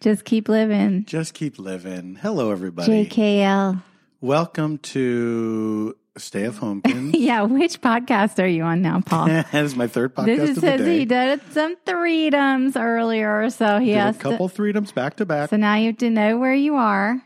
Just 0.00 0.24
keep 0.24 0.48
living. 0.48 1.04
Just 1.06 1.34
keep 1.34 1.58
living. 1.58 2.16
Hello, 2.20 2.50
everybody. 2.50 3.06
JKL. 3.06 3.82
Welcome 4.20 4.78
to 4.78 5.96
Stay 6.18 6.44
F. 6.46 6.60
Homekins. 6.60 7.14
Yeah, 7.18 7.42
which 7.42 7.80
podcast 7.80 8.42
are 8.42 8.46
you 8.46 8.62
on 8.64 8.82
now, 8.82 9.00
Paul? 9.00 9.26
that 9.28 9.52
is 9.54 9.74
my 9.74 9.86
third 9.86 10.14
podcast 10.14 10.36
this 10.36 10.56
of 10.58 10.64
is 10.64 10.80
day. 10.80 10.98
he 10.98 11.04
did 11.04 11.40
some 11.52 11.76
threedoms 11.86 12.76
earlier, 12.76 13.48
so 13.50 13.78
he 13.78 13.86
Did 13.92 13.96
has 13.98 14.16
a 14.16 14.18
couple 14.18 14.48
threedoms 14.48 14.92
back 14.94 15.16
to 15.16 15.26
back. 15.26 15.50
So 15.50 15.56
now 15.56 15.76
you 15.76 15.86
have 15.88 15.98
to 15.98 16.10
know 16.10 16.36
where 16.38 16.54
you 16.54 16.76
are. 16.76 17.22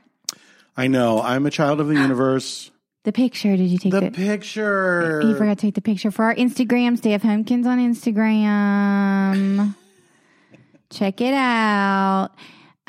I 0.77 0.87
know. 0.87 1.21
I'm 1.21 1.47
a 1.47 1.51
child 1.51 1.81
of 1.81 1.89
the 1.89 1.95
universe. 2.01 2.71
The 3.05 3.13
picture. 3.13 3.57
Did 3.57 3.69
you 3.71 3.79
take 3.79 3.93
The 3.93 4.01
the? 4.03 4.11
picture. 4.11 5.23
you 5.25 5.35
forgot 5.35 5.59
to 5.59 5.63
take 5.67 5.75
the 5.75 5.81
picture 5.81 6.11
for 6.11 6.27
our 6.27 6.35
Instagram. 6.35 6.97
Stay 6.99 7.15
F. 7.15 7.23
Homekins 7.23 7.67
on 7.67 7.79
Instagram. 7.79 9.75
Check 10.91 11.21
it 11.21 11.35
out. 11.35 12.31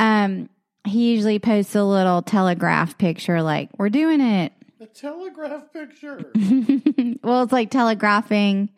Um, 0.02 0.49
he 0.86 1.13
usually 1.13 1.39
posts 1.39 1.76
a 1.76 1.84
little 1.84 2.21
telegraph 2.23 2.98
picture, 2.98 3.41
like 3.41 3.70
we're 3.77 3.89
doing 3.89 4.20
it. 4.20 4.52
The 4.80 4.88
telegraph 4.88 5.71
picture. 5.71 6.31
Well, 7.23 7.43
it's 7.43 7.52
like 7.53 7.70
telegraphing. 7.70 8.70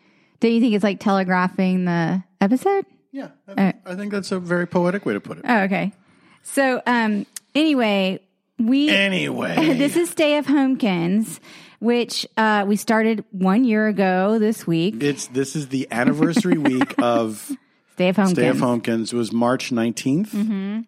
Do 0.41 0.49
you 0.49 0.59
think 0.59 0.73
it's 0.75 0.83
like 0.83 0.99
telegraphing 0.99 1.85
the 1.85 2.23
episode? 2.41 2.85
yeah. 3.13 3.29
I, 3.47 3.73
I 3.85 3.95
think 3.95 4.11
that's 4.11 4.31
a 4.33 4.39
very 4.39 4.67
poetic 4.67 5.05
way 5.05 5.13
to 5.13 5.21
put 5.21 5.37
it. 5.37 5.45
Oh, 5.47 5.61
okay. 5.61 5.93
So, 6.41 6.81
um, 6.85 7.25
anyway, 7.55 8.19
we 8.59 8.89
Anyway. 8.93 9.55
this 9.77 9.95
is 9.95 10.09
Stay 10.09 10.33
F. 10.35 10.47
Homekins, 10.47 11.39
which 11.79 12.27
uh, 12.35 12.65
we 12.67 12.75
started 12.75 13.23
one 13.31 13.63
year 13.63 13.87
ago 13.87 14.39
this 14.39 14.67
week. 14.67 15.01
it's 15.01 15.27
this 15.27 15.55
is 15.55 15.69
the 15.69 15.87
anniversary 15.89 16.57
week 16.57 16.95
of 17.01 17.49
Stay 17.93 18.09
F. 18.09 18.17
Homekins. 18.17 18.31
Stay 18.31 18.47
F. 18.47 18.57
Homekins. 18.57 19.13
It 19.13 19.17
was 19.17 19.31
March 19.31 19.71
19th. 19.71 20.29
Mm-hmm. 20.31 20.81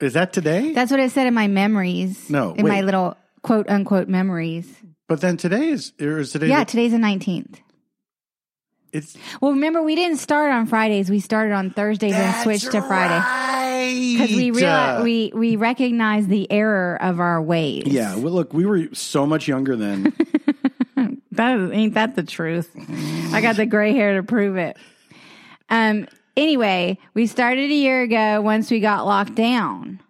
Is 0.00 0.12
that 0.12 0.32
today? 0.32 0.72
That's 0.72 0.90
what 0.90 1.00
I 1.00 1.08
said 1.08 1.26
in 1.26 1.34
my 1.34 1.48
memories. 1.48 2.28
No, 2.28 2.52
in 2.54 2.66
my 2.68 2.82
little 2.82 3.16
quote 3.42 3.68
unquote 3.68 4.08
memories. 4.08 4.68
but 5.08 5.20
then 5.20 5.36
today 5.36 5.68
is 5.70 5.92
or 6.00 6.18
is 6.18 6.32
today 6.32 6.48
Yeah, 6.48 6.60
the- 6.64 6.70
today's 6.70 6.92
the 6.92 6.98
nineteenth. 6.98 7.60
it's 8.92 9.16
Well, 9.40 9.52
remember 9.52 9.82
we 9.82 9.94
didn't 9.94 10.18
start 10.18 10.52
on 10.52 10.66
Fridays. 10.66 11.08
We 11.08 11.20
started 11.20 11.52
on 11.54 11.70
Thursdays 11.70 12.12
and 12.14 12.42
switched 12.42 12.72
to 12.72 12.82
Friday 12.82 14.12
because 14.18 14.36
we 14.36 14.50
realized 14.50 15.04
we 15.04 15.32
we 15.34 15.56
recognized 15.56 16.28
the 16.28 16.50
error 16.50 16.98
of 17.00 17.20
our 17.20 17.40
ways. 17.40 17.84
Yeah, 17.86 18.16
well, 18.16 18.32
look, 18.34 18.52
we 18.52 18.66
were 18.66 18.88
so 18.94 19.26
much 19.26 19.48
younger 19.48 19.76
then. 19.76 20.12
That 21.32 21.70
ain't 21.70 21.92
that 21.94 22.16
the 22.16 22.22
truth? 22.22 22.70
I 23.34 23.42
got 23.42 23.56
the 23.56 23.66
gray 23.66 23.92
hair 23.92 24.16
to 24.16 24.22
prove 24.22 24.56
it. 24.56 24.78
Um. 25.68 26.06
Anyway, 26.36 26.98
we 27.14 27.26
started 27.26 27.70
a 27.70 27.74
year 27.74 28.02
ago. 28.02 28.40
Once 28.42 28.70
we 28.70 28.80
got 28.80 29.06
locked 29.06 29.34
down, 29.34 30.00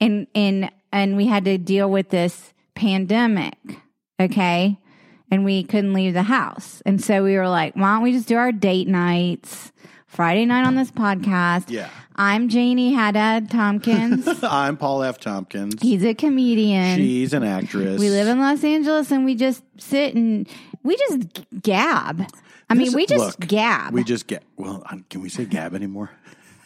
and 0.00 0.26
and 0.34 0.70
and 0.92 1.16
we 1.16 1.26
had 1.26 1.44
to 1.44 1.58
deal 1.58 1.90
with 1.90 2.10
this 2.10 2.52
pandemic. 2.74 3.56
Okay, 4.20 4.78
and 5.30 5.44
we 5.44 5.62
couldn't 5.62 5.92
leave 5.92 6.14
the 6.14 6.24
house, 6.24 6.82
and 6.84 7.02
so 7.02 7.22
we 7.22 7.36
were 7.36 7.48
like, 7.48 7.74
"Why 7.76 7.94
don't 7.94 8.02
we 8.02 8.12
just 8.12 8.28
do 8.28 8.36
our 8.36 8.52
date 8.52 8.88
nights?" 8.88 9.70
Friday 10.06 10.44
night 10.44 10.66
on 10.66 10.74
this 10.74 10.90
podcast. 10.90 11.70
Yeah. 11.70 11.88
I'm 12.16 12.48
Janie 12.48 12.92
Haddad 12.92 13.48
Tompkins. 13.48 14.26
I'm 14.42 14.76
Paul 14.76 15.04
F. 15.04 15.20
Tompkins. 15.20 15.80
He's 15.80 16.04
a 16.04 16.14
comedian. 16.14 16.96
She's 16.96 17.32
an 17.32 17.44
actress. 17.44 18.00
We 18.00 18.10
live 18.10 18.26
in 18.26 18.40
Los 18.40 18.64
Angeles 18.64 19.12
and 19.12 19.24
we 19.24 19.36
just 19.36 19.62
sit 19.78 20.16
and 20.16 20.48
we 20.82 20.96
just 20.96 21.32
g- 21.32 21.46
gab. 21.62 22.26
I 22.70 22.74
mean, 22.74 22.92
we 22.92 23.04
just 23.06 23.40
look, 23.40 23.48
gab. 23.48 23.92
We 23.92 24.04
just 24.04 24.26
get. 24.26 24.42
Well, 24.56 24.82
um, 24.90 25.04
can 25.10 25.20
we 25.22 25.28
say 25.28 25.44
gab 25.44 25.74
anymore? 25.74 26.10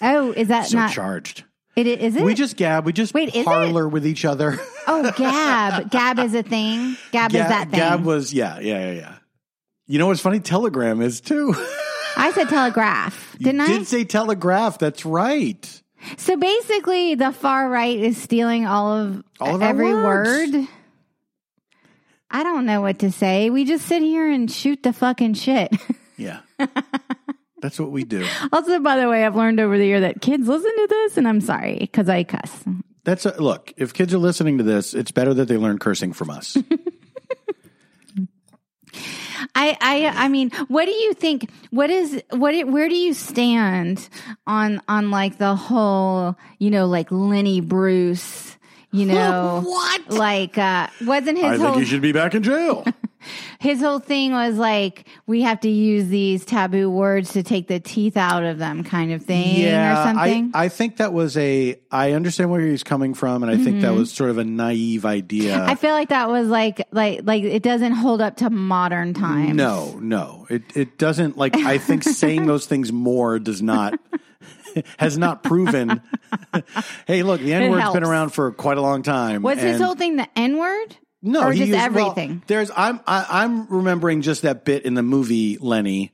oh, 0.02 0.32
is 0.32 0.48
that 0.48 0.66
So 0.66 0.78
not? 0.78 0.92
charged. 0.92 1.44
it, 1.76 1.86
is 1.86 2.14
it? 2.16 2.22
We 2.22 2.34
just 2.34 2.56
gab. 2.56 2.84
We 2.84 2.92
just 2.92 3.14
Wait, 3.14 3.30
is 3.30 3.36
it? 3.36 3.44
Parler 3.46 3.88
with 3.88 4.06
each 4.06 4.24
other. 4.24 4.58
oh, 4.86 5.10
gab. 5.16 5.90
gab 5.90 6.18
is 6.18 6.34
a 6.34 6.42
thing. 6.42 6.96
Gab 7.10 7.30
is 7.32 7.38
that 7.38 7.70
thing. 7.70 7.80
Gab 7.80 8.04
was 8.04 8.32
yeah, 8.32 8.60
yeah, 8.60 8.86
yeah, 8.86 8.92
yeah. 8.92 9.14
You 9.86 9.98
know 9.98 10.06
what's 10.06 10.20
funny? 10.20 10.40
Telegram 10.40 11.00
is 11.00 11.20
too. 11.20 11.54
I 12.16 12.30
said 12.32 12.48
telegraph, 12.48 13.36
didn't 13.40 13.60
you 13.60 13.64
I? 13.74 13.78
did 13.78 13.86
say 13.88 14.04
telegraph. 14.04 14.78
That's 14.78 15.04
right. 15.04 15.82
so 16.16 16.36
basically, 16.36 17.14
the 17.16 17.32
far 17.32 17.68
right 17.68 17.98
is 17.98 18.16
stealing 18.20 18.66
all 18.66 18.92
of, 18.92 19.24
All 19.40 19.56
of 19.56 19.62
every 19.62 19.92
words. 19.92 20.52
word. 20.52 20.68
I 22.34 22.42
don't 22.42 22.66
know 22.66 22.80
what 22.80 22.98
to 22.98 23.10
say. 23.12 23.48
We 23.48 23.64
just 23.64 23.86
sit 23.86 24.02
here 24.02 24.28
and 24.28 24.50
shoot 24.50 24.82
the 24.82 24.92
fucking 24.92 25.34
shit. 25.34 25.72
Yeah. 26.16 26.40
That's 27.60 27.80
what 27.80 27.90
we 27.90 28.04
do. 28.04 28.24
also, 28.52 28.78
by 28.78 28.96
the 28.98 29.08
way, 29.08 29.24
I've 29.26 29.34
learned 29.34 29.58
over 29.58 29.76
the 29.76 29.84
year 29.84 30.00
that 30.02 30.20
kids 30.20 30.46
listen 30.46 30.70
to 30.70 30.86
this, 30.88 31.16
and 31.16 31.26
I'm 31.26 31.40
sorry 31.40 31.76
because 31.80 32.08
I 32.08 32.22
cuss. 32.22 32.62
That's 33.02 33.26
a, 33.26 33.42
look. 33.42 33.72
If 33.76 33.94
kids 33.94 34.14
are 34.14 34.18
listening 34.18 34.58
to 34.58 34.64
this, 34.64 34.94
it's 34.94 35.10
better 35.10 35.34
that 35.34 35.48
they 35.48 35.56
learn 35.56 35.78
cursing 35.80 36.12
from 36.12 36.30
us. 36.30 36.56
I, 39.56 39.76
I, 39.80 40.12
I 40.14 40.28
mean, 40.28 40.50
what 40.68 40.84
do 40.86 40.92
you 40.92 41.14
think? 41.14 41.50
What 41.70 41.90
is 41.90 42.22
what? 42.30 42.54
it- 42.54 42.68
Where 42.68 42.88
do 42.88 42.94
you 42.94 43.12
stand 43.12 44.08
on 44.46 44.80
on 44.88 45.10
like 45.10 45.38
the 45.38 45.56
whole, 45.56 46.36
you 46.58 46.70
know, 46.70 46.86
like 46.86 47.10
Lenny 47.10 47.60
Bruce? 47.60 48.53
You 48.94 49.06
know, 49.14 49.62
What? 49.64 50.10
Like, 50.10 50.56
uh, 50.56 50.86
wasn't 51.04 51.38
his 51.38 51.46
I 51.46 51.50
think 51.56 51.62
whole 51.62 51.78
he 51.78 51.84
should 51.84 52.00
be 52.02 52.12
back 52.12 52.34
in 52.34 52.44
jail. 52.44 52.84
his 53.58 53.80
whole 53.80 53.98
thing 53.98 54.32
was 54.32 54.56
like 54.56 55.08
we 55.26 55.42
have 55.42 55.60
to 55.60 55.68
use 55.68 56.08
these 56.08 56.44
taboo 56.44 56.88
words 56.88 57.32
to 57.32 57.42
take 57.42 57.66
the 57.66 57.80
teeth 57.80 58.16
out 58.16 58.44
of 58.44 58.58
them, 58.58 58.84
kind 58.84 59.12
of 59.12 59.24
thing, 59.24 59.66
or 59.66 59.94
something. 59.96 60.52
I, 60.54 60.64
I 60.64 60.68
think 60.68 60.98
that 60.98 61.12
was 61.12 61.36
a. 61.36 61.76
I 61.90 62.12
understand 62.12 62.50
where 62.50 62.60
he's 62.60 62.84
coming 62.84 63.14
from, 63.14 63.42
and 63.42 63.50
I 63.50 63.56
think 63.56 63.80
that 63.82 63.94
was 63.94 64.12
sort 64.12 64.30
of 64.30 64.38
a 64.38 64.44
naive 64.44 65.04
idea. 65.04 65.56
Mm-hmm. 65.56 65.70
I 65.70 65.74
feel 65.74 65.92
like 65.92 66.10
that 66.10 66.28
was 66.28 66.48
like 66.48 66.86
like 66.92 67.20
like 67.24 67.42
it 67.42 67.62
doesn't 67.62 67.92
hold 67.92 68.20
up 68.20 68.36
to 68.38 68.50
modern 68.50 69.14
times. 69.14 69.54
no, 69.54 69.98
no, 70.00 70.46
it 70.50 70.62
it 70.76 70.98
doesn't. 70.98 71.36
Like 71.36 71.56
I 71.56 71.78
think 71.78 72.04
saying 72.04 72.46
those 72.46 72.66
things 72.66 72.92
more 72.92 73.38
does 73.38 73.62
not 73.62 73.98
has 74.98 75.16
not 75.18 75.42
proven. 75.42 76.02
hey, 77.06 77.22
look, 77.22 77.40
the 77.40 77.52
N 77.54 77.70
word's 77.70 77.82
been 77.92 78.02
helps. 78.02 78.08
around 78.08 78.28
for 78.30 78.52
quite 78.52 78.78
a 78.78 78.82
long 78.82 79.02
time. 79.02 79.42
Was 79.42 79.58
his 79.60 79.76
and- 79.76 79.84
whole 79.84 79.94
thing 79.94 80.16
the 80.16 80.28
N 80.36 80.58
word? 80.58 80.96
No, 81.26 81.44
or 81.44 81.52
he 81.52 81.60
just 81.60 81.68
used- 81.70 81.94
well, 81.94 82.10
everything? 82.10 82.42
there's 82.48 82.70
I'm 82.76 83.00
I, 83.06 83.24
I'm 83.30 83.66
remembering 83.68 84.20
just 84.20 84.42
that 84.42 84.66
bit 84.66 84.84
in 84.84 84.92
the 84.92 85.02
movie 85.02 85.56
Lenny 85.58 86.10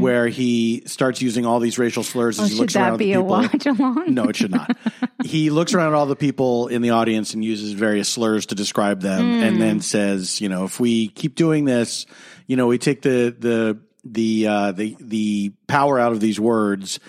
where 0.00 0.26
he 0.26 0.84
starts 0.86 1.20
using 1.20 1.44
all 1.44 1.60
these 1.60 1.78
racial 1.78 2.02
slurs 2.02 2.40
as 2.40 2.48
he 2.48 2.54
Mm-hmm. 2.54 2.54
Oh, 2.54 2.56
Should 2.56 2.60
looks 2.62 2.76
around 2.76 2.84
that 2.86 2.92
at 2.94 2.98
be 2.98 3.04
the 3.04 3.12
a 3.12 3.16
people. 3.16 3.26
watch 3.28 3.66
along? 3.66 4.14
No, 4.14 4.24
it 4.24 4.36
should 4.36 4.52
not. 4.52 4.74
he 5.24 5.50
looks 5.50 5.74
around 5.74 5.88
at 5.88 5.94
all 5.94 6.06
the 6.06 6.16
people 6.16 6.68
in 6.68 6.80
the 6.80 6.90
audience 6.90 7.34
and 7.34 7.44
uses 7.44 7.72
various 7.72 8.08
slurs 8.08 8.46
to 8.46 8.54
describe 8.54 9.02
them, 9.02 9.42
and 9.42 9.56
Mm. 9.56 9.60
then 9.60 9.80
says, 9.82 10.40
you 10.40 10.48
know, 10.48 10.64
if 10.64 10.80
we 10.80 11.08
keep 11.08 11.34
doing 11.34 11.66
this, 11.66 12.06
you 12.46 12.56
know, 12.56 12.66
we 12.66 12.78
take 12.78 13.02
the 13.02 13.36
the 13.38 13.78
the 14.06 14.46
uh, 14.46 14.72
the 14.72 14.96
the 14.98 15.52
power 15.66 15.98
out 16.00 16.12
of 16.12 16.20
these 16.20 16.40
words. 16.40 17.00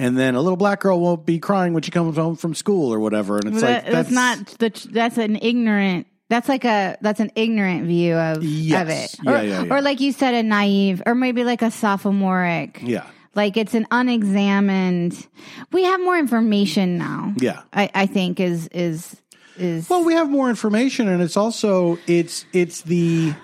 And 0.00 0.16
then 0.16 0.34
a 0.34 0.40
little 0.40 0.56
black 0.56 0.80
girl 0.80 0.98
won't 0.98 1.26
be 1.26 1.38
crying 1.38 1.74
when 1.74 1.82
she 1.82 1.90
comes 1.90 2.16
home 2.16 2.34
from 2.36 2.54
school 2.54 2.92
or 2.92 2.98
whatever. 2.98 3.36
And 3.36 3.48
it's 3.48 3.60
That- 3.60 3.84
like 3.84 3.92
that's, 3.92 4.10
not 4.10 4.46
the. 4.58 4.88
That's 4.90 5.18
an 5.18 5.36
ignorant. 5.42 6.06
That's 6.30 6.48
like 6.48 6.64
a. 6.64 6.96
That's 7.02 7.20
an 7.20 7.30
ignorant 7.34 7.86
view 7.86 8.14
of 8.14 8.42
Yes. 8.42 8.82
of 8.82 8.88
it. 8.88 9.16
Yeah, 9.22 9.30
or, 9.30 9.42
yeah, 9.44 9.62
yeah. 9.64 9.74
or 9.76 9.82
like 9.82 10.00
you 10.00 10.12
said, 10.12 10.32
a 10.34 10.42
naive, 10.42 11.02
or 11.04 11.14
maybe 11.14 11.44
like 11.44 11.60
a 11.60 11.70
sophomoric. 11.70 12.80
yeah, 12.82 13.04
Like 13.34 13.56
it's 13.56 13.74
an 13.74 13.86
unexamined. 13.90 15.26
We 15.72 15.84
have 15.84 16.00
more 16.00 16.16
information 16.18 16.96
now. 16.98 17.34
yeah. 17.36 17.62
I, 17.72 17.90
I 17.94 18.06
think 18.06 18.40
is 18.40 18.68
is 18.68 19.16
is. 19.58 19.90
Well, 19.90 20.04
we 20.04 20.14
have 20.14 20.30
more 20.30 20.48
information, 20.48 21.08
and 21.08 21.20
it's 21.22 21.36
also 21.36 21.98
it's 22.06 22.46
it's 22.52 22.80
the 22.82 23.34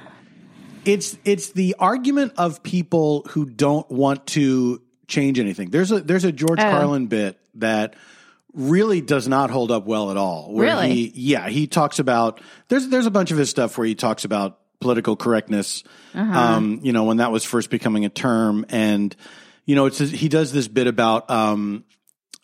it's 0.85 1.19
it's 1.25 1.51
the 1.51 1.75
argument 1.79 2.33
of 2.39 2.63
people 2.63 3.27
who 3.31 3.45
don't 3.47 3.91
want 3.91 4.27
to 4.29 4.81
change 5.09 5.39
anything. 5.39 5.71
There's 5.71 5.93
a 5.93 6.01
there's 6.01 6.25
a 6.25 6.33
George 6.33 6.59
Oh. 6.61 6.63
Carlin 6.63 7.07
bit 7.07 7.39
that 7.55 7.95
really 8.53 9.01
does 9.01 9.29
not 9.29 9.51
hold 9.51 9.71
up 9.71 9.87
well 9.87 10.11
at 10.11 10.17
all. 10.17 10.53
Where 10.53 10.67
Really? 10.67 10.95
He, 10.95 11.13
yeah, 11.15 11.49
he 11.49 11.67
talks 11.67 11.99
about 11.99 12.41
there's 12.69 12.89
there's 12.89 13.07
a 13.07 13.11
bunch 13.11 13.31
of 13.31 13.39
his 13.39 13.51
stuff 13.51 13.77
where 13.77 13.87
he 13.87 13.95
talks 13.95 14.25
about 14.25 14.59
political 14.81 15.17
correctness. 15.17 15.85
Uh-huh. 16.15 16.39
Um, 16.39 16.81
you 16.83 16.93
know, 16.93 17.05
when 17.05 17.19
that 17.19 17.33
was 17.33 17.45
first 17.45 17.71
becoming 17.71 18.05
a 18.05 18.09
term, 18.09 18.65
and 18.69 19.15
you 19.65 19.75
know, 19.75 19.87
it's 19.87 19.99
he 19.99 20.29
does 20.29 20.53
this 20.53 20.69
bit 20.69 20.87
about 20.87 21.31
um, 21.31 21.85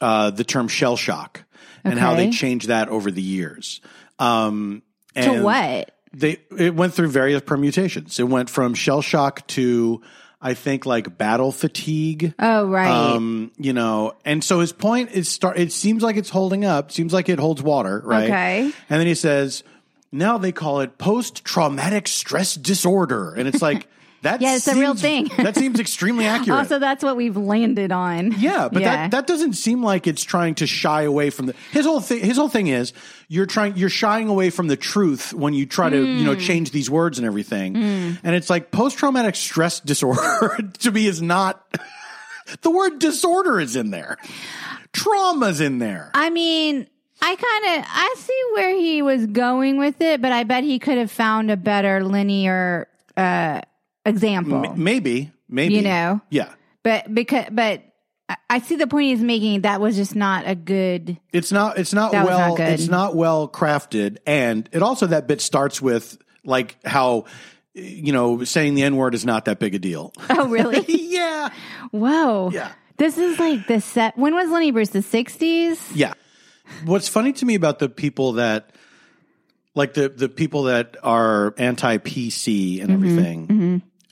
uh, 0.01 0.31
the 0.31 0.45
term 0.45 0.69
shell 0.69 0.97
shock 0.97 1.45
and 1.85 1.99
how 1.99 2.15
they 2.15 2.31
changed 2.31 2.69
that 2.69 2.89
over 2.89 3.11
the 3.11 3.23
years. 3.23 3.81
Um, 4.19 4.83
to 5.15 5.43
what? 5.43 5.97
They 6.15 6.39
it 6.59 6.75
went 6.75 6.93
through 6.95 7.09
various 7.09 7.43
permutations. 7.43 8.21
It 8.21 8.29
went 8.29 8.51
from 8.51 8.75
shell 8.75 9.01
shock 9.03 9.47
to 9.49 10.03
I 10.43 10.55
think 10.55 10.85
like 10.85 11.17
battle 11.17 11.53
fatigue. 11.53 12.35
Oh 12.39 12.67
right. 12.67 12.91
Um, 12.91 13.53
you 13.59 13.73
know, 13.73 14.15
and 14.25 14.43
so 14.43 14.59
his 14.59 14.73
point 14.73 15.13
is 15.13 15.29
start. 15.29 15.57
It 15.59 15.73
seems 15.73 16.03
like 16.03 16.17
it's 16.17 16.31
holding 16.31 16.65
up. 16.65 16.91
Seems 16.91 17.13
like 17.13 17.29
it 17.29 17.39
holds 17.39 17.63
water, 17.63 18.03
right? 18.05 18.25
Okay. 18.25 18.63
And 18.65 19.01
then 19.01 19.07
he 19.07 19.15
says, 19.15 19.63
now 20.11 20.39
they 20.39 20.53
call 20.53 20.81
it 20.81 20.99
post 20.99 21.45
traumatic 21.45 22.09
stress 22.09 22.55
disorder, 22.55 23.35
and 23.35 23.47
it's 23.47 23.63
like, 23.63 23.87
That 24.23 24.41
Yeah, 24.41 24.55
it's 24.57 24.69
a 24.69 24.75
real 24.77 24.95
thing. 24.95 25.29
that 25.37 25.57
seems 25.57 25.81
extremely 25.81 26.27
accurate. 26.35 26.59
Also, 26.59 26.79
that's 26.79 27.03
what 27.03 27.17
we've 27.17 27.37
landed 27.37 27.91
on. 27.93 28.33
Yeah, 28.39 28.69
but 28.73 28.83
Yeah. 28.83 28.97
that 28.97 29.11
that 29.11 29.27
doesn't 29.27 29.55
seem 29.55 29.83
like 29.83 30.07
it's 30.07 30.23
trying 30.23 30.55
to 30.57 30.67
shy 30.67 31.03
away 31.03 31.31
from 31.31 31.47
the 31.47 31.55
his 31.73 31.85
whole 31.85 32.01
thing. 32.01 32.21
His 32.25 32.37
whole 32.37 32.49
thing 32.49 32.69
is 32.69 32.93
you're 33.29 33.47
trying 33.47 33.77
you're 33.77 33.89
shying 33.91 34.29
away 34.29 34.51
from 34.51 34.69
the 34.69 34.77
truth 34.77 35.33
when 35.35 35.55
you 35.55 35.67
try 35.67 35.91
to 35.91 35.97
you 35.97 36.19
Hmm. 36.19 36.25
know 36.25 36.35
change 36.37 36.71
these 36.71 36.89
words 36.89 37.19
and 37.19 37.27
everything. 37.27 37.77
And 37.77 38.35
it's 38.37 38.49
like 38.49 38.71
post 38.71 38.97
traumatic 38.99 39.35
stress 39.37 39.81
disorder 39.81 40.57
to 40.81 40.91
me 40.93 41.07
is 41.07 41.21
not 41.21 41.65
the 42.61 42.71
word 42.71 42.99
disorder 43.01 43.59
is 43.61 43.77
in 43.77 43.91
there. 43.91 44.19
Trauma's 44.93 45.61
in 45.61 45.79
there. 45.79 46.11
I 46.15 46.31
mean, 46.31 46.87
I 47.21 47.35
kind 47.37 47.79
of 47.81 47.87
I 47.89 48.15
see 48.19 48.43
where 48.55 48.77
he 48.77 49.03
was 49.03 49.27
going 49.27 49.79
with 49.79 50.01
it, 50.01 50.21
but 50.21 50.33
I 50.33 50.45
bet 50.45 50.65
he 50.65 50.79
could 50.79 50.99
have 50.99 51.11
found 51.11 51.51
a 51.51 51.57
better 51.57 52.05
linear 52.05 52.89
uh, 53.17 53.63
example. 54.05 54.65
M- 54.65 54.83
maybe, 54.83 55.33
maybe 55.49 55.75
You 55.75 55.83
know. 55.83 56.21
yeah. 56.31 56.53
But 56.83 57.13
because 57.13 57.47
but 57.51 57.83
I- 58.49 58.61
see 58.61 58.77
the 58.77 58.87
point 58.87 59.07
he's 59.07 59.21
making. 59.21 59.63
That 59.63 59.81
was 59.81 59.97
just 59.97 60.17
not 60.17 60.45
a 60.47 60.55
good. 60.55 61.19
It's 61.33 61.53
not. 61.53 61.79
It's 61.79 61.93
not 61.93 62.13
well. 62.13 62.57
not. 62.57 62.61
It's 62.61 62.89
not 62.89 63.15
well 63.15 63.49
crafted, 63.49 64.19
and 64.27 64.69
it 64.73 64.83
also 64.83 65.07
that 65.09 65.27
bit 65.27 65.41
starts 65.41 65.81
with 65.81 66.19
like 66.45 66.77
how 66.85 67.27
you 67.75 68.13
know 68.13 68.45
saying 68.45 68.75
the 68.75 68.83
n 68.83 68.97
word 68.97 69.15
is 69.15 69.25
not 69.25 69.45
that 69.47 69.59
big 69.59 69.75
a 69.75 69.79
deal. 69.79 70.13
Oh, 70.31 70.49
really? 70.49 70.85
yeah, 70.89 71.51
Whoa. 71.91 72.51
Yeah. 72.53 72.73
This 72.97 73.19
is 73.19 73.39
like 73.39 73.67
the 73.67 73.81
set. 73.81 74.17
When 74.17 74.35
was 74.35 74.51
Lenny 74.51 74.71
Bruce? 74.71 74.91
The 74.91 75.03
sixties. 75.03 75.81
yeah. 75.95 76.15
What's 76.85 77.09
funny 77.09 77.33
to 77.35 77.45
me 77.45 77.55
about 77.55 77.79
the 77.81 77.89
people 77.89 78.35
that 78.35 78.71
like 79.75 79.95
the 79.95 80.09
the 80.09 80.29
people 80.29 80.65
that 80.65 80.97
are 81.03 81.55
anti 81.59 81.99
PC 81.99 82.81
and 82.81 82.91
mm-hmm. 82.91 82.93
everything, 82.93 83.47
mm-hmm. 83.47 83.62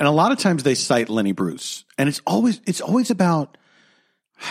And 0.01 0.09
a 0.09 0.11
lot 0.11 0.33
of 0.33 0.39
times 0.39 0.65
they 0.65 0.75
cite 0.75 1.09
Lenny 1.09 1.33
Bruce, 1.33 1.85
and 1.97 2.09
it's 2.09 2.21
always 2.27 2.61
it's 2.67 2.81
always 2.81 3.11
about. 3.11 3.57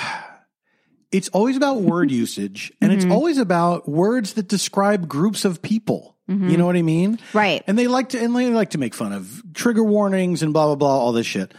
It's 1.12 1.30
always 1.30 1.57
about 1.57 1.81
word 1.81 2.12
usage, 2.25 2.72
and 2.80 2.92
it's 2.92 3.04
mm-hmm. 3.04 3.12
always 3.12 3.40
about 3.40 3.90
words 3.90 4.34
that 4.34 4.48
describe 4.48 5.10
groups 5.10 5.44
of 5.44 5.60
people. 5.60 6.16
You 6.28 6.36
mm-hmm. 6.36 6.56
know 6.57 6.68
what 6.68 6.75
I 6.75 6.84
mean? 6.84 7.18
Right. 7.34 7.63
And 7.66 7.80
they 7.80 7.88
like 7.88 8.10
to 8.10 8.24
and 8.24 8.36
they 8.36 8.51
like 8.51 8.69
to 8.69 8.78
make 8.78 8.94
fun 8.94 9.13
of 9.13 9.42
trigger 9.56 9.84
warnings 9.84 10.44
and 10.44 10.54
blah 10.54 10.68
blah 10.68 10.75
blah 10.75 11.00
all 11.00 11.12
this 11.12 11.25
shit. 11.25 11.56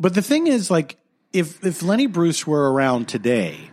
But 0.00 0.14
the 0.14 0.22
thing 0.22 0.48
is 0.48 0.68
like 0.68 0.98
if 1.32 1.64
if 1.64 1.84
Lenny 1.84 2.08
Bruce 2.08 2.44
were 2.44 2.72
around 2.72 3.06
today, 3.06 3.70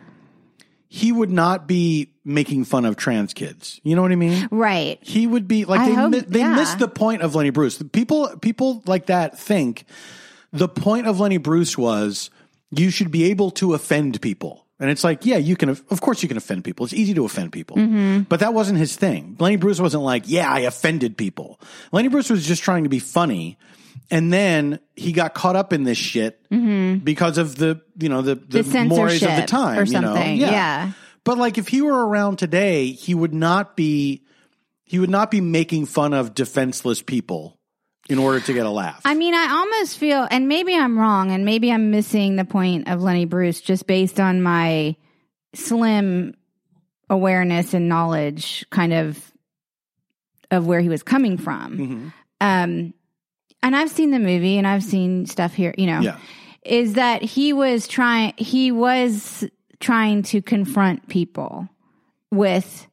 he 0.88 1.12
would 1.12 1.32
not 1.32 1.68
be 1.68 2.12
making 2.25 2.66
fun 2.66 2.83
of 2.86 2.95
trans 2.98 3.33
kids. 3.33 3.80
You 3.83 3.95
know 3.95 4.01
what 4.01 4.12
I 4.12 4.16
mean? 4.16 4.48
Right. 4.51 4.98
He 5.01 5.27
would 5.27 5.48
be 5.48 5.63
like 5.66 5.80
I 5.81 5.89
they 5.89 5.94
hope- 5.95 6.12
mi- 6.12 6.19
they 6.27 6.39
yeah. 6.39 6.56
missed 6.56 6.80
the 6.80 6.88
point 6.88 7.22
of 7.22 7.36
Lenny 7.36 7.51
Bruce. 7.51 7.81
People 7.94 8.36
people 8.42 8.81
like 8.86 9.06
that 9.06 9.38
think 9.39 9.86
the 10.51 10.68
point 10.68 11.06
of 11.07 11.19
Lenny 11.19 11.38
Bruce 11.38 11.77
was 11.77 12.30
you 12.72 12.89
should 12.89 13.12
be 13.12 13.25
able 13.25 13.51
to 13.51 13.74
offend 13.75 14.19
people. 14.22 14.66
And 14.77 14.89
it's 14.89 15.06
like, 15.06 15.25
yeah, 15.25 15.38
you 15.38 15.56
can, 15.56 15.69
of 15.69 16.01
course 16.01 16.22
you 16.22 16.27
can 16.27 16.36
offend 16.36 16.66
people. 16.66 16.83
It's 16.86 16.94
easy 16.94 17.13
to 17.13 17.24
offend 17.24 17.54
people. 17.54 17.77
Mm-hmm. 17.77 18.22
But 18.24 18.42
that 18.42 18.54
wasn't 18.54 18.78
his 18.78 18.98
thing. 18.98 19.38
Lenny 19.39 19.56
Bruce 19.56 19.80
wasn't 19.80 20.04
like, 20.04 20.24
yeah, 20.25 20.51
I 20.51 20.62
offended 20.62 21.16
people. 21.16 21.62
Lenny 21.94 22.10
Bruce 22.10 22.30
was 22.30 22.45
just 22.45 22.62
trying 22.62 22.83
to 22.83 22.89
be 22.89 23.00
funny. 23.00 23.57
And 24.12 24.33
then 24.33 24.80
he 24.98 25.13
got 25.13 25.33
caught 25.33 25.56
up 25.56 25.71
in 25.71 25.83
this 25.86 25.98
shit 25.98 26.42
because 26.50 27.38
of 27.38 27.56
the, 27.56 27.80
you 27.98 28.10
know, 28.10 28.21
the, 28.21 28.36
the, 28.36 28.60
Mm-hmm. 28.63 28.71
The 28.71 28.83
mores 28.86 29.24
of 29.24 29.36
the 29.38 29.45
time. 29.48 29.80
or 29.80 29.83
you 29.83 29.94
know? 29.94 30.13
something. 30.13 30.38
Yeah. 30.38 30.92
But 31.25 31.38
like 31.38 31.57
if 31.57 31.68
he 31.68 31.81
were 31.81 32.07
around 32.07 32.38
today, 32.39 32.92
he 32.92 33.13
would 33.13 33.33
not 33.33 33.75
be, 33.75 34.22
he 34.86 35.00
would 35.00 35.10
not 35.10 35.31
be 35.31 35.42
making 35.42 35.88
fun 35.88 36.13
of 36.13 36.33
defenseless 36.33 37.01
people 37.01 37.60
in 38.07 38.19
order 38.19 38.39
to 38.39 38.54
get 38.54 38.66
a 38.66 38.69
laugh. 38.69 39.01
I 39.04 39.16
mean, 39.16 39.33
I 39.33 39.48
almost 39.50 39.98
feel, 39.98 40.27
and 40.30 40.48
maybe 40.48 40.75
I'm 40.75 40.98
wrong, 41.00 41.31
and 41.31 41.44
maybe 41.44 41.72
I'm 41.72 41.89
missing 41.89 42.36
the 42.36 42.45
point 42.45 42.88
of 42.88 43.01
Lenny 43.01 43.25
Bruce 43.25 43.60
just 43.62 43.88
based 43.88 44.19
on 44.19 44.44
my 44.44 44.95
slim 45.56 46.36
awareness 47.10 47.74
and 47.74 47.89
knowledge, 47.89 48.63
kind 48.69 48.94
of, 48.94 49.31
of 50.51 50.68
where 50.68 50.80
he 50.81 50.89
was 50.89 51.01
coming 51.01 51.38
from. 51.38 51.78
Mhm. 51.78 52.13
Um, 52.42 52.94
and 53.63 53.75
I've 53.75 53.89
seen 53.89 54.12
the 54.12 54.19
movie, 54.19 54.60
and 54.60 54.68
I've 54.68 54.83
seen 54.83 55.25
stuff 55.25 55.56
here. 55.56 55.74
You 55.75 55.88
know, 55.88 56.01
Yeah. 56.01 56.18
is 56.63 56.94
that 56.94 57.24
he 57.24 57.54
was 57.54 57.88
trying, 57.88 58.33
he 58.38 58.71
was 58.71 59.44
trying 59.80 60.24
to 60.24 60.42
confront 60.42 61.07
people 61.07 61.69
with, 62.31 62.88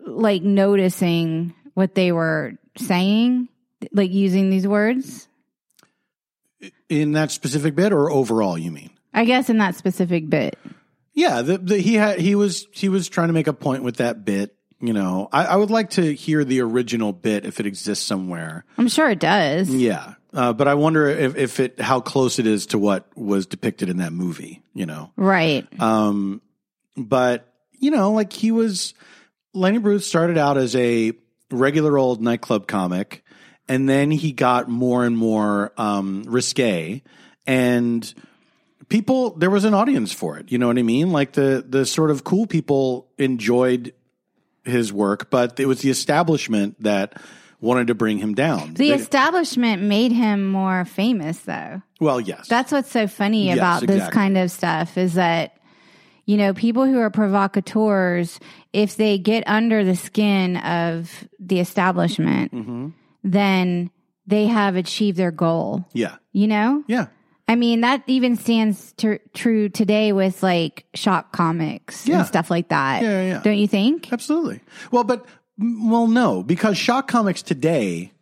like, 0.00 0.42
noticing 0.42 1.54
what 1.74 1.94
they 1.94 2.12
were 2.12 2.52
saying, 2.76 3.48
like 3.92 4.10
using 4.10 4.50
these 4.50 4.66
words. 4.66 5.28
In 6.88 7.12
that 7.12 7.30
specific 7.30 7.74
bit 7.74 7.92
or 7.92 8.10
overall, 8.10 8.58
you 8.58 8.70
mean? 8.70 8.90
I 9.14 9.24
guess 9.24 9.48
in 9.48 9.58
that 9.58 9.74
specific 9.74 10.28
bit. 10.28 10.58
Yeah, 11.14 11.42
the, 11.42 11.58
the, 11.58 11.78
he 11.78 11.94
had 11.94 12.20
he 12.20 12.34
was 12.34 12.66
he 12.72 12.88
was 12.88 13.08
trying 13.08 13.28
to 13.28 13.32
make 13.32 13.48
a 13.48 13.52
point 13.52 13.82
with 13.82 13.96
that 13.96 14.24
bit. 14.24 14.54
You 14.80 14.92
know, 14.92 15.28
I, 15.32 15.46
I 15.46 15.56
would 15.56 15.70
like 15.70 15.90
to 15.90 16.14
hear 16.14 16.44
the 16.44 16.60
original 16.60 17.12
bit 17.12 17.44
if 17.44 17.60
it 17.60 17.66
exists 17.66 18.06
somewhere. 18.06 18.64
I'm 18.78 18.88
sure 18.88 19.10
it 19.10 19.18
does. 19.18 19.68
Yeah, 19.68 20.14
uh, 20.32 20.52
but 20.52 20.68
I 20.68 20.74
wonder 20.74 21.08
if, 21.08 21.36
if 21.36 21.60
it 21.60 21.80
how 21.80 22.00
close 22.00 22.38
it 22.38 22.46
is 22.46 22.66
to 22.66 22.78
what 22.78 23.06
was 23.16 23.46
depicted 23.46 23.88
in 23.88 23.98
that 23.98 24.12
movie. 24.12 24.62
You 24.74 24.86
know, 24.86 25.12
Right. 25.16 25.66
um, 25.80 26.40
but 26.96 27.52
you 27.78 27.90
know, 27.90 28.12
like 28.12 28.32
he 28.32 28.52
was 28.52 28.94
Lenny 29.54 29.78
Bruce 29.78 30.06
started 30.06 30.38
out 30.38 30.56
as 30.56 30.76
a 30.76 31.12
regular 31.50 31.98
old 31.98 32.22
nightclub 32.22 32.66
comic, 32.66 33.24
and 33.68 33.88
then 33.88 34.10
he 34.10 34.32
got 34.32 34.68
more 34.68 35.04
and 35.04 35.16
more 35.16 35.72
um, 35.76 36.22
risque, 36.26 37.02
and 37.46 38.14
people 38.88 39.30
there 39.36 39.50
was 39.50 39.64
an 39.64 39.74
audience 39.74 40.12
for 40.12 40.38
it. 40.38 40.52
You 40.52 40.58
know 40.58 40.66
what 40.68 40.78
I 40.78 40.82
mean? 40.82 41.10
Like 41.12 41.32
the 41.32 41.64
the 41.66 41.84
sort 41.86 42.10
of 42.10 42.22
cool 42.24 42.46
people 42.46 43.08
enjoyed 43.18 43.94
his 44.64 44.92
work, 44.92 45.30
but 45.30 45.58
it 45.58 45.66
was 45.66 45.80
the 45.80 45.90
establishment 45.90 46.80
that 46.82 47.20
wanted 47.60 47.86
to 47.88 47.94
bring 47.94 48.18
him 48.18 48.34
down. 48.34 48.74
The 48.74 48.88
They- 48.88 48.92
establishment 48.94 49.82
made 49.82 50.12
him 50.12 50.48
more 50.50 50.84
famous, 50.84 51.38
though. 51.40 51.82
well, 52.00 52.20
yes, 52.20 52.48
That's 52.48 52.72
what's 52.72 52.90
so 52.90 53.06
funny 53.06 53.46
Yes, 53.46 53.56
about 53.58 53.86
this 53.86 54.08
kind 54.10 54.38
of 54.38 54.50
stuff 54.50 54.96
is 54.96 55.14
that, 55.14 55.56
you 56.26 56.36
know, 56.36 56.54
people 56.54 56.86
who 56.86 56.98
are 56.98 57.10
provocateurs, 57.10 58.40
if 58.72 58.96
they 58.96 59.18
get 59.18 59.44
under 59.46 59.84
the 59.84 59.96
skin 59.96 60.56
of 60.58 61.28
the 61.38 61.60
establishment, 61.60 62.52
Mm-hmm. 62.54 62.88
then 63.24 63.90
they 64.26 64.46
have 64.46 64.76
achieved 64.76 65.16
their 65.18 65.30
goal. 65.32 65.84
yeah, 65.92 66.16
You 66.32 66.46
know? 66.46 66.84
yeah. 66.86 67.06
I 67.48 67.56
mean, 67.56 67.80
that 67.80 68.04
even 68.06 68.36
stands 68.36 68.94
tr- 68.96 69.14
true 69.34 69.68
today 69.68 70.12
with 70.12 70.40
like 70.40 70.84
shock 70.94 71.32
comics 71.32 72.06
Yeah. 72.06 72.18
and 72.18 72.26
stuff 72.26 72.48
like 72.48 72.68
that. 72.68 73.02
Yeah, 73.02 73.22
yeah. 73.26 73.40
Don't 73.42 73.58
you 73.58 73.66
think? 73.66 74.12
Absolutely. 74.12 74.60
Well, 74.92 75.02
but 75.02 75.26
well, 75.60 76.06
no, 76.06 76.42
because 76.42 76.78
shock 76.78 77.06
comics 77.06 77.42
today, 77.42 78.12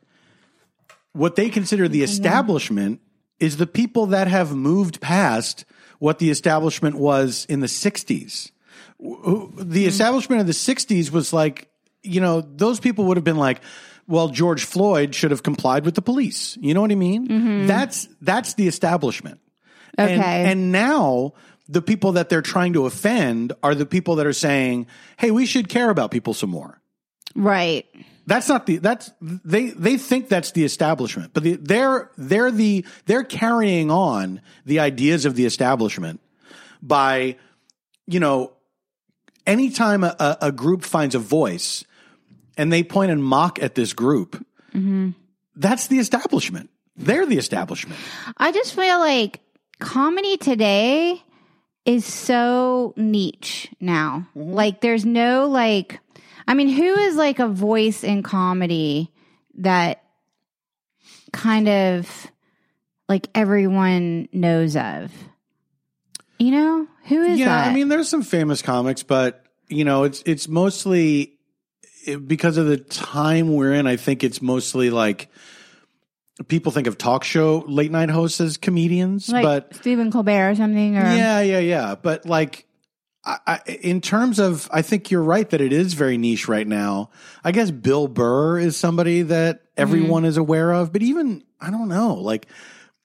what 1.12 1.37
they 1.37 1.49
consider 1.49 1.88
the 1.88 1.99
mm-hmm. 1.99 2.04
establishment 2.04 3.00
is 3.38 3.57
the 3.57 3.66
people 3.66 4.07
that 4.07 4.26
have 4.28 4.54
moved 4.54 5.00
past 5.00 5.64
what 6.00 6.18
the 6.18 6.30
establishment 6.30 6.97
was 6.97 7.47
in 7.49 7.61
the 7.61 7.66
'60s. 7.66 8.50
W- 9.00 9.23
who- 9.23 9.52
The 9.57 9.62
mm-hmm. 9.62 9.88
establishment 9.88 10.40
of 10.40 10.47
the 10.47 10.52
'60s 10.52 11.11
was 11.12 11.33
like, 11.33 11.71
you 12.02 12.21
know, 12.21 12.40
those 12.40 12.80
people 12.80 13.04
would 13.07 13.16
have 13.16 13.25
been 13.25 13.38
like. 13.38 13.61
Well, 14.11 14.28
George 14.30 14.64
Floyd 14.64 15.14
should 15.14 15.33
have 15.33 15.42
complied 15.42 15.85
with 15.85 15.95
the 15.95 16.00
police. 16.00 16.57
You 16.62 16.73
know 16.73 16.80
what 16.80 16.90
I 16.90 16.95
mean? 16.95 17.28
Mm-hmm. 17.28 17.66
That's 17.66 18.09
that's 18.23 18.54
the 18.54 18.66
establishment. 18.66 19.38
And, 19.99 20.12
Okay. 20.12 20.45
and 20.50 20.73
now 20.73 21.35
the 21.68 21.83
people 21.83 22.12
that 22.12 22.30
they're 22.30 22.40
trying 22.40 22.73
to 22.73 22.87
offend 22.87 23.52
are 23.62 23.75
the 23.75 23.85
people 23.85 24.16
that 24.16 24.26
are 24.26 24.33
saying, 24.33 24.87
"Hey, 25.18 25.30
we 25.30 25.45
should 25.45 25.68
care 25.68 25.90
about 25.90 26.11
people 26.11 26.33
some 26.33 26.49
more." 26.49 26.80
Right. 27.35 27.87
That's 28.27 28.49
not 28.49 28.67
the 28.67 28.77
that's 28.77 29.11
they 29.21 29.71
they 29.71 29.97
think 29.97 30.29
that's 30.29 30.53
the 30.53 30.65
establishment, 30.65 31.33
but 31.33 31.43
the, 31.43 31.57
they're 31.57 32.11
they're 32.19 32.51
the 32.51 32.85
they're 33.07 33.25
carrying 33.25 33.91
on 33.91 34.43
the 34.67 34.81
ideas 34.81 35.25
of 35.25 35.35
the 35.35 35.47
establishment 35.47 36.21
by 36.83 37.37
you 38.07 38.21
know 38.21 38.53
anytime 39.47 40.05
a, 40.05 40.39
a, 40.43 40.53
group 40.53 40.85
finds 40.85 41.15
a 41.15 41.19
voice 41.19 41.85
and 42.59 42.71
they 42.71 42.83
point 42.83 43.11
and 43.11 43.25
mock 43.25 43.59
at 43.63 43.75
this 43.75 43.95
group, 43.95 44.45
that's 45.57 45.87
the 45.87 45.99
establishment. 45.99 46.69
They're 46.97 47.27
the 47.27 47.39
establishment. 47.39 47.99
I 48.37 48.53
just 48.53 48.75
feel 48.75 48.99
like 48.99 49.41
comedy 49.79 50.37
today 50.37 51.23
is 51.85 52.05
so 52.05 52.93
niche 52.97 53.71
now. 53.81 54.27
Mm-hmm. 54.37 54.53
Like 54.53 54.81
there's 54.81 55.07
no 55.07 55.47
like 55.47 56.01
I 56.49 56.55
mean, 56.55 56.71
who 56.71 56.83
is 56.83 57.14
like 57.14 57.40
a 57.40 57.47
voice 57.47 58.02
in 58.02 58.23
comedy 58.23 59.12
that 59.59 60.02
kind 61.31 61.69
of 61.69 62.26
like 63.07 63.28
everyone 63.35 64.28
knows 64.33 64.75
of? 64.75 65.12
You 66.38 66.52
know? 66.52 66.87
Who 67.05 67.23
is 67.23 67.38
yeah, 67.38 67.47
that? 67.47 67.69
I 67.69 67.75
mean, 67.75 67.88
there's 67.88 68.09
some 68.09 68.23
famous 68.23 68.62
comics, 68.62 69.02
but 69.02 69.45
you 69.69 69.85
know, 69.85 70.05
it's 70.05 70.23
it's 70.25 70.49
mostly 70.49 71.38
because 72.26 72.57
of 72.57 72.67
the 72.67 72.78
time 72.78 73.55
we're 73.55 73.75
in. 73.75 73.87
I 73.87 73.97
think 73.97 74.25
it's 74.25 74.40
mostly 74.40 74.88
like 74.88 75.31
people 76.47 76.73
think 76.73 76.87
of 76.87 76.97
talk 76.97 77.25
show 77.25 77.64
late 77.67 77.90
night 77.90 78.09
hosts 78.09 78.40
as 78.40 78.57
comedians, 78.57 79.28
like 79.28 79.43
but 79.43 79.75
Stephen 79.75 80.11
Colbert 80.11 80.50
or 80.50 80.55
something. 80.55 80.97
Or 80.97 81.02
yeah, 81.02 81.40
yeah, 81.40 81.59
yeah. 81.59 81.95
But 81.95 82.25
like, 82.25 82.67
I, 83.47 83.61
in 83.83 84.01
terms 84.01 84.39
of, 84.39 84.69
I 84.73 84.83
think 84.83 85.11
you're 85.11 85.23
right 85.23 85.49
that 85.51 85.61
it 85.61 85.73
is 85.73 85.95
very 85.95 86.17
niche 86.17 86.49
right 86.49 86.67
now. 86.67 87.11
I 87.45 87.53
guess 87.53 87.71
Bill 87.71 88.09
Burr 88.09 88.59
is 88.59 88.77
somebody 88.77 89.23
that 89.23 89.57
mm-hmm. 89.57 89.83
everyone 89.83 90.25
is 90.25 90.37
aware 90.37 90.73
of, 90.73 90.93
but 90.93 91.03
even 91.03 91.45
I 91.61 91.71
don't 91.71 91.89
know, 91.89 92.15
like. 92.15 92.47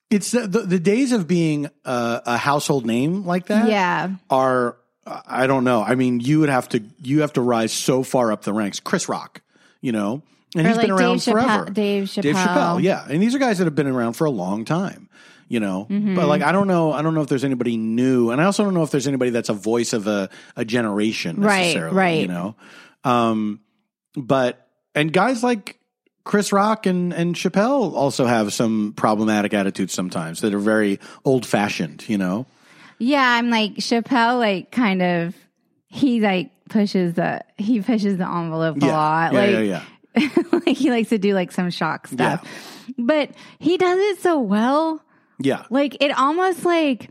It's 0.09 0.29
the, 0.29 0.45
the, 0.45 0.59
the 0.59 0.79
days 0.79 1.11
of 1.11 1.27
being 1.27 1.71
a, 1.85 2.21
a 2.23 2.37
household 2.37 2.85
name 2.85 3.25
like 3.25 3.47
that 3.47 3.67
yeah, 3.67 4.11
are 4.29 4.77
I 5.07 5.47
don't 5.47 5.63
know. 5.63 5.81
I 5.81 5.95
mean, 5.95 6.19
you 6.19 6.41
would 6.41 6.49
have 6.49 6.69
to 6.69 6.83
you 7.01 7.21
have 7.21 7.33
to 7.33 7.41
rise 7.41 7.73
so 7.73 8.03
far 8.03 8.31
up 8.31 8.43
the 8.43 8.53
ranks. 8.53 8.79
Chris 8.79 9.09
Rock, 9.09 9.41
you 9.81 9.91
know, 9.91 10.21
and 10.55 10.67
or 10.67 10.69
he's 10.69 10.77
like 10.77 10.85
been 10.85 10.91
around 10.91 11.17
Dave 11.17 11.33
forever. 11.33 11.65
Chappelle. 11.65 11.73
Dave 11.73 12.03
Chappelle. 12.03 12.21
Dave 12.21 12.35
Chappelle, 12.35 12.83
yeah, 12.83 13.05
and 13.09 13.23
these 13.23 13.33
are 13.33 13.39
guys 13.39 13.57
that 13.57 13.63
have 13.65 13.73
been 13.73 13.87
around 13.87 14.13
for 14.13 14.25
a 14.25 14.29
long 14.29 14.65
time, 14.65 15.02
you 15.53 15.59
know. 15.59 15.85
Mm-hmm. 15.87 16.15
But 16.15 16.27
like, 16.27 16.41
I 16.41 16.51
don't 16.51 16.67
know, 16.67 16.91
I 16.91 17.03
don't 17.03 17.13
know 17.13 17.21
if 17.21 17.29
there's 17.29 17.43
anybody 17.43 17.77
new, 17.77 18.31
and 18.31 18.41
I 18.41 18.45
also 18.45 18.63
don't 18.63 18.73
know 18.73 18.81
if 18.81 18.89
there's 18.89 19.07
anybody 19.07 19.29
that's 19.29 19.49
a 19.49 19.53
voice 19.53 19.93
of 19.93 20.07
a 20.07 20.29
a 20.55 20.65
generation, 20.65 21.39
Right, 21.39 21.59
necessarily, 21.59 21.95
right. 21.95 22.21
You 22.21 22.27
know, 22.27 22.55
um, 23.03 23.59
but 24.15 24.67
and 24.95 25.13
guys 25.13 25.43
like 25.43 25.77
Chris 26.23 26.51
Rock 26.51 26.87
and 26.87 27.13
and 27.13 27.35
Chappelle 27.35 27.93
also 27.93 28.25
have 28.25 28.51
some 28.51 28.93
problematic 28.95 29.53
attitudes 29.53 29.93
sometimes 29.93 30.41
that 30.41 30.55
are 30.55 30.59
very 30.59 30.99
old 31.23 31.45
fashioned, 31.45 32.09
you 32.09 32.17
know. 32.17 32.47
Yeah, 32.97 33.23
I'm 33.23 33.51
like 33.51 33.75
Chappelle. 33.75 34.39
Like 34.39 34.71
kind 34.71 35.03
of, 35.03 35.35
he 35.87 36.19
like 36.19 36.49
pushes 36.67 37.13
the 37.13 37.41
he 37.57 37.81
pushes 37.81 38.17
the 38.17 38.27
envelope 38.27 38.81
a 38.81 38.85
lot. 38.87 39.33
yeah, 39.33 39.39
like, 39.39 39.51
yeah, 39.51 39.59
yeah. 40.15 40.43
like 40.65 40.77
he 40.77 40.89
likes 40.89 41.09
to 41.09 41.19
do 41.19 41.35
like 41.35 41.51
some 41.51 41.69
shock 41.69 42.07
stuff, 42.07 42.47
but 42.97 43.29
he 43.59 43.77
does 43.77 43.99
it 43.99 44.19
so 44.21 44.39
well. 44.39 45.03
Yeah, 45.43 45.63
Like 45.69 45.97
it 46.01 46.17
almost 46.17 46.63
like 46.65 47.09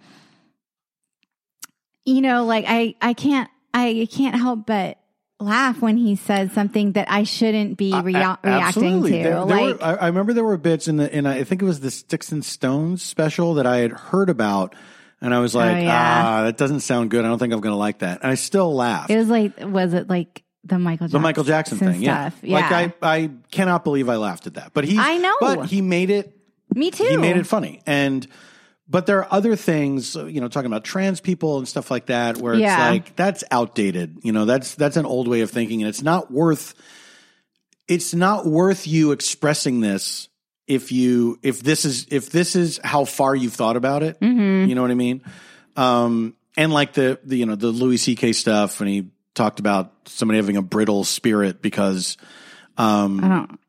you 2.05 2.21
know, 2.21 2.45
like 2.45 2.65
I 2.67 2.95
I 3.01 3.15
can't 3.15 3.49
I 3.75 4.09
can't 4.11 4.35
help 4.37 4.67
but 4.67 4.99
laugh 5.41 5.81
when 5.81 5.97
he 5.97 6.15
says 6.17 6.53
something 6.53 6.93
that 6.93 7.11
I 7.11 7.25
shouldn't 7.25 7.77
be 7.77 7.93
rea- 7.93 8.15
A- 8.15 8.39
reacting 8.45 9.03
to. 9.03 9.09
There- 9.11 9.23
there 9.23 9.45
like 9.45 9.81
were- 9.81 9.85
I, 9.85 9.95
I 9.95 10.07
remember 10.07 10.33
there 10.33 10.45
were 10.45 10.57
bits 10.57 10.89
in 10.89 10.97
the, 10.99 11.17
in 11.17 11.27
I 11.27 11.43
think 11.45 11.63
it 11.63 11.65
was 11.65 11.81
the 11.81 11.91
Sticks 11.91 12.31
and 12.33 12.45
Stones 12.45 13.03
special 13.03 13.55
that 13.55 13.67
I 13.67 13.79
had 13.79 13.91
heard 13.93 14.31
about, 14.31 14.75
and 15.21 15.35
I 15.35 15.41
was 15.41 15.55
like, 15.55 15.77
Oh, 15.77 15.81
yeah. 15.81 16.23
ah, 16.25 16.43
that 16.45 16.57
doesn't 16.57 16.81
sound 16.81 17.11
good. 17.11 17.25
I 17.25 17.29
don't 17.29 17.39
think 17.39 17.53
I'm 17.53 17.61
going 17.61 17.73
to 17.73 17.79
like 17.79 18.01
that. 18.01 18.23
And 18.23 18.31
I 18.31 18.35
still 18.37 18.73
laughed. 18.75 19.11
it 19.11 19.17
was 19.17 19.29
like 19.29 19.53
was 19.61 19.95
it 19.95 20.09
like 20.09 20.43
the 20.65 20.79
Michael 20.79 21.07
Jackson 21.07 21.13
the 21.19 21.23
Michael 21.23 21.45
Jackson 21.45 21.79
thing, 21.79 22.03
yeah. 22.03 22.31
Yeah. 22.43 22.55
Like 22.61 22.73
I, 22.73 22.95
I 23.03 23.31
cannot 23.51 23.83
believe 23.85 24.09
I 24.09 24.17
laughed 24.17 24.47
at 24.47 24.55
that. 24.55 24.73
But 24.75 24.85
he, 24.85 24.97
I 24.99 25.19
know. 25.19 25.35
but 25.41 25.67
he 25.67 25.81
made 25.81 26.11
it 26.11 26.37
Me 26.75 26.91
too. 26.91 27.05
he 27.05 27.17
made 27.17 27.37
it 27.37 27.47
funny 27.47 27.81
and 27.87 28.27
but 28.89 29.07
there 29.07 29.19
are 29.21 29.29
other 29.33 29.57
things 29.57 30.15
you 30.15 30.41
know 30.41 30.49
talking 30.49 30.67
about 30.67 30.85
trans 30.85 31.21
people 31.21 31.59
and 31.59 31.67
stuff 31.69 31.91
like 31.91 32.07
that 32.07 32.37
where 32.39 32.55
Yeah. 32.55 32.75
it's 32.75 32.91
like 33.07 33.17
that's 33.17 33.45
outdated 33.51 34.19
you 34.23 34.33
know 34.33 34.45
that's 34.45 34.75
that's 34.75 34.97
an 34.97 35.07
old 35.07 35.29
way 35.29 35.41
of 35.43 35.51
thinking 35.51 35.83
and 35.83 35.89
it's 35.89 36.03
not 36.03 36.31
worth 36.31 36.75
it's 37.89 38.15
not 38.15 38.47
worth 38.47 38.87
you 38.87 39.13
expressing 39.13 39.81
this 39.81 40.29
if 40.67 40.93
you 40.93 41.39
if 41.43 41.63
this 41.63 41.85
is 41.85 42.07
if 42.11 42.31
this 42.31 42.55
is 42.57 42.81
how 42.85 43.05
far 43.05 43.35
you've 43.35 43.55
thought 43.55 43.77
about 43.77 44.03
it 44.03 44.19
Mm-hmm. 44.21 44.69
you 44.69 44.75
know 44.75 44.83
what 44.83 44.91
i 44.91 44.95
mean 44.95 45.23
um 45.77 46.35
and 46.57 46.73
like 46.73 46.93
the, 46.93 47.19
the 47.25 47.37
you 47.37 47.47
know 47.47 47.55
the 47.57 47.69
louis 47.69 48.15
ck 48.15 48.35
stuff 48.35 48.79
when 48.79 48.89
he 48.89 49.09
talked 49.35 49.59
about 49.61 49.93
somebody 50.07 50.37
having 50.39 50.57
a 50.57 50.63
brittle 50.63 51.05
spirit 51.05 51.63
because 51.63 52.17
um 52.77 53.23
I 53.25 53.29
don't 53.29 53.61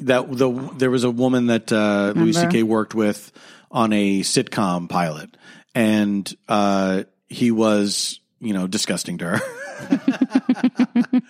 that 0.00 0.30
the 0.30 0.50
there 0.76 0.90
was 0.90 1.04
a 1.04 1.10
woman 1.10 1.46
that 1.46 1.72
uh, 1.72 2.12
Louis 2.14 2.32
C.K. 2.32 2.62
worked 2.62 2.94
with 2.94 3.32
on 3.70 3.92
a 3.92 4.20
sitcom 4.20 4.88
pilot, 4.88 5.36
and 5.74 6.32
uh, 6.48 7.04
he 7.28 7.50
was 7.50 8.20
you 8.40 8.52
know 8.54 8.66
disgusting 8.66 9.18
to 9.18 9.26
her. 9.26 9.40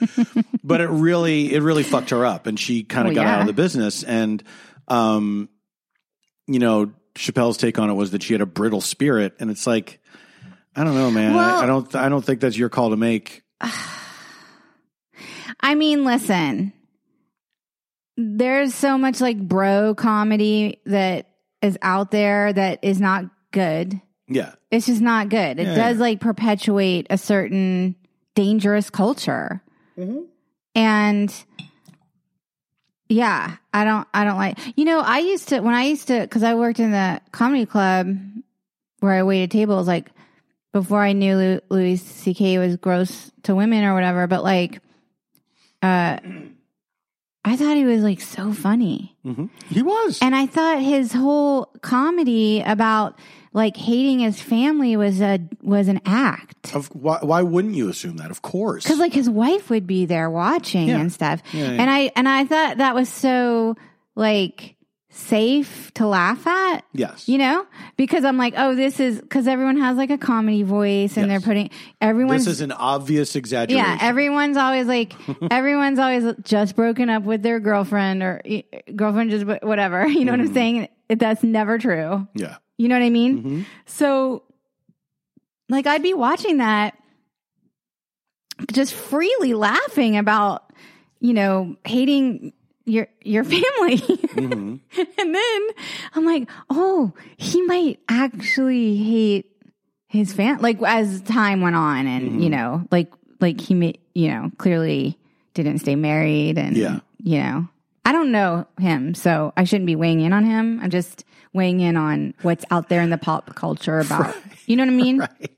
but 0.64 0.80
it 0.80 0.88
really 0.88 1.52
it 1.54 1.62
really 1.62 1.82
fucked 1.82 2.10
her 2.10 2.24
up, 2.26 2.46
and 2.46 2.58
she 2.58 2.82
kind 2.84 3.08
of 3.08 3.14
Well, 3.14 3.24
got 3.24 3.34
out 3.34 3.40
of 3.42 3.46
the 3.46 3.52
business. 3.52 4.02
And 4.02 4.42
um, 4.86 5.48
you 6.46 6.58
know, 6.58 6.92
Chappelle's 7.14 7.56
take 7.56 7.78
on 7.78 7.90
it 7.90 7.94
was 7.94 8.10
that 8.12 8.22
she 8.22 8.34
had 8.34 8.40
a 8.40 8.46
brittle 8.46 8.80
spirit, 8.80 9.34
and 9.40 9.50
it's 9.50 9.66
like. 9.66 10.00
I 10.76 10.84
don't 10.84 10.94
know, 10.94 11.10
man. 11.10 11.34
Well- 11.34 11.56
I, 11.58 11.64
I 11.64 11.66
don't. 11.66 11.94
I 11.96 12.08
don't 12.08 12.24
think 12.24 12.40
that's 12.40 12.56
your 12.56 12.68
call 12.68 12.90
to 12.90 12.96
make. 12.96 13.42
I 15.60 15.74
mean, 15.74 16.04
listen, 16.04 16.72
there's 18.20 18.74
so 18.74 18.98
much 18.98 19.20
like 19.20 19.38
bro 19.38 19.94
comedy 19.94 20.80
that 20.86 21.28
is 21.62 21.78
out 21.82 22.10
there 22.10 22.52
that 22.52 22.80
is 22.82 23.00
not 23.00 23.26
good. 23.52 24.00
Yeah, 24.26 24.54
It's 24.72 24.86
just 24.86 25.00
not 25.00 25.28
good. 25.28 25.58
It 25.60 25.68
Yeah, 25.68 25.74
does 25.74 25.96
yeah. 25.96 26.02
like 26.02 26.20
perpetuate 26.20 27.06
a 27.10 27.16
certain 27.16 27.94
dangerous 28.34 28.90
culture. 28.90 29.62
And 30.74 31.32
yeah, 33.08 33.56
I 33.72 33.84
don't, 33.84 34.06
I 34.12 34.24
don't 34.24 34.36
like, 34.36 34.58
you 34.76 34.84
know, 34.84 35.00
I 35.00 35.18
used 35.20 35.48
to, 35.48 35.60
when 35.60 35.74
I 35.74 35.84
used 35.84 36.08
to, 36.08 36.26
cause 36.26 36.42
I 36.42 36.54
worked 36.54 36.78
in 36.80 36.90
the 36.90 37.20
comedy 37.32 37.64
club 37.66 38.14
where 39.00 39.12
I 39.12 39.22
waited 39.22 39.50
tables, 39.50 39.86
like 39.88 40.10
before 40.72 41.02
I 41.02 41.12
knew 41.14 41.36
Lou- 41.36 41.60
Louis 41.70 41.96
C.K. 41.96 42.58
was 42.58 42.76
gross 42.76 43.30
to 43.44 43.54
women 43.54 43.82
or 43.84 43.94
whatever, 43.94 44.26
but 44.26 44.42
like, 44.44 44.80
uh, 45.82 46.18
I 47.44 47.56
thought 47.56 47.76
he 47.76 47.84
was 47.84 48.02
like 48.02 48.20
so 48.20 48.52
funny. 48.52 49.16
hmm 49.22 49.46
he 49.70 49.82
was. 49.82 50.18
And 50.20 50.34
I 50.34 50.46
thought 50.46 50.80
his 50.82 51.12
whole 51.12 51.66
comedy 51.82 52.60
about 52.64 53.18
like 53.54 53.76
hating 53.76 54.18
his 54.20 54.40
family 54.40 54.96
was 54.96 55.20
a 55.20 55.38
was 55.62 55.88
an 55.88 56.00
act. 56.04 56.74
of 56.74 56.88
why, 56.88 57.18
why 57.22 57.42
wouldn't 57.42 57.74
you 57.74 57.88
assume 57.88 58.16
that? 58.18 58.30
Of 58.30 58.42
course, 58.42 58.84
Cuz 58.86 58.98
like 58.98 59.12
his 59.14 59.30
wife 59.30 59.70
would 59.70 59.86
be 59.86 60.04
there 60.04 60.28
watching 60.28 60.88
Yeah. 60.88 60.98
and 61.00 61.12
stuff. 61.12 61.42
Yeah, 61.52 61.64
yeah. 61.72 61.80
And 61.82 61.90
I 61.90 62.12
and 62.16 62.28
I 62.28 62.44
thought 62.44 62.78
that 62.78 62.94
was 62.94 63.08
so 63.08 63.74
like 64.14 64.74
safe 65.10 65.90
to 65.94 66.06
laugh 66.06 66.46
at, 66.46 66.84
yes, 66.92 67.28
you 67.28 67.38
know? 67.38 67.66
Because 67.96 68.24
I'm 68.24 68.36
like, 68.36 68.54
"Oh, 68.56 68.74
this 68.74 69.00
is 69.00 69.22
cuz 69.30 69.46
everyone 69.46 69.78
has 69.78 69.96
like 69.96 70.10
a 70.10 70.18
comedy 70.18 70.62
voice 70.62 71.16
and 71.16 71.26
Yes. 71.26 71.40
they're 71.42 71.46
putting 71.48 71.70
everyone's 72.00 72.44
This 72.44 72.56
is 72.56 72.60
an 72.60 72.72
obvious 72.72 73.34
exaggeration. 73.34 73.84
yeah, 73.84 73.98
everyone's 74.00 74.56
always 74.58 74.86
like, 74.86 75.14
everyone's 75.50 75.98
always 75.98 76.24
just 76.42 76.76
broken 76.76 77.08
up 77.10 77.22
with 77.24 77.42
their 77.42 77.58
girlfriend 77.58 78.22
or 78.22 78.42
girlfriend, 78.94 79.30
just 79.30 79.46
whatever. 79.64 80.06
You 80.18 80.24
know 80.24 80.32
what 80.32 80.40
Mm-hmm. 80.40 80.48
I'm 80.48 80.54
saying? 80.54 80.88
That's 81.08 81.42
never 81.42 81.78
true. 81.78 82.28
yeah. 82.34 82.56
You 82.76 82.88
know 82.88 82.94
what 82.94 83.04
I 83.04 83.10
mean? 83.10 83.42
Mhm. 83.42 83.64
So, 83.86 84.42
like, 85.70 85.86
I'd 85.86 86.02
be 86.02 86.14
watching 86.14 86.58
that, 86.58 86.94
just 88.72 88.92
freely 88.94 89.54
laughing 89.54 90.16
about, 90.16 90.72
you 91.20 91.32
know, 91.32 91.76
hating 91.84 92.52
your 92.88 93.06
your 93.22 93.44
family, 93.44 93.98
Mhm. 93.98 94.80
and 94.98 95.34
then 95.34 95.60
I'm 96.14 96.24
like, 96.24 96.48
oh, 96.70 97.12
he 97.36 97.62
might 97.62 98.00
actually 98.08 98.96
hate 98.96 99.46
his 100.08 100.32
fan. 100.32 100.58
Like 100.58 100.80
as 100.82 101.20
time 101.22 101.60
went 101.60 101.76
on, 101.76 102.06
and 102.06 102.28
Mm-hmm. 102.30 102.40
you 102.40 102.50
know, 102.50 102.84
like 102.90 103.12
like 103.40 103.60
he, 103.60 103.74
ma- 103.74 103.92
you 104.14 104.28
know, 104.28 104.50
clearly 104.58 105.18
didn't 105.54 105.78
stay 105.78 105.94
married, 105.94 106.58
and 106.58 106.76
Yeah. 106.76 107.00
you 107.22 107.38
know. 107.40 107.68
I 108.04 108.12
don't 108.12 108.32
know 108.32 108.66
him, 108.80 109.14
so 109.14 109.52
I 109.54 109.64
shouldn't 109.64 109.84
be 109.86 109.94
weighing 109.94 110.20
in 110.22 110.32
on 110.32 110.42
him. 110.46 110.80
I'm 110.82 110.88
just 110.88 111.24
weighing 111.52 111.80
in 111.80 111.94
on 111.98 112.32
what's 112.40 112.64
out 112.70 112.88
there 112.88 113.02
in 113.02 113.10
the 113.10 113.18
pop 113.18 113.54
culture 113.54 114.00
about. 114.00 114.34
You 114.66 114.76
know 114.76 114.84
what 114.84 114.92
I 114.92 114.96
mean? 114.96 115.18
Right. 115.18 115.50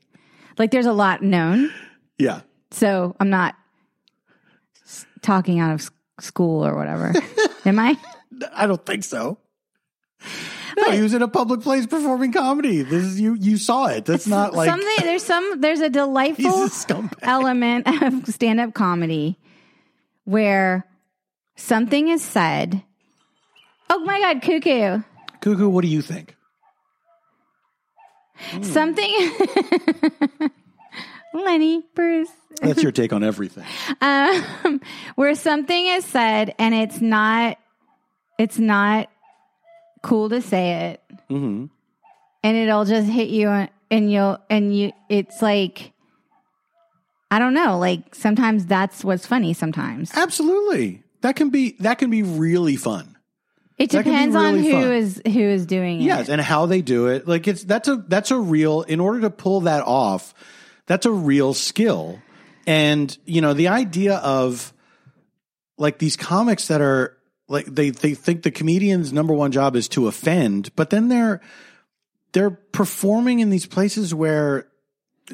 Like 0.57 0.71
there's 0.71 0.85
a 0.85 0.93
lot 0.93 1.21
known, 1.21 1.69
Yeah. 2.17 2.41
so 2.71 3.15
I'm 3.19 3.29
not 3.29 3.55
talking 5.21 5.59
out 5.59 5.73
of 5.73 5.91
school 6.19 6.65
or 6.65 6.75
whatever. 6.75 7.13
Am 7.65 7.79
I? 7.79 7.97
I 8.53 8.67
don't 8.67 8.85
think 8.85 9.03
so. 9.03 9.37
No, 10.77 10.91
he 10.91 11.01
was 11.01 11.13
in 11.13 11.21
a 11.21 11.27
public 11.27 11.61
place 11.61 11.85
performing 11.85 12.31
comedy. 12.31 12.81
This 12.81 13.03
is 13.03 13.19
you. 13.19 13.35
You 13.35 13.57
saw 13.57 13.87
it. 13.87 14.05
That's 14.05 14.27
not 14.27 14.53
like 14.53 14.69
Something 14.69 14.95
there's 15.01 15.23
some 15.23 15.61
there's 15.61 15.81
a 15.81 15.89
delightful 16.01 16.65
a 16.65 17.09
element 17.21 17.87
of 18.01 18.27
stand 18.27 18.59
up 18.59 18.73
comedy 18.73 19.37
where 20.23 20.85
something 21.55 22.07
is 22.07 22.23
said. 22.23 22.83
Oh 23.89 23.99
my 23.99 24.19
god, 24.19 24.41
cuckoo. 24.41 25.03
Cuckoo, 25.41 25.69
what 25.69 25.81
do 25.81 25.87
you 25.87 26.01
think? 26.01 26.35
Something 28.61 29.13
Lenny, 31.33 31.83
Bruce. 31.95 32.29
That's 32.61 32.83
your 32.83 32.91
take 32.93 33.13
on 33.13 33.23
everything. 33.23 33.63
um, 34.01 34.81
where 35.15 35.33
something 35.35 35.87
is 35.87 36.05
said 36.05 36.53
and 36.59 36.73
it's 36.75 37.01
not 37.01 37.57
it's 38.37 38.59
not 38.59 39.09
cool 40.03 40.29
to 40.29 40.41
say 40.41 40.91
it 40.91 41.01
hmm 41.29 41.65
and 42.43 42.57
it'll 42.57 42.85
just 42.85 43.07
hit 43.07 43.29
you 43.29 43.47
and 43.91 44.11
you'll 44.11 44.39
and 44.49 44.75
you 44.75 44.91
it's 45.09 45.41
like 45.43 45.91
i 47.29 47.37
don't 47.37 47.53
know 47.53 47.77
like 47.77 48.15
sometimes 48.15 48.65
that's 48.65 49.03
what's 49.03 49.25
funny 49.27 49.53
sometimes 49.53 50.11
Absolutely. 50.15 51.03
That 51.21 51.35
can 51.35 51.51
be 51.51 51.75
that 51.81 51.99
can 51.99 52.09
be 52.09 52.23
really 52.23 52.75
fun. 52.77 53.15
It 53.77 53.91
That 53.91 54.03
can 54.03 54.03
be 54.05 54.09
depends 54.09 54.35
on 54.35 54.53
really 54.55 54.63
who 54.65 54.71
fun. 54.71 54.91
is 54.91 55.21
who 55.23 55.39
is 55.39 55.65
doing 55.67 56.01
it. 56.01 56.05
Yes, 56.05 56.29
and 56.29 56.41
how 56.41 56.65
they 56.65 56.81
do 56.81 57.07
it. 57.07 57.27
Like 57.27 57.47
it's 57.47 57.63
that's 57.63 57.87
a 57.87 57.97
that's 58.07 58.31
a 58.31 58.37
real 58.39 58.81
in 58.81 58.99
order 58.99 59.21
to 59.21 59.29
pull 59.29 59.61
that 59.61 59.83
off, 59.83 60.33
that's 60.91 61.05
a 61.05 61.11
real 61.11 61.53
skill. 61.53 62.19
And 62.67 63.17
you 63.25 63.39
know, 63.39 63.53
the 63.53 63.69
idea 63.69 64.15
of 64.17 64.73
like 65.77 65.99
these 65.99 66.17
comics 66.17 66.67
that 66.67 66.81
are 66.81 67.17
like 67.47 67.65
they 67.65 67.91
they 67.91 68.13
think 68.13 68.43
the 68.43 68.51
comedian's 68.51 69.13
number 69.13 69.33
one 69.33 69.53
job 69.53 69.77
is 69.77 69.87
to 69.89 70.07
offend, 70.07 70.75
but 70.75 70.89
then 70.89 71.07
they're 71.07 71.39
they're 72.33 72.51
performing 72.51 73.39
in 73.39 73.49
these 73.49 73.65
places 73.65 74.13
where 74.13 74.67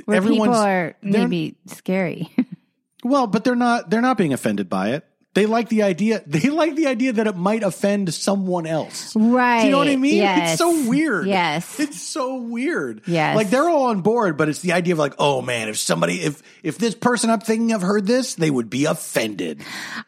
Where 0.06 0.18
everyone's 0.18 0.50
people 0.50 0.62
are 0.62 0.96
maybe 1.02 1.56
scary. 1.66 2.32
well, 3.04 3.26
but 3.26 3.44
they're 3.44 3.56
not 3.56 3.90
they're 3.90 4.02
not 4.02 4.18
being 4.18 4.34
offended 4.34 4.70
by 4.70 4.92
it. 4.92 5.07
They 5.34 5.46
like 5.46 5.70
the 5.70 5.84
idea. 5.84 6.24
They 6.26 6.50
like 6.50 6.76
the 6.76 6.88
idea 6.88 7.14
that 7.14 7.28
it 7.28 7.36
might 7.36 7.62
offend 7.62 8.12
someone 8.14 8.66
else. 8.66 9.16
right. 9.16 9.60
Do 9.60 9.66
you 9.68 9.72
know 9.72 9.78
what 9.78 9.88
I 9.88 9.96
mean? 9.96 10.16
Yes. 10.16 10.54
It's 10.54 10.58
so 10.58 10.90
weird. 10.90 11.28
Yes. 11.28 11.80
It's 11.80 12.02
so 12.02 12.38
weird. 12.38 13.02
Yes. 13.06 13.36
Like 13.36 13.52
they're 13.52 13.70
all 13.70 13.86
on 13.88 14.02
board, 14.02 14.36
but 14.36 14.50
it's 14.50 14.62
the 14.62 14.74
idea 14.74 14.94
of 14.96 15.00
like, 15.00 15.14
oh 15.20 15.44
man, 15.44 15.70
if 15.70 15.78
somebody 15.78 16.22
if 16.22 16.42
if 16.64 16.80
this 16.80 16.96
person 16.96 17.30
I'm 17.30 17.40
thinking 17.40 17.72
of 17.74 17.84
heard 17.84 18.08
this, 18.08 18.34
they 18.34 18.50
would 18.50 18.70
be 18.70 18.86
offended. 18.86 19.62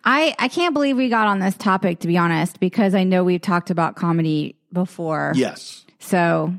I, 0.04 0.36
I 0.40 0.48
can't 0.48 0.74
believe 0.74 0.98
we 0.98 1.10
got 1.10 1.28
on 1.28 1.38
this 1.40 1.56
topic, 1.56 2.00
to 2.00 2.08
be 2.08 2.18
honest, 2.18 2.60
because 2.60 2.96
I 2.96 3.04
know 3.04 3.24
we've 3.24 3.42
talked 3.42 3.70
about 3.70 3.96
comedy 3.96 4.56
before. 4.74 5.34
Yes. 5.36 5.86
So 6.00 6.56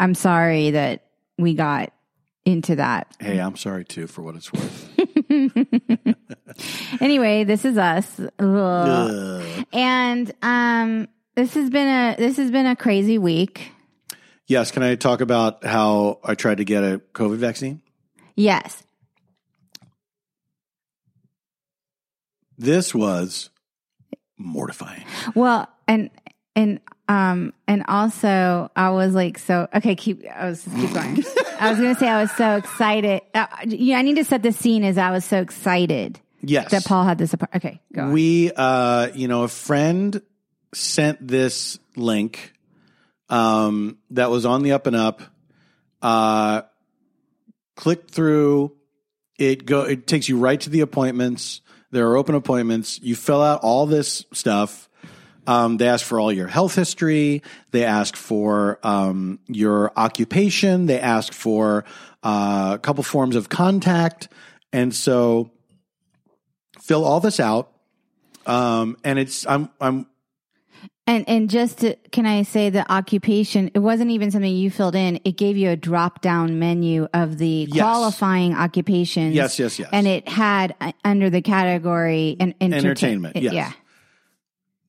I'm 0.00 0.14
sorry 0.14 0.72
that 0.72 1.04
we 1.38 1.54
got 1.54 1.92
into 2.44 2.76
that. 2.76 3.14
Hey, 3.20 3.38
I'm 3.38 3.56
sorry 3.56 3.84
too 3.84 4.06
for 4.08 4.22
what 4.22 4.34
it's 4.34 4.52
worth. 4.52 4.90
Anyway, 7.00 7.44
this 7.44 7.64
is 7.64 7.78
us. 7.78 8.20
And 9.72 10.32
um 10.42 11.08
this 11.34 11.54
has 11.54 11.70
been 11.70 11.88
a 11.88 12.16
this 12.16 12.36
has 12.36 12.50
been 12.50 12.66
a 12.66 12.76
crazy 12.76 13.18
week. 13.18 13.72
Yes, 14.46 14.70
can 14.70 14.82
I 14.82 14.94
talk 14.94 15.20
about 15.20 15.64
how 15.64 16.20
I 16.22 16.34
tried 16.34 16.58
to 16.58 16.64
get 16.64 16.84
a 16.84 17.00
COVID 17.14 17.36
vaccine? 17.36 17.80
Yes. 18.36 18.82
This 22.56 22.94
was 22.94 23.50
mortifying. 24.38 25.04
Well, 25.34 25.68
and 25.88 26.10
and 26.54 26.80
um 27.08 27.52
and 27.66 27.84
also 27.88 28.70
I 28.76 28.90
was 28.90 29.14
like 29.14 29.38
so 29.38 29.66
okay 29.74 29.96
keep 29.96 30.24
I 30.28 30.48
was 30.48 30.62
keep 30.62 30.92
going. 30.92 31.24
I 31.58 31.70
was 31.70 31.78
going 31.78 31.94
to 31.94 31.98
say 31.98 32.08
I 32.08 32.20
was 32.20 32.32
so 32.32 32.56
excited. 32.56 33.22
Uh, 33.32 33.46
yeah, 33.66 33.96
I 33.96 34.02
need 34.02 34.16
to 34.16 34.24
set 34.24 34.42
the 34.42 34.52
scene 34.52 34.84
as 34.84 34.98
I 34.98 35.10
was 35.12 35.24
so 35.24 35.40
excited 35.40 36.20
Yes. 36.46 36.70
that 36.70 36.84
Paul 36.84 37.04
had 37.04 37.18
this. 37.18 37.32
apart- 37.32 37.50
Okay, 37.56 37.80
go 37.92 38.02
on. 38.02 38.12
We, 38.12 38.50
uh, 38.54 39.08
you 39.14 39.28
know, 39.28 39.42
a 39.44 39.48
friend 39.48 40.20
sent 40.74 41.26
this 41.26 41.78
link 41.96 42.52
um, 43.28 43.98
that 44.10 44.30
was 44.30 44.44
on 44.46 44.62
the 44.62 44.72
up 44.72 44.86
and 44.86 44.96
up. 44.96 45.22
Uh, 46.02 46.62
click 47.76 48.10
through. 48.10 48.72
It 49.38 49.66
go. 49.66 49.82
It 49.82 50.06
takes 50.06 50.28
you 50.28 50.38
right 50.38 50.60
to 50.60 50.70
the 50.70 50.80
appointments. 50.80 51.60
There 51.90 52.08
are 52.08 52.16
open 52.16 52.34
appointments. 52.34 53.00
You 53.02 53.16
fill 53.16 53.42
out 53.42 53.60
all 53.62 53.86
this 53.86 54.24
stuff. 54.32 54.88
Um, 55.46 55.76
they 55.76 55.88
ask 55.88 56.04
for 56.04 56.18
all 56.18 56.32
your 56.32 56.46
health 56.46 56.74
history. 56.74 57.42
They 57.70 57.84
ask 57.84 58.16
for 58.16 58.78
um, 58.82 59.40
your 59.46 59.92
occupation. 59.96 60.86
They 60.86 60.98
ask 60.98 61.32
for 61.32 61.84
uh, 62.22 62.72
a 62.74 62.78
couple 62.78 63.04
forms 63.04 63.36
of 63.36 63.48
contact. 63.48 64.28
And 64.72 64.94
so 64.94 65.50
fill 66.84 67.04
all 67.04 67.20
this 67.20 67.40
out. 67.40 67.72
Um, 68.46 68.98
and 69.04 69.18
it's 69.18 69.46
I'm 69.46 69.70
I'm 69.80 70.06
And 71.06 71.26
and 71.28 71.48
just 71.48 71.78
to, 71.78 71.96
can 72.12 72.26
I 72.26 72.42
say 72.42 72.68
the 72.68 72.90
occupation? 72.92 73.70
It 73.74 73.78
wasn't 73.78 74.10
even 74.10 74.30
something 74.30 74.54
you 74.54 74.70
filled 74.70 74.94
in. 74.94 75.18
It 75.24 75.38
gave 75.38 75.56
you 75.56 75.70
a 75.70 75.76
drop 75.76 76.20
down 76.20 76.58
menu 76.58 77.08
of 77.14 77.38
the 77.38 77.66
Yes. 77.70 77.82
qualifying 77.82 78.54
occupations. 78.54 79.34
Yes, 79.34 79.58
yes, 79.58 79.78
yes. 79.78 79.88
And 79.92 80.06
it 80.06 80.28
had 80.28 80.74
uh, 80.80 80.92
under 81.04 81.30
the 81.30 81.40
category 81.40 82.36
and 82.38 82.54
Entertainment, 82.60 83.36
yes. 83.36 83.54
Yeah. 83.54 83.72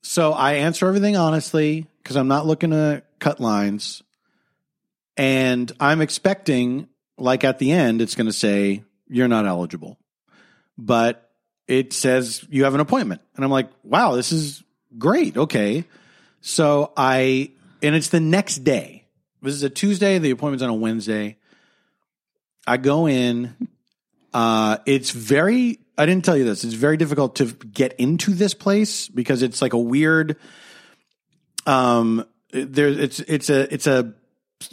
so 0.01 0.33
I 0.33 0.55
answer 0.55 0.87
everything 0.87 1.15
honestly 1.15 1.87
because 2.03 2.17
I'm 2.17 2.27
not 2.27 2.45
looking 2.45 2.71
to 2.71 3.03
cut 3.19 3.39
lines, 3.39 4.03
and 5.15 5.71
I'm 5.79 6.01
expecting 6.01 6.89
like 7.17 7.45
at 7.45 7.57
the 7.59 7.71
end 7.71 8.01
it's 8.01 8.15
going 8.15 8.27
to 8.27 8.33
say 8.33 8.83
you're 9.07 9.29
not 9.29 9.45
eligible, 9.45 9.97
but 10.77 11.24
it 11.67 11.93
says 11.93 12.45
you 12.49 12.63
have 12.65 12.73
an 12.73 12.79
appointment, 12.79 13.21
and 13.35 13.43
I'm 13.43 13.51
like, 13.51 13.69
wow, 13.83 14.15
this 14.15 14.31
is 14.31 14.63
great. 14.97 15.37
Okay, 15.37 15.85
so 16.41 16.91
I 16.95 17.51
and 17.81 17.95
it's 17.95 18.09
the 18.09 18.19
next 18.19 18.59
day. 18.59 19.05
This 19.41 19.53
is 19.53 19.63
a 19.63 19.69
Tuesday. 19.69 20.17
The 20.17 20.31
appointment's 20.31 20.63
on 20.63 20.69
a 20.69 20.75
Wednesday. 20.75 21.37
I 22.67 22.77
go 22.77 23.07
in. 23.07 23.55
Uh, 24.33 24.77
it's 24.85 25.11
very. 25.11 25.79
I 25.97 26.05
didn't 26.05 26.25
tell 26.25 26.35
you 26.35 26.43
this. 26.43 26.63
It's 26.63 26.73
very 26.73 26.97
difficult 26.97 27.37
to 27.37 27.45
get 27.45 27.93
into 27.93 28.33
this 28.33 28.53
place 28.53 29.07
because 29.07 29.43
it's 29.43 29.61
like 29.61 29.73
a 29.73 29.79
weird. 29.79 30.37
Um, 31.65 32.25
there. 32.51 32.87
It's 32.87 33.19
it's 33.21 33.49
a 33.49 33.73
it's 33.73 33.87
a 33.87 34.13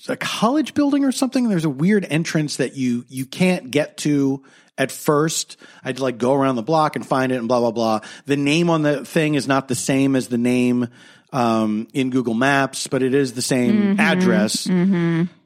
a 0.09 0.17
college 0.17 0.75
building 0.75 1.05
or 1.05 1.13
something. 1.13 1.49
There's 1.49 1.65
a 1.65 1.71
weird 1.71 2.07
entrance 2.09 2.57
that 2.57 2.77
you 2.77 3.05
you 3.09 3.27
can't 3.27 3.71
get 3.71 3.99
to 3.99 4.43
at 4.79 4.91
first. 4.91 5.57
I'd 5.85 6.01
like 6.01 6.19
go 6.19 6.35
around 6.35 6.57
the 6.57 6.63
block 6.63 6.97
and 6.97 7.07
find 7.07 7.33
it 7.33 7.37
and 7.37 7.49
blah 7.49 7.61
blah 7.61 7.71
blah. 7.73 8.01
The 8.27 8.37
name 8.37 8.71
on 8.71 8.83
the 8.83 9.05
thing 9.05 9.35
is 9.35 9.47
not 9.47 9.69
the 9.69 9.75
same 9.75 10.17
as 10.17 10.29
the 10.29 10.39
name 10.39 10.89
um, 11.33 11.89
in 11.93 12.11
Google 12.11 12.35
Maps, 12.35 12.87
but 12.87 13.03
it 13.03 13.15
is 13.15 13.33
the 13.33 13.43
same 13.43 13.99
address. 14.01 14.67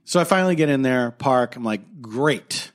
So 0.05 0.21
I 0.21 0.25
finally 0.25 0.55
get 0.55 0.69
in 0.69 0.83
there, 0.83 1.11
park. 1.11 1.57
I'm 1.57 1.65
like, 1.65 2.01
great. 2.01 2.71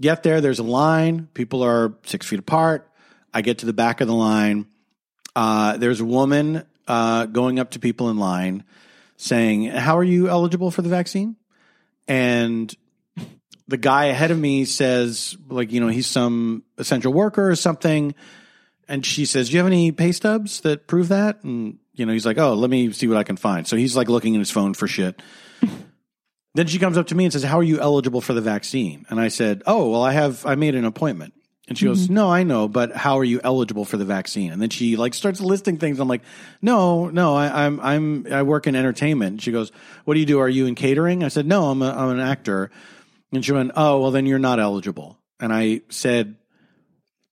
Get 0.00 0.22
there. 0.22 0.40
There's 0.40 0.58
a 0.58 0.64
line. 0.64 1.28
People 1.32 1.62
are 1.62 1.94
six 2.04 2.26
feet 2.26 2.38
apart. 2.40 2.90
I 3.32 3.40
get 3.42 3.58
to 3.58 3.66
the 3.66 3.72
back 3.72 4.00
of 4.00 4.08
the 4.08 4.14
line. 4.14 4.66
Uh, 5.34 5.76
there's 5.76 6.00
a 6.00 6.04
woman 6.04 6.64
uh, 6.88 7.26
going 7.26 7.58
up 7.58 7.70
to 7.72 7.78
people 7.78 8.10
in 8.10 8.16
line 8.16 8.64
saying, 9.16 9.64
How 9.66 9.96
are 9.98 10.04
you 10.04 10.28
eligible 10.28 10.70
for 10.70 10.82
the 10.82 10.88
vaccine? 10.88 11.36
And 12.08 12.74
the 13.68 13.76
guy 13.76 14.06
ahead 14.06 14.30
of 14.30 14.38
me 14.38 14.64
says, 14.64 15.36
like, 15.48 15.72
you 15.72 15.80
know, 15.80 15.88
he's 15.88 16.06
some 16.06 16.62
essential 16.78 17.12
worker 17.12 17.50
or 17.50 17.56
something. 17.56 18.14
And 18.88 19.04
she 19.04 19.24
says, 19.24 19.48
Do 19.48 19.54
you 19.54 19.58
have 19.58 19.66
any 19.66 19.92
pay 19.92 20.12
stubs 20.12 20.60
that 20.60 20.86
prove 20.86 21.08
that? 21.08 21.42
And, 21.42 21.78
you 21.94 22.06
know, 22.06 22.12
he's 22.12 22.26
like, 22.26 22.38
Oh, 22.38 22.54
let 22.54 22.70
me 22.70 22.92
see 22.92 23.08
what 23.08 23.16
I 23.16 23.24
can 23.24 23.36
find. 23.36 23.66
So 23.66 23.76
he's 23.76 23.96
like 23.96 24.08
looking 24.08 24.34
in 24.34 24.40
his 24.40 24.50
phone 24.50 24.74
for 24.74 24.86
shit. 24.86 25.20
then 26.54 26.66
she 26.66 26.78
comes 26.78 26.96
up 26.96 27.08
to 27.08 27.14
me 27.14 27.24
and 27.24 27.32
says, 27.32 27.42
How 27.42 27.58
are 27.58 27.64
you 27.64 27.80
eligible 27.80 28.20
for 28.20 28.32
the 28.32 28.40
vaccine? 28.40 29.04
And 29.08 29.20
I 29.20 29.28
said, 29.28 29.62
Oh, 29.66 29.90
well, 29.90 30.02
I 30.02 30.12
have, 30.12 30.46
I 30.46 30.54
made 30.54 30.76
an 30.76 30.84
appointment. 30.84 31.34
And 31.68 31.76
she 31.76 31.86
goes, 31.86 32.04
mm-hmm. 32.04 32.14
No, 32.14 32.30
I 32.30 32.44
know, 32.44 32.68
but 32.68 32.94
how 32.94 33.18
are 33.18 33.24
you 33.24 33.40
eligible 33.42 33.84
for 33.84 33.96
the 33.96 34.04
vaccine? 34.04 34.52
And 34.52 34.62
then 34.62 34.70
she 34.70 34.96
like 34.96 35.14
starts 35.14 35.40
listing 35.40 35.78
things. 35.78 35.98
I'm 35.98 36.06
like, 36.06 36.22
No, 36.62 37.08
no, 37.08 37.34
I, 37.34 37.66
I'm, 37.66 37.80
I'm, 37.80 38.32
I 38.32 38.42
work 38.44 38.68
in 38.68 38.76
entertainment. 38.76 39.42
She 39.42 39.50
goes, 39.50 39.72
What 40.04 40.14
do 40.14 40.20
you 40.20 40.26
do? 40.26 40.38
Are 40.38 40.48
you 40.48 40.66
in 40.66 40.76
catering? 40.76 41.24
I 41.24 41.28
said, 41.28 41.44
No, 41.44 41.64
I'm, 41.64 41.82
a, 41.82 41.90
I'm 41.90 42.10
an 42.10 42.20
actor. 42.20 42.70
And 43.36 43.44
she 43.44 43.52
went, 43.52 43.72
Oh, 43.76 44.00
well, 44.00 44.10
then 44.10 44.26
you're 44.26 44.38
not 44.38 44.58
eligible. 44.58 45.18
And 45.38 45.52
I 45.52 45.82
said, 45.90 46.36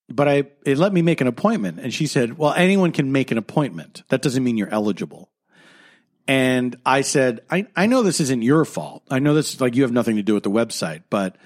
But 0.08 0.28
I, 0.28 0.44
it 0.66 0.76
let 0.78 0.92
me 0.92 1.02
make 1.02 1.20
an 1.22 1.26
appointment. 1.26 1.80
And 1.80 1.92
she 1.92 2.06
said, 2.06 2.36
Well, 2.36 2.52
anyone 2.52 2.92
can 2.92 3.10
make 3.10 3.30
an 3.30 3.38
appointment. 3.38 4.02
That 4.10 4.22
doesn't 4.22 4.44
mean 4.44 4.58
you're 4.58 4.68
eligible. 4.68 5.30
And 6.28 6.76
I 6.84 7.00
said, 7.00 7.40
I, 7.50 7.66
I 7.74 7.86
know 7.86 8.02
this 8.02 8.20
isn't 8.20 8.42
your 8.42 8.64
fault. 8.64 9.02
I 9.10 9.18
know 9.18 9.34
this 9.34 9.60
like 9.60 9.76
you 9.76 9.82
have 9.82 9.92
nothing 9.92 10.16
to 10.16 10.22
do 10.22 10.34
with 10.34 10.42
the 10.42 10.50
website, 10.50 11.02
but 11.10 11.36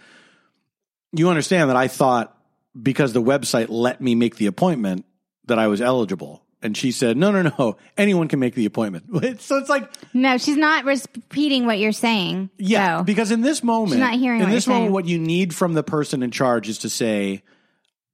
you 1.13 1.29
understand 1.31 1.71
that 1.71 1.77
I 1.77 1.89
thought 1.89 2.37
because 2.81 3.13
the 3.13 3.23
website 3.23 3.67
let 3.69 4.01
me 4.01 4.15
make 4.15 4.37
the 4.37 4.47
appointment 4.47 5.05
that 5.47 5.59
I 5.59 5.69
was 5.69 5.81
eligible. 5.81 6.45
And 6.61 6.77
she 6.77 6.91
said, 6.91 7.17
no, 7.17 7.31
no, 7.31 7.53
no, 7.59 7.77
anyone 7.97 8.27
can 8.27 8.41
make 8.41 8.55
the 8.57 8.67
appointment. 8.67 9.05
So 9.41 9.59
it's 9.59 9.69
like, 9.69 9.89
No, 10.13 10.39
she's 10.39 10.57
not 10.57 10.85
repeating 10.85 11.67
what 11.67 11.79
you're 11.79 11.93
saying. 11.93 12.51
yeah, 12.59 12.99
So- 12.99 13.05
because 13.05 13.31
in 13.31 13.43
this 13.43 13.63
moment, 13.63 13.93
She's 13.93 14.01
not 14.01 14.15
hearing 14.15 14.41
in 14.41 14.47
what 14.47 14.53
this 14.53 14.67
you're 14.67 14.75
moment, 14.75 14.87
saying. 14.87 14.93
what 14.93 15.05
you 15.07 15.19
need 15.21 15.55
from 15.55 15.75
the 15.75 15.85
person 15.85 16.23
in 16.23 16.31
charge 16.33 16.69
is 16.69 16.79
to 16.79 16.89
say, 16.89 17.43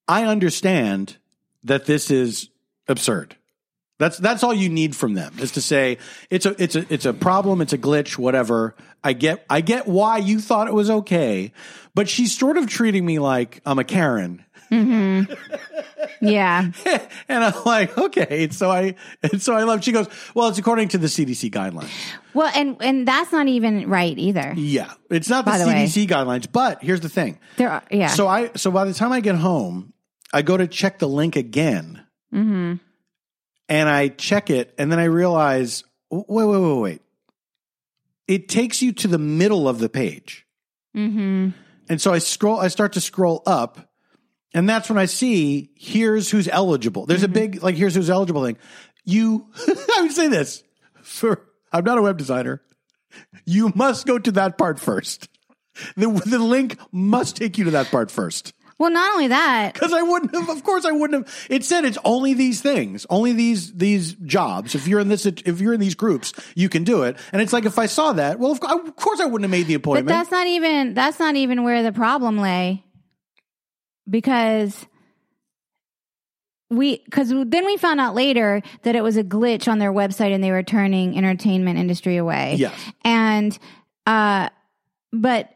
I 0.07 0.24
understand 0.24 1.16
that 1.62 1.87
this 1.87 2.11
is 2.11 2.50
absurd. 2.87 3.37
That's 3.98 4.18
that's 4.18 4.42
all 4.42 4.52
you 4.52 4.68
need 4.68 4.94
from 4.96 5.14
them 5.14 5.33
is 5.38 5.52
to 5.52 5.62
say 5.62 5.98
it's 6.28 6.44
a 6.46 6.61
it's 6.62 6.74
a 6.74 6.85
it's 6.92 7.07
a 7.07 7.14
problem, 7.14 7.61
it's 7.62 7.72
a 7.72 7.78
glitch, 7.78 8.18
whatever. 8.18 8.74
I 9.04 9.12
get 9.12 9.46
I 9.48 9.61
get 9.61 9.87
why 9.87 10.18
you 10.18 10.40
thought 10.40 10.66
it 10.66 10.74
was 10.74 10.90
okay, 10.90 11.52
but 11.94 12.09
she's 12.09 12.37
sort 12.37 12.57
of 12.59 12.68
treating 12.68 13.07
me 13.07 13.20
like 13.20 13.61
I'm 13.64 13.78
a 13.78 13.85
Karen. 13.85 14.43
Yeah. 16.20 16.70
and 17.28 17.44
I'm 17.44 17.64
like, 17.64 17.96
okay. 17.96 18.48
So 18.50 18.70
I 18.70 18.94
and 19.22 19.40
so 19.42 19.54
I 19.54 19.64
love. 19.64 19.84
She 19.84 19.92
goes, 19.92 20.08
well, 20.34 20.48
it's 20.48 20.58
according 20.58 20.88
to 20.88 20.98
the 20.98 21.06
CDC 21.06 21.50
guidelines. 21.50 21.90
Well, 22.32 22.50
and 22.54 22.76
and 22.80 23.06
that's 23.06 23.32
not 23.32 23.48
even 23.48 23.88
right 23.88 24.18
either. 24.18 24.54
Yeah, 24.56 24.92
it's 25.10 25.28
not 25.28 25.44
the, 25.44 25.52
the 25.52 25.66
way. 25.66 25.84
CDC 25.84 26.08
guidelines, 26.08 26.46
but 26.50 26.82
here's 26.82 27.00
the 27.00 27.08
thing. 27.08 27.38
There 27.56 27.70
are, 27.70 27.82
yeah. 27.90 28.08
So 28.08 28.26
I 28.26 28.50
so 28.56 28.70
by 28.70 28.84
the 28.84 28.94
time 28.94 29.12
I 29.12 29.20
get 29.20 29.37
home, 29.37 29.92
I 30.32 30.42
go 30.42 30.56
to 30.56 30.66
check 30.66 30.98
the 30.98 31.08
link 31.08 31.37
again, 31.37 32.04
mm-hmm. 32.32 32.74
and 33.68 33.88
I 33.88 34.08
check 34.08 34.50
it, 34.50 34.74
and 34.78 34.90
then 34.90 34.98
I 34.98 35.04
realize, 35.04 35.84
wait, 36.10 36.24
wait, 36.28 36.46
wait, 36.46 36.80
wait. 36.80 37.00
It 38.26 38.48
takes 38.48 38.80
you 38.80 38.92
to 38.92 39.08
the 39.08 39.18
middle 39.18 39.68
of 39.68 39.78
the 39.78 39.88
page. 39.88 40.46
Mm-hmm. 40.96 41.50
And 41.88 42.00
so 42.00 42.12
I 42.12 42.18
scroll, 42.18 42.58
I 42.58 42.68
start 42.68 42.94
to 42.94 43.00
scroll 43.00 43.42
up, 43.46 43.90
and 44.54 44.68
that's 44.68 44.88
when 44.88 44.98
I 44.98 45.06
see 45.06 45.70
here's 45.76 46.30
who's 46.30 46.48
eligible. 46.48 47.06
There's 47.06 47.24
a 47.24 47.26
mm-hmm. 47.26 47.34
big, 47.34 47.62
like, 47.62 47.74
here's 47.74 47.94
who's 47.94 48.08
eligible 48.08 48.44
thing. 48.44 48.56
You, 49.04 49.50
I 49.96 50.02
would 50.02 50.12
say 50.12 50.28
this 50.28 50.62
for, 51.02 51.44
I'm 51.72 51.84
not 51.84 51.98
a 51.98 52.02
web 52.02 52.16
designer. 52.16 52.62
You 53.44 53.72
must 53.74 54.06
go 54.06 54.18
to 54.18 54.32
that 54.32 54.56
part 54.56 54.78
first. 54.78 55.28
The, 55.96 56.08
the 56.08 56.38
link 56.38 56.78
must 56.92 57.36
take 57.36 57.58
you 57.58 57.64
to 57.64 57.72
that 57.72 57.88
part 57.88 58.10
first. 58.10 58.54
Well, 58.78 58.90
not 58.90 59.12
only 59.12 59.28
that, 59.28 59.74
Because 59.74 59.92
I 59.92 60.02
wouldn't 60.02 60.34
have, 60.34 60.48
of 60.48 60.64
course, 60.64 60.84
I 60.84 60.90
wouldn't 60.90 61.26
have. 61.26 61.46
It 61.48 61.64
said 61.64 61.84
it's 61.84 61.98
only 62.04 62.34
these 62.34 62.60
things, 62.60 63.06
only 63.08 63.32
these 63.32 63.72
these 63.72 64.14
jobs. 64.14 64.74
If 64.74 64.88
you're 64.88 64.98
in 64.98 65.08
this, 65.08 65.26
if 65.26 65.60
you're 65.60 65.74
in 65.74 65.80
these 65.80 65.94
groups, 65.94 66.32
you 66.56 66.68
can 66.68 66.82
do 66.82 67.04
it. 67.04 67.16
And 67.32 67.40
it's 67.40 67.52
like 67.52 67.66
if 67.66 67.78
I 67.78 67.86
saw 67.86 68.14
that, 68.14 68.40
well, 68.40 68.50
of, 68.50 68.60
of 68.62 68.96
course, 68.96 69.20
I 69.20 69.26
wouldn't 69.26 69.42
have 69.42 69.50
made 69.50 69.68
the 69.68 69.74
appointment. 69.74 70.06
but 70.06 70.12
appointment. 70.12 70.30
that's 70.30 70.30
not 70.32 70.46
even 70.48 70.94
that's 70.94 71.18
not 71.20 71.36
even 71.36 71.62
where 71.62 71.84
the 71.84 71.92
problem 71.92 72.38
lay. 72.38 72.83
Because 74.08 74.86
we 76.70 77.02
because 77.04 77.28
then 77.28 77.64
we 77.64 77.76
found 77.76 78.00
out 78.00 78.14
later 78.14 78.62
that 78.82 78.96
it 78.96 79.02
was 79.02 79.16
a 79.16 79.24
glitch 79.24 79.68
on 79.68 79.78
their 79.78 79.92
website 79.92 80.34
and 80.34 80.42
they 80.42 80.50
were 80.50 80.62
turning 80.62 81.16
entertainment 81.16 81.78
industry 81.78 82.16
away. 82.16 82.56
Yes. 82.58 82.74
And 83.04 83.56
uh 84.06 84.48
but 85.12 85.50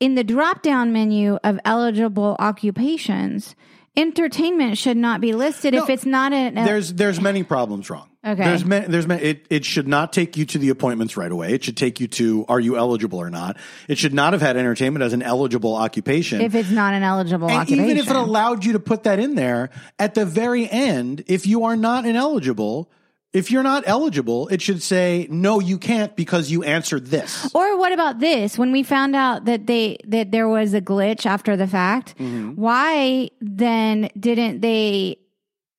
in 0.00 0.14
the 0.14 0.24
drop 0.24 0.62
down 0.62 0.92
menu 0.92 1.38
of 1.44 1.58
eligible 1.64 2.36
occupations, 2.38 3.54
entertainment 3.96 4.78
should 4.78 4.96
not 4.96 5.20
be 5.20 5.32
listed 5.32 5.74
if 5.74 5.88
it's 5.88 6.06
not 6.06 6.32
an 6.32 6.54
there's 6.54 6.94
there's 6.94 7.20
many 7.20 7.42
problems 7.42 7.90
wrong. 7.90 8.07
Okay. 8.32 8.44
There's 8.44 8.64
many, 8.64 8.86
there's 8.86 9.06
many, 9.06 9.22
it 9.22 9.46
it 9.50 9.64
should 9.64 9.88
not 9.88 10.12
take 10.12 10.36
you 10.36 10.44
to 10.46 10.58
the 10.58 10.68
appointments 10.68 11.16
right 11.16 11.30
away. 11.32 11.52
It 11.54 11.64
should 11.64 11.76
take 11.76 12.00
you 12.00 12.08
to 12.08 12.44
are 12.48 12.60
you 12.60 12.76
eligible 12.76 13.18
or 13.18 13.30
not. 13.30 13.56
It 13.88 13.98
should 13.98 14.12
not 14.14 14.32
have 14.34 14.42
had 14.42 14.56
entertainment 14.56 15.02
as 15.02 15.12
an 15.12 15.22
eligible 15.22 15.74
occupation. 15.74 16.40
if 16.40 16.54
it's 16.54 16.70
not 16.70 16.94
an 16.94 17.02
eligible 17.02 17.48
and 17.48 17.58
occupation. 17.58 17.84
even 17.84 17.96
if 17.96 18.10
it 18.10 18.16
allowed 18.16 18.64
you 18.64 18.72
to 18.74 18.80
put 18.80 19.04
that 19.04 19.18
in 19.18 19.34
there 19.34 19.70
at 19.98 20.14
the 20.14 20.26
very 20.26 20.68
end, 20.68 21.24
if 21.26 21.46
you 21.46 21.64
are 21.64 21.76
not 21.76 22.04
ineligible, 22.06 22.90
if 23.32 23.50
you're 23.50 23.62
not 23.62 23.84
eligible, 23.86 24.48
it 24.48 24.62
should 24.62 24.82
say 24.82 25.26
no, 25.30 25.60
you 25.60 25.76
can't 25.78 26.16
because 26.16 26.50
you 26.50 26.62
answered 26.64 27.06
this. 27.06 27.50
Or 27.54 27.76
what 27.78 27.92
about 27.92 28.20
this? 28.20 28.56
When 28.56 28.72
we 28.72 28.82
found 28.82 29.14
out 29.14 29.44
that 29.44 29.66
they 29.66 29.98
that 30.06 30.30
there 30.30 30.48
was 30.48 30.72
a 30.74 30.80
glitch 30.80 31.26
after 31.26 31.56
the 31.56 31.66
fact, 31.66 32.14
Mm-hmm. 32.18 32.52
why 32.60 33.30
then 33.40 34.08
didn't 34.18 34.60
they 34.60 35.18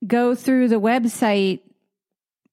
go 0.06 0.36
through 0.36 0.68
the 0.70 0.80
website? 0.80 1.62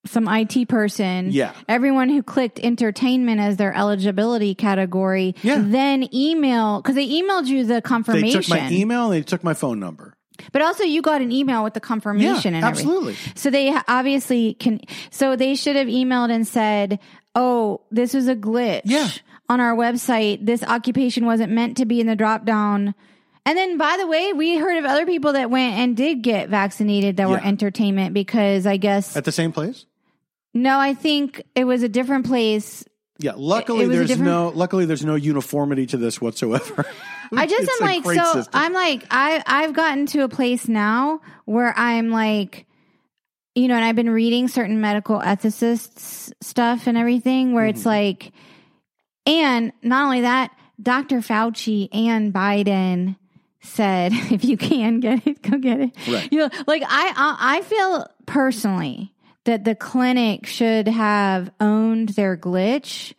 Some 0.07 0.29
IT 0.29 0.67
person, 0.69 1.31
Yeah. 1.33 1.53
everyone 1.69 2.09
who 2.09 2.23
clicked 2.23 2.59
entertainment 2.61 3.41
as 3.41 3.57
their 3.57 3.75
eligibility 3.75 4.55
category, 4.55 5.35
Yeah. 5.43 5.63
then 5.65 6.09
email 6.15 6.81
because 6.81 6.95
they 6.95 7.09
emailed 7.09 7.47
you 7.47 7.65
the 7.65 7.83
confirmation. 7.83 8.41
They 8.41 8.47
took 8.47 8.49
my 8.49 8.71
email 8.71 9.05
and 9.05 9.13
they 9.15 9.23
took 9.23 9.43
my 9.45 9.55
phone 9.55 9.79
number. 9.81 10.15
But 10.53 10.63
also, 10.63 10.85
you 10.85 11.01
got 11.03 11.23
an 11.23 11.33
email 11.33 11.65
with 11.65 11.75
the 11.75 11.81
confirmation 11.81 12.53
Yeah, 12.53 12.59
and 12.59 12.65
everything. 12.67 12.87
absolutely. 12.89 13.17
So 13.35 13.51
they 13.51 13.75
obviously 13.89 14.55
can. 14.55 14.81
So 15.11 15.35
they 15.35 15.55
should 15.55 15.77
have 15.77 15.89
emailed 15.89 16.31
and 16.31 16.47
said, 16.47 16.99
"Oh, 17.35 17.81
this 17.91 18.13
was 18.13 18.29
a 18.29 18.37
glitch 18.37 18.83
Yeah. 18.85 19.09
on 19.49 19.61
our 19.61 19.75
website. 19.75 20.45
This 20.45 20.63
occupation 20.63 21.25
wasn't 21.25 21.53
meant 21.53 21.79
to 21.79 21.87
be 21.87 22.01
in 22.01 22.07
the 22.07 22.17
drop 22.17 22.45
down." 22.45 22.95
And 23.47 23.57
then, 23.57 23.79
by 23.79 23.97
the 23.99 24.07
way, 24.09 24.33
we 24.35 24.59
heard 24.59 24.77
of 24.77 24.85
other 24.85 25.07
people 25.07 25.33
that 25.35 25.51
went 25.51 25.77
and 25.79 25.97
did 25.97 26.21
get 26.23 26.49
vaccinated 26.51 27.17
that 27.19 27.29
were 27.31 27.41
entertainment 27.43 28.13
because 28.13 28.67
I 28.67 28.77
guess 28.77 29.17
At 29.17 29.25
the 29.25 29.31
same 29.33 29.53
place? 29.53 29.87
No, 30.57 30.79
I 30.79 30.95
think 30.95 31.43
it 31.55 31.65
was 31.65 31.83
a 31.83 31.89
different 31.89 32.27
place. 32.27 32.85
Yeah. 33.19 33.33
Luckily, 33.37 33.87
there's 33.87 34.09
different- 34.09 34.29
no. 34.31 34.49
Luckily, 34.55 34.85
there's 34.87 35.05
no 35.05 35.15
uniformity 35.15 35.87
to 35.87 35.97
this 35.97 36.21
whatsoever. 36.21 36.85
I 37.35 37.47
just 37.47 37.69
am 37.81 37.87
like 37.87 38.05
so. 38.05 38.33
system. 38.35 38.51
I'm 38.53 38.73
like 38.73 39.05
I 39.11 39.43
I've 39.47 39.73
gotten 39.73 40.07
to 40.07 40.21
a 40.25 40.29
place 40.29 40.69
now 40.69 41.21
where 41.45 41.73
I'm 41.77 42.11
like, 42.11 42.67
you 43.55 43.69
know, 43.69 43.75
and 43.75 43.85
I've 43.85 43.97
been 43.97 44.11
reading 44.11 44.49
certain 44.49 44.81
medical 44.81 45.19
ethicists 45.19 46.33
stuff 46.43 46.87
and 46.87 46.97
everything 46.97 47.53
where 47.53 47.67
it's 47.67 47.81
Mm-hmm. 47.81 47.89
like, 47.89 48.33
and 49.27 49.73
not 49.83 50.05
only 50.05 50.21
that, 50.21 50.53
Dr. 50.81 51.17
Fauci 51.19 51.89
and 51.93 52.33
Biden 52.33 53.17
said, 53.61 54.13
if 54.31 54.45
you 54.45 54.57
can 54.57 55.01
get 55.01 55.27
it, 55.27 55.43
go 55.43 55.59
get 55.59 55.81
it. 55.81 55.91
Right. 56.09 56.29
You 56.31 56.39
know, 56.41 56.51
like 56.67 56.83
I 56.87 57.13
I, 57.17 57.37
I 57.59 57.63
feel 57.63 58.07
personally 58.27 59.13
that 59.47 59.65
the 59.65 59.75
clinic 59.75 60.47
should 60.47 60.87
have 60.87 61.51
owned 61.61 62.11
their 62.11 62.37
glitch 62.37 63.15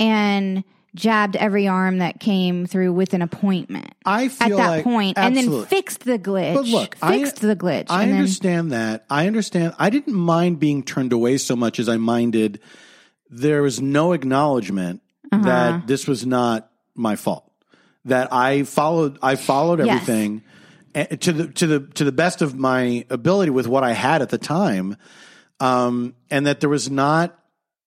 and 0.00 0.64
jabbed 0.94 1.34
every 1.36 1.66
arm 1.66 1.98
that 1.98 2.20
came 2.20 2.66
through 2.66 2.92
with 2.92 3.14
an 3.14 3.22
appointment 3.22 3.92
I 4.06 4.26
at 4.26 4.30
feel 4.32 4.56
that 4.58 4.68
like, 4.68 4.84
point, 4.84 5.18
and 5.18 5.36
then 5.36 5.64
fixed 5.66 6.04
the 6.04 6.18
glitch. 6.18 6.54
But 6.54 6.66
look, 6.66 6.96
I- 7.02 7.18
fixed 7.18 7.40
the 7.40 7.56
glitch. 7.56 7.86
I 7.90 8.04
and 8.04 8.12
then, 8.12 8.18
understand 8.20 8.70
that. 8.72 9.04
I 9.10 9.26
understand. 9.26 9.74
I 9.78 9.90
didn't 9.90 10.14
mind 10.14 10.60
being 10.60 10.84
turned 10.84 11.12
away 11.12 11.38
so 11.38 11.56
much 11.56 11.78
as 11.80 11.88
I 11.88 11.96
minded 11.96 12.60
there 13.28 13.62
was 13.62 13.80
no 13.80 14.12
acknowledgement 14.12 15.00
Uh-huh. 15.32 15.42
that 15.44 15.86
this 15.88 16.06
was 16.06 16.24
not 16.24 16.70
my 16.94 17.16
fault. 17.16 17.50
That 18.04 18.32
I 18.32 18.62
followed. 18.62 19.18
I 19.22 19.34
followed 19.34 19.80
everything 19.80 20.42
eh, 20.94 21.06
to 21.16 21.32
the 21.32 21.46
to 21.48 21.66
the 21.66 21.80
to 21.94 22.04
the 22.04 22.12
best 22.12 22.42
of 22.42 22.54
my 22.54 23.04
ability 23.10 23.50
with 23.50 23.66
what 23.66 23.82
I 23.82 23.92
had 23.94 24.22
at 24.22 24.28
the 24.28 24.38
time, 24.38 24.96
um, 25.60 26.14
and 26.30 26.46
that 26.46 26.60
there 26.60 26.70
was 26.70 26.90
not. 26.90 27.38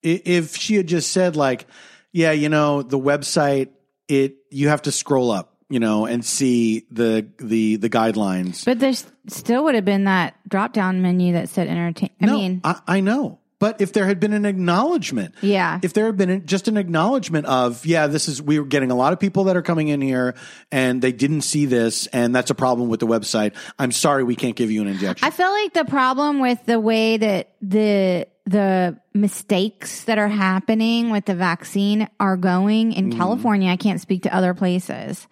If 0.03 0.56
she 0.56 0.75
had 0.75 0.88
just 0.88 1.12
said 1.12 1.36
like, 1.36 1.67
"Yeah, 2.12 2.32
you 2.32 2.49
know, 2.49 2.82
the 2.82 2.99
website, 2.99 3.69
it 4.08 4.38
you 4.49 4.69
have 4.69 4.84
to 4.84 4.91
scroll 4.91 5.32
up." 5.32 5.53
You 5.69 5.82
know, 5.82 6.06
and 6.06 6.23
see 6.23 6.86
the 6.91 7.27
the 7.39 7.75
the 7.75 7.89
guidelines. 7.89 8.63
But 8.63 8.80
there 8.80 8.93
still 9.27 9.65
would 9.65 9.75
have 9.75 9.84
been 9.84 10.06
that 10.06 10.36
drop 10.47 10.71
down 10.71 11.01
menu 11.01 11.34
that 11.34 11.49
said 11.49 11.67
entertain. 11.67 12.12
I 12.21 12.25
no, 12.25 12.38
mean, 12.38 12.62
I, 12.63 12.80
I 12.88 12.99
know. 13.01 13.39
But 13.60 13.82
if 13.82 13.91
there 13.91 14.06
had 14.06 14.20
been 14.20 14.34
an 14.34 14.46
acknowledgement, 14.46 15.34
Yeah. 15.41 15.80
if 15.82 15.93
there 15.93 16.06
had 16.06 16.15
been 16.15 16.46
just 16.46 16.67
an 16.67 16.78
acknowledgement 16.78 17.48
of, 17.48 17.86
yeah, 17.88 18.06
this 18.06 18.28
is, 18.28 18.39
we 18.39 18.60
were 18.60 18.65
getting 18.67 18.91
a 18.91 18.96
lot 18.96 19.13
of 19.13 19.20
people 19.20 19.46
that 19.46 19.58
are 19.58 19.63
coming 19.63 19.88
in 19.88 20.00
here 20.00 20.36
and 20.72 21.02
they 21.02 21.12
didn't 21.12 21.41
see 21.41 21.65
this 21.65 22.06
and 22.08 22.36
that's 22.36 22.52
a 22.52 22.56
problem 22.56 22.88
with 22.88 23.00
the 23.00 23.08
website. 23.08 23.54
I'm 23.80 23.91
sorry, 23.91 24.24
we 24.24 24.36
can't 24.36 24.56
give 24.56 24.70
you 24.70 24.84
an 24.84 24.88
injection. 24.88 25.26
I 25.28 25.32
feel 25.32 25.50
like 25.50 25.74
the 25.74 25.86
problem 25.86 26.39
with 26.39 26.63
the 26.65 26.80
way 26.80 27.17
that 27.17 27.54
the 27.62 28.28
the 28.46 28.98
mistakes 29.13 30.06
that 30.06 30.17
are 30.17 30.30
happening 30.30 31.10
with 31.10 31.26
the 31.26 31.36
vaccine 31.36 32.08
are 32.20 32.38
going 32.38 32.93
in 32.93 33.10
Mm-hmm. 33.10 33.17
California. 33.20 33.70
I 33.72 33.76
can't 33.76 34.00
speak 34.00 34.24
to 34.24 34.34
other 34.34 34.54
places. 34.54 35.28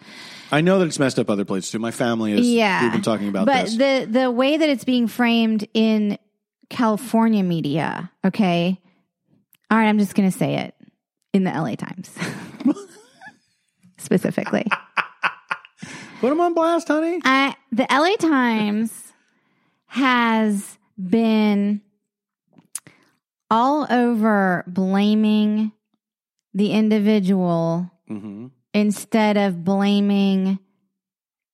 I 0.52 0.60
know 0.62 0.80
that 0.80 0.86
it's 0.88 1.00
messed 1.00 1.18
up 1.18 1.30
other 1.30 1.46
places 1.46 1.72
too. 1.72 1.80
My 1.80 1.92
family 1.92 2.34
is, 2.34 2.46
Yeah, 2.46 2.84
we've 2.84 2.92
been 2.92 3.02
talking 3.02 3.30
about 3.30 3.46
but 3.46 3.66
this. 3.68 3.76
the 3.78 4.08
the 4.20 4.32
way 4.32 4.58
that 4.58 4.68
it's 4.70 4.84
being 4.84 5.08
framed 5.08 5.66
in 5.74 6.18
California 6.70 7.44
media, 7.44 8.12
okay. 8.24 8.80
All 9.70 9.78
right, 9.78 9.88
I'm 9.88 10.00
just 10.00 10.16
going 10.16 10.32
to 10.32 10.38
say 10.38 10.56
it 10.56 10.76
in 11.34 11.44
the 11.44 11.52
LA 11.52 11.76
Times 11.76 12.12
specifically. 13.98 14.66
Put 16.22 16.30
them 16.30 16.40
on 16.40 16.54
blast, 16.54 16.88
honey. 16.88 17.20
I, 17.24 17.56
the 17.72 17.86
LA 17.90 18.16
Times 18.16 19.14
has 19.88 20.78
been 20.98 21.82
all 23.50 23.86
over 23.92 24.64
blaming 24.68 25.72
the 26.54 26.72
individual 26.72 27.92
hmm 28.08 28.48
instead 28.74 29.38
of 29.38 29.64
blaming 29.64 30.60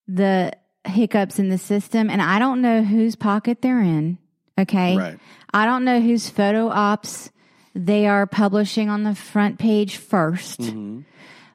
the 0.08 0.52
hiccups 0.84 1.38
in 1.38 1.50
the 1.50 1.56
system. 1.56 2.10
And 2.10 2.20
I 2.20 2.40
don't 2.40 2.60
know 2.60 2.82
whose 2.82 3.14
pocket 3.14 3.62
they're 3.62 3.80
in. 3.80 4.18
Okay. 4.58 4.96
Right. 4.96 5.18
I 5.52 5.66
don't 5.66 5.84
know 5.84 6.00
whose 6.00 6.30
photo 6.30 6.68
ops 6.68 7.30
they 7.74 8.06
are 8.06 8.26
publishing 8.26 8.90
on 8.90 9.02
the 9.02 9.14
front 9.14 9.58
page 9.58 9.98
1st 9.98 10.70
hmm 10.70 11.00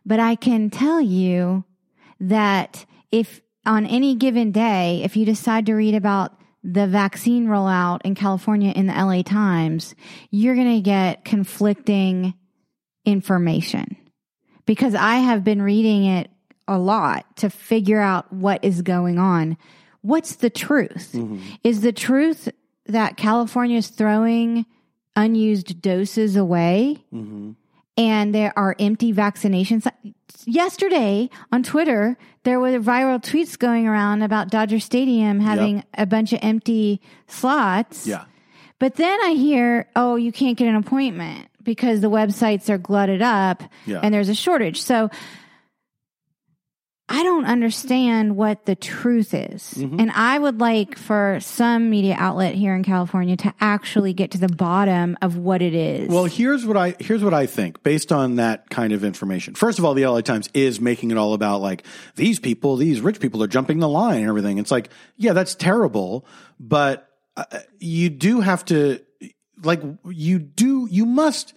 But 0.05 0.19
I 0.19 0.35
can 0.35 0.69
tell 0.69 1.01
you 1.01 1.63
that 2.19 2.85
if 3.11 3.41
on 3.65 3.85
any 3.85 4.15
given 4.15 4.51
day, 4.51 5.01
if 5.03 5.17
you 5.17 5.25
decide 5.25 5.65
to 5.65 5.75
read 5.75 5.93
about 5.93 6.33
the 6.63 6.87
vaccine 6.87 7.47
rollout 7.47 8.01
in 8.03 8.15
California 8.15 8.71
in 8.71 8.87
the 8.87 8.93
LA 8.93 9.21
Times, 9.21 9.95
you're 10.31 10.55
going 10.55 10.75
to 10.75 10.81
get 10.81 11.23
conflicting 11.25 12.33
information 13.05 13.95
because 14.65 14.95
I 14.95 15.15
have 15.15 15.43
been 15.43 15.61
reading 15.61 16.05
it 16.05 16.29
a 16.67 16.77
lot 16.77 17.37
to 17.37 17.49
figure 17.49 18.01
out 18.01 18.31
what 18.33 18.63
is 18.63 18.81
going 18.81 19.19
on. 19.19 19.57
What's 20.01 20.35
the 20.35 20.49
truth? 20.49 21.15
Is 21.63 21.81
the 21.81 21.93
truth 21.93 22.49
that 22.87 23.17
California 23.17 23.77
is 23.77 23.87
throwing 23.89 24.65
unused 25.15 25.81
doses 25.81 26.35
away? 26.35 27.03
hmm 27.11 27.51
and 27.99 28.35
there 28.35 28.53
are 28.55 28.75
empty 28.77 29.11
vaccinations. 29.11 29.91
Yesterday 30.45 31.31
on 31.51 31.63
Twitter, 31.63 32.15
there 32.43 32.59
were 32.59 32.69
viral 32.79 33.19
tweets 33.19 33.57
going 33.57 33.87
around 33.87 34.21
about 34.21 34.49
Dodger 34.51 34.79
Stadium 34.79 35.39
having 35.39 35.83
a 35.95 36.05
bunch 36.05 36.31
of 36.31 36.37
empty 36.43 37.01
slots. 37.25 38.05
Yeah. 38.05 38.25
But 38.77 38.97
then 38.97 39.19
I 39.23 39.31
hear, 39.31 39.89
oh, 39.95 40.15
you 40.15 40.31
can't 40.31 40.55
get 40.57 40.67
an 40.67 40.75
appointment 40.75 41.47
because 41.63 42.01
the 42.01 42.09
websites 42.11 42.69
are 42.69 42.77
glutted 42.77 43.23
up 43.23 43.63
Yeah. 43.87 43.99
and 44.03 44.13
there's 44.13 44.29
a 44.29 44.35
shortage. 44.35 44.79
So 44.81 45.09
I 47.09 47.23
don't 47.23 47.45
understand 47.45 48.35
what 48.35 48.65
the 48.65 48.75
truth 48.75 49.33
is. 49.33 49.75
Mm-hmm. 49.75 49.99
And 49.99 50.11
I 50.11 50.37
would 50.37 50.59
like 50.59 50.97
for 50.97 51.39
some 51.39 51.89
media 51.89 52.15
outlet 52.19 52.53
here 52.53 52.75
in 52.75 52.83
California 52.83 53.37
to 53.37 53.53
actually 53.61 54.11
get 54.11 54.31
to 54.31 54.37
the 54.37 54.49
bottom 54.49 55.17
of 55.21 55.37
what 55.37 55.61
it 55.61 55.73
is. 55.73 56.09
Well, 56.09 56.25
here's 56.25 56.65
what 56.65 56.75
I 56.75 56.95
here's 56.99 57.23
what 57.23 57.33
I 57.33 57.45
think 57.45 57.81
based 57.81 58.11
on 58.11 58.35
that 58.35 58.69
kind 58.69 58.91
of 58.91 59.05
information. 59.05 59.55
First 59.55 59.79
of 59.79 59.85
all, 59.85 59.93
the 59.93 60.05
LA 60.05 60.19
Times 60.19 60.49
is 60.53 60.81
making 60.81 61.11
it 61.11 61.17
all 61.17 61.33
about 61.33 61.61
like 61.61 61.85
these 62.15 62.39
people, 62.39 62.75
these 62.75 62.99
rich 62.99 63.21
people 63.21 63.41
are 63.41 63.47
jumping 63.47 63.79
the 63.79 63.89
line 63.89 64.17
and 64.17 64.27
everything. 64.27 64.57
It's 64.57 64.71
like, 64.71 64.89
yeah, 65.15 65.31
that's 65.31 65.55
terrible, 65.55 66.25
but 66.59 67.07
uh, 67.37 67.45
you 67.79 68.09
do 68.09 68.41
have 68.41 68.65
to 68.65 68.99
like 69.63 69.81
you 70.05 70.39
do 70.39 70.87
you 70.91 71.05
must 71.05 71.53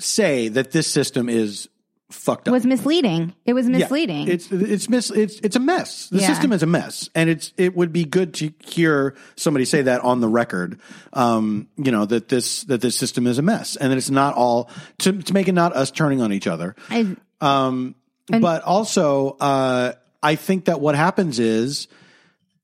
say 0.00 0.48
that 0.48 0.70
this 0.70 0.86
system 0.86 1.28
is 1.28 1.68
fucked 2.10 2.48
it 2.48 2.50
up. 2.50 2.52
was 2.54 2.64
misleading. 2.64 3.34
It 3.44 3.52
was 3.52 3.66
Yeah, 3.68 3.78
misleading. 3.78 4.28
it's 4.28 4.50
it's 4.50 4.88
mis, 4.88 5.10
it's 5.10 5.38
it's 5.40 5.56
a 5.56 5.60
mess. 5.60 6.08
The 6.08 6.20
Yeah. 6.20 6.26
system 6.28 6.52
is 6.52 6.62
a 6.62 6.66
mess, 6.66 7.08
and 7.14 7.28
it's 7.28 7.52
it 7.56 7.76
would 7.76 7.92
be 7.92 8.04
good 8.04 8.34
to 8.34 8.50
hear 8.64 9.14
somebody 9.36 9.64
say 9.66 9.82
that 9.82 10.00
on 10.02 10.20
the 10.20 10.28
record. 10.28 10.78
Um, 11.12 11.68
you 11.76 11.92
know 11.92 12.06
that 12.06 12.28
this 12.28 12.62
that 12.64 12.80
this 12.80 12.96
system 12.96 13.26
is 13.26 13.38
a 13.38 13.42
mess, 13.42 13.76
and 13.76 13.92
that 13.92 13.96
it's 13.98 14.10
not 14.10 14.34
all 14.34 14.70
to 14.98 15.12
to 15.20 15.34
make 15.34 15.48
it 15.48 15.52
not 15.52 15.74
us 15.76 15.90
turning 15.90 16.20
on 16.22 16.32
each 16.32 16.46
other. 16.46 16.74
I- 16.90 17.16
Um, 17.40 17.94
but 18.28 18.62
also, 18.62 19.36
uh, 19.40 19.92
I 20.22 20.34
think 20.34 20.64
that 20.64 20.80
what 20.80 20.94
happens 20.96 21.38
is 21.38 21.88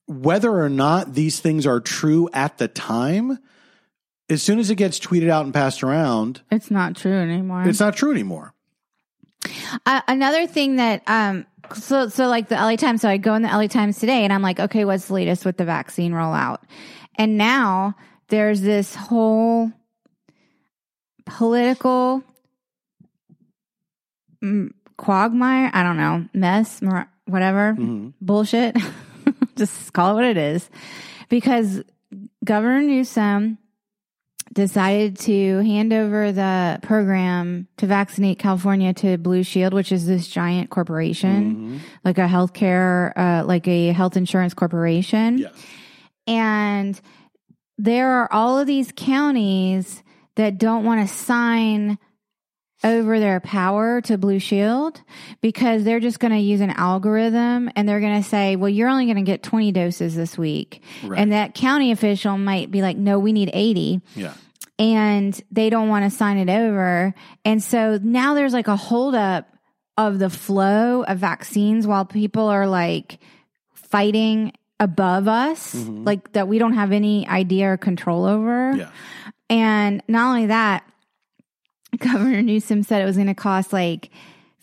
whether 0.06 0.50
or 0.50 0.68
not 0.68 1.14
these 1.14 1.40
things 1.40 1.66
are 1.66 1.80
true 1.80 2.28
at 2.32 2.58
the 2.58 2.68
time. 2.68 3.38
As 4.30 4.42
soon 4.42 4.58
as 4.58 4.70
it 4.70 4.76
gets 4.76 4.98
tweeted 4.98 5.28
out 5.28 5.44
and 5.44 5.52
passed 5.52 5.82
around, 5.82 6.40
it's 6.50 6.70
not 6.70 6.96
true 6.96 7.12
anymore. 7.12 7.64
it's 7.68 7.78
not 7.80 7.94
true 7.94 8.10
anymore. 8.10 8.53
Uh, 9.86 10.00
another 10.08 10.46
thing 10.46 10.76
that 10.76 11.02
um 11.06 11.46
so 11.74 12.08
so 12.08 12.28
like 12.28 12.48
the 12.48 12.56
LA 12.56 12.76
Times 12.76 13.00
so 13.00 13.08
I 13.08 13.16
go 13.16 13.34
in 13.34 13.42
the 13.42 13.48
LA 13.48 13.66
Times 13.66 13.98
today 13.98 14.24
and 14.24 14.32
I'm 14.32 14.42
like 14.42 14.60
okay 14.60 14.84
what's 14.84 15.06
the 15.06 15.14
latest 15.14 15.44
with 15.44 15.56
the 15.56 15.64
vaccine 15.64 16.12
rollout? 16.12 16.58
And 17.16 17.38
now 17.38 17.94
there's 18.28 18.60
this 18.60 18.94
whole 18.94 19.72
political 21.26 22.22
mm, 24.42 24.70
quagmire 24.96 25.70
I 25.72 25.82
don't 25.82 25.96
know 25.96 26.28
mess 26.32 26.80
whatever 27.26 27.74
bullshit 28.20 28.76
just 29.56 29.92
call 29.92 30.12
it 30.12 30.14
what 30.14 30.24
it 30.24 30.36
is. 30.36 30.68
Because 31.28 31.82
Governor 32.44 32.82
Newsom 32.82 33.58
decided 34.52 35.18
to 35.20 35.58
hand 35.58 35.92
over 35.92 36.30
the 36.30 36.78
program 36.82 37.66
to 37.78 37.86
vaccinate 37.86 38.38
California 38.38 38.92
to 38.94 39.18
Blue 39.18 39.42
Shield, 39.42 39.72
which 39.72 39.90
is 39.90 40.06
this 40.06 40.28
giant 40.28 40.70
corporation, 40.70 41.80
like 42.04 42.18
a 42.18 42.26
healthcare, 42.26 43.12
uh, 43.16 43.44
like 43.44 43.66
a 43.66 43.88
health 43.88 44.16
insurance 44.16 44.54
corporation. 44.54 45.38
Yes. 45.38 45.52
And 46.26 47.00
there 47.78 48.10
are 48.10 48.32
all 48.32 48.58
of 48.58 48.66
these 48.66 48.92
counties 48.94 50.02
that 50.36 50.58
don't 50.58 50.84
want 50.84 51.06
to 51.06 51.14
sign 51.14 51.98
over 52.84 53.18
their 53.18 53.40
power 53.40 54.02
to 54.02 54.18
Blue 54.18 54.38
Shield 54.38 55.00
because 55.40 55.84
they're 55.84 56.00
just 56.00 56.20
going 56.20 56.32
to 56.32 56.38
use 56.38 56.60
an 56.60 56.70
algorithm 56.70 57.70
and 57.74 57.88
they're 57.88 58.00
going 58.00 58.22
to 58.22 58.28
say, 58.28 58.56
well, 58.56 58.68
you're 58.68 58.88
only 58.88 59.06
going 59.06 59.16
to 59.16 59.22
get 59.22 59.42
20 59.42 59.72
doses 59.72 60.14
this 60.14 60.36
week. 60.36 60.82
Right. 61.02 61.18
And 61.18 61.32
that 61.32 61.54
county 61.54 61.90
official 61.92 62.36
might 62.36 62.70
be 62.70 62.82
like, 62.82 62.98
no, 62.98 63.18
we 63.18 63.32
need 63.32 63.50
80 63.52 64.02
Yeah. 64.14 64.34
and 64.78 65.40
they 65.50 65.70
don't 65.70 65.88
want 65.88 66.04
to 66.04 66.16
sign 66.16 66.36
it 66.36 66.50
over. 66.50 67.14
And 67.44 67.62
so 67.62 67.98
now 68.02 68.34
there's 68.34 68.52
like 68.52 68.68
a 68.68 68.76
holdup 68.76 69.48
of 69.96 70.18
the 70.18 70.30
flow 70.30 71.04
of 71.04 71.18
vaccines 71.18 71.86
while 71.86 72.04
people 72.04 72.48
are 72.48 72.66
like 72.66 73.18
fighting 73.72 74.52
above 74.78 75.26
us, 75.28 75.74
mm-hmm. 75.74 76.04
like 76.04 76.32
that 76.32 76.48
we 76.48 76.58
don't 76.58 76.74
have 76.74 76.92
any 76.92 77.26
idea 77.28 77.72
or 77.72 77.76
control 77.76 78.26
over. 78.26 78.76
Yeah. 78.76 78.90
And 79.48 80.02
not 80.08 80.28
only 80.28 80.46
that, 80.46 80.84
Governor 81.98 82.42
Newsom 82.42 82.82
said 82.82 83.02
it 83.02 83.06
was 83.06 83.16
going 83.16 83.28
to 83.28 83.34
cost 83.34 83.72
like 83.72 84.10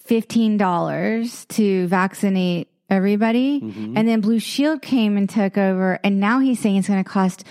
$15 0.08 1.48
to 1.50 1.88
vaccinate 1.88 2.67
everybody. 2.89 3.60
And 3.96 4.08
then 4.08 4.22
Blue 4.22 4.39
Shield 4.39 4.82
came 4.82 5.17
and 5.17 5.30
took 5.30 5.58
over. 5.58 6.00
And 6.04 6.20
now 6.20 6.39
he's 6.39 6.60
saying 6.60 6.78
it's 6.78 6.88
going 6.88 7.04
to 7.04 7.10
cost 7.10 7.44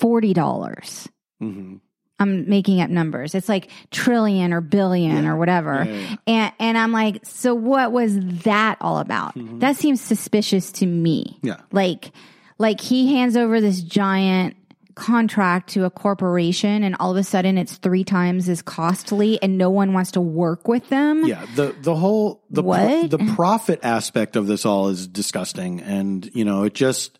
$40. 0.00 1.08
hmm 1.40 1.76
I'm 2.20 2.48
making 2.48 2.80
up 2.80 2.90
numbers. 2.90 3.34
It's 3.34 3.48
like 3.48 3.70
trillion 3.90 4.52
or 4.52 4.60
billion 4.60 5.26
or 5.26 5.36
whatever. 5.36 5.84
Yeah, 5.84 5.92
yeah, 5.92 6.08
yeah. 6.10 6.16
And 6.28 6.52
and 6.60 6.78
I'm 6.78 6.92
like, 6.92 7.26
so 7.26 7.56
what 7.56 7.90
was 7.90 8.16
that 8.44 8.78
all 8.80 8.98
about? 8.98 9.32
That 9.34 9.74
seems 9.74 10.00
suspicious 10.00 10.70
to 10.72 10.86
me. 10.86 11.40
Yeah. 11.42 11.60
Like 11.72 12.12
like 12.56 12.80
he 12.80 13.12
hands 13.14 13.36
over 13.36 13.60
this 13.60 13.82
giant 13.82 14.54
contract 14.94 15.70
to 15.70 15.84
a 15.84 15.90
corporation 15.90 16.82
and 16.82 16.96
all 17.00 17.10
of 17.10 17.16
a 17.16 17.24
sudden 17.24 17.58
it's 17.58 17.76
three 17.76 18.04
times 18.04 18.48
as 18.48 18.62
costly 18.62 19.42
and 19.42 19.58
no 19.58 19.70
one 19.70 19.92
wants 19.92 20.12
to 20.12 20.20
work 20.20 20.68
with 20.68 20.88
them. 20.88 21.24
Yeah, 21.24 21.46
the 21.54 21.74
the 21.80 21.94
whole 21.94 22.42
the 22.50 22.62
pro- 22.62 23.06
the 23.06 23.32
profit 23.34 23.80
aspect 23.82 24.36
of 24.36 24.46
this 24.46 24.64
all 24.64 24.88
is 24.88 25.06
disgusting, 25.06 25.80
and 25.80 26.30
you 26.34 26.44
know 26.44 26.64
it 26.64 26.74
just 26.74 27.18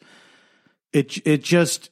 it 0.92 1.26
it 1.26 1.42
just 1.42 1.90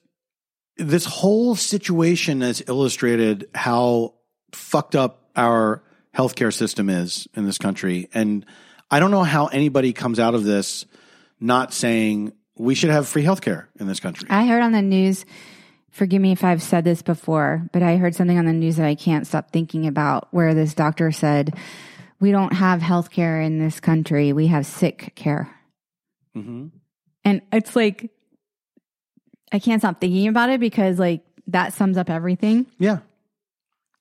this 0.76 1.04
whole 1.04 1.54
situation 1.56 2.40
has 2.40 2.62
illustrated 2.66 3.48
how 3.54 4.14
fucked 4.52 4.96
up 4.96 5.28
our 5.36 5.82
healthcare 6.16 6.52
system 6.52 6.88
is 6.88 7.26
in 7.34 7.44
this 7.44 7.58
country, 7.58 8.08
and 8.14 8.46
I 8.90 9.00
don't 9.00 9.10
know 9.10 9.24
how 9.24 9.46
anybody 9.46 9.92
comes 9.92 10.18
out 10.18 10.34
of 10.34 10.44
this 10.44 10.86
not 11.40 11.72
saying 11.74 12.32
we 12.56 12.74
should 12.74 12.90
have 12.90 13.08
free 13.08 13.24
healthcare 13.24 13.66
in 13.80 13.86
this 13.86 14.00
country. 14.00 14.28
I 14.30 14.46
heard 14.46 14.62
on 14.62 14.72
the 14.72 14.82
news, 14.82 15.24
forgive 15.92 16.20
me 16.20 16.32
if 16.32 16.42
I've 16.42 16.62
said 16.62 16.82
this 16.84 17.02
before, 17.02 17.68
but 17.72 17.82
I 17.82 17.96
heard 17.96 18.14
something 18.14 18.38
on 18.38 18.46
the 18.46 18.52
news 18.52 18.76
that 18.76 18.86
I 18.86 18.94
can't 18.96 19.26
stop 19.26 19.50
thinking 19.52 19.86
about 19.86 20.26
where 20.32 20.54
this 20.54 20.74
doctor 20.74 21.12
said, 21.12 21.54
We 22.20 22.32
don't 22.32 22.52
have 22.54 22.82
health 22.82 23.10
care 23.10 23.40
in 23.40 23.58
this 23.58 23.78
country, 23.78 24.32
we 24.32 24.48
have 24.48 24.66
sick 24.66 25.12
care. 25.14 25.48
hmm 26.34 26.68
And 27.24 27.42
it's 27.52 27.76
like, 27.76 28.10
I 29.52 29.58
can't 29.58 29.80
stop 29.80 30.00
thinking 30.00 30.28
about 30.28 30.50
it 30.50 30.60
because, 30.60 30.98
like, 30.98 31.22
that 31.48 31.72
sums 31.74 31.96
up 31.98 32.08
everything. 32.08 32.66
Yeah, 32.78 32.98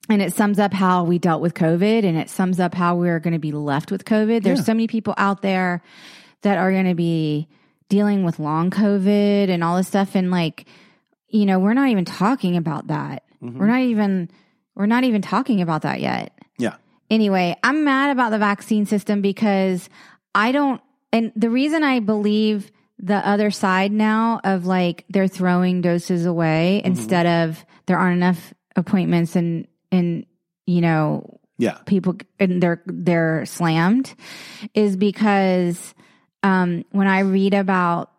And 0.09 0.21
it 0.21 0.33
sums 0.33 0.59
up 0.59 0.73
how 0.73 1.03
we 1.03 1.19
dealt 1.19 1.41
with 1.41 1.53
COVID 1.53 2.03
and 2.05 2.17
it 2.17 2.29
sums 2.29 2.59
up 2.59 2.73
how 2.73 2.95
we're 2.95 3.19
going 3.19 3.33
to 3.33 3.39
be 3.39 3.51
left 3.51 3.91
with 3.91 4.05
COVID. 4.05 4.43
There's 4.43 4.59
Yeah. 4.59 4.63
so 4.65 4.73
many 4.73 4.87
people 4.87 5.13
out 5.17 5.41
there 5.41 5.81
that 6.43 6.57
are 6.57 6.71
going 6.71 6.87
to 6.87 6.95
be 6.95 7.47
dealing 7.89 8.23
with 8.23 8.39
long 8.39 8.69
COVID 8.71 9.49
and 9.49 9.63
all 9.63 9.75
this 9.77 9.87
stuff. 9.87 10.15
And 10.15 10.31
like, 10.31 10.65
you 11.31 11.45
know, 11.45 11.59
we're 11.59 11.73
not 11.73 11.89
even 11.89 12.05
talking 12.05 12.57
about 12.57 12.87
that. 12.87 13.23
We're 13.41 13.67
not 13.67 13.81
even, 13.81 14.29
we're 14.75 14.85
not 14.85 15.03
even 15.03 15.21
talking 15.21 15.61
about 15.61 15.81
that 15.81 15.99
yet. 15.99 16.37
yeah, 16.57 16.75
Anyway, 17.09 17.55
I'm 17.63 17.83
mad 17.83 18.11
about 18.11 18.29
the 18.29 18.37
vaccine 18.37 18.85
system 18.85 19.21
because 19.21 19.89
I 20.35 20.51
don't, 20.51 20.79
and 21.11 21.31
the 21.35 21.49
reason 21.49 21.83
I 21.83 21.99
believe 21.99 22.71
the 22.99 23.15
other 23.27 23.49
side 23.49 23.91
now 23.91 24.39
of 24.43 24.65
like 24.67 25.05
they're 25.09 25.27
throwing 25.27 25.81
doses 25.81 26.25
away 26.25 26.81
instead 26.85 27.25
of 27.25 27.65
there 27.87 27.97
aren't 27.97 28.17
enough 28.17 28.53
appointments 28.75 29.35
and, 29.35 29.67
and, 29.91 30.25
you 30.67 30.81
know, 30.81 31.39
yeah, 31.57 31.77
people 31.85 32.15
and 32.39 32.61
they're 32.61 32.81
they're 32.87 33.45
slammed 33.45 34.15
is 34.73 34.95
because 34.97 35.93
um, 36.41 36.85
when 36.91 37.05
I 37.07 37.19
read 37.19 37.53
about 37.53 38.11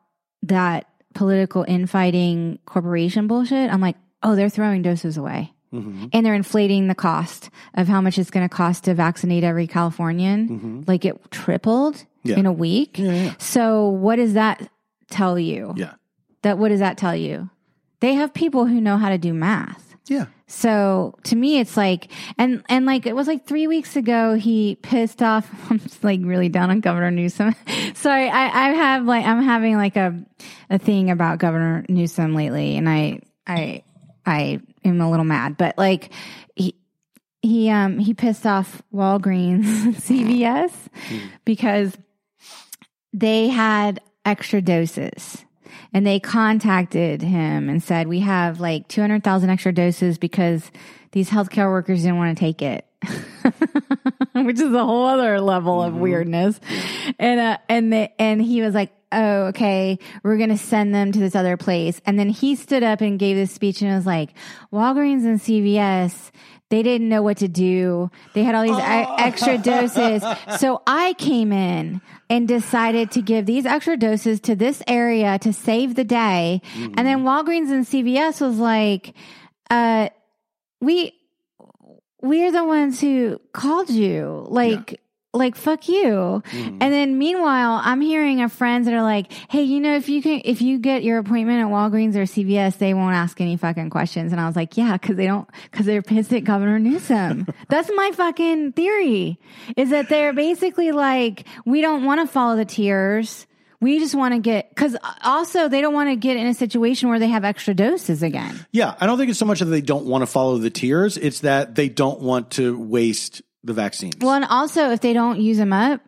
that 0.44 0.86
political 1.14 1.64
infighting 1.68 2.58
corporation 2.66 3.26
bullshit, 3.26 3.70
I'm 3.72 3.80
like, 3.80 3.96
oh, 4.22 4.34
they're 4.36 4.48
throwing 4.50 4.82
doses 4.82 5.16
away. 5.16 5.52
hmm 5.70 6.06
And 6.12 6.24
they're 6.24 6.34
inflating 6.34 6.88
the 6.88 6.94
cost 6.94 7.50
of 7.74 7.88
how 7.88 8.00
much 8.00 8.18
it's 8.18 8.30
going 8.30 8.48
to 8.48 8.54
cost 8.54 8.84
to 8.84 8.94
vaccinate 8.94 9.44
every 9.44 9.66
Californian. 9.66 10.84
Like 10.86 11.04
it 11.04 11.16
tripled 11.30 11.96
Mm-hmm. 11.96 12.28
Yeah. 12.30 12.38
in 12.38 12.46
a 12.46 12.52
week. 12.52 12.98
yeah, 13.00 13.12
yeah, 13.12 13.34
So 13.38 13.88
what 13.88 14.14
does 14.16 14.34
that 14.34 14.70
tell 15.10 15.36
you? 15.40 15.74
yeah, 15.76 15.94
That 16.42 16.56
what 16.56 16.68
does 16.68 16.78
that 16.78 16.96
tell 16.96 17.16
you? 17.16 17.50
They 17.98 18.14
have 18.14 18.32
people 18.32 18.66
who 18.66 18.80
know 18.80 18.96
how 18.96 19.08
to 19.08 19.18
do 19.18 19.34
math. 19.34 19.91
Yeah. 20.06 20.26
So 20.46 21.14
to 21.24 21.36
me, 21.36 21.60
it's 21.60 21.76
like, 21.76 22.10
and 22.36 22.62
and 22.68 22.86
like 22.86 23.06
it 23.06 23.14
was 23.14 23.26
like 23.26 23.46
three 23.46 23.66
weeks 23.66 23.96
ago, 23.96 24.34
he 24.34 24.76
pissed 24.82 25.22
off. 25.22 25.48
I'm 25.70 25.78
just 25.78 26.02
like 26.02 26.20
really 26.22 26.48
down 26.48 26.70
on 26.70 26.80
Governor 26.80 27.10
Newsom. 27.10 27.54
Sorry, 27.94 28.28
I, 28.28 28.46
I 28.46 28.68
have 28.70 29.04
like 29.04 29.24
I'm 29.24 29.42
having 29.42 29.76
like 29.76 29.96
a 29.96 30.22
a 30.70 30.78
thing 30.78 31.10
about 31.10 31.38
Governor 31.38 31.84
Newsom 31.88 32.34
lately, 32.34 32.76
and 32.76 32.88
I 32.88 33.20
I 33.46 33.84
I 34.26 34.60
am 34.84 35.00
a 35.00 35.10
little 35.10 35.24
mad, 35.24 35.56
but 35.56 35.78
like 35.78 36.12
he 36.56 36.74
he 37.40 37.70
um 37.70 37.98
he 37.98 38.12
pissed 38.12 38.46
off 38.46 38.82
Walgreens, 38.92 39.64
CVS, 39.94 40.72
because 41.44 41.96
they 43.12 43.48
had 43.48 44.00
extra 44.24 44.60
doses. 44.60 45.44
And 45.92 46.06
they 46.06 46.20
contacted 46.20 47.22
him 47.22 47.68
and 47.68 47.82
said, 47.82 48.08
we 48.08 48.20
have 48.20 48.60
like 48.60 48.88
200,000 48.88 49.50
extra 49.50 49.72
doses 49.72 50.18
because 50.18 50.70
these 51.12 51.30
healthcare 51.30 51.68
workers 51.68 52.02
didn't 52.02 52.18
want 52.18 52.36
to 52.36 52.40
take 52.40 52.62
it. 52.62 52.86
Which 54.34 54.60
is 54.60 54.72
a 54.72 54.84
whole 54.84 55.06
other 55.06 55.40
level 55.40 55.82
of 55.82 55.94
weirdness. 55.94 56.58
And, 57.18 57.40
uh, 57.40 57.58
and 57.68 57.92
they, 57.92 58.14
and 58.18 58.40
he 58.40 58.62
was 58.62 58.74
like, 58.74 58.92
oh, 59.12 59.46
okay, 59.46 59.98
we're 60.22 60.38
going 60.38 60.48
to 60.50 60.58
send 60.58 60.94
them 60.94 61.12
to 61.12 61.18
this 61.18 61.36
other 61.36 61.56
place. 61.56 62.00
And 62.06 62.18
then 62.18 62.30
he 62.30 62.56
stood 62.56 62.82
up 62.82 63.00
and 63.00 63.18
gave 63.18 63.36
this 63.36 63.52
speech 63.52 63.82
and 63.82 63.94
was 63.94 64.06
like, 64.06 64.30
Walgreens 64.72 65.24
and 65.24 65.38
CVS, 65.38 66.30
they 66.72 66.82
didn't 66.82 67.10
know 67.10 67.20
what 67.20 67.36
to 67.36 67.48
do. 67.48 68.10
They 68.32 68.44
had 68.44 68.54
all 68.54 68.62
these 68.62 68.78
e- 68.78 69.14
extra 69.18 69.58
doses. 69.58 70.24
So 70.58 70.80
I 70.86 71.12
came 71.18 71.52
in 71.52 72.00
and 72.30 72.48
decided 72.48 73.10
to 73.10 73.20
give 73.20 73.44
these 73.44 73.66
extra 73.66 73.98
doses 73.98 74.40
to 74.40 74.56
this 74.56 74.82
area 74.86 75.38
to 75.40 75.52
save 75.52 75.96
the 75.96 76.04
day. 76.04 76.62
And 76.74 77.06
then 77.06 77.24
Walgreens 77.24 77.70
and 77.70 77.84
CVS 77.84 78.40
was 78.40 78.56
like, 78.56 79.12
uh, 79.68 80.08
we, 80.80 81.12
we're 82.22 82.50
the 82.52 82.64
ones 82.64 83.02
who 83.02 83.38
called 83.52 83.90
you. 83.90 84.46
Like, 84.48 84.98
like 85.34 85.56
fuck 85.56 85.88
you. 85.88 86.42
Mm-hmm. 86.46 86.78
And 86.80 86.92
then 86.92 87.18
meanwhile, 87.18 87.80
I'm 87.82 88.00
hearing 88.00 88.42
of 88.42 88.52
friends 88.52 88.86
that 88.86 88.94
are 88.94 89.02
like, 89.02 89.32
"Hey, 89.50 89.62
you 89.62 89.80
know, 89.80 89.96
if 89.96 90.08
you 90.08 90.22
can, 90.22 90.42
if 90.44 90.60
you 90.60 90.78
get 90.78 91.02
your 91.02 91.18
appointment 91.18 91.60
at 91.60 91.68
Walgreens 91.68 92.16
or 92.16 92.22
CVS, 92.22 92.78
they 92.78 92.94
won't 92.94 93.14
ask 93.14 93.40
any 93.40 93.56
fucking 93.56 93.90
questions." 93.90 94.32
And 94.32 94.40
I 94.40 94.46
was 94.46 94.56
like, 94.56 94.76
"Yeah, 94.76 94.92
because 94.92 95.16
they 95.16 95.26
don't, 95.26 95.48
because 95.70 95.86
they're 95.86 96.02
pissed 96.02 96.32
at 96.32 96.44
Governor 96.44 96.78
Newsom." 96.78 97.46
That's 97.68 97.90
my 97.94 98.10
fucking 98.14 98.72
theory. 98.72 99.38
Is 99.76 99.90
that 99.90 100.08
they're 100.08 100.32
basically 100.32 100.92
like, 100.92 101.46
we 101.64 101.80
don't 101.80 102.04
want 102.04 102.20
to 102.20 102.26
follow 102.26 102.56
the 102.56 102.64
tiers. 102.64 103.46
We 103.80 103.98
just 103.98 104.14
want 104.14 104.32
to 104.34 104.38
get 104.38 104.68
because 104.68 104.96
also 105.24 105.68
they 105.68 105.80
don't 105.80 105.94
want 105.94 106.10
to 106.10 106.16
get 106.16 106.36
in 106.36 106.46
a 106.46 106.54
situation 106.54 107.08
where 107.08 107.18
they 107.18 107.26
have 107.28 107.44
extra 107.44 107.74
doses 107.74 108.22
again. 108.22 108.64
Yeah, 108.70 108.94
I 109.00 109.06
don't 109.06 109.18
think 109.18 109.30
it's 109.30 109.40
so 109.40 109.44
much 109.46 109.58
that 109.58 109.64
they 109.64 109.80
don't 109.80 110.06
want 110.06 110.22
to 110.22 110.26
follow 110.26 110.58
the 110.58 110.70
tiers; 110.70 111.16
it's 111.16 111.40
that 111.40 111.74
they 111.74 111.88
don't 111.88 112.20
want 112.20 112.52
to 112.52 112.78
waste 112.78 113.42
the 113.64 113.72
vaccines. 113.72 114.14
Well, 114.20 114.34
and 114.34 114.44
also 114.44 114.90
if 114.90 115.00
they 115.00 115.12
don't 115.12 115.40
use 115.40 115.56
them 115.56 115.72
up, 115.72 116.00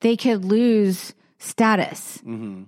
they 0.00 0.16
could 0.16 0.44
lose 0.44 1.12
status, 1.38 2.18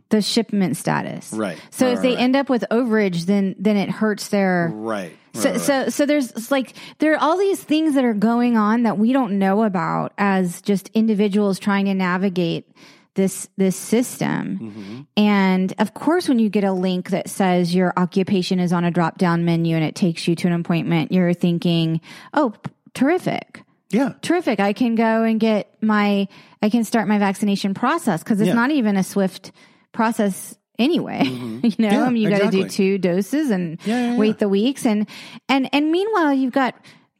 the 0.08 0.22
shipment 0.22 0.76
status. 0.76 1.30
Mm-hmm. 1.30 1.40
Right. 1.40 1.58
So 1.70 1.86
Right, 1.86 1.96
if 1.96 2.02
they 2.02 2.14
right, 2.14 2.20
end 2.22 2.36
up 2.36 2.48
with 2.48 2.64
overage, 2.70 3.26
then 3.26 3.54
then 3.58 3.76
it 3.76 3.90
hurts 3.90 4.28
their. 4.28 4.70
right. 4.72 5.16
So, 5.34 5.50
right, 5.52 5.60
so, 5.60 5.88
so 5.88 6.04
there's 6.04 6.50
like 6.50 6.74
there 6.98 7.14
are 7.14 7.18
all 7.18 7.38
these 7.38 7.62
things 7.62 7.94
that 7.94 8.04
are 8.04 8.12
going 8.12 8.56
on 8.58 8.82
that 8.82 8.98
we 8.98 9.12
don't 9.14 9.38
know 9.38 9.62
about 9.62 10.12
as 10.18 10.60
just 10.60 10.90
individuals 10.92 11.58
trying 11.58 11.86
to 11.86 11.94
navigate 11.94 12.70
this 13.14 13.48
this 13.56 13.76
system. 13.76 14.58
Mm-hmm. 14.58 15.00
And 15.16 15.72
of 15.78 15.94
course, 15.94 16.28
when 16.28 16.38
you 16.38 16.48
get 16.50 16.64
a 16.64 16.72
link 16.72 17.10
that 17.10 17.30
says 17.30 17.74
your 17.74 17.92
occupation 17.96 18.58
is 18.60 18.72
on 18.74 18.84
a 18.84 18.90
drop 18.90 19.16
down 19.18 19.44
menu 19.46 19.74
and 19.76 19.84
it 19.84 19.94
takes 19.94 20.28
you 20.28 20.34
to 20.36 20.46
an 20.48 20.52
appointment, 20.54 21.12
you're 21.12 21.32
thinking, 21.34 22.00
"Oh, 22.34 22.52
terrific." 22.94 23.62
Yeah, 23.92 24.14
terrific. 24.22 24.58
I 24.60 24.72
can 24.72 24.94
go 24.96 25.22
and 25.22 25.38
get 25.38 25.72
my, 25.82 26.26
I 26.60 26.68
can 26.70 26.82
start 26.84 27.06
my 27.06 27.18
vaccination 27.18 27.74
process 27.74 28.22
because 28.22 28.40
it's 28.40 28.48
Yeah. 28.48 28.54
not 28.54 28.70
even 28.70 28.96
a 28.96 29.02
swift 29.04 29.52
process 29.92 30.56
anyway. 30.78 31.22
you 31.24 31.30
know, 31.30 31.60
Mm-hmm. 31.68 31.82
Yeah, 31.82 32.04
I 32.04 32.08
mean, 32.10 32.22
you 32.22 32.30
got 32.30 32.50
to 32.50 32.50
do 32.50 32.68
two 32.68 32.98
doses 32.98 33.50
and 33.50 33.78
Yeah, 33.84 34.16
wait 34.16 34.38
the 34.38 34.48
weeks. 34.48 34.84
And, 34.86 35.08
and, 35.48 35.68
and 35.72 35.92
meanwhile, 35.92 36.32
you've 36.34 36.52
got 36.52 36.74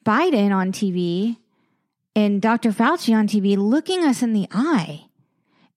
Biden 0.04 0.52
on 0.54 0.72
TV 0.72 1.37
and 2.16 2.42
Dr. 2.42 2.70
Fauci 2.72 3.14
on 3.14 3.28
TV 3.28 3.56
looking 3.56 4.04
us 4.04 4.22
in 4.22 4.32
the 4.32 4.48
eye 4.50 5.04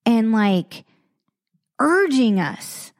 and 0.05 0.31
like 0.31 0.83
urging 1.79 2.39
us 2.39 2.91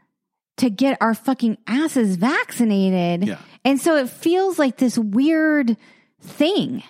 to 0.58 0.70
get 0.70 0.98
our 1.02 1.14
fucking 1.14 1.58
asses 1.68 2.16
vaccinated. 2.18 3.28
Yeah. 3.28 3.38
And 3.64 3.80
so 3.82 3.98
it 3.98 4.10
feels 4.10 4.60
like 4.60 4.78
this 4.78 4.98
weird 4.98 5.76
thing 6.22 6.84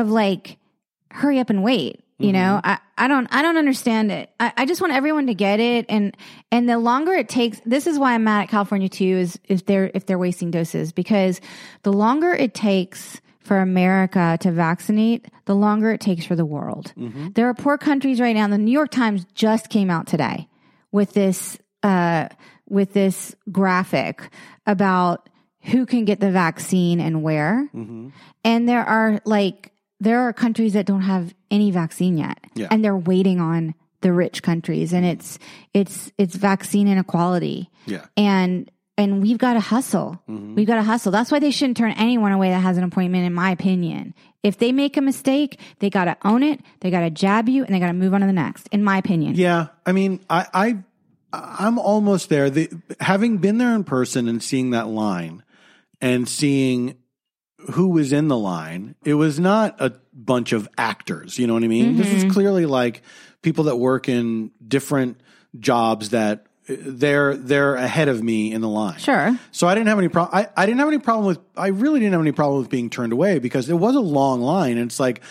of 0.00 0.10
like, 0.10 0.58
hurry 1.10 1.38
up 1.38 1.50
and 1.50 1.62
wait. 1.62 2.02
You 2.18 2.32
know, 2.32 2.60
mm-hmm. 2.64 2.70
I, 2.70 2.78
I 2.96 3.08
don't 3.08 3.26
I 3.30 3.42
don't 3.42 3.58
understand 3.58 4.10
it. 4.10 4.30
I, 4.40 4.50
I 4.56 4.64
just 4.64 4.80
want 4.80 4.94
everyone 4.94 5.26
to 5.26 5.34
get 5.34 5.60
it 5.60 5.84
and 5.90 6.16
and 6.50 6.66
the 6.66 6.78
longer 6.78 7.12
it 7.12 7.28
takes 7.28 7.60
this 7.66 7.86
is 7.86 7.98
why 7.98 8.14
I'm 8.14 8.24
mad 8.24 8.44
at 8.44 8.48
California 8.48 8.88
too, 8.88 9.04
is 9.04 9.38
if 9.44 9.66
they're 9.66 9.90
if 9.92 10.06
they're 10.06 10.18
wasting 10.18 10.50
doses 10.50 10.92
because 10.92 11.42
the 11.82 11.92
longer 11.92 12.32
it 12.32 12.54
takes 12.54 13.20
for 13.40 13.58
America 13.60 14.38
to 14.40 14.50
vaccinate, 14.50 15.26
the 15.44 15.54
longer 15.54 15.90
it 15.90 16.00
takes 16.00 16.24
for 16.24 16.34
the 16.34 16.46
world. 16.46 16.94
Mm-hmm. 16.96 17.32
There 17.34 17.50
are 17.50 17.54
poor 17.54 17.76
countries 17.76 18.18
right 18.18 18.34
now. 18.34 18.48
The 18.48 18.56
New 18.56 18.72
York 18.72 18.90
Times 18.90 19.26
just 19.34 19.68
came 19.68 19.90
out 19.90 20.06
today 20.06 20.48
with 20.92 21.12
this 21.12 21.58
uh, 21.82 22.28
with 22.66 22.94
this 22.94 23.34
graphic 23.52 24.30
about 24.66 25.28
who 25.60 25.84
can 25.84 26.06
get 26.06 26.20
the 26.20 26.30
vaccine 26.30 26.98
and 26.98 27.22
where. 27.22 27.68
Mm-hmm. 27.74 28.08
And 28.42 28.66
there 28.66 28.84
are 28.84 29.20
like 29.26 29.72
there 30.00 30.20
are 30.20 30.32
countries 30.32 30.74
that 30.74 30.86
don't 30.86 31.02
have 31.02 31.34
any 31.50 31.70
vaccine 31.70 32.18
yet, 32.18 32.38
Yeah. 32.54 32.68
and 32.70 32.84
they're 32.84 32.96
waiting 32.96 33.40
on 33.40 33.74
the 34.02 34.12
rich 34.12 34.42
countries, 34.42 34.92
and 34.92 35.04
it's 35.06 35.38
it's 35.72 36.12
it's 36.18 36.36
vaccine 36.36 36.86
inequality, 36.88 37.70
yeah. 37.86 38.06
and 38.16 38.70
and 38.98 39.20
we've 39.22 39.38
got 39.38 39.54
to 39.54 39.60
hustle. 39.60 40.20
Mm-hmm. 40.28 40.54
We've 40.54 40.66
got 40.66 40.76
to 40.76 40.82
hustle. 40.82 41.12
That's 41.12 41.30
why 41.30 41.38
they 41.38 41.50
shouldn't 41.50 41.76
turn 41.76 41.92
anyone 41.92 42.32
away 42.32 42.50
that 42.50 42.60
has 42.60 42.78
an 42.78 42.84
appointment, 42.84 43.26
in 43.26 43.32
my 43.34 43.50
opinion. 43.50 44.14
If 44.42 44.58
they 44.58 44.70
make 44.72 44.96
a 44.96 45.00
mistake, 45.00 45.58
they 45.80 45.90
got 45.90 46.04
to 46.04 46.16
own 46.24 46.42
it. 46.42 46.60
They 46.80 46.90
got 46.90 47.00
to 47.00 47.10
jab 47.10 47.48
you, 47.48 47.64
and 47.64 47.74
they 47.74 47.80
got 47.80 47.88
to 47.88 47.92
move 47.94 48.14
on 48.14 48.20
to 48.20 48.26
the 48.26 48.32
next. 48.32 48.68
In 48.68 48.84
my 48.84 48.98
opinion, 48.98 49.34
Yeah, 49.34 49.68
I 49.84 49.92
mean, 49.92 50.20
I, 50.30 50.46
I 50.54 50.76
I'm 51.32 51.78
almost 51.78 52.28
there. 52.28 52.48
The, 52.50 52.70
having 53.00 53.38
been 53.38 53.58
there 53.58 53.74
in 53.74 53.84
person 53.84 54.28
and 54.28 54.42
seeing 54.42 54.70
that 54.70 54.86
line, 54.88 55.42
and 56.00 56.28
seeing 56.28 56.96
who 57.72 57.88
was 57.88 58.12
in 58.12 58.28
the 58.28 58.36
line, 58.38 58.94
it 59.04 59.14
was 59.14 59.40
not 59.40 59.76
a 59.80 59.92
bunch 60.12 60.52
of 60.52 60.68
actors. 60.78 61.38
You 61.38 61.46
know 61.46 61.54
what 61.54 61.64
I 61.64 61.68
mean? 61.68 61.96
This 61.96 62.08
Mm-hmm. 62.08 62.26
is 62.28 62.32
clearly 62.32 62.66
like 62.66 63.02
people 63.42 63.64
that 63.64 63.76
work 63.76 64.08
in 64.08 64.50
different 64.66 65.20
jobs 65.58 66.10
that 66.10 66.46
uh, 66.68 66.74
they're 66.78 67.36
they're 67.36 67.74
ahead 67.76 68.08
of 68.08 68.22
me 68.22 68.52
in 68.52 68.60
the 68.60 68.68
line. 68.68 68.98
Sure. 68.98 69.38
So 69.52 69.66
I 69.68 69.74
didn't 69.74 69.88
have 69.88 69.98
any 69.98 70.08
problem. 70.08 70.36
I, 70.38 70.48
I 70.62 70.66
didn't 70.66 70.78
have 70.80 70.88
any 70.88 70.98
problem 70.98 71.26
with. 71.26 71.38
I 71.56 71.68
really 71.68 72.00
didn't 72.00 72.12
have 72.12 72.20
any 72.22 72.32
problem 72.32 72.60
with 72.60 72.68
being 72.70 72.90
turned 72.90 73.12
away 73.12 73.38
because 73.38 73.68
it 73.70 73.74
was 73.74 73.94
a 73.96 74.00
long 74.00 74.40
line, 74.40 74.78
and 74.78 74.88
it's 74.90 75.00
like. 75.00 75.22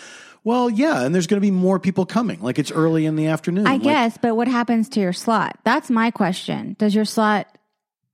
Well, 0.44 0.70
yeah, 0.70 1.02
and 1.04 1.12
there's 1.12 1.26
going 1.26 1.38
to 1.40 1.44
be 1.44 1.50
more 1.50 1.80
people 1.80 2.06
coming. 2.06 2.40
Like 2.40 2.60
it's 2.60 2.70
early 2.70 3.04
in 3.04 3.16
the 3.16 3.26
afternoon. 3.26 3.66
I 3.66 3.72
Like, 3.72 3.82
guess, 3.82 4.16
but 4.16 4.36
what 4.36 4.46
happens 4.46 4.88
to 4.90 5.00
your 5.00 5.12
slot? 5.12 5.58
That's 5.64 5.90
my 5.90 6.12
question. 6.12 6.76
Does 6.78 6.94
your 6.94 7.04
slot 7.04 7.48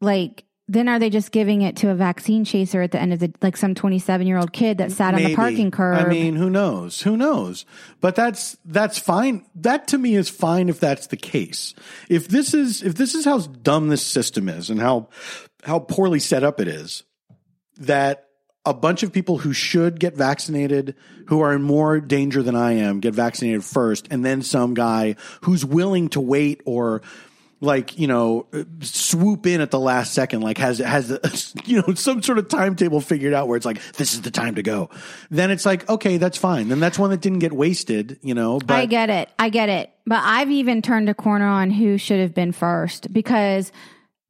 like 0.01 0.44
then 0.73 0.89
are 0.89 0.99
they 0.99 1.11
just 1.11 1.33
giving 1.33 1.63
it 1.63 1.77
to 1.77 1.91
a 1.91 1.95
vaccine 1.95 2.45
chaser 2.45 2.81
at 2.81 2.93
the 2.93 3.01
end 3.01 3.13
of 3.13 3.19
the 3.19 3.33
like 3.43 3.57
some 3.57 3.75
27 3.75 4.27
year 4.27 4.39
old 4.39 4.53
kid 4.53 4.79
that 4.79 4.91
sat 4.91 5.15
on 5.15 5.23
the 5.23 5.37
parking 5.37 5.71
curb? 5.71 5.99
I 5.99 6.09
mean, 6.09 6.35
who 6.35 6.49
knows? 6.49 7.03
Who 7.03 7.17
knows? 7.17 7.67
But 8.01 8.15
that's 8.15 8.57
that's 8.65 8.99
fine. 8.99 9.45
That 9.55 9.89
to 9.89 9.99
me 9.99 10.15
is 10.15 10.31
fine 10.31 10.69
if 10.69 10.81
that's 10.81 11.09
the 11.09 11.17
case. 11.17 11.75
If 12.09 12.29
this 12.29 12.55
is 12.55 12.83
if 12.83 12.95
this 12.95 13.15
is 13.15 13.25
how 13.25 13.39
dumb 13.39 13.89
this 13.89 14.03
system 14.03 14.49
is 14.49 14.71
and 14.71 14.81
how 14.81 15.09
how 15.63 15.79
poorly 15.79 16.21
set 16.21 16.43
up 16.43 16.59
it 16.59 16.69
is, 16.69 17.03
that 17.79 18.29
a 18.65 18.73
bunch 18.73 19.03
of 19.03 19.13
people 19.13 19.39
who 19.39 19.53
should 19.53 19.99
get 19.99 20.17
vaccinated, 20.17 20.95
who 21.27 21.41
are 21.41 21.53
in 21.53 21.63
more 21.63 22.01
danger 22.01 22.43
than 22.43 22.55
I 22.55 22.73
am, 22.73 23.01
get 23.01 23.15
vaccinated 23.15 23.65
first, 23.65 24.07
and 24.11 24.25
then 24.25 24.41
some 24.43 24.75
guy 24.75 25.17
who's 25.43 25.65
willing 25.65 26.09
to 26.11 26.21
wait 26.21 26.63
or 26.65 27.03
like 27.62 27.98
you 27.98 28.07
know 28.07 28.46
swoop 28.81 29.46
in 29.46 29.61
at 29.61 29.70
the 29.70 29.79
last 29.81 30.12
second 30.12 30.42
like 30.42 30.59
has 30.59 30.79
has 30.79 31.55
you 31.64 31.81
know 31.81 31.94
some 31.94 32.20
sort 32.22 32.38
of 32.38 32.48
timetable 32.48 33.01
figured 33.01 33.33
out 33.33 33.48
where 33.48 33.57
it's 33.57 33.64
like 33.64 33.81
this 33.92 34.12
is 34.12 34.22
the 34.22 34.31
time 34.31 34.57
to 34.57 34.62
go 34.62 34.90
then 35.31 35.51
it's 35.51 35.64
like 35.64 35.88
okay 35.88 36.16
that's 36.16 36.37
fine 36.37 36.68
then 36.68 36.81
that's 36.81 36.98
one 36.98 37.11
that 37.11 37.20
didn't 37.20 37.38
get 37.38 37.53
wasted 37.53 38.18
you 38.20 38.35
know 38.35 38.59
but 38.59 38.83
I 38.83 38.87
get 38.87 39.11
it. 39.11 39.29
I 39.38 39.48
get 39.48 39.68
it. 39.68 39.92
But 40.07 40.20
I've 40.25 40.51
even 40.51 40.83
turned 40.83 41.09
a 41.09 41.14
corner 41.14 41.46
on 41.46 41.70
who 41.70 41.98
should 41.98 42.20
have 42.20 42.35
been 42.35 42.53
first 42.53 43.12
because 43.12 43.70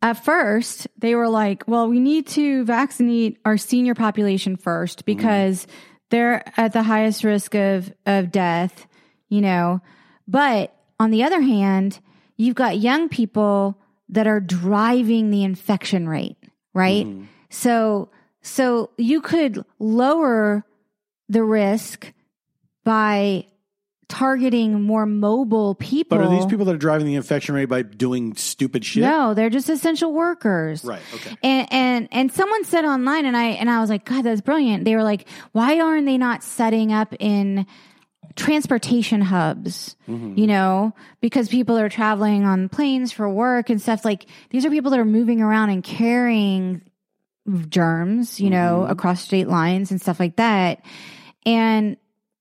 at 0.02 0.24
first 0.24 0.86
they 0.98 1.14
were 1.14 1.28
like, 1.28 1.64
well, 1.66 1.88
we 1.88 2.00
need 2.00 2.26
to 2.28 2.64
vaccinate 2.64 3.38
our 3.44 3.56
senior 3.56 3.94
population 3.94 4.56
first 4.56 4.98
mm-hmm. 4.98 5.16
because 5.16 5.66
they're 6.10 6.42
at 6.58 6.72
the 6.72 6.82
highest 6.82 7.24
risk 7.24 7.54
of, 7.54 7.92
of 8.04 8.30
death, 8.30 8.86
you 9.28 9.40
know. 9.40 9.80
But 10.28 10.76
on 11.00 11.10
the 11.10 11.24
other 11.24 11.40
hand, 11.40 11.98
you've 12.42 12.54
got 12.56 12.78
young 12.78 13.08
people 13.08 13.78
that 14.08 14.26
are 14.26 14.40
driving 14.40 15.30
the 15.30 15.42
infection 15.44 16.08
rate, 16.08 16.36
right? 16.74 17.06
Mm-hmm. 17.06 17.24
So, 17.50 18.10
so 18.42 18.90
you 18.98 19.20
could 19.20 19.64
lower 19.78 20.64
the 21.28 21.42
risk 21.42 22.12
by 22.84 23.46
targeting 24.08 24.82
more 24.82 25.06
mobile 25.06 25.74
people. 25.74 26.18
but 26.18 26.26
are 26.26 26.28
these 26.30 26.44
people 26.44 26.66
that 26.66 26.74
are 26.74 26.78
driving 26.78 27.06
the 27.06 27.14
infection 27.14 27.54
rate 27.54 27.64
by 27.64 27.80
doing 27.80 28.34
stupid 28.34 28.84
shit 28.84 29.02
No, 29.02 29.32
they're 29.32 29.48
just 29.48 29.70
essential 29.70 30.12
workers. 30.12 30.84
right 30.84 31.00
okay 31.14 31.34
And 31.42 31.66
and 31.72 32.08
and 32.12 32.32
someone 32.32 32.64
said 32.64 32.84
online 32.84 33.24
and 33.24 33.34
I 33.36 33.44
and 33.44 33.70
I 33.70 33.80
was 33.80 33.88
like, 33.88 34.04
God, 34.04 34.24
that's 34.24 34.42
brilliant. 34.42 34.84
They 34.84 34.96
were 34.96 35.02
like, 35.02 35.26
why 35.52 35.80
aren't 35.80 36.04
they 36.04 36.18
not 36.18 36.42
setting 36.42 36.92
up 36.92 37.14
in 37.20 37.66
transportation 38.36 39.20
hubs, 39.20 39.96
Mm-hmm. 40.08 40.38
you 40.38 40.46
know, 40.46 40.94
because 41.20 41.48
people 41.48 41.78
are 41.78 41.88
traveling 41.88 42.44
on 42.44 42.68
planes 42.68 43.12
for 43.12 43.28
work 43.28 43.70
and 43.70 43.80
stuff. 43.80 44.04
Like 44.04 44.26
these 44.50 44.64
are 44.66 44.70
people 44.70 44.90
that 44.90 45.00
are 45.00 45.04
moving 45.04 45.40
around 45.40 45.70
and 45.70 45.82
carrying 45.82 46.82
germs, 47.68 48.40
you 48.40 48.50
know, 48.50 48.80
Mm-hmm. 48.82 48.92
across 48.92 49.22
state 49.22 49.48
lines 49.48 49.90
and 49.90 50.00
stuff 50.00 50.20
like 50.20 50.36
that. 50.36 50.84
And 51.44 51.96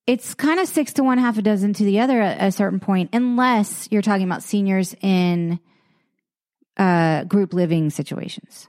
it's 0.07 0.33
kind 0.33 0.59
of 0.59 0.67
six 0.67 0.93
to 0.93 1.03
one, 1.03 1.17
half 1.19 1.37
a 1.37 1.41
dozen 1.41 1.73
to 1.73 1.83
the 1.83 1.99
other 1.99 2.19
at 2.21 2.45
a 2.45 2.51
certain 2.51 2.79
point, 2.79 3.11
unless 3.13 3.87
you're 3.91 4.01
talking 4.01 4.25
about 4.25 4.43
seniors 4.43 4.95
in 5.01 5.59
uh, 6.77 7.23
group 7.25 7.53
living 7.53 7.89
situations. 7.89 8.67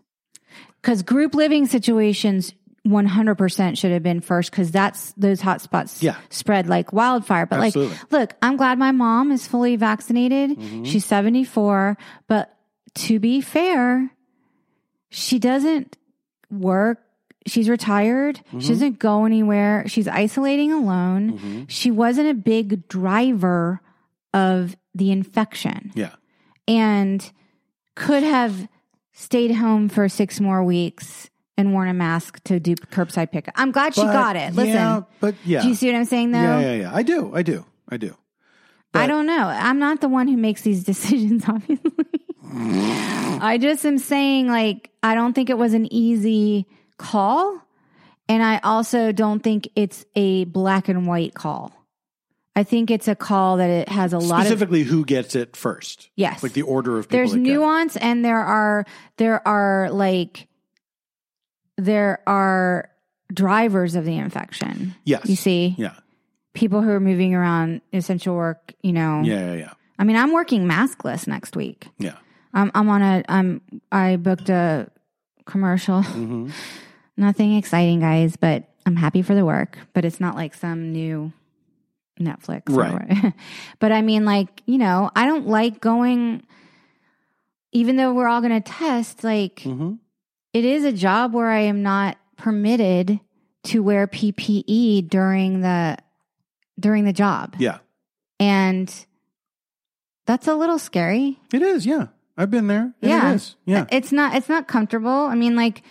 Because 0.80 1.02
group 1.02 1.34
living 1.34 1.66
situations 1.66 2.52
100% 2.86 3.78
should 3.78 3.92
have 3.92 4.02
been 4.02 4.20
first 4.20 4.50
because 4.50 4.70
that's 4.70 5.12
those 5.12 5.40
hot 5.40 5.60
spots 5.60 6.02
Yeah. 6.02 6.16
spread 6.30 6.66
like 6.68 6.92
wildfire. 6.92 7.46
But 7.46 7.60
Absolutely. 7.60 7.94
like, 7.94 8.12
look, 8.12 8.34
I'm 8.42 8.56
glad 8.56 8.78
my 8.78 8.90
mom 8.90 9.30
is 9.30 9.46
fully 9.46 9.76
vaccinated. 9.76 10.50
Mm-hmm. 10.58 10.84
She's 10.84 11.04
74. 11.04 11.96
But 12.26 12.54
to 12.96 13.18
be 13.20 13.40
fair, 13.40 14.10
she 15.10 15.38
doesn't 15.38 15.96
work. 16.50 16.98
She's 17.46 17.68
retired. 17.68 18.36
Mm-hmm. 18.48 18.58
She 18.60 18.68
doesn't 18.68 18.98
go 18.98 19.24
anywhere. 19.24 19.84
She's 19.86 20.08
isolating 20.08 20.72
alone. 20.72 21.66
She 21.68 21.90
wasn't 21.90 22.28
a 22.28 22.34
big 22.34 22.88
driver 22.88 23.80
of 24.34 24.76
the 24.94 25.10
infection 25.12 25.92
Yeah. 25.94 26.10
and 26.68 27.30
could 27.94 28.22
have 28.22 28.68
stayed 29.12 29.52
home 29.52 29.88
for 29.88 30.08
six 30.08 30.40
more 30.40 30.62
weeks 30.64 31.28
and 31.62 31.72
worn 31.72 31.88
a 31.88 31.94
mask 31.94 32.42
to 32.44 32.60
do 32.60 32.74
curbside 32.76 33.32
pickup. 33.32 33.54
I'm 33.56 33.72
glad 33.72 33.94
she 33.94 34.02
But- 34.02 34.12
got 34.12 34.36
it. 34.36 34.54
Listen, 34.54 34.74
Yeah, 34.74 35.00
but 35.20 35.34
yeah. 35.44 35.62
do 35.62 35.68
you 35.68 35.74
see 35.74 35.86
what 35.86 35.96
I'm 35.96 36.04
saying 36.04 36.32
though? 36.32 36.38
yeah, 36.42 36.60
yeah, 36.60 36.74
yeah. 36.74 36.94
I 36.94 37.02
do. 37.02 37.32
I 37.34 37.42
do. 37.42 37.64
I 37.88 37.96
do. 37.96 38.14
I 38.94 39.06
don't 39.06 39.24
know. 39.24 39.46
I'm 39.48 39.78
not 39.78 40.02
the 40.02 40.08
one 40.08 40.28
who 40.28 40.36
makes 40.36 40.60
these 40.60 40.84
decisions, 40.92 41.44
obviously. 41.48 41.90
I 42.54 43.58
just 43.60 43.84
am 43.86 43.98
saying, 43.98 44.48
like, 44.48 44.90
I 45.02 45.14
don't 45.14 45.32
think 45.32 45.48
it 45.50 45.56
was 45.58 45.72
an 45.74 45.90
easy 45.92 46.66
call. 46.98 47.58
And 48.28 48.42
I 48.42 48.58
also 48.62 49.12
don't 49.12 49.40
think 49.40 49.68
it's 49.74 50.04
a 50.14 50.44
black 50.44 50.88
and 50.88 51.06
white 51.06 51.34
call. 51.34 51.72
I 52.54 52.62
think 52.64 52.90
it's 52.90 53.08
a 53.08 53.14
call 53.16 53.56
that 53.56 53.70
it 53.70 53.88
has 53.88 54.12
a 54.12 54.18
lot 54.18 54.40
of 54.42 54.46
Specifically, 54.46 54.82
who 54.82 55.04
gets 55.06 55.34
it 55.34 55.56
first? 55.56 56.10
yes. 56.16 56.42
Like 56.42 56.52
the 56.52 56.62
order 56.62 56.98
of 56.98 57.06
people. 57.08 57.16
there's 57.18 57.32
that 57.32 57.38
get 57.38 57.50
it. 57.50 57.54
nuance 57.54 57.96
and 57.96 58.22
there 58.24 58.38
are 58.40 58.84
there 59.16 59.46
are 59.48 59.90
like 59.90 60.48
there 61.78 62.20
are 62.26 62.90
drivers 63.32 63.94
of 63.94 64.04
the 64.04 64.16
infection. 64.16 64.94
Yes. 65.04 65.28
You 65.28 65.36
see? 65.36 65.74
Yeah. 65.78 65.94
People 66.54 66.82
who 66.82 66.90
are 66.90 67.00
moving 67.00 67.34
around 67.34 67.80
essential 67.92 68.34
work, 68.34 68.74
you 68.82 68.92
know. 68.92 69.22
Yeah. 69.24 69.52
Yeah. 69.52 69.54
Yeah. 69.54 69.72
I 69.98 70.04
mean, 70.04 70.16
I'm 70.16 70.32
working 70.32 70.66
maskless 70.66 71.26
next 71.26 71.56
week. 71.56 71.86
Yeah. 71.98 72.16
I'm 72.52 72.70
I'm 72.74 72.88
on 72.88 73.00
a 73.02 73.24
I'm 73.28 73.60
I 73.90 74.16
booked 74.16 74.48
a 74.50 74.90
commercial. 75.46 76.02
hmm 76.02 76.50
Nothing 77.16 77.56
exciting, 77.56 78.00
guys, 78.00 78.36
but 78.36 78.64
I'm 78.86 78.96
happy 78.96 79.22
for 79.22 79.34
the 79.34 79.44
work. 79.44 79.78
But 79.92 80.04
it's 80.04 80.18
not 80.20 80.34
like 80.34 80.54
some 80.54 80.92
new 80.92 81.32
Netflix, 82.20 82.62
Right. 82.68 83.32
but 83.78 83.92
I 83.92 84.02
mean, 84.02 84.24
like 84.24 84.62
you 84.66 84.78
know, 84.78 85.10
I 85.16 85.26
don't 85.26 85.46
like 85.46 85.80
going. 85.80 86.42
Even 87.72 87.96
though 87.96 88.12
we're 88.12 88.28
all 88.28 88.42
going 88.42 88.52
to 88.52 88.60
test, 88.60 89.24
like 89.24 89.60
hmm 89.62 89.94
it 90.53 90.64
is 90.64 90.84
a 90.84 90.92
job 90.92 91.32
where 91.34 91.48
I 91.50 91.61
am 91.61 91.82
not 91.82 92.16
permitted 92.36 93.20
to 93.64 93.82
wear 93.82 94.07
PPE 94.07 95.09
during 95.09 95.61
the 95.61 95.96
during 96.80 97.05
the 97.05 97.12
job, 97.12 97.55
Yeah. 97.59 97.78
and 98.40 98.92
that's 100.26 100.48
a 100.48 100.55
little 100.55 100.78
scary. 100.78 101.38
It 101.53 101.62
is. 101.62 101.84
Yeah. 101.86 102.07
I've 102.36 102.50
been 102.50 102.66
there. 102.66 102.94
Yeah. 103.00 103.32
It 103.32 103.34
is. 103.36 103.57
Yeah. 103.66 103.86
It's 103.90 104.11
not 104.12 104.34
it's 104.34 104.48
not 104.48 104.66
comfortable. 104.68 105.11
I 105.11 105.34
mean, 105.34 105.55
like 105.55 105.82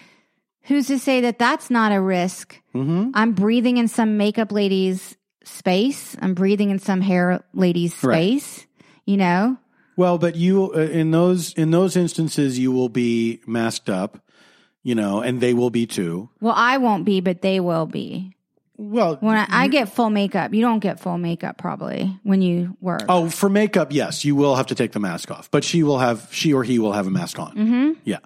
who's 0.63 0.87
to 0.87 0.99
say 0.99 1.21
that 1.21 1.39
that's 1.39 1.69
not 1.69 1.91
a 1.91 2.01
risk? 2.01 2.59
hmm 2.73 3.11
I'm 3.13 3.33
breathing 3.33 3.77
in 3.77 3.87
some 3.87 4.17
makeup 4.17 4.51
lady's 4.51 5.17
space. 5.43 6.15
I'm 6.21 6.33
breathing 6.33 6.69
in 6.69 6.79
some 6.79 7.01
hair 7.01 7.43
lady's 7.53 8.03
Right. 8.03 8.39
space. 8.41 8.67
You 9.05 9.17
know, 9.17 9.57
Well, 9.97 10.17
but 10.17 10.35
you 10.35 10.71
uh, 10.73 10.79
in 10.79 11.11
those 11.11 11.53
in 11.53 11.71
those 11.71 11.95
instances 11.95 12.57
you 12.59 12.71
will 12.71 12.89
be 12.89 13.41
masked 13.47 13.89
up, 13.89 14.19
you 14.83 14.95
know, 14.95 15.21
and 15.21 15.39
they 15.41 15.53
will 15.53 15.69
be 15.69 15.85
too. 15.87 16.29
well, 16.39 16.53
I 16.55 16.77
won't 16.77 17.05
be, 17.05 17.21
but 17.21 17.41
they 17.41 17.59
will 17.59 17.85
be. 17.85 18.35
Well, 18.77 19.17
When 19.17 19.37
I, 19.37 19.45
I 19.49 19.67
get 19.67 19.89
full 19.89 20.09
makeup, 20.09 20.53
you 20.55 20.61
don't 20.61 20.79
get 20.79 20.99
full 20.99 21.19
makeup 21.19 21.57
probably 21.59 22.17
when 22.23 22.41
you 22.41 22.75
work. 22.81 23.03
oh, 23.09 23.29
for 23.29 23.47
makeup, 23.47 23.89
yes, 23.93 24.25
you 24.25 24.35
will 24.35 24.55
have 24.55 24.67
to 24.67 24.75
take 24.75 24.91
the 24.91 24.99
mask 24.99 25.29
off, 25.29 25.51
but 25.51 25.63
she 25.63 25.83
will 25.83 25.99
have 25.99 26.27
she 26.31 26.51
or 26.53 26.63
he 26.63 26.79
will 26.79 26.93
have 26.93 27.05
a 27.05 27.11
mask 27.11 27.37
on. 27.37 27.51
hmm 27.51 27.91
Yeah. 28.05 28.17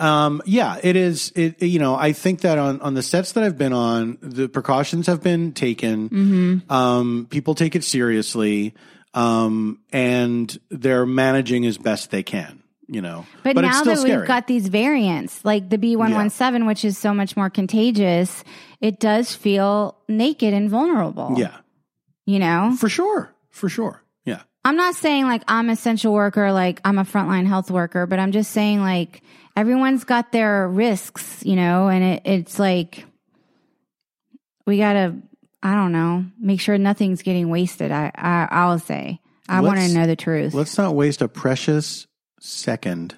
Um, 0.00 0.42
yeah, 0.46 0.78
it 0.82 0.94
is. 0.96 1.32
It, 1.34 1.62
you 1.62 1.78
know, 1.78 1.94
I 1.96 2.12
think 2.12 2.40
that 2.42 2.56
on, 2.58 2.80
on 2.80 2.94
the 2.94 3.02
sets 3.02 3.32
that 3.32 3.42
I've 3.44 3.58
been 3.58 3.72
on, 3.72 4.18
the 4.20 4.48
precautions 4.48 5.06
have 5.08 5.22
been 5.22 5.52
taken. 5.52 6.08
hmm 6.08 6.72
Um, 6.72 7.26
people 7.30 7.54
take 7.54 7.76
it 7.76 7.84
seriously. 7.84 8.74
Um, 9.14 9.80
and 9.92 10.56
they're 10.70 11.06
managing 11.06 11.64
as 11.66 11.78
best 11.78 12.10
they 12.10 12.22
can, 12.22 12.57
you 12.88 13.00
know, 13.02 13.26
But, 13.42 13.50
it's 13.58 13.62
now 13.62 13.84
that 13.84 13.98
scary. 13.98 14.16
we've 14.18 14.26
got 14.26 14.46
these 14.46 14.68
variants, 14.68 15.44
like 15.44 15.68
the 15.68 15.76
B117, 15.78 16.66
which 16.66 16.84
is 16.84 16.96
so 16.98 17.12
much 17.14 17.36
more 17.36 17.50
contagious, 17.50 18.42
it 18.80 18.98
does 18.98 19.34
feel 19.34 19.96
naked 20.08 20.54
and 20.54 20.70
vulnerable. 20.70 21.34
yeah, 21.36 21.58
You 22.26 22.38
know? 22.38 22.74
for 22.78 22.88
sure. 22.88 23.34
For 23.50 23.68
sure. 23.68 24.02
Yeah. 24.24 24.42
I'm 24.64 24.76
not 24.76 24.94
saying 24.94 25.24
like 25.26 25.42
I'm 25.48 25.68
essential 25.70 26.12
worker, 26.12 26.50
like 26.52 26.80
I'm 26.84 26.98
a 26.98 27.04
frontline 27.04 27.46
health 27.46 27.70
worker, 27.70 28.06
but 28.06 28.18
I'm 28.18 28.32
just 28.32 28.52
saying 28.52 28.80
like 28.80 29.22
everyone's 29.56 30.04
got 30.04 30.32
their 30.32 30.66
risks, 30.68 31.42
you 31.44 31.56
know, 31.56 31.88
and 31.88 32.02
it, 32.04 32.22
it's 32.24 32.58
like 32.58 33.04
we 34.66 34.78
gotta, 34.78 35.16
I 35.62 35.74
don't 35.74 35.92
know, 35.92 36.24
make 36.40 36.60
sure 36.60 36.78
nothing's 36.78 37.22
getting 37.22 37.48
wasted. 37.48 37.90
I, 37.90 38.10
I 38.14 38.48
I'll 38.50 38.78
say 38.78 39.20
I 39.48 39.60
want 39.62 39.78
to 39.80 39.88
know 39.94 40.06
the 40.06 40.16
truth. 40.16 40.54
Let's 40.54 40.76
not 40.78 40.94
waste 40.94 41.22
a 41.22 41.28
precious 41.28 42.06
second 42.40 43.16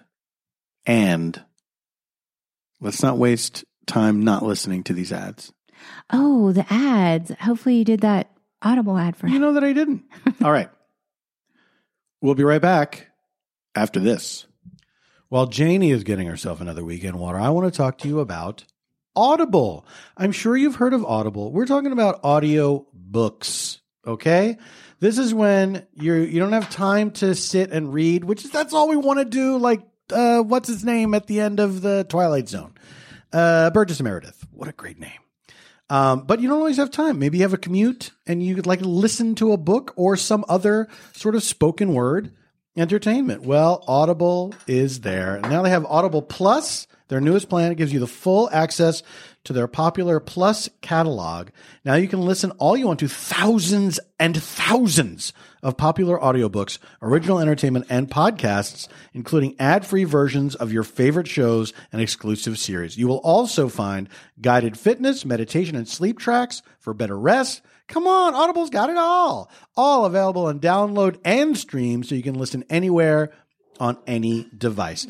and 0.87 1.43
let's 2.81 3.03
not 3.03 3.19
waste 3.19 3.65
time 3.87 4.23
not 4.23 4.43
listening 4.45 4.83
to 4.85 4.93
these 4.93 5.13
ads. 5.13 5.53
Oh, 6.11 6.53
the 6.53 6.67
ads. 6.73 7.33
Hopefully 7.41 7.77
you 7.77 7.85
did 7.85 8.01
that 8.01 8.31
Audible 8.63 8.99
ad 8.99 9.17
for 9.17 9.27
You 9.27 9.39
know 9.39 9.55
that 9.55 9.65
I 9.65 9.73
didn't. 9.73 10.05
All 10.45 10.53
right. 10.53 10.71
We'll 12.21 12.35
be 12.35 12.45
right 12.45 12.61
back 12.61 13.09
after 13.75 14.01
this. 14.01 14.47
While 15.29 15.47
Janie 15.47 15.93
is 15.93 16.05
getting 16.05 16.27
herself 16.27 16.61
another 16.61 16.85
weekend 16.85 17.17
water, 17.17 17.39
I 17.39 17.51
want 17.51 17.73
to 17.73 17.77
talk 17.77 17.99
to 17.99 18.09
you 18.09 18.21
about 18.21 18.65
Audible. 19.17 19.87
I'm 20.17 20.33
sure 20.33 20.57
you've 20.57 20.77
heard 20.77 20.93
of 20.93 21.05
Audible. 21.05 21.53
We're 21.53 21.67
talking 21.67 21.93
about 21.93 22.21
audio 22.25 22.87
books, 22.93 23.81
okay? 24.07 24.59
This 25.01 25.19
is 25.19 25.33
when 25.33 25.87
you 25.95 26.15
you 26.15 26.39
don't 26.39 26.53
have 26.53 26.71
time 26.71 27.11
to 27.13 27.35
sit 27.35 27.71
and 27.71 27.93
read, 27.93 28.25
which 28.25 28.45
is 28.45 28.51
that's 28.51 28.75
all 28.75 28.89
we 28.89 28.97
want 28.97 29.19
to 29.19 29.25
do 29.25 29.57
like 29.59 29.83
uh 30.13 30.43
what's 30.43 30.69
his 30.69 30.85
name 30.85 31.15
at 31.15 31.27
the 31.27 31.41
end 31.41 31.59
of 31.59 31.81
the 31.81 32.05
Twilight 32.09 32.49
Zone. 32.49 32.75
Uh 33.33 33.71
Burgess 33.71 34.01
Meredith. 34.01 34.47
What 34.53 34.69
a 34.69 34.73
great 34.73 34.99
name. 34.99 35.13
Um, 35.89 36.21
but 36.21 36.41
you 36.41 36.49
don't 36.49 36.59
always 36.59 36.77
have 36.77 36.93
time. 36.93 37.19
Maybe 37.19 37.39
you 37.39 37.43
have 37.43 37.53
a 37.53 37.59
commute 37.59 38.13
and 38.25 38.43
you 38.43 38.55
could 38.55 38.67
like 38.67 38.81
listen 38.81 39.35
to 39.37 39.53
a 39.53 39.57
book 39.57 39.93
or 39.97 40.17
some 40.17 40.45
other 40.49 40.87
sort 41.13 41.35
of 41.35 41.43
spoken 41.43 41.95
word 41.95 42.33
entertainment. 42.77 43.43
Well, 43.43 43.85
Audible 43.89 44.55
is 44.69 45.01
there. 45.01 45.41
Now 45.41 45.63
they 45.63 45.71
have 45.71 45.85
Audible 45.87 46.23
Plus, 46.23 46.87
their 47.09 47.21
newest 47.21 47.49
plan. 47.49 47.73
It 47.73 47.75
gives 47.77 47.93
you 47.93 47.99
the 47.99 48.07
full 48.07 48.49
access 48.53 49.03
to 49.45 49.53
their 49.53 49.67
popular 49.67 50.21
Plus 50.21 50.69
catalog. 50.81 51.49
Now 51.85 51.95
you 51.95 52.09
can 52.09 52.21
listen 52.21 52.51
all 52.53 52.77
you 52.77 52.87
want 52.87 53.01
to 53.01 53.09
thousands 53.09 53.99
and 54.19 54.41
thousands 54.41 55.33
of 55.63 55.77
popular 55.77 56.19
audiobooks, 56.19 56.79
original 57.03 57.39
entertainment, 57.39 57.87
and 57.89 58.11
podcasts, 58.11 58.89
including 59.13 59.57
ad 59.59 59.87
free 59.87 60.05
versions 60.05 60.55
of 60.55 60.73
your 60.73 60.83
favorite 60.83 61.29
shows 61.29 61.73
and 61.93 62.01
exclusive 62.01 62.59
series. 62.59 62.97
You 62.97 63.09
will 63.09 63.19
also 63.19 63.69
find 63.69 64.09
guided 64.41 64.79
fitness, 64.79 65.25
meditation, 65.25 65.77
and 65.77 65.89
sleep 65.89 66.19
tracks 66.19 66.63
for 66.79 66.95
better 66.95 67.19
rest. 67.19 67.63
Come 67.89 68.07
on, 68.07 68.35
Audible's 68.35 68.71
got 68.71 68.91
it 68.91 68.97
all. 68.97 69.51
All 69.77 70.05
available 70.05 70.47
on 70.47 70.61
download 70.61 71.19
and 71.25 71.57
stream 71.57 72.05
so 72.05 72.15
you 72.15 72.23
can 72.23 72.39
listen 72.39 72.65
anywhere 72.71 73.33
on 73.81 73.99
any 74.07 74.49
device. 74.57 75.07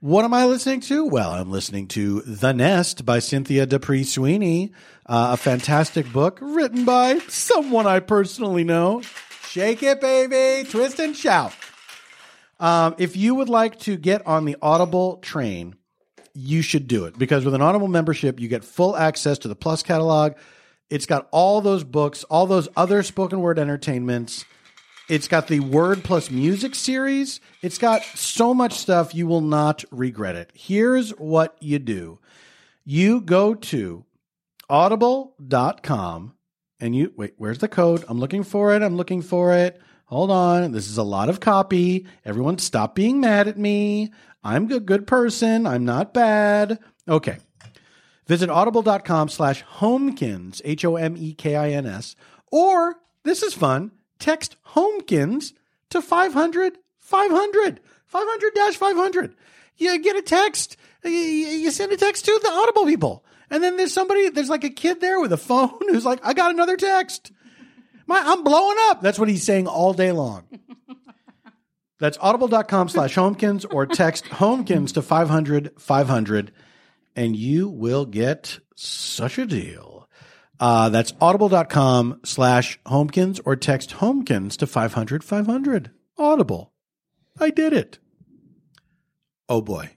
What 0.00 0.24
am 0.24 0.32
I 0.32 0.44
listening 0.44 0.78
to? 0.82 1.06
Well, 1.06 1.32
I'm 1.32 1.50
listening 1.50 1.88
to 1.88 2.20
The 2.20 2.52
Nest 2.52 3.04
by 3.04 3.18
Cynthia 3.18 3.66
D'Aprix 3.66 4.06
Sweeney, 4.06 4.70
uh, 5.06 5.30
a 5.32 5.36
fantastic 5.36 6.12
book 6.12 6.38
written 6.40 6.84
by 6.84 7.18
someone 7.26 7.88
I 7.88 7.98
personally 7.98 8.62
know. 8.62 9.02
Shake 9.48 9.82
it, 9.82 10.00
baby. 10.00 10.68
Twist 10.68 11.00
and 11.00 11.16
shout. 11.16 11.52
Um, 12.60 12.94
if 12.98 13.16
you 13.16 13.34
would 13.34 13.48
like 13.48 13.80
to 13.80 13.96
get 13.96 14.24
on 14.24 14.44
the 14.44 14.56
Audible 14.62 15.16
train, 15.16 15.74
you 16.32 16.62
should 16.62 16.86
do 16.86 17.06
it 17.06 17.18
because 17.18 17.44
with 17.44 17.54
an 17.54 17.62
Audible 17.62 17.88
membership, 17.88 18.38
you 18.38 18.46
get 18.46 18.62
full 18.62 18.96
access 18.96 19.38
to 19.38 19.48
the 19.48 19.56
Plus 19.56 19.82
catalog, 19.82 20.34
It's 20.90 21.06
got 21.06 21.26
all 21.32 21.60
those 21.60 21.82
books, 21.82 22.22
all 22.24 22.46
those 22.46 22.68
other 22.76 23.02
spoken 23.02 23.40
word 23.40 23.58
entertainments. 23.58 24.44
It's 25.08 25.28
got 25.28 25.46
the 25.46 25.60
word 25.60 26.04
plus 26.04 26.30
music 26.30 26.74
series. 26.74 27.40
It's 27.62 27.78
got 27.78 28.02
so 28.02 28.52
much 28.52 28.74
stuff 28.74 29.14
you 29.14 29.26
will 29.26 29.40
not 29.40 29.82
regret 29.90 30.36
it. 30.36 30.50
Here's 30.52 31.10
what 31.12 31.56
you 31.60 31.78
do. 31.78 32.18
You 32.84 33.22
go 33.22 33.54
to 33.54 34.04
audible.com 34.68 36.34
and 36.78 36.94
you 36.94 37.12
wait, 37.16 37.34
where's 37.38 37.58
the 37.58 37.68
code? 37.68 38.04
I'm 38.06 38.20
looking 38.20 38.42
for 38.42 38.74
it. 38.74 38.82
I'm 38.82 38.96
looking 38.98 39.22
for 39.22 39.54
it. 39.54 39.80
Hold 40.06 40.30
on. 40.30 40.72
This 40.72 40.88
is 40.88 40.98
a 40.98 41.02
lot 41.02 41.30
of 41.30 41.40
copy. 41.40 42.06
Everyone 42.26 42.58
stop 42.58 42.94
being 42.94 43.18
mad 43.18 43.48
at 43.48 43.58
me. 43.58 44.12
I'm 44.44 44.70
a 44.70 44.78
good 44.78 45.06
person. 45.06 45.66
I'm 45.66 45.86
not 45.86 46.12
bad. 46.12 46.78
Okay. 47.08 47.38
Visit 48.26 48.50
audible.com 48.50 49.30
slash 49.30 49.64
homekins, 49.78 50.60
H 50.66 50.84
O 50.84 50.96
M 50.96 51.16
E 51.16 51.32
K 51.32 51.56
I 51.56 51.70
N 51.70 51.86
S, 51.86 52.14
or 52.52 52.96
this 53.24 53.42
is 53.42 53.54
fun, 53.54 53.90
text 54.18 54.56
homekins 54.74 55.52
to 55.90 56.02
500 56.02 56.78
500 56.98 57.80
500 58.06 58.74
500. 58.74 59.34
You 59.76 60.02
get 60.02 60.16
a 60.16 60.22
text, 60.22 60.76
you, 61.04 61.70
send 61.70 61.92
a 61.92 61.96
text 61.96 62.24
to 62.24 62.40
the 62.42 62.50
Audible 62.50 62.84
people. 62.84 63.24
And 63.50 63.62
then 63.62 63.76
there's 63.76 63.94
somebody, 63.94 64.28
there's 64.28 64.50
like 64.50 64.64
a 64.64 64.70
kid 64.70 65.00
there 65.00 65.20
with 65.20 65.32
a 65.32 65.36
phone 65.38 65.78
who's 65.80 66.04
like, 66.04 66.20
I 66.22 66.34
got 66.34 66.50
another 66.50 66.76
text. 66.76 67.32
My, 68.06 68.22
I'm 68.24 68.42
blowing 68.42 68.76
up. 68.88 69.00
That's 69.02 69.18
what 69.18 69.28
he's 69.28 69.44
saying 69.44 69.66
all 69.66 69.92
day 69.92 70.12
long. 70.12 70.44
That's 71.98 72.18
audible.com 72.20 72.88
slash 72.88 73.14
homekins 73.14 73.66
or 73.68 73.84
text 73.86 74.24
homekins 74.26 74.94
to 74.94 75.02
500 75.02 75.72
500 75.78 76.52
and 77.16 77.34
you 77.34 77.68
will 77.68 78.04
get 78.04 78.60
such 78.76 79.38
a 79.38 79.46
deal. 79.46 79.97
Uh, 80.60 80.88
that's 80.88 81.12
audible.com 81.20 82.20
slash 82.24 82.78
homekins 82.86 83.40
or 83.44 83.54
text 83.56 83.90
homekins 83.96 84.56
to 84.56 84.66
500 84.66 85.22
500. 85.22 85.90
Audible. 86.18 86.72
I 87.38 87.50
did 87.50 87.72
it. 87.72 87.98
Oh 89.48 89.60
boy. 89.62 89.90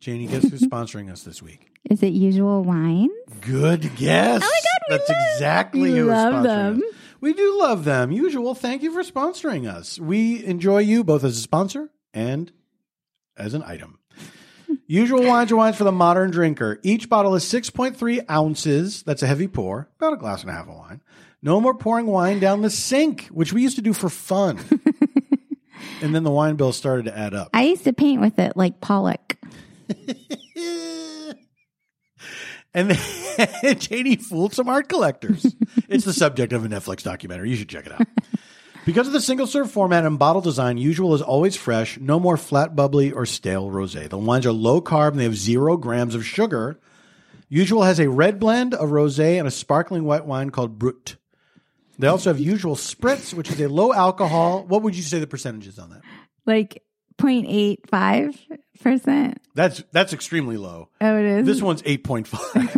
Janie, 0.00 0.26
guess 0.26 0.48
who's 0.48 0.60
sponsoring 0.70 1.10
us 1.10 1.22
this 1.22 1.42
week? 1.42 1.68
Is 1.90 2.02
it 2.02 2.12
usual 2.12 2.62
wines? 2.62 3.10
Good 3.40 3.96
guess. 3.96 4.42
Oh 4.44 4.46
my 4.46 4.60
God, 4.62 4.80
we 4.90 4.96
That's 4.96 5.08
love- 5.10 5.18
exactly 5.34 5.80
we 5.92 5.98
who 5.98 6.04
love 6.06 6.34
sponsoring 6.34 6.42
them. 6.44 6.76
us. 6.88 6.94
We 7.20 7.32
do 7.32 7.58
love 7.58 7.84
them. 7.84 8.12
Usual, 8.12 8.54
thank 8.54 8.82
you 8.82 8.92
for 8.92 9.02
sponsoring 9.02 9.68
us. 9.72 9.98
We 9.98 10.44
enjoy 10.44 10.78
you 10.80 11.02
both 11.02 11.24
as 11.24 11.36
a 11.38 11.40
sponsor 11.40 11.90
and 12.14 12.52
as 13.36 13.54
an 13.54 13.62
item. 13.62 13.98
Usual 14.86 15.24
wines 15.24 15.50
are 15.50 15.56
wines 15.56 15.76
for 15.76 15.84
the 15.84 15.92
modern 15.92 16.30
drinker. 16.30 16.78
Each 16.82 17.08
bottle 17.08 17.34
is 17.34 17.44
6.3 17.44 18.30
ounces. 18.30 19.02
That's 19.02 19.22
a 19.22 19.26
heavy 19.26 19.48
pour, 19.48 19.88
about 19.96 20.12
a 20.12 20.16
glass 20.16 20.42
and 20.42 20.50
a 20.50 20.52
half 20.52 20.68
of 20.68 20.76
wine. 20.76 21.00
No 21.42 21.60
more 21.60 21.74
pouring 21.74 22.06
wine 22.06 22.38
down 22.38 22.62
the 22.62 22.70
sink, 22.70 23.26
which 23.26 23.52
we 23.52 23.62
used 23.62 23.76
to 23.76 23.82
do 23.82 23.92
for 23.92 24.08
fun. 24.08 24.58
and 26.02 26.14
then 26.14 26.22
the 26.22 26.30
wine 26.30 26.56
bill 26.56 26.72
started 26.72 27.06
to 27.06 27.18
add 27.18 27.34
up. 27.34 27.50
I 27.52 27.64
used 27.64 27.84
to 27.84 27.92
paint 27.92 28.20
with 28.20 28.38
it 28.38 28.56
like 28.56 28.80
Pollock. 28.80 29.36
And 32.76 32.90
then 32.90 33.78
Janie 33.78 34.16
fooled 34.16 34.52
some 34.52 34.68
art 34.68 34.90
collectors. 34.90 35.56
it's 35.88 36.04
the 36.04 36.12
subject 36.12 36.52
of 36.52 36.62
a 36.62 36.68
Netflix 36.68 37.02
documentary. 37.02 37.48
You 37.48 37.56
should 37.56 37.70
check 37.70 37.86
it 37.86 37.92
out. 37.92 38.06
Because 38.86 39.06
of 39.08 39.12
the 39.12 39.20
single 39.20 39.48
serve 39.48 39.68
format 39.68 40.06
and 40.06 40.16
bottle 40.16 40.40
design, 40.40 40.78
Usual 40.78 41.12
is 41.12 41.20
always 41.20 41.56
fresh, 41.56 41.98
no 41.98 42.20
more 42.20 42.36
flat, 42.36 42.76
bubbly, 42.76 43.10
or 43.10 43.26
stale 43.26 43.68
rosé. 43.68 44.08
The 44.08 44.16
wines 44.16 44.46
are 44.46 44.52
low 44.52 44.80
carb 44.80 45.10
and 45.10 45.18
they 45.18 45.24
have 45.24 45.36
zero 45.36 45.76
grams 45.76 46.14
of 46.14 46.24
sugar. 46.24 46.78
Usual 47.48 47.82
has 47.82 47.98
a 47.98 48.08
red 48.08 48.38
blend, 48.38 48.74
a 48.74 48.84
rosé, 48.84 49.40
and 49.40 49.48
a 49.48 49.50
sparkling 49.50 50.04
white 50.04 50.24
wine 50.24 50.50
called 50.50 50.78
Brut. 50.78 51.16
They 51.98 52.06
also 52.06 52.30
have 52.30 52.38
Usual 52.38 52.76
Spritz, 52.76 53.34
which 53.34 53.50
is 53.50 53.60
a 53.60 53.68
low 53.68 53.92
alcohol. 53.92 54.64
What 54.64 54.82
would 54.82 54.94
you 54.94 55.02
say 55.02 55.18
the 55.18 55.26
percentages 55.26 55.80
on 55.80 55.90
that? 55.90 56.02
Like 56.46 56.84
0.85%. 57.18 59.34
That's 59.56 59.82
that's 59.90 60.12
extremely 60.12 60.58
low. 60.58 60.90
Oh, 61.00 61.18
it 61.18 61.24
is. 61.24 61.44
This 61.44 61.60
one's 61.60 61.82
eight 61.86 62.04
point 62.04 62.28
five. 62.28 62.52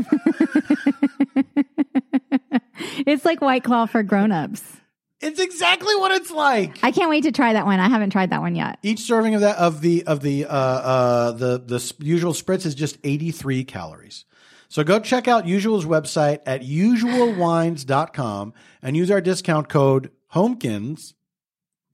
it's 3.06 3.26
like 3.26 3.42
White 3.42 3.64
Claw 3.64 3.84
for 3.84 4.02
grown-ups. 4.02 4.78
It's 5.20 5.40
exactly 5.40 5.96
what 5.96 6.12
it's 6.12 6.30
like. 6.30 6.78
I 6.82 6.92
can't 6.92 7.10
wait 7.10 7.24
to 7.24 7.32
try 7.32 7.52
that 7.52 7.66
one. 7.66 7.80
I 7.80 7.88
haven't 7.88 8.10
tried 8.10 8.30
that 8.30 8.40
one 8.40 8.54
yet. 8.54 8.78
Each 8.82 9.00
serving 9.00 9.34
of 9.34 9.40
that 9.40 9.56
of 9.56 9.80
the 9.80 10.04
of 10.04 10.20
the 10.20 10.44
uh, 10.44 10.48
uh, 10.48 11.32
the 11.32 11.58
the 11.58 11.94
usual 11.98 12.32
spritz 12.32 12.64
is 12.64 12.74
just 12.74 12.98
83 13.02 13.64
calories. 13.64 14.24
So 14.68 14.84
go 14.84 15.00
check 15.00 15.26
out 15.26 15.46
Usual's 15.46 15.86
website 15.86 16.40
at 16.44 16.60
usualwines.com 16.60 18.52
and 18.82 18.96
use 18.96 19.10
our 19.10 19.22
discount 19.22 19.68
code 19.70 20.10
Homekins. 20.34 21.14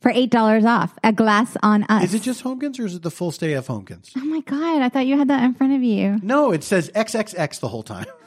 For 0.00 0.12
$8 0.12 0.66
off, 0.66 0.98
a 1.02 1.12
glass 1.12 1.56
on 1.62 1.84
us. 1.84 2.04
Is 2.04 2.14
it 2.14 2.22
just 2.22 2.42
Homekins 2.44 2.78
or 2.78 2.84
is 2.84 2.96
it 2.96 3.02
the 3.02 3.12
full 3.12 3.30
Stay 3.30 3.54
F. 3.54 3.68
Homekins? 3.68 4.10
Oh 4.16 4.24
my 4.24 4.40
God. 4.40 4.82
I 4.82 4.88
thought 4.90 5.06
you 5.06 5.16
had 5.16 5.28
that 5.28 5.44
in 5.44 5.54
front 5.54 5.72
of 5.72 5.82
you. 5.82 6.18
No, 6.22 6.50
it 6.50 6.62
says 6.62 6.90
XXX 6.94 7.60
the 7.60 7.68
whole 7.68 7.84
time. 7.84 8.06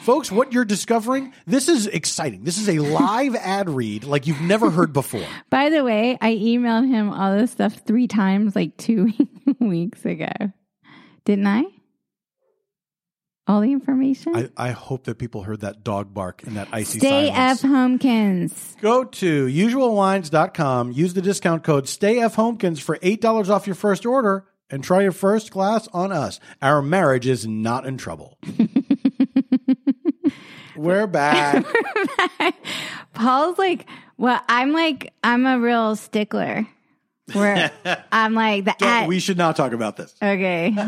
Folks, 0.00 0.30
what 0.30 0.52
you're 0.52 0.64
discovering, 0.64 1.32
this 1.46 1.68
is 1.68 1.86
exciting. 1.86 2.44
This 2.44 2.58
is 2.58 2.68
a 2.68 2.78
live 2.78 3.34
ad 3.40 3.68
read 3.68 4.04
like 4.04 4.26
you've 4.26 4.40
never 4.40 4.70
heard 4.70 4.92
before. 4.92 5.26
By 5.50 5.68
the 5.70 5.84
way, 5.84 6.16
I 6.20 6.34
emailed 6.34 6.88
him 6.88 7.10
all 7.12 7.36
this 7.36 7.50
stuff 7.50 7.82
three 7.86 8.06
times 8.06 8.54
like 8.54 8.76
two 8.76 9.12
weeks 9.60 10.04
ago. 10.04 10.30
Didn't 11.24 11.46
I? 11.46 11.64
All 13.48 13.60
the 13.60 13.70
information? 13.70 14.34
I, 14.34 14.50
I 14.56 14.70
hope 14.72 15.04
that 15.04 15.18
people 15.18 15.42
heard 15.42 15.60
that 15.60 15.84
dog 15.84 16.12
bark 16.12 16.42
and 16.44 16.56
that 16.56 16.68
icy 16.72 16.98
Stay 16.98 17.28
silence. 17.28 17.64
F 17.64 17.70
Homekins. 17.70 18.80
Go 18.80 19.04
to 19.04 19.46
usualwines.com, 19.46 20.92
use 20.92 21.14
the 21.14 21.22
discount 21.22 21.62
code 21.62 21.84
STAYFHomekins 21.84 22.80
for 22.80 22.98
$8 22.98 23.48
off 23.48 23.66
your 23.68 23.76
first 23.76 24.04
order, 24.04 24.46
and 24.68 24.82
try 24.82 25.02
your 25.02 25.12
first 25.12 25.52
glass 25.52 25.88
on 25.92 26.10
us. 26.10 26.40
Our 26.60 26.82
marriage 26.82 27.28
is 27.28 27.46
not 27.46 27.86
in 27.86 27.98
trouble. 27.98 28.36
We're 30.76 31.06
back. 31.08 31.64
Paul's 33.14 33.58
like, 33.58 33.86
well, 34.18 34.40
I'm 34.48 34.72
like, 34.72 35.12
I'm 35.24 35.46
a 35.46 35.58
real 35.58 35.96
stickler. 35.96 36.66
Where 37.32 37.70
I'm 38.12 38.34
like 38.34 38.64
the 38.66 38.74
ad. 38.84 39.08
we 39.08 39.18
should 39.18 39.36
not 39.38 39.56
talk 39.56 39.72
about 39.72 39.96
this. 39.96 40.14
okay. 40.22 40.72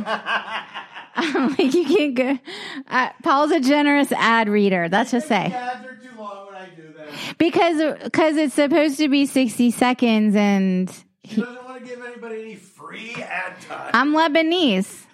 I'm 1.20 1.48
like, 1.48 1.74
you 1.74 1.84
can't 1.84 2.14
go. 2.14 2.38
Uh, 2.86 3.08
Paul's 3.24 3.50
a 3.50 3.58
generous 3.58 4.12
ad 4.12 4.48
reader. 4.48 4.88
Let's 4.90 5.10
just 5.10 5.26
say 5.26 5.46
Ads 5.46 5.84
are 5.84 5.96
too 5.96 6.16
long 6.16 6.46
when 6.46 6.54
I 6.54 6.68
do 6.76 6.94
that. 6.96 7.38
because 7.38 8.04
because 8.04 8.36
it's 8.36 8.54
supposed 8.54 8.98
to 8.98 9.08
be 9.08 9.26
60 9.26 9.72
seconds, 9.72 10.36
and 10.36 10.88
She 11.24 11.40
doesn't 11.40 11.64
want 11.64 11.80
to 11.84 11.84
give 11.90 12.00
anybody 12.04 12.42
any 12.42 12.54
free 12.54 13.14
ad 13.16 13.60
time. 13.62 13.90
I'm 13.94 14.12
Lebanese, 14.14 15.06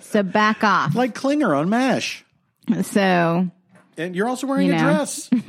so 0.00 0.22
back 0.22 0.62
off. 0.62 0.94
Like 0.94 1.14
Klinger 1.14 1.54
on 1.54 1.70
MASH. 1.70 2.22
So 2.82 3.50
And 4.00 4.16
you're 4.16 4.28
also 4.28 4.46
wearing 4.46 4.68
You 4.68 4.74
a 4.74 4.78
dress. 4.78 5.30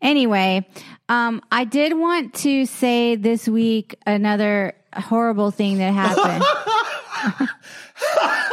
Anyway, 0.00 0.64
um, 1.08 1.42
I 1.50 1.64
did 1.64 1.92
want 1.96 2.34
to 2.34 2.66
say 2.66 3.16
this 3.16 3.48
week 3.48 3.96
another 4.06 4.74
horrible 4.94 5.50
thing 5.50 5.78
that 5.78 5.92
happened. 5.92 6.44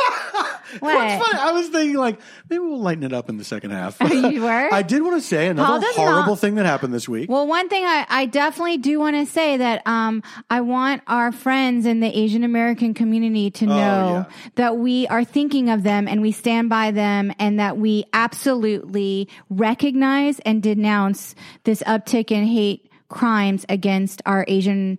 what? 0.80 1.12
It's 1.12 1.26
funny. 1.26 1.40
I 1.40 1.52
was 1.52 1.70
thinking, 1.70 1.98
like, 1.98 2.20
maybe 2.50 2.60
we'll 2.60 2.82
lighten 2.82 3.04
it 3.04 3.14
up 3.14 3.30
in 3.30 3.38
the 3.38 3.44
second 3.44 3.72
half. 3.72 3.98
You 4.26 4.44
were? 4.44 4.74
I 4.74 4.82
did 4.82 5.04
want 5.04 5.16
to 5.16 5.22
say 5.22 5.48
another 5.48 5.86
horrible 5.92 6.32
not- 6.32 6.40
thing 6.40 6.56
that 6.56 6.66
happened 6.66 6.94
this 6.94 7.08
week. 7.08 7.30
Well, 7.30 7.46
one 7.46 7.70
thing 7.70 7.84
I, 7.84 8.06
I 8.10 8.26
definitely 8.26 8.78
do 8.78 9.00
want 9.00 9.16
to 9.16 9.26
say 9.26 9.58
that 9.58 9.86
um, 9.86 10.24
I 10.50 10.62
want 10.62 11.02
our 11.06 11.32
friends 11.32 11.86
in 11.86 12.00
the 12.00 12.18
Asian 12.18 12.44
American 12.44 12.94
community 12.94 13.52
to 13.52 13.66
know 13.66 13.76
yeah. 13.76 14.26
that 14.56 14.78
we 14.78 15.06
are 15.08 15.24
thinking 15.24 15.70
of 15.70 15.84
them 15.84 16.08
and 16.08 16.22
we 16.22 16.32
stand 16.32 16.70
by 16.70 16.92
them 16.92 17.34
and 17.40 17.60
that 17.60 17.78
we 17.78 18.06
absolutely 18.14 19.30
recognize 19.50 20.40
and 20.40 20.64
denounce 20.64 21.36
this 21.66 21.84
uptick 21.84 22.32
in 22.32 22.46
hate 22.46 22.90
crimes 23.10 23.66
against 23.70 24.22
our 24.26 24.46
Asian 24.48 24.98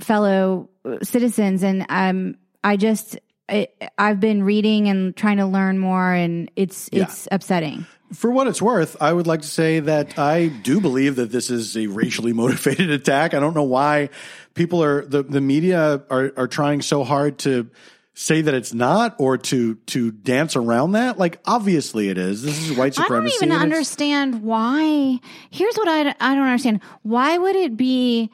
fellow 0.00 0.68
uh, 0.84 0.98
citizens. 1.02 1.62
And 1.62 1.86
um, 1.88 2.36
I 2.62 2.76
just, 2.76 3.18
I, 3.48 3.68
I've 3.98 4.20
been 4.20 4.42
reading 4.42 4.88
and 4.88 5.14
trying 5.14 5.36
to 5.36 5.46
learn 5.46 5.78
more, 5.78 6.12
and 6.12 6.50
it's 6.56 6.88
it's 6.92 7.28
upsetting. 7.30 7.86
For 8.12 8.30
what 8.30 8.46
it's 8.46 8.62
worth, 8.62 8.96
I 9.00 9.12
would 9.12 9.26
like 9.26 9.42
to 9.42 9.48
say 9.48 9.80
that 9.80 10.18
I 10.18 10.46
do 10.48 10.80
believe 10.80 11.16
that 11.16 11.32
this 11.32 11.50
is 11.50 11.76
a 11.76 11.88
racially 11.88 12.32
motivated 12.34 12.90
attack. 12.90 13.34
I 13.34 13.40
don't 13.40 13.54
know 13.54 13.64
why 13.64 14.10
people 14.54 14.82
are 14.82 15.04
the, 15.04 15.22
the 15.22 15.40
media 15.40 16.02
are, 16.10 16.32
are 16.36 16.48
trying 16.48 16.80
so 16.80 17.04
hard 17.04 17.38
to 17.40 17.70
say 18.14 18.40
that 18.40 18.54
it's 18.54 18.72
not 18.72 19.16
or 19.18 19.36
to 19.36 19.74
to 19.74 20.10
dance 20.10 20.56
around 20.56 20.92
that. 20.92 21.18
Like 21.18 21.40
obviously 21.44 22.08
it 22.08 22.16
is. 22.16 22.42
This 22.42 22.58
is 22.58 22.76
white 22.76 22.94
supremacy 22.94 23.36
I 23.36 23.40
don't 23.40 23.48
even 23.48 23.62
understand 23.62 24.42
why. 24.42 25.18
Here's 25.50 25.76
what 25.76 25.88
I, 25.88 26.14
I 26.20 26.34
don't 26.34 26.44
understand. 26.44 26.80
Why 27.02 27.36
would 27.36 27.56
it 27.56 27.76
be 27.76 28.30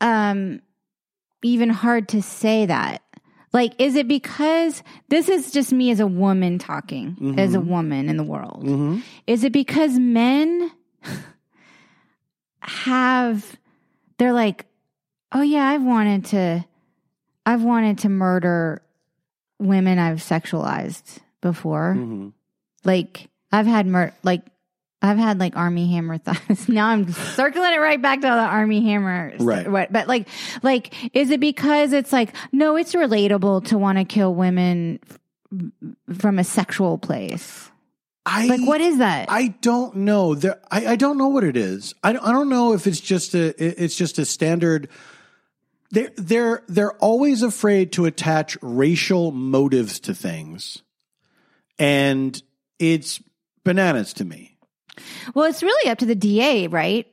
um 0.00 0.60
even 1.42 1.70
hard 1.70 2.08
to 2.10 2.22
say 2.22 2.66
that? 2.66 3.02
Like, 3.54 3.80
is 3.80 3.94
it 3.94 4.08
because 4.08 4.82
this 5.08 5.28
is 5.28 5.52
just 5.52 5.72
me 5.72 5.90
as 5.92 6.00
a 6.00 6.06
woman 6.08 6.58
talking, 6.58 7.36
as 7.38 7.54
a 7.54 7.60
woman 7.60 8.08
in 8.10 8.16
the 8.16 8.24
world? 8.24 8.64
Is 9.28 9.44
it 9.44 9.52
because 9.52 9.96
men 9.96 10.70
have, 12.60 13.56
they're 14.18 14.32
like, 14.32 14.66
oh 15.32 15.42
yeah, 15.42 15.68
I've 15.68 15.84
wanted 15.84 16.24
to, 16.26 16.64
I've 17.46 17.62
wanted 17.62 17.98
to 17.98 18.08
murder 18.08 18.82
women 19.60 19.98
I've 20.00 20.18
sexualized 20.18 21.18
before. 21.40 21.94
Mhm. 21.96 22.32
Like, 22.84 23.28
I've 23.52 23.66
had 23.66 23.86
mur, 23.86 24.12
like, 24.24 24.42
I've 25.04 25.18
had 25.18 25.38
like 25.38 25.54
Armie 25.56 25.90
Hammer 25.92 26.16
thighs. 26.24 26.68
now 26.68 26.86
I'm 26.88 27.12
circling 27.12 27.74
it 27.74 27.78
right 27.78 28.00
back 28.00 28.20
to 28.22 28.26
the 28.26 28.28
Armie 28.32 28.82
Hammer. 28.82 29.34
Right. 29.38 29.70
What, 29.70 29.92
but 29.92 30.08
like, 30.08 30.28
like, 30.62 30.94
is 31.14 31.30
it 31.30 31.40
because 31.40 31.92
it's 31.92 32.12
like, 32.12 32.34
no, 32.52 32.76
it's 32.76 32.94
relatable 32.94 33.66
to 33.66 33.78
want 33.78 33.98
to 33.98 34.04
kill 34.04 34.34
women 34.34 34.98
f- 35.10 36.16
from 36.18 36.38
a 36.38 36.44
sexual 36.44 36.96
place? 36.98 37.70
I 38.26 38.46
Like, 38.46 38.66
what 38.66 38.80
is 38.80 38.98
that? 38.98 39.30
I 39.30 39.48
don't 39.48 39.96
know. 39.96 40.34
There, 40.34 40.58
I, 40.70 40.86
I 40.86 40.96
don't 40.96 41.18
know 41.18 41.28
what 41.28 41.44
it 41.44 41.58
is. 41.58 41.94
I, 42.02 42.14
don't- 42.14 42.24
I 42.24 42.32
don't 42.32 42.48
know 42.48 42.72
if 42.72 42.86
it's 42.86 43.00
just 43.00 43.34
a 43.34 43.82
it's 43.82 43.96
just 43.96 44.18
a 44.18 44.24
standard. 44.24 44.88
They're 45.90 46.10
they're 46.16 46.62
they're 46.66 46.92
always 46.94 47.42
afraid 47.42 47.92
to 47.92 48.06
attach 48.06 48.56
racial 48.62 49.30
motives 49.30 50.00
to 50.00 50.14
things, 50.14 50.82
and 51.78 52.42
it's 52.78 53.22
bananas 53.62 54.14
to 54.14 54.24
me. 54.24 54.53
Well, 55.34 55.44
it's 55.46 55.62
really 55.62 55.90
up 55.90 55.98
to 55.98 56.06
the 56.06 56.14
DA, 56.14 56.66
right? 56.68 57.06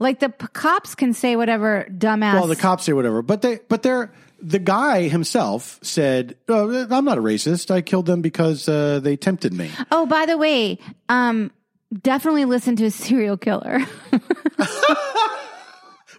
Like 0.00 0.20
the 0.20 0.28
p- 0.28 0.46
cops 0.52 0.94
can 0.94 1.12
say 1.12 1.34
whatever 1.36 1.86
dumbass. 1.90 2.34
Well, 2.34 2.46
the 2.46 2.56
cops 2.56 2.84
say 2.84 2.92
whatever, 2.92 3.20
but 3.22 3.42
they 3.42 3.58
but 3.68 3.82
they're 3.82 4.12
the 4.40 4.60
guy 4.60 5.08
himself 5.08 5.78
said, 5.82 6.36
oh, 6.48 6.86
"I'm 6.90 7.04
not 7.04 7.18
a 7.18 7.22
racist. 7.22 7.70
I 7.72 7.80
killed 7.80 8.06
them 8.06 8.22
because 8.22 8.68
uh, 8.68 9.00
they 9.00 9.16
tempted 9.16 9.52
me." 9.52 9.70
oh, 9.90 10.06
by 10.06 10.24
the 10.26 10.36
way, 10.38 10.78
um, 11.08 11.50
definitely 12.02 12.44
listen 12.44 12.76
to 12.76 12.84
a 12.84 12.90
serial 12.90 13.36
killer. 13.36 13.80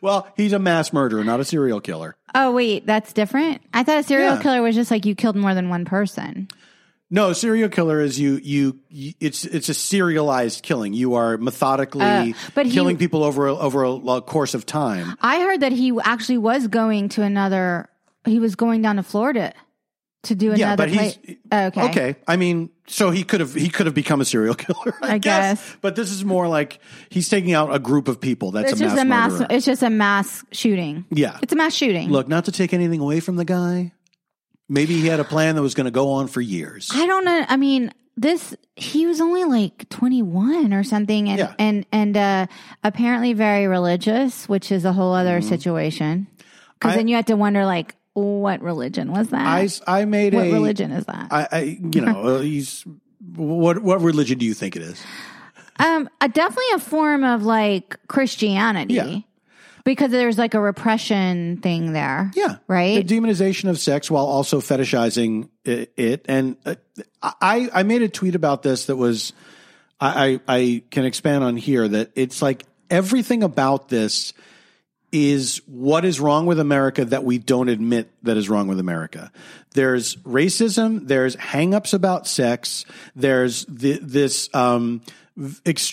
Well, 0.01 0.29
he's 0.37 0.53
a 0.53 0.59
mass 0.59 0.93
murderer, 0.93 1.25
not 1.25 1.41
a 1.41 1.43
serial 1.43 1.81
killer. 1.81 2.15
oh, 2.33 2.53
wait, 2.53 2.85
that's 2.85 3.11
different. 3.11 3.61
I 3.73 3.83
thought 3.83 3.97
a 3.97 4.03
serial 4.03 4.35
Yeah. 4.35 4.41
killer 4.41 4.61
was 4.61 4.73
just 4.73 4.91
like 4.91 5.05
you 5.05 5.13
killed 5.13 5.35
more 5.35 5.53
than 5.53 5.67
one 5.67 5.83
person. 5.83 6.47
No, 7.11 7.33
serial 7.33 7.69
killer 7.69 7.99
is 8.01 8.19
you, 8.19 8.39
you. 8.43 8.79
You 8.89 9.13
it's 9.19 9.43
it's 9.45 9.67
a 9.69 9.73
serialized 9.73 10.61
killing. 10.63 10.93
You 10.93 11.15
are 11.15 11.37
methodically 11.37 12.01
Uh, 12.05 12.33
but 12.53 12.65
he- 12.67 12.71
killing 12.71 12.97
people 12.97 13.23
over 13.23 13.47
a- 13.47 13.55
over 13.57 13.83
a, 13.83 13.91
a 13.93 14.21
course 14.21 14.53
of 14.53 14.65
time. 14.65 15.15
I 15.21 15.39
heard 15.39 15.61
that 15.61 15.71
he 15.71 15.91
actually 16.03 16.37
was 16.37 16.67
going 16.67 17.09
to 17.09 17.23
another. 17.23 17.89
He 18.25 18.39
was 18.39 18.55
going 18.55 18.81
down 18.83 18.97
to 18.97 19.03
Florida 19.03 19.53
to 20.23 20.35
do 20.35 20.47
another 20.51 20.59
Yeah, 20.59 20.75
but 20.75 20.89
he's 20.89 21.17
place. 21.17 21.37
Okay. 21.51 21.81
okay. 21.89 22.15
I 22.27 22.35
mean, 22.35 22.69
so 22.85 23.09
he 23.09 23.23
could 23.23 23.39
have 23.39 23.55
he 23.55 23.69
could 23.69 23.85
have 23.87 23.95
become 23.95 24.21
a 24.21 24.25
serial 24.25 24.53
killer. 24.65 24.93
I, 25.01 25.13
I 25.13 25.17
guess. 25.17 25.59
guess. 25.63 25.77
but 25.81 25.95
this 25.95 26.11
is 26.11 26.23
more 26.25 26.47
like 26.47 26.79
he's 27.09 27.27
taking 27.29 27.53
out 27.53 27.73
a 27.73 27.79
group 27.79 28.07
of 28.07 28.19
people. 28.21 28.51
That's 28.51 28.73
It's 28.73 28.81
a 28.81 28.83
just 28.83 28.95
mass 28.97 29.01
a 29.01 29.05
mass. 29.07 29.31
murderer. 29.31 29.47
It's 29.49 29.65
just 29.65 29.81
a 29.81 29.89
mass 29.89 30.43
shooting. 30.51 31.05
Yeah. 31.09 31.39
It's 31.41 31.53
a 31.53 31.55
mass 31.55 31.73
shooting. 31.73 32.09
Look, 32.09 32.27
not 32.27 32.45
to 32.45 32.51
take 32.51 32.73
anything 32.73 32.99
away 32.99 33.19
from 33.19 33.35
the 33.37 33.45
guy. 33.45 33.93
Maybe 34.69 34.93
he 35.01 35.07
had 35.07 35.19
a 35.19 35.23
plan 35.23 35.55
that 35.55 35.61
was 35.61 35.73
going 35.73 35.85
to 35.85 35.91
go 35.91 36.11
on 36.11 36.27
for 36.27 36.41
years. 36.41 36.89
I 36.93 37.05
don't 37.07 37.25
know. 37.25 37.43
I 37.49 37.57
mean, 37.57 37.91
this 38.15 38.55
he 38.75 39.07
was 39.07 39.19
only 39.19 39.43
like 39.45 39.89
21 39.89 40.73
or 40.73 40.83
something 40.83 41.27
and 41.29 41.39
Yeah. 41.39 41.53
and 41.57 41.85
and 41.91 42.15
uh 42.17 42.45
apparently 42.83 43.33
very 43.33 43.65
religious, 43.67 44.47
which 44.47 44.71
is 44.71 44.85
a 44.85 44.93
whole 44.93 45.13
other 45.13 45.41
situation. 45.41 46.27
Cuz 46.79 46.89
Mm-hmm. 46.89 46.89
I- 46.89 46.95
then 46.97 47.07
you 47.07 47.15
have 47.15 47.25
to 47.25 47.35
wonder 47.35 47.65
like 47.65 47.95
what 48.13 48.61
religion 48.61 49.11
was 49.11 49.29
that? 49.29 49.45
I, 49.45 49.69
I 50.01 50.05
made 50.05 50.33
what 50.33 50.47
a 50.47 50.51
religion 50.51 50.91
is 50.91 51.05
that? 51.05 51.27
I, 51.31 51.47
I 51.51 51.59
you 51.93 52.01
know 52.01 52.21
uh, 52.21 52.39
he's 52.41 52.85
what 53.35 53.79
what 53.81 54.01
religion 54.01 54.37
do 54.37 54.45
you 54.45 54.53
think 54.53 54.75
it 54.75 54.81
is? 54.81 55.01
um 55.79 56.09
a, 56.19 56.27
definitely 56.27 56.71
a 56.75 56.79
form 56.79 57.23
of 57.23 57.43
like 57.43 57.95
Christianity. 58.07 58.93
Yeah. 58.95 59.19
Because 59.89 60.11
there's 60.11 60.37
like 60.37 60.53
a 60.53 60.59
repression 60.59 61.57
thing 61.57 61.93
there. 61.93 62.31
Yeah, 62.35 62.57
Right? 62.67 63.05
The 63.05 63.15
demonization 63.15 63.69
of 63.69 63.79
sex 63.79 64.11
while 64.11 64.25
also 64.25 64.61
fetishizing 64.61 65.49
it. 65.65 66.25
And 66.27 66.57
uh, 66.63 66.75
I 67.23 67.69
I 67.73 67.83
made 67.83 68.03
a 68.03 68.09
tweet 68.09 68.35
about 68.35 68.61
this 68.61 68.85
that 68.85 68.97
was 68.97 69.33
I, 69.99 70.39
I 70.47 70.83
can 70.91 71.05
expand 71.05 71.43
on 71.43 71.57
here 71.57 71.87
that 71.87 72.11
it's 72.15 72.41
like 72.41 72.65
everything 72.89 73.43
about 73.43 73.89
this 73.89 74.33
is 75.11 75.61
what 75.65 76.05
is 76.05 76.19
wrong 76.19 76.45
with 76.45 76.59
America 76.59 77.03
that 77.05 77.23
we 77.23 77.39
don't 77.39 77.67
admit 77.67 78.11
that 78.23 78.37
is 78.37 78.47
wrong 78.47 78.67
with 78.67 78.79
America. 78.79 79.31
There's 79.73 80.15
racism. 80.17 81.07
There's 81.07 81.35
hangups 81.35 81.93
about 81.93 82.27
sex. 82.27 82.85
There's 83.15 83.65
the, 83.65 83.99
this, 84.01 84.53
um, 84.53 85.01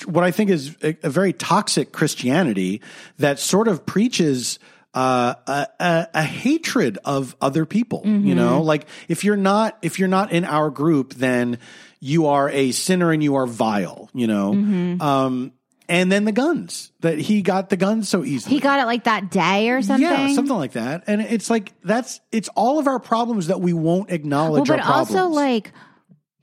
what 0.06 0.24
I 0.24 0.30
think 0.30 0.50
is 0.50 0.76
a, 0.82 0.96
a 1.02 1.10
very 1.10 1.32
toxic 1.32 1.92
Christianity 1.92 2.82
that 3.18 3.38
sort 3.38 3.68
of 3.68 3.86
preaches 3.86 4.58
uh, 4.94 5.34
a, 5.46 5.66
a, 5.78 6.08
a 6.14 6.22
hatred 6.22 6.98
of 7.04 7.36
other 7.40 7.66
people. 7.66 8.02
You 8.04 8.34
know, 8.34 8.62
like 8.62 8.86
if 9.08 9.24
you're 9.24 9.36
not 9.36 9.78
if 9.82 9.98
you're 9.98 10.08
not 10.08 10.32
in 10.32 10.44
our 10.44 10.70
group, 10.70 11.14
then 11.14 11.58
you 12.00 12.26
are 12.26 12.48
a 12.48 12.72
sinner 12.72 13.12
and 13.12 13.22
you 13.22 13.36
are 13.36 13.46
vile. 13.46 14.08
You 14.14 14.26
know, 14.26 14.52
um, 15.00 15.52
and 15.88 16.10
then 16.10 16.24
the 16.24 16.32
guns 16.32 16.92
that 17.00 17.18
he 17.18 17.42
got 17.42 17.68
the 17.68 17.76
guns 17.76 18.08
so 18.08 18.24
easily. 18.24 18.56
he 18.56 18.60
got 18.60 18.80
it 18.80 18.86
like 18.86 19.04
that 19.04 19.30
day 19.30 19.70
or 19.70 19.82
something. 19.82 20.02
Yeah, 20.02 20.32
something 20.34 20.56
like 20.56 20.72
that. 20.72 21.04
And 21.06 21.20
it's 21.20 21.50
like 21.50 21.72
that's 21.84 22.20
it's 22.32 22.48
all 22.56 22.78
of 22.78 22.86
our 22.86 22.98
problems 22.98 23.48
that 23.48 23.60
we 23.60 23.72
won't 23.72 24.10
acknowledge. 24.10 24.68
well, 24.68 24.78
but 24.78 24.86
also 24.86 25.28
like 25.28 25.72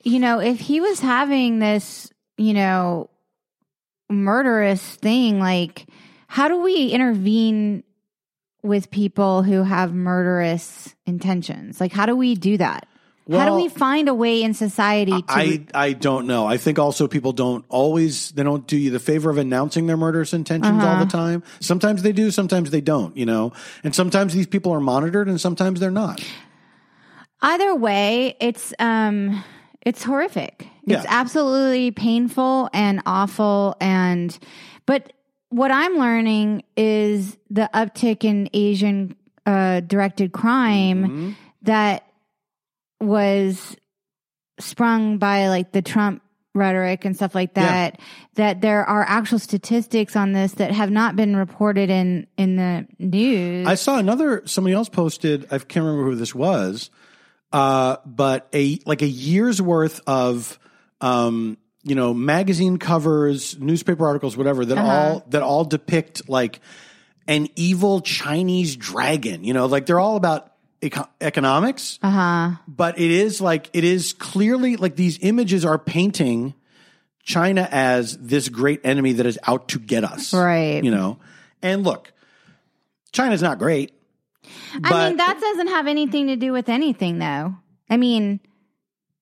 you 0.04 0.20
know 0.20 0.40
if 0.40 0.60
he 0.60 0.80
was 0.80 1.00
having 1.00 1.60
this 1.60 2.13
you 2.38 2.54
know 2.54 3.10
murderous 4.10 4.96
thing 4.96 5.40
like 5.40 5.88
how 6.28 6.48
do 6.48 6.62
we 6.62 6.90
intervene 6.90 7.84
with 8.62 8.92
people 8.92 9.44
who 9.44 9.64
have 9.64 9.94
murderous 9.94 10.94
intentions 11.06 11.80
like 11.82 11.92
how 11.92 12.06
do 12.06 12.16
we 12.16 12.36
do 12.36 12.58
that 12.58 12.88
how 13.32 13.46
do 13.46 13.56
we 13.56 13.70
find 13.70 14.10
a 14.10 14.14
way 14.14 14.44
in 14.44 14.54
society 14.54 15.14
to 15.22 15.24
I 15.30 15.66
I 15.74 15.94
don't 15.94 16.28
know. 16.28 16.46
I 16.46 16.58
think 16.58 16.78
also 16.78 17.08
people 17.08 17.32
don't 17.32 17.64
always 17.70 18.32
they 18.32 18.44
don't 18.44 18.68
do 18.68 18.76
you 18.76 18.92
the 18.92 19.00
favor 19.00 19.30
of 19.30 19.38
announcing 19.38 19.88
their 19.88 19.96
murderous 19.96 20.34
intentions 20.34 20.84
all 20.84 20.92
Uh-huh. 20.92 21.06
the 21.06 21.10
time. 21.10 21.42
Sometimes 21.62 22.02
they 22.04 22.12
do, 22.12 22.32
sometimes 22.32 22.70
they 22.72 22.82
don't. 22.82 23.16
You 23.16 23.26
know, 23.26 23.54
and 23.82 23.96
sometimes 23.96 24.34
these 24.34 24.46
people 24.46 24.74
are 24.74 24.82
monitored, 24.82 25.30
and 25.30 25.40
sometimes 25.40 25.80
they're 25.80 25.90
not. 25.90 26.22
either 27.42 27.74
way 27.76 28.36
it's 28.42 28.74
um 28.80 29.42
it's 29.86 30.04
horrific 30.04 30.68
it's 30.88 31.06
absolutely 31.08 31.92
painful 31.92 32.70
and 32.74 33.02
awful 33.06 33.76
and 33.82 34.38
but 34.86 35.14
what 35.50 35.72
i'm 35.72 35.96
learning 35.98 36.64
is 36.76 37.38
the 37.50 37.70
uptick 37.74 38.24
in 38.24 38.50
asian 38.54 39.16
uh 39.46 39.80
directed 39.82 40.32
crime 40.34 41.04
Mm-hmm. 41.04 41.32
that 41.64 42.06
was 43.02 43.76
sprung 44.60 45.18
by 45.18 45.48
like 45.50 45.72
the 45.72 45.82
trump 45.82 46.22
rhetoric 46.56 47.04
and 47.06 47.16
stuff 47.16 47.34
like 47.34 47.52
Yeah. 47.56 47.64
that 47.64 48.00
that 48.36 48.62
there 48.62 48.86
are 48.86 49.04
actual 49.08 49.40
statistics 49.40 50.16
on 50.16 50.34
this 50.34 50.54
that 50.54 50.72
have 50.72 50.92
not 50.92 51.16
been 51.16 51.36
reported 51.36 51.90
in 51.90 52.28
in 52.38 52.56
the 52.58 52.86
news 53.00 53.68
I 53.68 53.74
saw 53.76 53.98
another 53.98 54.44
somebody 54.46 54.76
else 54.76 54.88
posted. 54.90 55.46
I 55.52 55.58
can't 55.58 55.84
remember 55.86 56.04
who 56.12 56.16
this 56.16 56.36
was, 56.36 56.92
uh, 57.54 57.98
but 58.06 58.50
a 58.54 58.80
like 58.86 59.02
a 59.04 59.08
year's 59.08 59.62
worth 59.62 60.02
of 60.08 60.60
um, 61.00 61.58
you 61.84 61.96
know 61.96 62.14
magazine 62.14 62.78
covers, 62.78 63.58
newspaper 63.60 64.06
articles, 64.06 64.36
whatever 64.36 64.66
that 64.66 64.78
all 64.78 65.24
that 65.30 65.44
all 65.44 65.64
depict 65.64 66.28
like 66.28 66.60
an 67.28 67.48
evil 67.56 68.02
Chinese 68.02 68.76
dragon. 68.76 69.44
You 69.44 69.54
know, 69.54 69.68
like 69.68 69.86
they're 69.86 70.00
all 70.00 70.16
about 70.16 70.52
eco- 70.82 71.08
economics, 71.22 72.00
uh-huh 72.02 72.58
but 72.68 73.00
it 73.00 73.12
is 73.12 73.40
like 73.40 73.70
it 73.74 73.84
is 73.84 74.14
clearly 74.14 74.76
like 74.76 74.96
these 74.96 75.20
images 75.22 75.64
are 75.64 75.78
painting 75.78 76.56
China 77.24 77.68
as 77.72 78.18
this 78.18 78.50
great 78.50 78.82
enemy 78.84 79.14
that 79.14 79.26
is 79.26 79.38
out 79.46 79.70
to 79.70 79.80
get 79.80 80.04
us, 80.04 80.34
Right. 80.34 80.84
You 80.84 80.92
know, 80.92 81.20
and 81.62 81.84
look, 81.84 82.12
China's 83.12 83.42
not 83.44 83.60
great. 83.60 83.94
I 84.84 85.08
mean, 85.08 85.18
that 85.18 85.40
doesn't 85.40 85.68
have 85.68 85.88
anything 85.88 86.28
to 86.28 86.36
do 86.36 86.52
with 86.52 86.70
anything, 86.70 87.20
though. 87.20 87.56
I 87.90 87.98
mean, 87.98 88.40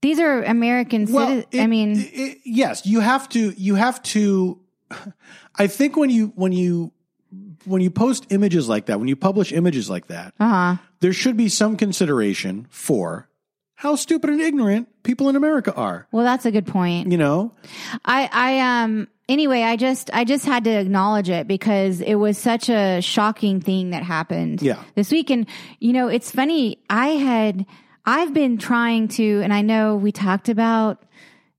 these 0.01 0.19
are 0.19 0.43
American 0.43 1.07
citizens. 1.07 1.45
I 1.53 1.57
it- 1.63 1.67
mean, 1.67 1.93
it- 1.97 2.39
yes, 2.45 2.85
you 2.85 2.99
have 3.01 3.29
to. 3.29 3.51
You 3.51 3.75
have 3.75 4.01
to. 4.03 4.59
I 5.55 5.67
think 5.67 5.95
when 5.97 6.09
you 6.09 6.33
when 6.35 6.51
you 6.51 6.91
when 7.65 7.81
you 7.81 7.91
post 7.91 8.27
images 8.29 8.67
like 8.67 8.87
that, 8.87 8.99
when 8.99 9.07
you 9.07 9.15
publish 9.15 9.51
images 9.51 9.89
like 9.89 10.07
that, 10.07 10.33
uh 10.39 10.47
huh. 10.75 10.75
there 10.99 11.13
should 11.13 11.37
be 11.37 11.49
some 11.49 11.77
consideration 11.77 12.67
for 12.69 13.29
how 13.75 13.95
stupid 13.95 14.29
and 14.29 14.39
ignorant 14.41 14.87
people 15.03 15.27
in 15.29 15.35
America 15.35 15.73
are. 15.73 16.07
Well, 16.11 16.23
that's 16.23 16.45
a 16.45 16.51
good 16.51 16.67
point. 16.67 17.11
You 17.11 17.17
know, 17.17 17.53
I, 18.05 18.29
I, 18.31 18.59
um, 18.83 19.07
anyway, 19.29 19.63
I 19.63 19.75
just, 19.75 20.09
I 20.13 20.23
just 20.23 20.45
had 20.45 20.63
to 20.65 20.71
acknowledge 20.71 21.29
it 21.29 21.47
because 21.47 22.01
it 22.01 22.15
was 22.15 22.37
such 22.37 22.69
a 22.69 23.01
shocking 23.01 23.61
thing 23.61 23.91
that 23.91 24.03
happened 24.03 24.61
Yeah. 24.61 24.81
this 24.95 25.11
week. 25.11 25.29
And, 25.29 25.47
you 25.79 25.93
know, 25.93 26.07
it's 26.07 26.31
funny. 26.31 26.79
I 26.89 27.07
had, 27.09 27.65
I've 28.05 28.33
been 28.33 28.57
trying 28.57 29.07
to, 29.09 29.41
and 29.41 29.53
I 29.53 29.61
know 29.61 29.95
we 29.95 30.11
talked 30.11 30.49
about 30.49 31.03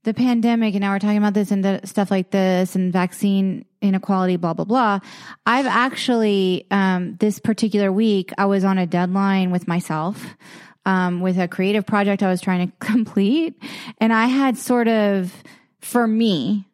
the 0.05 0.13
pandemic 0.13 0.75
and 0.75 0.81
now 0.81 0.93
we're 0.93 0.99
talking 0.99 1.17
about 1.19 1.35
this 1.35 1.53
and 1.53 1.65
the 1.65 1.81
stuff 1.85 2.11
like 2.11 2.31
this 2.33 2.75
and 2.75 2.93
vaccine 2.93 3.65
inequality, 3.81 4.37
blah, 4.37 4.53
blah, 4.53 4.65
blah. 4.65 4.99
I've 5.47 5.67
actually, 5.67 6.67
um, 6.73 7.17
this 7.21 7.39
particular 7.39 7.93
week, 7.93 8.33
I 8.37 8.47
was 8.47 8.65
on 8.65 8.79
a 8.79 8.87
deadline 8.87 9.51
with 9.51 9.69
myself. 9.69 10.25
Um, 10.85 11.21
with 11.21 11.39
a 11.39 11.47
creative 11.47 11.87
project 11.87 12.25
I 12.25 12.29
was 12.29 12.41
trying 12.41 12.67
to 12.67 12.73
complete. 12.85 13.55
And 13.99 14.13
I 14.13 14.27
had 14.27 14.59
sort 14.59 14.89
of, 14.89 15.33
for 15.81 16.09
me, 16.09 16.67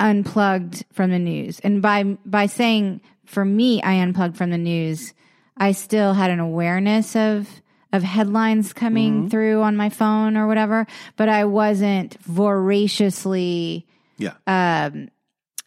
unplugged 0.00 0.84
from 0.92 1.10
the 1.10 1.18
news. 1.18 1.60
And 1.60 1.82
by, 1.82 2.04
by 2.24 2.46
saying 2.46 3.00
for 3.24 3.44
me, 3.44 3.82
I 3.82 3.94
unplugged 3.94 4.36
from 4.36 4.50
the 4.50 4.58
news, 4.58 5.12
I 5.56 5.72
still 5.72 6.14
had 6.14 6.30
an 6.30 6.40
awareness 6.40 7.16
of, 7.16 7.48
of 7.92 8.02
headlines 8.02 8.72
coming 8.72 9.28
through 9.28 9.62
on 9.62 9.76
my 9.76 9.88
phone 9.88 10.36
or 10.36 10.46
whatever, 10.46 10.86
but 11.16 11.28
I 11.28 11.44
wasn't 11.44 12.16
voraciously 12.22 13.86
Yeah. 14.18 14.34
um, 14.46 15.08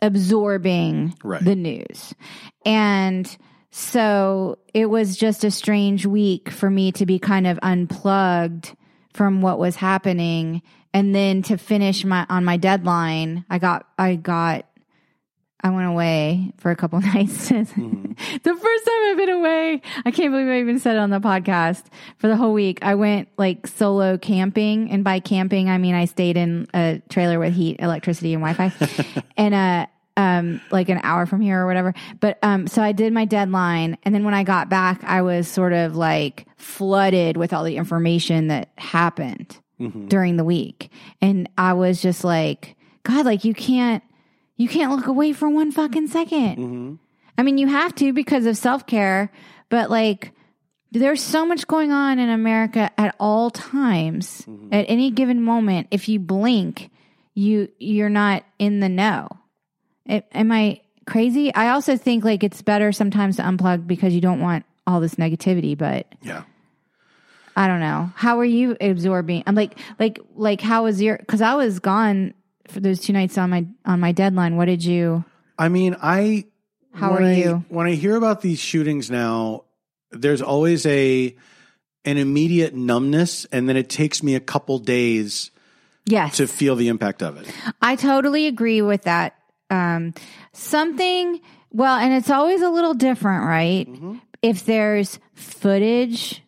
absorbing 0.02 1.14
Right. 1.24 1.44
the 1.44 1.56
news. 1.56 2.14
And 2.66 3.36
so 3.72 4.58
it 4.74 4.88
was 4.90 5.16
just 5.18 5.44
a 5.44 5.52
strange 5.52 6.06
week 6.06 6.50
for 6.50 6.70
me 6.70 6.92
to 6.94 7.06
be 7.06 7.20
kind 7.20 7.48
of 7.48 7.60
unplugged 7.62 8.76
from 9.14 9.42
what 9.42 9.60
was 9.60 9.76
happening 9.76 10.62
and 10.94 11.16
then 11.16 11.42
to 11.44 11.58
finish 11.58 12.04
my 12.04 12.26
on 12.30 12.46
my 12.46 12.58
deadline 12.58 13.46
I 13.50 13.60
got 13.60 13.88
I 13.98 14.16
got 14.16 14.66
I 15.64 15.70
went 15.70 15.88
away 15.88 16.52
for 16.58 16.72
a 16.72 16.76
couple 16.76 17.00
nights. 17.14 17.50
the 17.50 17.56
first 17.56 17.76
time 17.76 19.02
I've 19.10 19.18
been 19.18 19.30
away, 19.30 19.82
I 20.06 20.12
can't 20.12 20.32
believe 20.32 20.48
I 20.48 20.60
even 20.60 20.80
said 20.80 20.96
it 20.96 21.00
on 21.00 21.12
the 21.12 21.20
podcast 21.20 21.84
for 22.18 22.28
the 22.28 22.36
whole 22.36 22.54
week. 22.54 22.80
I 22.82 22.96
went 22.96 23.30
like 23.38 23.68
solo 23.68 24.18
camping, 24.18 24.92
and 24.92 25.04
by 25.04 25.20
camping 25.20 25.70
I 25.70 25.78
mean 25.78 25.96
I 25.96 26.06
stayed 26.06 26.38
in 26.38 26.68
a 26.74 27.02
trailer 27.10 27.40
with 27.40 27.54
heat, 27.54 27.78
electricity, 27.80 28.34
and 28.34 28.44
Wi-Fi, 28.44 29.24
and 29.38 29.54
uh, 29.54 29.86
um, 30.18 30.62
like 30.72 30.90
an 30.90 31.00
hour 31.04 31.26
from 31.26 31.42
here 31.42 31.62
or 31.62 31.68
whatever. 31.68 31.94
But 32.20 32.40
um, 32.42 32.68
so 32.68 32.82
I 32.82 32.92
did 32.92 33.14
my 33.14 33.26
deadline, 33.26 33.98
and 34.04 34.16
then 34.16 34.24
when 34.24 34.34
I 34.34 34.44
got 34.44 34.70
back, 34.70 35.04
I 35.04 35.22
was 35.22 35.48
sort 35.48 35.74
of 35.74 35.96
like 35.96 36.48
flooded 36.58 37.38
with 37.38 37.54
all 37.54 37.64
the 37.64 37.78
information 37.78 38.48
that 38.48 38.70
happened 38.78 39.58
Mm-hmm. 39.82 40.08
during 40.08 40.38
the 40.38 40.44
week, 40.44 40.92
and 41.22 41.50
I 41.58 41.74
was 41.74 42.02
just 42.02 42.24
like, 42.24 42.76
God, 43.04 43.26
like 43.26 43.44
you 43.44 43.54
can't 43.54 44.04
you 44.58 44.68
can't 44.68 44.92
look 44.92 45.08
away 45.08 45.34
for 45.34 45.50
one 45.50 45.72
fucking 45.72 46.10
2nd 46.10 46.58
mm-hmm. 46.58 46.94
I 47.38 47.44
mean, 47.44 47.58
you 47.58 47.68
have 47.68 47.96
to 47.96 48.14
because 48.14 48.46
of 48.46 48.56
self 48.56 48.86
care, 48.86 49.32
but 49.70 49.90
like, 49.90 50.32
there's 50.92 51.24
so 51.24 51.46
much 51.46 51.66
going 51.66 51.92
on 51.92 52.20
in 52.20 52.30
America 52.30 52.92
at 52.98 53.16
all 53.20 53.50
times. 53.50 54.44
Mm-hmm. 54.44 54.74
At 54.74 54.86
any 54.88 55.10
given 55.10 55.42
moment, 55.42 55.88
if 55.90 56.08
you 56.08 56.20
blink, 56.20 56.92
you 57.34 57.70
you're 57.80 58.10
not 58.10 58.44
in 58.60 58.80
the 58.80 58.90
know. 58.90 59.30
It, 60.06 60.28
am 60.34 60.52
I 60.52 60.82
crazy? 61.08 61.54
I 61.56 61.70
also 61.70 61.98
think 61.98 62.24
like 62.24 62.44
it's 62.44 62.62
better 62.62 62.92
sometimes 62.92 63.38
to 63.38 63.44
unplug 63.44 63.88
because 63.88 64.14
you 64.14 64.22
don't 64.22 64.42
want 64.42 64.66
all 64.86 65.00
this 65.00 65.16
negativity. 65.16 65.78
But 65.78 66.14
Yeah. 66.22 66.44
I 67.56 67.68
don't 67.68 67.80
know. 67.80 68.12
How 68.16 68.40
are 68.40 68.46
you 68.46 68.78
absorbing? 68.80 69.44
I'm 69.46 69.56
like, 69.56 69.78
like, 70.00 70.20
like, 70.36 70.62
how 70.62 70.84
was 70.86 71.02
your? 71.02 71.18
Because 71.18 71.42
I 71.42 71.56
was 71.56 71.80
gone 71.80 72.34
for 72.68 72.80
those 72.80 73.00
two 73.02 73.14
nights 73.14 73.38
on 73.38 73.50
my 73.50 73.66
on 73.86 74.00
my 74.00 74.12
deadline. 74.12 74.56
What 74.56 74.66
did 74.66 74.84
you? 74.84 75.24
I 75.58 75.70
mean, 75.70 75.96
I. 76.02 76.46
How 76.94 77.14
when 77.14 77.24
are 77.24 77.28
I- 77.28 77.34
you? 77.34 77.66
When 77.70 77.88
I 77.88 77.92
hear 77.96 78.16
about 78.16 78.42
these 78.42 78.60
shootings 78.60 79.10
now, 79.12 79.64
there's 80.12 80.42
always 80.42 80.86
a 80.86 81.36
an 82.06 82.18
immediate 82.18 82.74
numbness, 82.74 83.46
and 83.52 83.68
then 83.70 83.78
it 83.78 83.90
takes 83.90 84.24
me 84.24 84.36
a 84.36 84.40
couple 84.40 84.80
days 84.80 85.52
Yes, 86.06 86.38
to 86.38 86.48
feel 86.48 86.76
the 86.76 86.88
impact 86.88 87.22
of 87.22 87.38
it. 87.38 87.48
I 87.82 87.96
totally 87.96 88.48
agree 88.48 88.82
with 88.82 89.04
that. 89.04 89.36
Um, 89.70 90.14
something, 90.54 91.40
well, 91.72 91.96
and 91.98 92.12
it's 92.14 92.30
always 92.30 92.62
a 92.62 92.70
little 92.70 92.94
different, 92.94 93.46
right? 93.46 93.88
Mm-hmm. 93.88 94.18
If 94.42 94.66
there's 94.66 95.20
footage, 95.36 96.42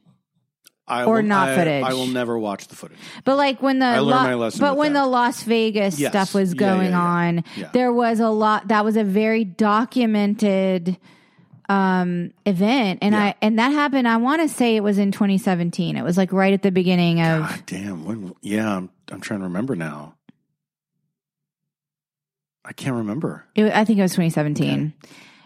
I 0.94 1.06
Or 1.06 1.16
will, 1.16 1.24
not 1.24 1.50
I- 1.50 1.56
footage. 1.56 1.84
I 1.84 1.94
will 1.94 2.08
never 2.08 2.38
watch 2.38 2.68
the 2.68 2.76
footage. 2.76 2.98
but 3.26 3.36
like 3.38 3.62
when 3.62 3.80
the 3.80 3.86
I 3.86 4.00
learned 4.00 4.24
my 4.24 4.34
lesson 4.36 4.60
but 4.62 4.74
with 4.74 4.80
when 4.80 4.94
that. 4.94 5.02
the 5.02 5.08
Las 5.08 5.44
Vegas 5.44 6.00
Yes. 6.00 6.12
stuff 6.12 6.34
was 6.34 6.54
Yeah, 6.54 6.60
going 6.60 6.92
yeah, 6.92 7.04
yeah. 7.04 7.28
on, 7.28 7.44
Yeah. 7.58 7.70
there 7.74 7.92
was 7.94 8.20
a 8.20 8.30
lot. 8.30 8.68
That 8.70 8.86
was 8.86 8.96
a 8.98 9.04
very 9.04 9.44
documented 9.44 10.98
um 11.70 12.32
event 12.46 13.00
and 13.02 13.16
Yeah. 13.16 13.24
i 13.24 13.36
and 13.42 13.58
that 13.58 13.72
happened 13.72 14.06
i 14.06 14.18
want 14.18 14.42
to 14.42 14.50
say 14.50 14.76
it 14.76 14.84
was 14.84 14.98
in 14.98 15.14
2017 15.14 15.96
it 15.96 16.04
was 16.04 16.18
like 16.18 16.34
right 16.34 16.52
at 16.54 16.62
the 16.62 16.72
beginning 16.72 17.22
of 17.22 17.48
God 17.48 17.64
damn. 17.66 18.04
When? 18.04 18.34
Yeah, 18.42 18.76
I'm. 18.78 18.90
I'm 19.10 19.22
trying 19.22 19.40
to 19.40 19.46
remember 19.46 19.74
now. 19.76 20.16
I 22.66 22.74
can't 22.74 22.96
remember. 22.96 23.46
It, 23.56 23.74
I 23.74 23.84
think 23.86 24.00
it 24.00 24.02
was 24.02 24.12
2017. 24.12 24.94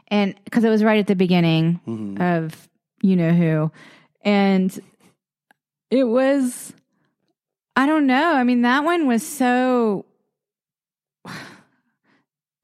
And 0.09 0.35
because 0.45 0.63
it 0.63 0.69
was 0.69 0.83
right 0.83 0.99
at 0.99 1.07
the 1.07 1.15
beginning 1.15 1.79
Mhm. 1.87 2.19
of 2.45 2.67
you 3.01 3.15
know 3.15 3.31
who. 3.31 3.71
And 4.23 4.77
it 5.89 6.03
was, 6.03 6.73
I 7.75 7.85
don't 7.85 8.07
know. 8.07 8.33
I 8.33 8.43
mean, 8.43 8.63
that 8.63 8.83
one 8.83 9.07
was 9.07 9.25
so 9.25 10.05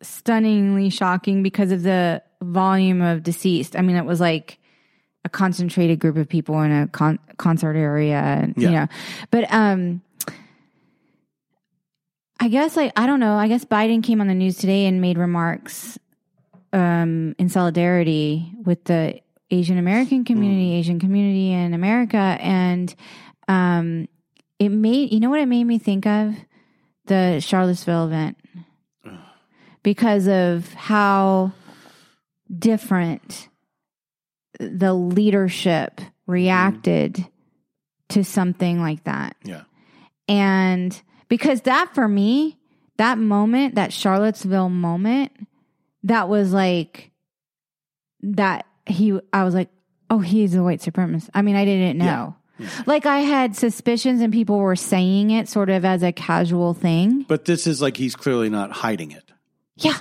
stunningly 0.02 0.90
shocking 0.90 1.44
because 1.44 1.72
of 1.72 1.84
the 1.84 2.22
volume 2.42 3.02
of 3.02 3.24
deceased. 3.24 3.76
I 3.78 3.82
mean, 3.82 3.96
it 3.96 4.06
was 4.06 4.20
like 4.20 4.60
a 5.26 5.30
concentrated 5.30 6.00
group 6.00 6.18
of 6.18 6.28
people 6.28 6.62
in 6.62 6.72
a 6.72 6.88
con- 6.88 7.20
concert 7.38 7.76
area, 7.76 8.18
and, 8.18 8.54
you 8.58 8.70
know. 8.70 8.88
But 9.32 9.52
um, 9.54 10.02
I 12.40 12.50
guess 12.50 12.76
like 12.76 12.92
I 12.98 13.06
don't 13.06 13.22
know. 13.22 13.36
I 13.36 13.48
guess 13.48 13.64
Biden 13.64 14.04
came 14.04 14.20
on 14.20 14.28
the 14.28 14.34
news 14.34 14.58
today 14.58 14.86
and 14.86 15.00
made 15.00 15.18
remarks 15.18 15.98
um, 16.74 17.36
in 17.38 17.48
solidarity 17.48 18.52
with 18.66 18.84
the 18.84 19.22
Asian 19.54 19.78
American 19.78 20.26
community, 20.26 20.74
Asian 20.74 21.00
community 21.00 21.52
in 21.52 21.74
America, 21.74 22.18
and 22.18 22.94
um, 23.48 24.08
it 24.60 24.70
made 24.70 25.12
you 25.12 25.20
know 25.20 25.30
what 25.30 25.40
it 25.40 25.46
made 25.46 25.66
me 25.66 25.78
think 25.78 26.06
of? 26.06 26.36
The 27.06 27.40
Charlottesville 27.40 28.08
event. 28.08 28.38
Because 29.84 30.30
of 30.30 30.74
how 30.76 31.52
different 32.50 33.50
the 34.58 34.94
leadership 34.94 36.00
reacted 36.26 37.28
to 38.08 38.24
something 38.24 38.80
like 38.80 39.04
that. 39.04 39.36
Yeah. 39.44 39.64
And 40.30 41.00
because 41.28 41.64
that 41.64 41.94
for 41.94 42.08
me, 42.08 42.58
that 42.96 43.18
moment, 43.18 43.76
that 43.76 43.92
Charlottesville 43.92 44.70
moment, 44.70 45.34
that 46.04 46.30
was 46.30 46.54
like 46.54 47.12
that 48.22 48.66
he 48.86 49.20
I 49.32 49.44
was 49.44 49.54
like, 49.54 49.70
oh, 50.10 50.20
he's 50.20 50.56
a 50.56 50.64
white 50.64 50.82
supremacist. 50.82 51.30
I 51.34 51.42
mean, 51.42 51.56
I 51.56 51.66
didn't 51.66 51.98
know. 51.98 52.36
Like 52.86 53.06
I 53.06 53.20
had 53.20 53.56
suspicions 53.56 54.22
and 54.22 54.32
people 54.32 54.60
were 54.60 54.76
saying 54.76 55.32
it 55.32 55.50
sort 55.50 55.70
of 55.70 55.84
as 55.84 56.04
a 56.04 56.12
casual 56.12 56.74
thing. 56.74 57.24
But 57.24 57.46
this 57.46 57.68
is 57.68 57.82
like 57.82 57.98
he's 57.98 58.16
clearly 58.16 58.50
not 58.50 58.72
hiding 58.72 59.12
it. 59.12 59.32
Yeah. 59.76 59.98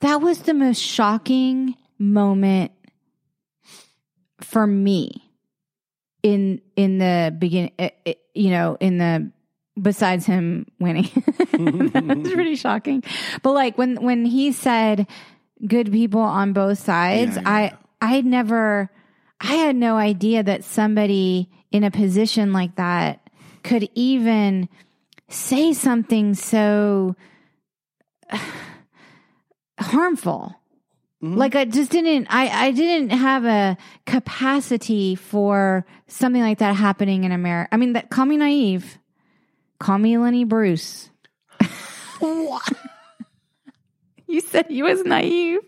That 0.00 0.20
was 0.20 0.40
the 0.40 0.54
most 0.54 0.78
shocking 0.78 1.74
moment 1.98 2.72
for 4.40 4.66
me 4.66 5.30
in 6.22 6.60
in 6.76 6.98
the 6.98 7.34
beginning 7.38 7.72
eh, 7.78 7.90
eh, 8.06 8.14
you 8.34 8.50
know 8.50 8.76
in 8.80 8.98
the 8.98 9.30
besides 9.80 10.26
him 10.26 10.66
winning 10.78 11.08
that 11.52 12.04
was 12.04 12.32
pretty 12.32 12.56
shocking 12.56 13.02
but 13.42 13.52
like 13.52 13.78
when 13.78 14.02
when 14.02 14.24
he 14.24 14.52
said 14.52 15.06
good 15.66 15.92
people 15.92 16.20
on 16.20 16.52
both 16.52 16.78
sides. 16.78 17.36
Yeah, 17.36 17.42
yeah, 17.42 17.76
i 18.00 18.16
i 18.16 18.20
never 18.22 18.90
i 19.40 19.54
had 19.54 19.76
no 19.76 19.96
idea 19.96 20.42
that 20.42 20.64
somebody 20.64 21.50
in 21.70 21.84
a 21.84 21.90
position 21.90 22.52
like 22.52 22.76
that 22.76 23.20
could 23.62 23.88
even 23.94 24.68
say 25.28 25.72
something 25.72 26.34
so 26.34 27.14
harmful. 29.78 30.54
Mm-hmm. 31.22 31.36
Like 31.36 31.54
i 31.54 31.66
just 31.66 31.90
didn't 31.90 32.28
i 32.30 32.48
i 32.48 32.70
didn't 32.70 33.10
have 33.10 33.44
a 33.44 33.76
capacity 34.06 35.14
for 35.14 35.84
something 36.06 36.40
like 36.40 36.58
that 36.58 36.74
happening 36.74 37.24
in 37.24 37.32
america 37.32 37.68
i 37.72 37.76
mean 37.76 37.92
that 37.92 38.08
call 38.08 38.24
me 38.24 38.38
naive. 38.38 38.98
Call 39.78 39.98
me 39.98 40.16
lenny 40.16 40.44
bruce 40.44 41.10
you 44.34 44.40
said 44.40 44.66
he 44.68 44.82
was 44.82 45.02
naive. 45.04 45.60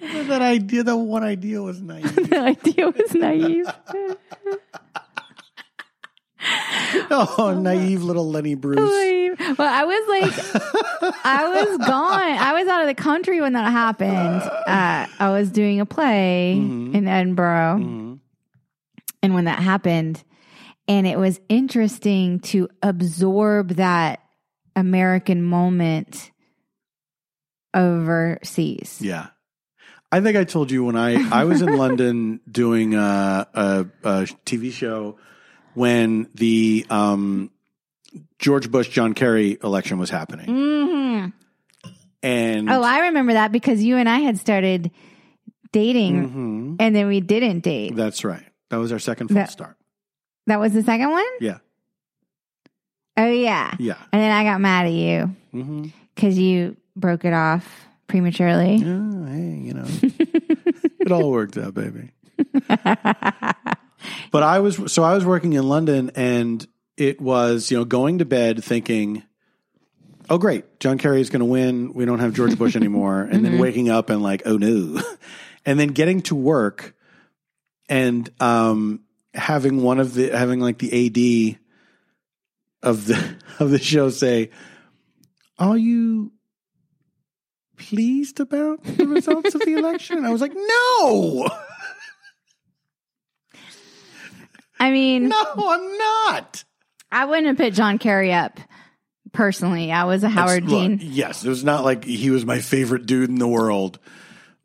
That 0.00 0.42
idea, 0.42 0.82
that 0.82 0.96
one 0.96 1.24
idea 1.24 1.62
was 1.62 1.80
naive. 1.80 2.14
the 2.30 2.38
idea 2.38 2.90
was 2.90 3.14
naive. 3.14 3.66
Oh, 7.10 7.58
naive 7.60 8.02
little 8.04 8.30
Lenny 8.30 8.54
Bruce. 8.54 8.78
Well 8.78 9.68
i 9.68 9.84
was 9.84 10.08
like 10.08 11.24
i 11.24 11.48
was 11.48 11.78
gone. 11.78 12.22
I 12.22 12.52
was 12.52 12.68
out 12.68 12.82
of 12.82 12.86
the 12.86 12.94
country 12.94 13.40
when 13.40 13.54
that 13.54 13.70
happened. 13.72 14.42
Uh, 14.66 15.06
i 15.18 15.30
was 15.30 15.50
doing 15.50 15.80
a 15.80 15.86
play 15.86 16.52
in 16.52 17.08
edinburgh. 17.08 17.78
Mhm. 17.80 18.18
And 19.22 19.34
when 19.34 19.46
that 19.46 19.58
happened, 19.58 20.22
And 20.86 21.06
it 21.06 21.18
was 21.18 21.40
interesting 21.48 22.38
to 22.40 22.68
absorb 22.82 23.70
that 23.70 24.20
American 24.76 25.42
moment 25.42 26.30
overseas. 27.76 28.98
Yeah. 29.00 29.28
I 30.10 30.20
think 30.20 30.36
I 30.36 30.44
told 30.44 30.70
you 30.70 30.84
when 30.84 30.96
I, 30.96 31.14
I 31.30 31.44
was 31.44 31.60
in 31.62 31.76
London 31.76 32.40
doing 32.50 32.94
a, 32.94 33.46
a, 33.54 33.86
a 34.04 34.12
TV 34.46 34.72
show 34.72 35.18
when 35.74 36.28
the 36.34 36.86
um, 36.90 37.50
George 38.38 38.70
Bush 38.70 38.88
John 38.88 39.12
Kerry 39.14 39.58
election 39.62 39.98
was 39.98 40.08
happening. 40.10 40.46
hmm 40.46 41.26
And 42.22 42.70
Oh, 42.70 42.82
I 42.82 43.00
remember 43.08 43.34
that 43.34 43.52
because 43.52 43.82
you 43.82 43.96
and 43.96 44.08
I 44.08 44.20
had 44.20 44.38
started 44.38 44.90
dating 45.72 46.30
Mhm. 46.30 46.76
and 46.80 46.94
then 46.96 47.08
we 47.08 47.20
didn't 47.20 47.60
date. 47.60 47.94
that's 47.96 48.24
right. 48.24 48.44
That 48.70 48.76
was 48.78 48.92
our 48.92 48.98
second 48.98 49.28
false 49.28 49.36
That- 49.38 49.50
start. 49.50 49.76
That 50.46 50.60
was 50.60 50.72
the 50.72 50.82
second 50.84 51.10
one? 51.10 51.26
Yeah. 51.40 51.58
Oh, 53.16 53.26
yeah. 53.30 53.74
Yeah. 53.80 53.96
And 54.12 54.22
then 54.22 54.30
I 54.30 54.44
got 54.44 54.60
mad 54.60 54.86
at 54.86 54.92
you 54.92 55.34
because 56.14 56.38
you 56.38 56.76
broke 56.96 57.24
it 57.24 57.32
off 57.32 57.86
prematurely. 58.08 58.76
Yeah, 58.76 59.28
hey, 59.28 59.60
you 59.62 59.74
know, 59.74 59.86
it 61.00 61.12
all 61.12 61.30
worked 61.30 61.56
out, 61.58 61.74
baby. 61.74 62.10
But 64.30 64.42
I 64.42 64.60
was 64.60 64.92
so 64.92 65.02
I 65.02 65.14
was 65.14 65.24
working 65.24 65.52
in 65.54 65.68
London, 65.68 66.10
and 66.14 66.66
it 66.96 67.20
was 67.20 67.70
you 67.70 67.78
know 67.78 67.84
going 67.84 68.18
to 68.18 68.24
bed 68.24 68.62
thinking, 68.62 69.22
"Oh, 70.28 70.38
great, 70.38 70.80
John 70.80 70.98
Kerry 70.98 71.20
is 71.20 71.30
going 71.30 71.40
to 71.40 71.46
win. 71.46 71.92
We 71.92 72.04
don't 72.04 72.18
have 72.18 72.34
George 72.34 72.58
Bush 72.58 72.76
anymore," 72.76 73.22
and 73.22 73.44
then 73.44 73.58
waking 73.58 73.88
up 73.88 74.10
and 74.10 74.22
like, 74.22 74.42
"Oh 74.44 74.56
no," 74.56 75.00
and 75.66 75.78
then 75.78 75.88
getting 75.88 76.22
to 76.22 76.34
work 76.34 76.94
and 77.88 78.28
um, 78.40 79.00
having 79.34 79.82
one 79.82 80.00
of 80.00 80.14
the 80.14 80.30
having 80.30 80.60
like 80.60 80.78
the 80.78 81.54
AD 81.54 81.58
of 82.82 83.06
the 83.06 83.36
of 83.58 83.70
the 83.70 83.78
show 83.78 84.10
say, 84.10 84.50
"Are 85.58 85.78
you?" 85.78 86.32
Pleased 87.76 88.40
about 88.40 88.82
the 88.82 89.06
results 89.06 89.54
of 89.54 89.60
the 89.62 89.74
election? 89.74 90.16
And 90.18 90.26
I 90.26 90.30
was 90.30 90.40
like, 90.40 90.54
no, 90.54 91.48
I 94.78 94.90
mean, 94.90 95.28
no, 95.28 95.36
I'm 95.56 95.98
not. 95.98 96.64
I 97.10 97.24
wouldn't 97.24 97.46
have 97.46 97.56
put 97.56 97.72
John 97.72 97.98
Kerry 97.98 98.32
up 98.32 98.58
personally. 99.32 99.90
I 99.92 100.04
was 100.04 100.22
a 100.22 100.28
Howard 100.28 100.66
Dean. 100.66 100.98
yes, 101.02 101.44
it 101.44 101.48
was 101.48 101.64
not 101.64 101.84
like 101.84 102.04
he 102.04 102.30
was 102.30 102.44
my 102.44 102.60
favorite 102.60 103.06
dude 103.06 103.28
in 103.30 103.36
the 103.36 103.48
world, 103.48 103.98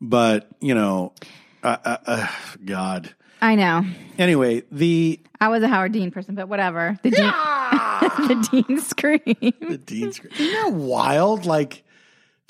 but 0.00 0.48
you 0.60 0.74
know, 0.74 1.14
uh, 1.62 1.76
uh, 1.84 1.96
uh, 2.06 2.26
God. 2.64 3.14
I 3.40 3.54
know. 3.56 3.84
Anyway, 4.18 4.62
the 4.70 5.18
I 5.40 5.48
was 5.48 5.62
a 5.62 5.68
Howard 5.68 5.92
Dean 5.92 6.10
person, 6.10 6.34
but 6.34 6.48
whatever. 6.48 6.98
The 7.02 7.10
Dean, 7.10 7.22
the 8.28 8.48
Dean 8.50 8.80
scream. 8.80 9.20
the 9.68 9.78
Dean 9.78 10.12
screen. 10.12 10.32
Isn't 10.34 10.52
that 10.52 10.72
wild? 10.72 11.46
Like 11.46 11.84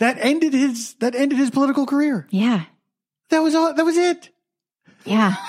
that 0.03 0.19
ended 0.21 0.53
his 0.53 0.95
that 0.95 1.15
ended 1.15 1.39
his 1.39 1.51
political 1.51 1.87
career. 1.87 2.27
Yeah. 2.31 2.65
That 3.31 3.41
was 3.41 3.55
all. 3.55 3.73
That 3.73 3.85
was 3.85 3.97
it. 3.97 4.31
Yeah. 5.05 5.35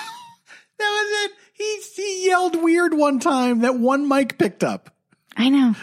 That 0.76 0.90
was 0.90 1.30
it. 1.30 1.36
He 1.52 2.02
he 2.02 2.26
yelled 2.26 2.60
weird 2.60 2.94
one 2.94 3.20
time 3.20 3.60
that 3.60 3.78
one 3.78 4.08
mic 4.08 4.38
picked 4.38 4.64
up. 4.64 4.92
I 5.36 5.48
know. 5.48 5.76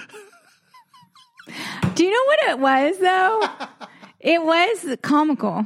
Do 1.96 2.04
you 2.04 2.12
know 2.12 2.26
what 2.26 2.40
it 2.50 2.60
was 2.60 2.98
though? 3.00 3.68
It 4.24 4.44
was 4.44 4.98
comical. 5.02 5.66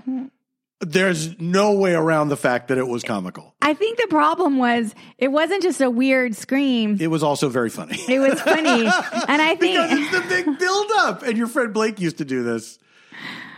There's 0.79 1.37
no 1.41 1.73
way 1.73 1.93
around 1.93 2.29
the 2.29 2.37
fact 2.37 2.69
that 2.69 2.77
it 2.77 2.87
was 2.87 3.03
comical. 3.03 3.53
I 3.61 3.73
think 3.73 3.99
the 3.99 4.07
problem 4.07 4.57
was 4.57 4.95
it 5.17 5.29
wasn't 5.29 5.61
just 5.61 5.81
a 5.81 5.89
weird 5.89 6.35
scream. 6.37 6.97
It 7.01 7.07
was 7.07 7.21
also 7.21 7.49
very 7.49 7.69
funny. 7.69 7.97
It 8.07 8.19
was 8.19 8.39
funny. 8.39 8.83
And 9.27 9.41
I 9.41 9.55
think 9.55 9.75
because 9.75 9.91
it's 9.91 10.11
the 10.11 10.21
big 10.29 10.57
build 10.57 10.91
up. 10.99 11.23
And 11.23 11.37
your 11.37 11.47
friend 11.47 11.73
Blake 11.73 11.99
used 11.99 12.19
to 12.19 12.25
do 12.25 12.43
this. 12.43 12.79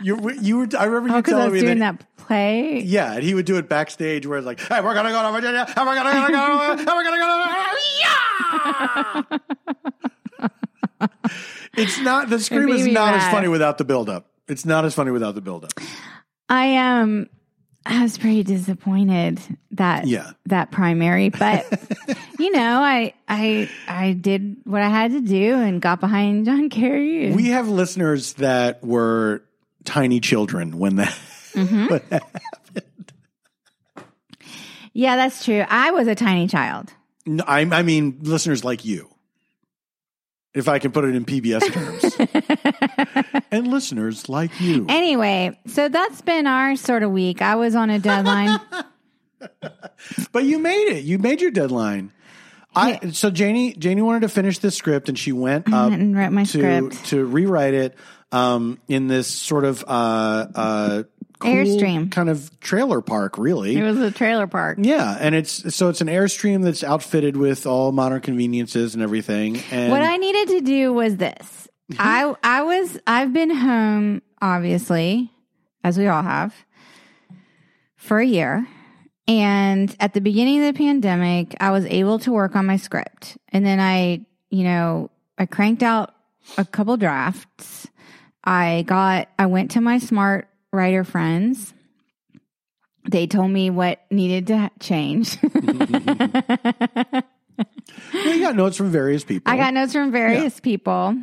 You 0.01 0.31
you 0.41 0.57
were 0.59 0.67
I 0.77 0.85
remember 0.85 1.09
you 1.09 1.15
Oh, 1.15 1.17
I 1.17 1.21
telling 1.21 1.51
was 1.51 1.53
me 1.53 1.59
doing 1.67 1.79
that, 1.79 1.99
that 1.99 2.17
play. 2.17 2.79
Yeah, 2.81 3.13
and 3.13 3.23
he 3.23 3.33
would 3.33 3.45
do 3.45 3.57
it 3.57 3.67
backstage 3.69 4.25
where 4.27 4.37
it's 4.37 4.45
like, 4.47 4.59
"Hey, 4.59 4.81
we're 4.81 4.93
gonna 4.93 5.11
go 5.11 5.23
to 5.23 5.31
Virginia, 5.31 5.65
and 5.75 5.87
we're 5.87 5.95
gonna, 5.95 6.11
go, 6.11 6.71
and 6.71 6.85
we're 6.85 7.03
gonna 7.03 7.17
go." 7.17 7.43
Yeah! 10.99 11.07
it's 11.77 11.99
not 11.99 12.29
the 12.29 12.39
scream 12.39 12.69
is 12.69 12.87
not 12.87 13.13
as 13.15 13.23
funny 13.31 13.47
without 13.47 13.77
the 13.77 13.83
build 13.85 14.09
up. 14.09 14.27
It's 14.47 14.65
not 14.65 14.85
as 14.85 14.93
funny 14.93 15.11
without 15.11 15.35
the 15.35 15.41
build 15.41 15.65
up. 15.65 15.71
I 16.49 16.77
um 16.77 17.27
I 17.85 18.01
was 18.03 18.17
pretty 18.17 18.43
disappointed 18.43 19.39
that 19.71 20.07
Yeah. 20.07 20.31
that 20.47 20.71
primary, 20.71 21.29
but 21.29 21.65
you 22.39 22.51
know, 22.51 22.81
I 22.81 23.13
I 23.27 23.69
I 23.87 24.13
did 24.13 24.57
what 24.63 24.81
I 24.81 24.89
had 24.89 25.11
to 25.11 25.21
do 25.21 25.55
and 25.55 25.81
got 25.81 25.99
behind 25.99 26.45
John 26.45 26.69
Kerry. 26.69 27.27
and- 27.27 27.35
We 27.35 27.47
have 27.49 27.67
listeners 27.67 28.33
that 28.33 28.83
were 28.83 29.43
tiny 29.87 30.19
children 30.19 30.77
when 30.77 30.97
that. 30.97 31.17
Mm-hmm. 31.53 31.87
when 31.89 32.01
that- 32.09 32.23
yeah, 34.93 35.15
that's 35.15 35.43
true. 35.45 35.63
I 35.67 35.91
was 35.91 36.07
a 36.07 36.15
tiny 36.15 36.47
child. 36.47 36.91
No, 37.25 37.43
I, 37.47 37.61
I 37.61 37.81
mean, 37.83 38.19
listeners 38.21 38.63
like 38.63 38.85
you. 38.85 39.09
If 40.53 40.67
I 40.67 40.79
can 40.79 40.91
put 40.91 41.05
it 41.05 41.13
in 41.13 41.23
PBS 41.23 41.71
terms. 41.71 43.43
and 43.51 43.67
listeners 43.67 44.27
like 44.27 44.59
you. 44.59 44.87
Anyway, 44.89 45.59
so 45.67 45.87
that's 45.87 46.21
been 46.21 46.47
our 46.47 46.75
sort 46.75 47.03
of 47.03 47.11
week. 47.11 47.43
I 47.43 47.55
was 47.55 47.75
on 47.75 47.89
a 47.89 47.99
deadline. 47.99 48.59
But 50.31 50.45
you 50.45 50.57
made 50.57 50.87
it. 50.89 51.03
You 51.03 51.19
made 51.19 51.41
your 51.41 51.51
deadline. 51.51 52.11
I 52.75 53.09
so 53.11 53.29
Janie 53.29 53.73
Janie 53.73 54.01
wanted 54.01 54.21
to 54.21 54.29
finish 54.29 54.59
this 54.59 54.75
script 54.75 55.09
and 55.09 55.17
she 55.17 55.31
went 55.31 55.71
up 55.71 55.91
and 55.91 56.15
wrote 56.15 56.31
my 56.31 56.43
to 56.43 56.47
script. 56.47 57.05
to 57.09 57.25
rewrite 57.25 57.73
it 57.73 57.95
um, 58.31 58.79
in 58.87 59.07
this 59.07 59.27
sort 59.27 59.65
of 59.65 59.83
uh, 59.87 60.47
uh, 60.55 61.03
cool 61.39 61.51
Airstream. 61.51 62.11
kind 62.11 62.29
of 62.29 62.59
trailer 62.59 63.01
park, 63.01 63.37
really. 63.37 63.75
It 63.77 63.83
was 63.83 63.99
a 63.99 64.11
trailer 64.11 64.47
park. 64.47 64.77
yeah, 64.81 65.17
and 65.19 65.35
it's 65.35 65.75
so 65.75 65.89
it's 65.89 66.01
an 66.01 66.07
airstream 66.07 66.63
that's 66.63 66.83
outfitted 66.83 67.37
with 67.37 67.65
all 67.65 67.91
modern 67.91 68.21
conveniences 68.21 68.93
and 68.93 69.03
everything. 69.03 69.61
And 69.71 69.91
What 69.91 70.01
I 70.01 70.17
needed 70.17 70.49
to 70.49 70.61
do 70.61 70.93
was 70.93 71.17
this. 71.17 71.67
I 71.97 72.33
I 72.43 72.63
was 72.63 72.99
I've 73.07 73.33
been 73.33 73.49
home 73.49 74.21
obviously, 74.41 75.31
as 75.83 75.97
we 75.97 76.07
all 76.07 76.23
have, 76.23 76.53
for 77.95 78.19
a 78.19 78.25
year. 78.25 78.67
And 79.27 79.93
at 79.99 80.13
the 80.13 80.21
beginning 80.21 80.63
of 80.63 80.73
the 80.73 80.77
pandemic, 80.77 81.55
I 81.59 81.71
was 81.71 81.85
able 81.85 82.19
to 82.19 82.31
work 82.31 82.55
on 82.55 82.65
my 82.65 82.77
script. 82.77 83.37
And 83.49 83.65
then 83.65 83.79
I, 83.79 84.25
you 84.49 84.63
know, 84.63 85.11
I 85.37 85.45
cranked 85.45 85.83
out 85.83 86.13
a 86.57 86.63
couple 86.63 86.95
drafts. 86.95 87.87
I 88.47 88.83
got 88.83 89.29
I 89.37 89.45
went 89.47 89.71
to 89.71 89.81
my 89.81 89.99
smart 89.99 90.47
writer 90.71 91.03
friends. 91.03 91.73
They 93.09 93.27
told 93.27 93.51
me 93.51 93.69
what 93.69 93.99
needed 94.09 94.47
to 94.47 94.71
change. 94.79 95.37
Yeah, 98.13 98.33
you 98.33 98.41
got 98.41 98.55
notes 98.55 98.77
from 98.77 98.91
various 98.91 99.23
people. 99.23 99.51
I 99.51 99.57
got 99.57 99.73
notes 99.73 99.93
from 99.93 100.11
various 100.11 100.59
people. 100.59 101.15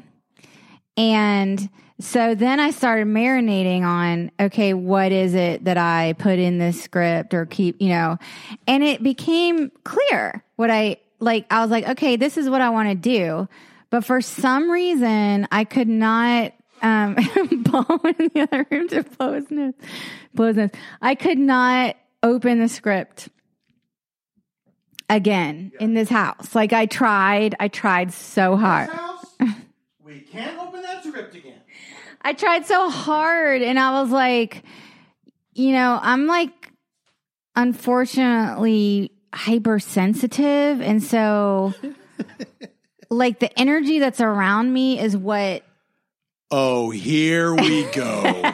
And 0.97 1.69
so 2.01 2.35
then 2.35 2.61
I 2.61 2.71
started 2.71 3.07
marinating 3.07 3.83
on, 3.83 4.31
okay, 4.41 4.75
what 4.75 5.13
is 5.13 5.35
it 5.35 5.65
that 5.65 5.79
I 5.79 6.15
put 6.19 6.39
in 6.39 6.59
this 6.59 6.83
script 6.83 7.35
or 7.35 7.47
keep, 7.47 7.81
you 7.81 7.91
know, 7.91 8.19
and 8.67 8.83
it 8.83 9.03
became 9.03 9.71
clear 9.85 10.43
what 10.57 10.71
I 10.71 10.99
like. 11.21 11.47
I 11.51 11.61
was 11.63 11.71
like, 11.71 11.89
okay, 11.91 12.17
this 12.17 12.37
is 12.37 12.51
what 12.51 12.61
I 12.61 12.71
want 12.71 12.89
to 12.89 12.95
do. 12.95 13.49
But 13.91 14.05
for 14.05 14.21
some 14.21 14.71
reason, 14.71 15.47
I 15.53 15.65
could 15.65 15.89
not, 15.89 16.53
um, 16.85 17.15
Paul 17.65 18.01
in 18.05 18.31
the 18.35 18.41
other 18.43 18.67
room 18.71 18.89
to 18.89 19.03
blow 19.03 19.33
his 19.33 19.51
nose, 19.51 19.75
blow 20.35 20.49
his 20.49 20.57
nose. 20.57 20.71
I 21.01 21.15
could 21.15 21.39
not 21.39 21.97
open 22.23 22.61
the 22.61 22.69
script 22.69 23.31
again 25.09 25.73
in 25.81 25.95
this 25.95 26.11
house. 26.11 26.55
Like 26.55 26.75
I 26.75 26.85
tried, 26.85 27.55
I 27.59 27.69
tried 27.69 28.13
so 28.13 28.57
hard. 28.57 28.91
House, 28.91 29.27
we 30.05 30.21
can't 30.21 30.59
open 30.61 30.83
that 30.83 31.03
script 31.03 31.35
again. 31.35 31.61
I 32.21 32.35
tried 32.35 32.67
so 32.67 32.91
hard 32.91 33.63
and 33.63 33.79
I 33.79 34.03
was 34.03 34.11
like, 34.11 34.63
you 35.55 35.73
know, 35.73 35.99
I'm 36.01 36.27
like 36.27 36.71
unfortunately 37.57 39.11
hypersensitive 39.33 40.81
and 40.81 41.03
so 41.03 41.73
like 43.11 43.41
the 43.41 43.59
energy 43.59 44.01
that's 44.01 44.21
around 44.21 44.73
me 44.73 44.99
is 44.99 45.17
what 45.17 45.63
Oh, 46.57 46.91
here 46.91 47.53
we 47.53 47.83
go. 47.87 48.23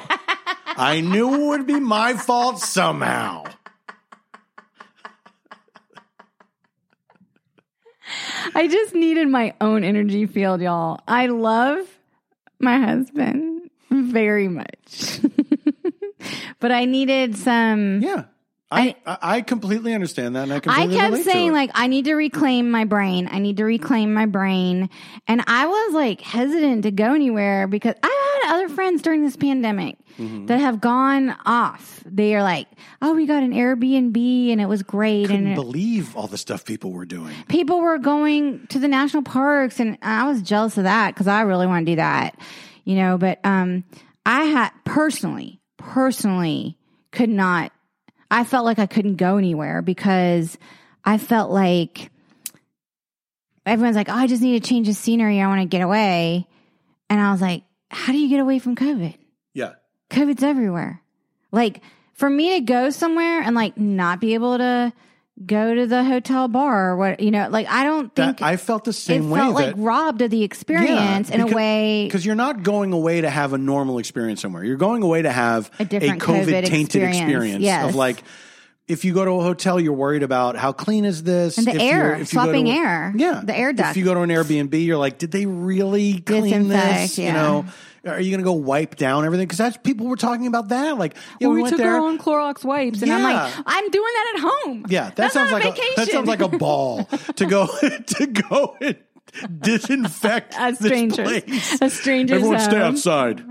I 0.67 1.03
knew 1.03 1.35
it 1.35 1.49
would 1.49 1.67
be 1.67 1.79
my 1.79 2.15
fault 2.15 2.59
somehow. 2.59 3.45
I 8.55 8.69
just 8.69 8.95
needed 8.95 9.29
my 9.29 9.53
own 9.61 9.85
energy 9.85 10.25
field, 10.25 10.63
y'all. 10.63 11.01
I 11.07 11.27
love 11.27 11.87
my 12.59 12.79
husband 12.79 13.69
very 13.91 14.49
much. 14.49 15.21
but 16.59 16.73
I 16.73 16.87
needed 16.87 17.37
some 17.37 18.01
Yeah. 18.01 18.25
I, 18.73 18.95
I, 19.05 19.19
I 19.23 19.41
completely 19.41 19.95
understand 19.95 20.37
that, 20.37 20.49
and 20.49 20.53
I 20.53 20.83
I 20.83 20.87
kept 20.87 21.25
saying 21.25 21.53
like 21.53 21.71
I 21.75 21.89
need 21.89 22.05
to 22.05 22.15
reclaim 22.15 22.71
my 22.71 22.85
brain. 22.85 23.29
I 23.31 23.39
need 23.41 23.57
to 23.57 23.65
reclaim 23.65 24.15
my 24.15 24.27
brain. 24.27 24.91
And 25.27 25.43
I 25.47 25.67
was 25.67 25.95
like 25.95 26.21
hesitant 26.21 26.85
to 26.85 26.91
go 26.93 27.15
anywhere 27.15 27.67
because 27.67 27.95
I 28.03 28.41
had 28.45 28.55
other 28.55 28.69
friends 28.69 29.03
during 29.03 29.23
this 29.23 29.37
pandemic 29.37 29.97
Mm-hmm. 30.19 30.47
that 30.47 30.61
have 30.61 30.83
gone 30.83 31.35
off. 31.47 32.03
They 32.05 32.35
are 32.35 32.43
like, 32.43 32.67
"Oh, 33.01 33.15
we 33.15 33.25
got 33.25 33.43
an 33.43 33.53
Airbnb 33.53 34.53
and 34.53 34.61
it 34.61 34.67
was 34.67 34.83
great 34.83 35.29
couldn't 35.29 35.45
and 35.47 35.53
it, 35.53 35.55
believe 35.55 36.15
all 36.15 36.27
the 36.27 36.37
stuff 36.37 36.65
people 36.67 36.93
were 36.93 37.07
doing. 37.07 37.33
people 37.49 37.81
were 37.81 37.97
going 37.97 38.67
to 38.67 38.79
the 38.79 38.89
national 38.89 39.23
parks 39.23 39.81
and 39.81 39.97
I 40.03 40.29
was 40.29 40.43
jealous 40.43 40.77
of 40.77 40.85
that 40.85 41.17
cuz 41.17 41.27
I 41.27 41.43
really 41.43 41.67
want 41.67 41.87
to 41.87 41.93
do 41.93 41.97
that." 41.97 42.37
You 42.85 42.97
know, 42.97 43.17
but 43.17 43.39
um 43.45 43.85
I 44.27 44.45
had 44.45 44.71
personally 44.85 45.61
personally 45.79 46.77
could 47.13 47.31
not 47.31 47.73
I 48.31 48.45
felt 48.45 48.65
like 48.65 48.79
I 48.79 48.87
couldn't 48.87 49.17
go 49.17 49.37
anywhere 49.37 49.83
because 49.83 50.57
I 51.05 51.19
felt 51.19 51.51
like 51.51 52.11
everyone's 53.67 53.97
like, 53.97 54.09
"Oh, 54.09 54.15
I 54.15 54.27
just 54.27 54.43
need 54.43 54.63
to 54.63 54.69
change 54.69 54.87
the 54.87 54.95
scenery. 54.95 55.41
I 55.41 55.47
want 55.47 55.63
to 55.63 55.67
get 55.67 55.83
away." 55.83 56.47
And 57.09 57.21
I 57.21 57.33
was 57.33 57.41
like, 57.41 57.65
"How 57.91 58.13
do 58.13 58.19
you 58.19 58.29
get 58.29 58.41
away 58.41 58.59
from 58.59 58.77
COVID? 58.77 59.17
Yeah, 59.55 59.73
COVID's 60.11 60.43
everywhere." 60.43 61.03
Like 61.53 61.83
for 62.15 62.31
me 62.31 62.55
to 62.55 62.61
go 62.61 62.91
somewhere 62.91 63.41
and 63.41 63.57
like 63.57 63.77
not 63.79 64.21
be 64.21 64.35
able 64.35 64.59
to 64.59 64.93
go 65.45 65.75
to 65.75 65.87
the 65.87 66.05
hotel 66.05 66.49
bar 66.49 66.91
or 66.91 66.97
what, 66.97 67.21
you 67.21 67.31
know, 67.31 67.49
like 67.49 67.67
I 67.69 67.85
don't 67.85 68.15
think 68.15 68.39
that, 68.39 68.45
I 68.45 68.57
felt 68.57 68.85
the 68.85 68.91
it 68.91 68.95
same 68.95 69.31
way. 69.31 69.41
felt 69.41 69.55
like 69.55 69.75
robbed 69.79 70.21
of 70.23 70.31
the 70.31 70.43
experience 70.43 71.31
in 71.31 71.41
a 71.41 71.47
way 71.47 72.05
because 72.07 72.27
you're 72.27 72.35
not 72.35 72.63
going 72.63 72.93
away 72.93 73.23
to 73.23 73.31
have 73.31 73.53
a 73.53 73.59
normal 73.59 73.99
experience 73.99 74.41
somewhere. 74.43 74.65
You're 74.65 74.77
going 74.77 75.03
away 75.03 75.23
to 75.23 75.31
have 75.33 75.71
A 75.79 75.85
different 75.85 76.21
COVID 76.23 76.45
COVID 76.45 76.65
tainted 76.67 77.03
experience. 77.03 77.17
experience 77.19 77.63
Yes. 77.65 77.89
of 77.89 77.95
like. 77.95 78.23
If 78.89 79.05
you 79.05 79.15
go 79.15 79.25
to 79.25 79.31
a 79.31 79.43
hotel, 79.45 79.79
you're 79.79 79.93
worried 79.93 80.25
about 80.25 80.57
how 80.57 80.73
clean 80.73 81.05
is 81.05 81.23
this 81.23 81.59
And 81.59 81.67
the 81.69 81.77
If 81.77 81.81
air, 81.81 82.15
if 82.17 82.29
swapping 82.31 82.65
to- 82.65 82.73
air. 82.73 83.13
Yeah, 83.17 83.41
The 83.45 83.57
air 83.57 83.73
duct. 83.73 83.91
If 83.91 83.97
you 83.99 84.05
go 84.05 84.15
to 84.15 84.21
an 84.23 84.31
Airbnb, 84.31 84.85
you're 84.85 84.97
like, 84.99 85.17
did 85.17 85.31
they 85.31 85.47
really 85.47 86.19
clean 86.19 86.67
this? 86.67 87.17
You 87.17 87.33
know, 87.33 87.67
are 88.07 88.21
you 88.21 88.31
going 88.31 88.41
to 88.41 88.45
go 88.45 88.53
wipe 88.53 88.97
down 88.97 89.25
everything? 89.25 89.47
Because 89.47 89.59
that's 89.59 89.77
people 89.77 90.07
were 90.07 90.17
talking 90.17 90.47
about 90.47 90.69
that. 90.69 90.99
Like, 90.99 91.17
yeah, 91.39 91.49
we, 91.49 91.63
went 91.63 91.77
there. 91.77 91.95
Our 91.95 92.01
own 92.01 92.19
Clorox 92.19 92.65
wipes, 92.65 93.03
and 93.03 93.13
I'm 93.13 93.23
like, 93.23 93.53
I'm 93.67 93.91
doing 93.91 94.13
that 94.15 94.33
at 94.37 94.41
home. 94.41 94.87
Yeah, 94.89 95.05
that 95.05 95.17
That's 95.17 95.35
sounds 95.35 95.51
a 95.51 95.55
like 95.55 95.65
vacation. 95.65 95.93
that 95.97 96.09
sounds 96.09 96.29
like 96.29 96.41
a 96.41 96.49
ball 96.59 97.05
to 97.37 97.47
go 97.47 97.67
to 98.07 98.27
go 98.27 98.77
and 98.81 98.97
disinfect 99.61 100.55
a 100.59 100.75
stranger, 100.75 101.23
a 101.23 101.91
stranger's 101.91 102.39
Everyone 102.39 102.61
stay 102.61 102.77
home. 102.77 102.95
outside. 102.95 103.45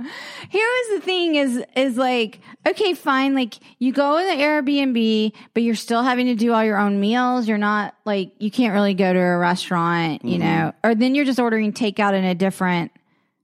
Here 0.49 0.67
is 0.81 0.99
the 0.99 1.05
thing: 1.05 1.35
is 1.35 1.63
is 1.75 1.97
like 1.97 2.39
okay, 2.67 2.93
fine. 2.93 3.35
Like 3.35 3.55
you 3.77 3.91
go 3.91 4.17
in 4.17 4.27
the 4.27 4.43
Airbnb, 4.43 5.33
but 5.53 5.63
you're 5.63 5.75
still 5.75 6.03
having 6.03 6.27
to 6.27 6.35
do 6.35 6.53
all 6.53 6.63
your 6.63 6.77
own 6.77 6.99
meals. 6.99 7.47
You're 7.47 7.57
not 7.57 7.95
like 8.05 8.31
you 8.39 8.51
can't 8.51 8.73
really 8.73 8.93
go 8.93 9.11
to 9.11 9.19
a 9.19 9.37
restaurant, 9.37 10.25
you 10.25 10.39
mm-hmm. 10.39 10.47
know, 10.47 10.73
or 10.83 10.95
then 10.95 11.15
you're 11.15 11.25
just 11.25 11.39
ordering 11.39 11.71
takeout 11.73 12.13
in 12.13 12.23
a 12.23 12.35
different 12.35 12.91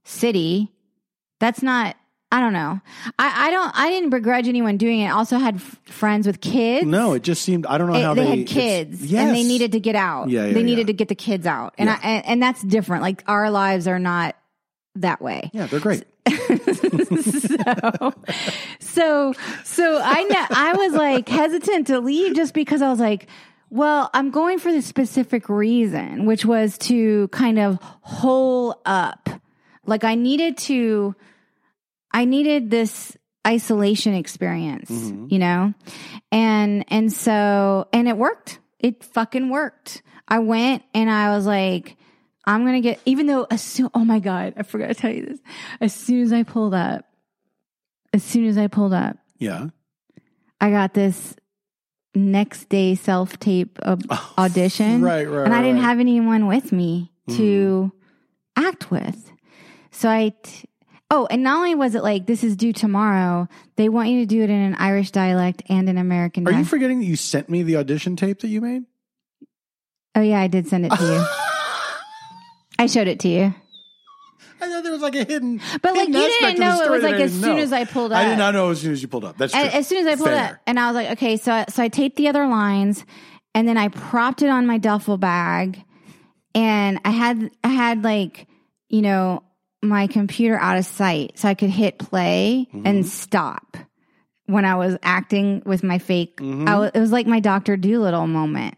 city. 0.04 0.72
That's 1.40 1.62
not. 1.62 1.96
I 2.32 2.40
don't 2.40 2.52
know. 2.52 2.80
I, 3.18 3.46
I 3.46 3.50
don't. 3.50 3.72
I 3.78 3.88
didn't 3.90 4.10
begrudge 4.10 4.48
anyone 4.48 4.76
doing 4.78 5.00
it. 5.00 5.06
I 5.06 5.10
also 5.10 5.38
had 5.38 5.56
f- 5.56 5.78
friends 5.84 6.26
with 6.26 6.40
kids. 6.40 6.84
No, 6.86 7.12
it 7.14 7.22
just 7.22 7.42
seemed. 7.42 7.66
I 7.66 7.78
don't 7.78 7.86
know 7.86 7.94
It- 7.94 8.02
how 8.02 8.14
they, 8.14 8.22
they, 8.24 8.28
had 8.30 8.38
it's- 8.40 8.52
kids 8.52 9.04
Yes. 9.06 9.26
and 9.28 9.36
they 9.36 9.44
needed 9.44 9.72
to 9.72 9.80
get 9.80 9.94
out. 9.94 10.28
Yeah, 10.28 10.46
yeah, 10.46 10.52
they 10.52 10.62
needed 10.64 10.82
yeah. 10.82 10.86
to 10.86 10.92
get 10.94 11.08
the 11.08 11.14
kids 11.14 11.46
out, 11.46 11.74
and 11.78 11.88
Yeah. 11.88 11.98
I 12.02 12.08
and, 12.08 12.26
and 12.26 12.42
that's 12.42 12.62
different. 12.62 13.02
Like 13.02 13.22
our 13.28 13.50
lives 13.50 13.86
are 13.86 13.98
not 14.00 14.34
that 14.96 15.20
way. 15.22 15.50
Yeah, 15.52 15.66
they're 15.66 15.78
great. 15.80 16.04
so, 16.26 18.12
so, 18.80 19.32
so 19.64 20.00
I 20.02 20.22
know 20.24 20.46
I 20.50 20.74
was 20.76 20.92
like 20.94 21.28
hesitant 21.28 21.86
to 21.88 22.00
leave 22.00 22.34
just 22.34 22.54
because 22.54 22.82
I 22.82 22.88
was 22.90 22.98
like, 23.00 23.28
well, 23.70 24.10
I'm 24.14 24.30
going 24.30 24.58
for 24.58 24.72
the 24.72 24.82
specific 24.82 25.48
reason, 25.48 26.26
which 26.26 26.44
was 26.44 26.78
to 26.78 27.28
kind 27.28 27.58
of 27.58 27.78
hole 28.00 28.80
up. 28.84 29.28
Like 29.86 30.04
I 30.04 30.14
needed 30.14 30.58
to, 30.58 31.14
I 32.12 32.24
needed 32.24 32.70
this 32.70 33.16
isolation 33.46 34.14
experience, 34.14 34.90
mm-hmm. 34.90 35.26
you 35.30 35.38
know, 35.38 35.74
and 36.32 36.84
and 36.88 37.12
so 37.12 37.88
and 37.92 38.08
it 38.08 38.16
worked. 38.16 38.58
It 38.78 39.02
fucking 39.04 39.48
worked. 39.48 40.02
I 40.28 40.40
went 40.40 40.82
and 40.92 41.10
I 41.10 41.34
was 41.34 41.46
like, 41.46 41.96
I'm 42.44 42.64
gonna 42.64 42.80
get. 42.80 43.00
Even 43.04 43.26
though 43.26 43.46
as 43.50 43.62
soon, 43.62 43.90
oh 43.94 44.04
my 44.04 44.18
god, 44.18 44.54
I 44.56 44.62
forgot 44.62 44.88
to 44.88 44.94
tell 44.94 45.12
you 45.12 45.26
this. 45.26 45.40
As 45.80 45.94
soon 45.94 46.22
as 46.22 46.32
I 46.32 46.42
pulled 46.42 46.74
up, 46.74 47.04
as 48.12 48.22
soon 48.22 48.46
as 48.46 48.58
I 48.58 48.66
pulled 48.66 48.92
up, 48.92 49.16
Yeah. 49.38 49.68
I 50.60 50.70
got 50.70 50.94
this 50.94 51.36
next 52.14 52.68
day 52.68 52.94
self 52.94 53.38
tape 53.38 53.78
audition, 54.38 55.02
right, 55.02 55.28
right, 55.28 55.44
And 55.44 55.54
I 55.54 55.62
didn't 55.62 55.76
right. 55.76 55.84
have 55.84 56.00
anyone 56.00 56.46
with 56.46 56.72
me 56.72 57.12
to 57.30 57.92
mm. 57.92 58.64
act 58.64 58.90
with, 58.90 59.32
so 59.96 60.08
I. 60.08 60.32
T- 60.42 60.68
Oh, 61.08 61.28
and 61.30 61.44
not 61.44 61.58
only 61.58 61.76
was 61.76 61.94
it 61.94 62.02
like 62.02 62.26
this 62.26 62.42
is 62.42 62.56
due 62.56 62.72
tomorrow, 62.72 63.46
they 63.76 63.88
want 63.88 64.08
you 64.08 64.22
to 64.22 64.26
do 64.26 64.42
it 64.42 64.50
in 64.50 64.60
an 64.60 64.74
Irish 64.74 65.12
dialect 65.12 65.62
and 65.68 65.88
an 65.88 65.98
American. 65.98 66.42
Dialect. 66.42 66.48
Are 66.48 66.58
you 66.58 66.64
dialect. 66.64 66.70
forgetting 66.70 66.98
that 66.98 67.04
you 67.04 67.14
sent 67.14 67.48
me 67.48 67.62
the 67.62 67.76
audition 67.76 68.16
tape 68.16 68.40
that 68.40 68.48
you 68.48 68.60
made? 68.60 68.82
oh 70.16 70.20
yeah, 70.20 70.40
I 70.40 70.48
did 70.48 70.66
send 70.66 70.86
it 70.86 70.92
to 70.92 71.04
you. 71.04 71.24
I 72.78 72.86
showed 72.86 73.06
it 73.06 73.20
to 73.20 73.28
you. 73.28 73.54
I 74.60 74.68
thought 74.68 74.82
there 74.82 74.92
was 74.92 75.02
like 75.02 75.14
a 75.14 75.24
hidden. 75.24 75.60
But, 75.82 75.94
like, 75.94 76.08
hidden 76.08 76.14
you 76.14 76.28
didn't 76.28 76.58
know 76.58 76.82
it 76.82 76.90
was, 76.90 77.02
like, 77.02 77.16
as 77.16 77.32
soon 77.32 77.56
know. 77.56 77.62
as 77.62 77.72
I 77.72 77.84
pulled 77.84 78.10
up. 78.12 78.18
I 78.18 78.24
did 78.28 78.38
not 78.38 78.54
know 78.54 78.70
as 78.70 78.80
soon 78.80 78.92
as 78.92 79.02
you 79.02 79.08
pulled 79.08 79.24
up. 79.24 79.36
That's 79.36 79.52
true. 79.52 79.62
as, 79.62 79.86
soon 79.86 79.98
as 79.98 80.06
I 80.06 80.16
pulled 80.16 80.30
Fair. 80.30 80.54
up, 80.54 80.56
and 80.66 80.80
I 80.80 80.86
was 80.86 80.94
like, 80.94 81.10
okay, 81.12 81.36
so 81.36 81.64
so 81.68 81.82
I 81.82 81.88
taped 81.88 82.16
the 82.16 82.28
other 82.28 82.46
lines, 82.46 83.04
and 83.54 83.68
then 83.68 83.76
I 83.76 83.88
propped 83.88 84.42
it 84.42 84.48
on 84.48 84.66
my 84.66 84.78
duffel 84.78 85.18
bag, 85.18 85.84
and 86.54 86.98
I 87.04 87.10
had 87.10 87.50
I 87.62 87.68
had 87.68 88.02
like 88.02 88.48
you 88.88 89.02
know 89.02 89.42
my 89.88 90.06
computer 90.06 90.58
out 90.58 90.78
of 90.78 90.84
sight, 90.86 91.38
so 91.38 91.48
I 91.48 91.54
could 91.54 91.70
hit 91.70 91.98
play 91.98 92.66
Mm-hmm. 92.74 92.86
and 92.86 93.06
stop 93.06 93.76
when 94.46 94.64
I 94.64 94.76
was 94.76 94.96
acting 95.02 95.62
with 95.66 95.82
my 95.82 95.98
fake. 95.98 96.36
Mhm. 96.38 96.68
I 96.68 96.90
it 96.96 97.00
was 97.00 97.12
like 97.12 97.26
my 97.26 97.40
Doctor 97.40 97.76
Dolittle 97.76 98.26
moment. 98.26 98.74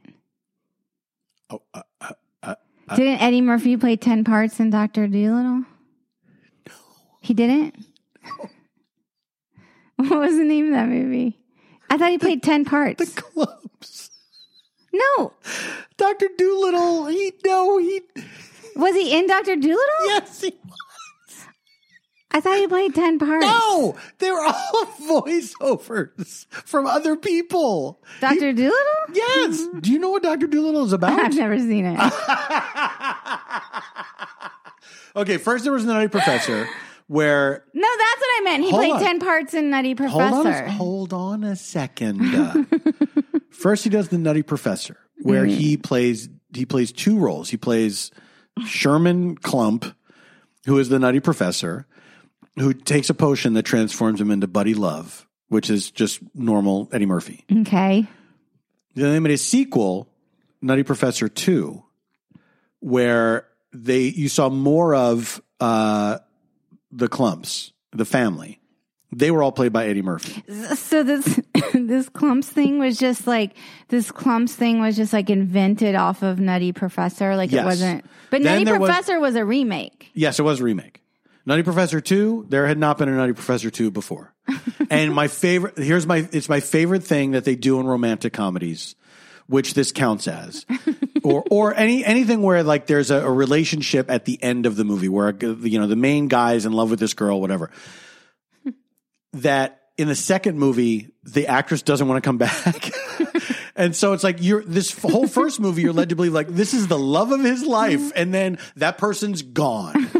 Oh, 1.50 1.62
uh, 1.74 1.82
uh, 2.00 2.12
uh, 2.42 2.54
uh, 2.88 2.96
Didn't 2.96 3.20
Eddie 3.22 3.40
Murphy 3.40 3.76
play 3.76 3.96
ten 3.96 4.24
parts 4.24 4.60
in 4.60 4.70
Doctor 4.70 5.06
Dolittle? 5.06 5.64
He 7.20 7.34
didn't. 7.34 7.74
what 9.96 10.10
was 10.18 10.36
the 10.36 10.44
name 10.44 10.66
of 10.66 10.72
that 10.72 10.88
movie? 10.88 11.38
I 11.90 11.96
thought 11.98 12.10
he 12.10 12.18
played 12.18 12.42
ten 12.42 12.64
parts. 12.64 12.98
the 13.14 13.20
Klumps. 13.22 14.10
No, 14.92 15.32
Doctor 15.96 16.28
Dolittle. 16.36 17.06
He 17.06 17.32
no. 17.44 17.78
He 17.78 18.00
was 18.76 18.94
he 18.94 19.16
in 19.18 19.26
Doctor 19.26 19.56
Dolittle? 19.56 20.06
yes. 20.06 20.40
He 20.42 20.54
I 22.38 22.40
thought 22.40 22.58
he 22.58 22.68
played 22.68 22.94
ten 22.94 23.18
parts. 23.18 23.44
no. 23.44 23.96
They 24.18 24.30
were 24.30 24.44
all 24.44 24.84
voiceovers 25.22 26.46
from 26.50 26.86
other 26.86 27.16
people. 27.16 28.00
Doctor 28.20 28.52
Dolittle. 28.52 28.76
Yes. 29.12 29.66
Do 29.80 29.90
you 29.92 29.98
know 29.98 30.10
what 30.10 30.22
Doctor 30.22 30.46
Dolittle 30.46 30.84
is 30.84 30.92
about? 30.92 31.18
I've 31.18 31.34
never 31.34 31.58
seen 31.58 31.84
it. 31.84 31.98
okay. 35.16 35.36
First, 35.38 35.64
there 35.64 35.72
was 35.72 35.84
the 35.86 35.92
Nutty 35.92 36.08
Professor, 36.08 36.68
where 37.06 37.64
no, 37.74 37.88
that's 37.98 38.20
what 38.20 38.28
I 38.38 38.40
meant. 38.44 38.64
He 38.64 38.70
played 38.70 38.92
on. 38.92 39.00
ten 39.00 39.20
parts 39.20 39.54
in 39.54 39.70
Nutty 39.70 39.94
Professor. 39.94 40.18
Hold 40.28 40.46
on, 40.46 40.52
a, 40.52 40.70
hold 40.70 41.12
on 41.12 41.44
a 41.44 41.56
second. 41.56 42.20
First, 43.50 43.84
he 43.84 43.90
does 43.90 44.08
the 44.08 44.18
Nutty 44.18 44.42
Professor, 44.42 44.98
where 45.22 45.44
Mm-hmm. 45.44 45.58
he 45.58 45.76
plays 45.76 46.28
he 46.54 46.64
plays 46.66 46.92
two 46.92 47.18
roles. 47.18 47.50
He 47.50 47.56
plays 47.56 48.10
Sherman 48.66 49.36
Klump, 49.36 49.94
who 50.66 50.78
is 50.78 50.88
the 50.88 50.98
Nutty 50.98 51.20
Professor, 51.20 51.86
who 52.60 52.72
takes 52.74 53.10
a 53.10 53.14
potion 53.14 53.54
that 53.54 53.62
transforms 53.64 54.20
him 54.20 54.30
into 54.30 54.46
Buddy 54.46 54.74
Love, 54.74 55.26
which 55.48 55.70
is 55.70 55.90
just 55.90 56.20
normal 56.34 56.88
Eddie 56.92 57.06
Murphy. 57.06 57.44
okay. 57.60 58.06
Then 58.94 59.12
they 59.12 59.20
made 59.20 59.32
a 59.34 59.38
sequel, 59.38 60.08
Nutty 60.60 60.82
Professor 60.82 61.28
Two, 61.28 61.84
where 62.80 63.46
they 63.72 64.02
you 64.02 64.28
saw 64.28 64.48
more 64.48 64.94
of 64.94 65.40
uh, 65.60 66.18
the 66.90 67.08
Klumps, 67.08 67.72
the 67.92 68.04
family. 68.04 68.60
They 69.10 69.30
were 69.30 69.42
all 69.42 69.52
played 69.52 69.72
by 69.72 69.86
Eddie 69.86 70.02
Murphy. 70.02 70.42
So 70.74 71.02
this 71.02 71.24
this 71.72 72.10
Klumps 72.10 72.44
thing 72.44 72.78
was 72.78 72.98
just 72.98 73.26
like 73.26 73.56
this 73.88 74.10
Klumps 74.12 74.50
thing 74.50 74.80
was 74.80 74.96
just 74.96 75.12
like 75.12 75.30
invented 75.30 75.94
off 75.94 76.22
of 76.22 76.38
Nutty 76.38 76.72
Professor. 76.72 77.34
Like 77.36 77.50
Yes. 77.50 77.62
it 77.62 77.66
wasn't. 77.66 78.04
But 78.30 78.42
Then 78.42 78.52
Nutty 78.54 78.64
there 78.64 78.78
was- 78.80 78.88
Professor 78.88 79.18
was 79.20 79.34
a 79.34 79.44
remake. 79.44 80.10
Yes, 80.12 80.38
it 80.38 80.42
was 80.42 80.60
a 80.60 80.64
remake. 80.64 81.02
Nutty 81.48 81.62
Professor 81.62 81.98
2, 81.98 82.44
there 82.50 82.66
had 82.66 82.76
not 82.76 82.98
been 82.98 83.08
a 83.08 83.12
Nutty 83.12 83.32
Professor 83.32 83.70
2 83.70 83.90
before. 83.90 84.34
and 84.90 85.14
my 85.14 85.28
favorite 85.28 85.78
here's 85.78 86.06
my 86.06 86.28
it's 86.30 86.46
my 86.46 86.60
favorite 86.60 87.02
thing 87.02 87.30
that 87.30 87.44
they 87.44 87.56
do 87.56 87.80
in 87.80 87.86
romantic 87.86 88.34
comedies, 88.34 88.94
which 89.46 89.72
this 89.72 89.90
counts 89.90 90.28
as. 90.28 90.66
or 91.24 91.42
or 91.50 91.74
any 91.74 92.04
anything 92.04 92.42
where 92.42 92.62
like 92.62 92.86
there's 92.86 93.10
a, 93.10 93.26
a 93.26 93.32
relationship 93.32 94.10
at 94.10 94.26
the 94.26 94.42
end 94.42 94.66
of 94.66 94.76
the 94.76 94.84
movie 94.84 95.08
where 95.08 95.34
you 95.34 95.80
know 95.80 95.86
the 95.86 95.96
main 95.96 96.28
guy 96.28 96.52
is 96.52 96.66
in 96.66 96.72
love 96.72 96.90
with 96.90 97.00
this 97.00 97.14
girl 97.14 97.40
whatever. 97.40 97.70
that 99.32 99.80
in 99.96 100.06
the 100.06 100.14
second 100.14 100.58
movie, 100.58 101.08
the 101.24 101.46
actress 101.46 101.80
doesn't 101.80 102.06
want 102.06 102.22
to 102.22 102.28
come 102.28 102.36
back. 102.36 102.90
and 103.74 103.96
so 103.96 104.12
it's 104.12 104.22
like 104.22 104.36
you're 104.40 104.62
this 104.64 104.96
whole 105.00 105.26
first 105.26 105.60
movie, 105.60 105.80
you're 105.80 105.94
led 105.94 106.10
to 106.10 106.16
believe 106.16 106.34
like 106.34 106.48
this 106.48 106.74
is 106.74 106.88
the 106.88 106.98
love 106.98 107.32
of 107.32 107.40
his 107.40 107.64
life. 107.64 108.00
Mm-hmm. 108.00 108.16
And 108.16 108.34
then 108.34 108.58
that 108.76 108.98
person's 108.98 109.40
gone. 109.40 110.10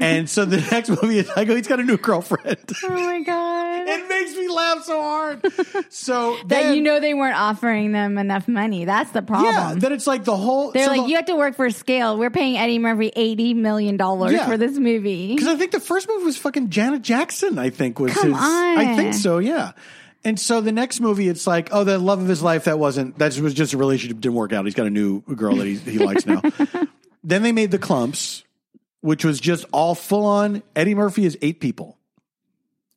And 0.00 0.28
so 0.30 0.44
the 0.44 0.56
next 0.70 0.88
movie 0.88 1.18
is 1.18 1.28
like, 1.36 1.48
oh, 1.48 1.56
he's 1.56 1.66
got 1.66 1.78
a 1.80 1.84
new 1.84 1.96
girlfriend. 1.98 2.58
Oh 2.82 2.88
my 2.90 3.20
god. 3.22 3.88
it 3.88 4.08
makes 4.08 4.34
me 4.34 4.48
laugh 4.48 4.82
so 4.84 5.00
hard. 5.02 5.46
So 5.90 6.36
that 6.46 6.48
then, 6.48 6.74
you 6.74 6.80
know 6.82 6.98
they 7.00 7.14
weren't 7.14 7.36
offering 7.36 7.92
them 7.92 8.16
enough 8.18 8.48
money. 8.48 8.84
That's 8.84 9.10
the 9.10 9.22
problem. 9.22 9.52
yeah, 9.52 9.74
then 9.76 9.92
it's 9.92 10.06
like 10.06 10.24
the 10.24 10.36
whole. 10.36 10.72
They're 10.72 10.86
like, 10.88 11.08
you 11.08 11.16
have 11.16 11.26
to 11.26 11.36
work 11.36 11.54
for 11.56 11.68
scale. 11.70 12.18
We're 12.18 12.30
paying 12.30 12.56
Eddie 12.56 12.78
Murphy 12.78 13.12
eighty 13.14 13.54
million 13.54 13.96
dollars 13.96 14.32
Yeah. 14.32 14.46
for 14.46 14.56
this 14.56 14.78
movie. 14.78 15.34
Because 15.34 15.48
I 15.48 15.56
think 15.56 15.72
the 15.72 15.80
first 15.80 16.08
movie 16.08 16.24
was 16.24 16.36
fucking 16.38 16.70
Janet 16.70 17.02
Jackson. 17.02 17.58
I 17.58 17.70
think 17.70 17.98
was 17.98 18.12
Come 18.12 18.32
his. 18.32 18.38
I 18.40 18.96
think 18.96 19.14
so. 19.14 19.38
Yeah. 19.38 19.72
And 20.24 20.38
so 20.38 20.60
the 20.60 20.72
next 20.72 21.00
movie, 21.00 21.28
it's 21.28 21.46
like, 21.46 21.70
oh, 21.72 21.84
the 21.84 21.98
love 21.98 22.20
of 22.20 22.28
his 22.28 22.42
life. 22.42 22.64
That 22.64 22.78
wasn't. 22.78 23.18
That 23.18 23.38
was 23.38 23.54
just 23.54 23.72
a 23.72 23.78
relationship 23.78 24.20
didn't 24.20 24.34
work 24.34 24.52
out. 24.52 24.64
He's 24.64 24.74
got 24.74 24.86
a 24.86 24.90
new 24.90 25.20
girl 25.22 25.56
that 25.56 25.66
he, 25.66 25.76
he 25.76 25.98
likes 25.98 26.26
now. 26.26 26.42
then 27.24 27.42
they 27.42 27.52
made 27.52 27.70
the 27.70 27.78
Klumps, 27.78 28.42
which 29.00 29.24
was 29.24 29.40
just 29.40 29.64
all 29.72 29.94
full 29.94 30.24
on. 30.26 30.62
Eddie 30.76 30.94
Murphy 30.94 31.24
is 31.24 31.36
eight 31.42 31.60
people, 31.60 31.98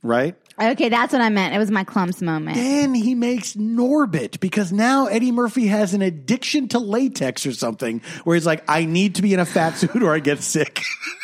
right? 0.01 0.35
Okay, 0.61 0.87
that's 0.89 1.11
what 1.11 1.21
I 1.21 1.29
meant. 1.29 1.55
It 1.55 1.57
was 1.57 1.71
my 1.71 1.83
Klumps 1.83 2.21
moment. 2.21 2.55
Then 2.57 2.93
he 2.93 3.15
makes 3.15 3.53
Norbit 3.53 4.39
because 4.39 4.71
now 4.71 5.07
Eddie 5.07 5.31
Murphy 5.31 5.65
has 5.67 5.95
an 5.95 6.03
addiction 6.03 6.67
to 6.69 6.77
latex 6.79 7.45
or 7.47 7.53
something 7.53 8.01
where 8.23 8.35
he's 8.35 8.45
like, 8.45 8.63
I 8.67 8.85
need 8.85 9.15
to 9.15 9.23
be 9.23 9.33
in 9.33 9.39
a 9.39 9.45
fat 9.45 9.77
suit 9.77 10.03
or 10.03 10.13
I 10.13 10.19
get 10.19 10.43
sick. 10.43 10.83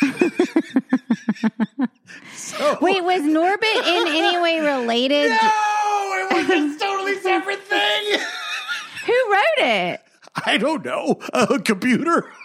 so, 2.34 2.78
Wait, 2.80 3.04
was 3.04 3.22
Norbit 3.22 3.86
in 3.86 4.08
any 4.08 4.36
way 4.42 4.58
related? 4.58 5.30
no, 5.30 5.36
it 5.38 6.32
was 6.32 6.50
a 6.50 6.78
totally 6.84 7.18
separate 7.20 7.62
thing. 7.62 8.18
Who 9.06 9.32
wrote 9.32 9.58
it? 9.58 10.00
I 10.44 10.58
don't 10.58 10.84
know. 10.84 11.20
A 11.32 11.58
computer. 11.60 12.30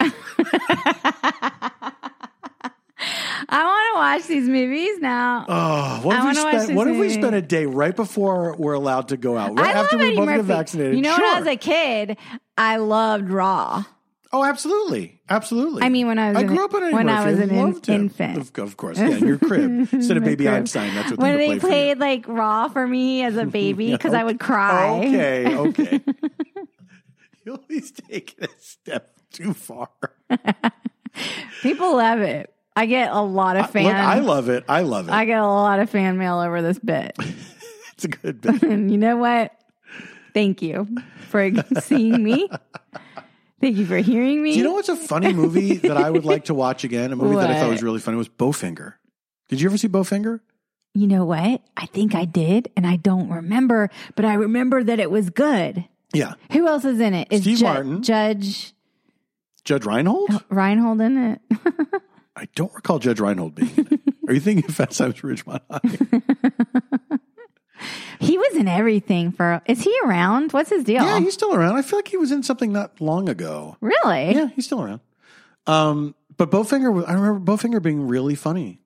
I 2.98 3.62
want 3.64 3.94
to 3.94 3.98
watch 3.98 4.26
these 4.28 4.48
movies 4.48 4.98
now. 5.00 5.44
Oh, 5.48 6.00
what 6.02 6.16
if, 6.16 6.24
we 6.24 6.34
spent, 6.34 6.76
what 6.76 6.88
if 6.88 6.96
we 6.96 7.10
spent 7.10 7.34
a 7.34 7.42
day 7.42 7.66
right 7.66 7.94
before 7.94 8.56
we're 8.56 8.72
allowed 8.72 9.08
to 9.08 9.16
go 9.16 9.36
out? 9.36 9.58
Right 9.58 9.76
I 9.76 9.80
after 9.80 9.96
love 9.98 10.06
we 10.06 10.16
both 10.16 10.26
Murphy. 10.26 10.36
get 10.38 10.44
vaccinated. 10.46 10.96
You 10.96 11.02
know, 11.02 11.14
sure. 11.14 11.24
when 11.26 11.36
I 11.36 11.38
was 11.40 11.48
a 11.48 11.56
kid, 11.56 12.16
I 12.56 12.76
loved 12.78 13.28
Raw. 13.30 13.84
Oh, 14.32 14.44
absolutely, 14.44 15.20
absolutely. 15.28 15.82
I 15.82 15.88
mean, 15.88 16.06
when 16.08 16.18
I 16.18 16.28
was 16.28 16.38
I 16.38 16.40
an- 16.40 16.46
grew 16.48 16.64
up 16.64 16.74
on 16.74 16.82
Eddie 16.82 16.94
when 16.94 17.08
I 17.08 17.30
was 17.30 17.38
an 17.38 17.50
in- 17.50 17.56
loved 17.56 17.88
infant. 17.88 18.38
Of, 18.38 18.58
of 18.58 18.76
course, 18.76 18.98
yeah, 18.98 19.08
in 19.10 19.26
your 19.26 19.38
crib 19.38 19.88
instead 19.92 20.16
of 20.16 20.24
Baby 20.24 20.44
crib. 20.44 20.54
Einstein. 20.56 20.94
That's 20.94 21.10
what 21.10 21.20
when 21.20 21.36
they, 21.36 21.48
they 21.54 21.58
play 21.60 21.68
played 21.94 21.98
like 21.98 22.26
Raw 22.28 22.68
for 22.68 22.86
me 22.86 23.22
as 23.22 23.36
a 23.36 23.44
baby 23.60 23.92
because 23.92 24.14
I 24.14 24.24
would 24.24 24.40
cry. 24.40 24.88
Okay, 24.98 25.56
okay. 25.56 26.00
you 27.44 27.52
always 27.54 27.92
take 27.92 28.34
it 28.38 28.50
a 28.50 28.60
step 28.62 29.12
too 29.32 29.52
far. 29.54 29.90
People 31.62 31.96
love 31.96 32.20
it. 32.20 32.52
I 32.76 32.84
get 32.84 33.10
a 33.10 33.20
lot 33.22 33.56
of 33.56 33.70
fan. 33.70 33.84
Look, 33.84 33.94
I 33.94 34.18
love 34.20 34.48
it. 34.50 34.64
I 34.68 34.82
love 34.82 35.08
it. 35.08 35.12
I 35.12 35.24
get 35.24 35.40
a 35.40 35.46
lot 35.46 35.80
of 35.80 35.88
fan 35.88 36.18
mail 36.18 36.38
over 36.38 36.60
this 36.60 36.78
bit. 36.78 37.16
it's 37.94 38.04
a 38.04 38.08
good 38.08 38.42
bit. 38.42 38.62
And 38.62 38.90
you 38.92 38.98
know 38.98 39.16
what? 39.16 39.52
Thank 40.34 40.60
you 40.60 40.86
for 41.28 41.50
seeing 41.80 42.22
me. 42.22 42.48
Thank 43.62 43.78
you 43.78 43.86
for 43.86 43.96
hearing 43.96 44.42
me. 44.42 44.52
Do 44.52 44.58
you 44.58 44.64
know 44.64 44.74
what's 44.74 44.90
a 44.90 44.96
funny 44.96 45.32
movie 45.32 45.76
that 45.78 45.96
I 45.96 46.10
would 46.10 46.26
like 46.26 46.44
to 46.44 46.54
watch 46.54 46.84
again? 46.84 47.12
A 47.12 47.16
movie 47.16 47.36
that 47.36 47.50
I 47.50 47.58
thought 47.58 47.70
was 47.70 47.82
really 47.82 48.00
funny 48.00 48.18
was 48.18 48.28
Bowfinger. 48.28 48.94
Did 49.48 49.62
you 49.62 49.68
ever 49.68 49.78
see 49.78 49.88
Bowfinger? 49.88 50.40
You 50.92 51.06
know 51.06 51.24
what? 51.24 51.62
I 51.76 51.86
think 51.86 52.14
I 52.14 52.26
did, 52.26 52.70
and 52.76 52.86
I 52.86 52.96
don't 52.96 53.30
remember, 53.30 53.90
but 54.14 54.24
I 54.24 54.34
remember 54.34 54.84
that 54.84 54.98
it 55.00 55.10
was 55.10 55.30
good. 55.30 55.84
Yeah. 56.12 56.34
Who 56.52 56.66
else 56.66 56.84
is 56.84 57.00
in 57.00 57.14
it? 57.14 57.28
Is 57.30 57.42
Steve 57.42 57.58
Ju- 57.58 57.64
Martin. 57.64 58.02
Judge 58.02 58.74
Judge 59.64 59.84
Reinhold? 59.84 60.28
Oh, 60.30 60.40
Reinhold 60.50 61.00
in 61.00 61.18
it? 61.18 61.40
I 62.36 62.48
don't 62.54 62.72
recall 62.74 62.98
Judge 62.98 63.18
Reinhold 63.18 63.54
being 63.54 63.70
in 63.76 63.88
it. 63.90 64.00
Are 64.28 64.34
you 64.34 64.40
thinking 64.40 64.64
of 64.68 64.74
Fast 64.74 64.98
Times 64.98 65.14
Ridgemont 65.20 65.60
High? 65.70 67.18
he 68.20 68.36
was 68.38 68.56
in 68.56 68.68
everything 68.68 69.32
for. 69.32 69.62
Is 69.66 69.82
he 69.82 69.96
around? 70.04 70.52
What's 70.52 70.70
his 70.70 70.84
deal? 70.84 71.02
Yeah, 71.02 71.18
he's 71.20 71.34
still 71.34 71.54
around. 71.54 71.76
I 71.76 71.82
feel 71.82 71.98
like 71.98 72.08
he 72.08 72.16
was 72.16 72.32
in 72.32 72.42
something 72.42 72.72
not 72.72 73.00
long 73.00 73.28
ago. 73.28 73.76
really? 73.80 74.34
Yeah, 74.34 74.48
he's 74.54 74.66
still 74.66 74.82
around. 74.82 75.00
Um, 75.66 76.14
but 76.36 76.50
Bowfinger, 76.50 76.92
was- 76.92 77.04
I 77.06 77.12
remember 77.14 77.40
Bowfinger 77.52 77.80
being 77.82 78.06
really 78.06 78.34
funny, 78.34 78.80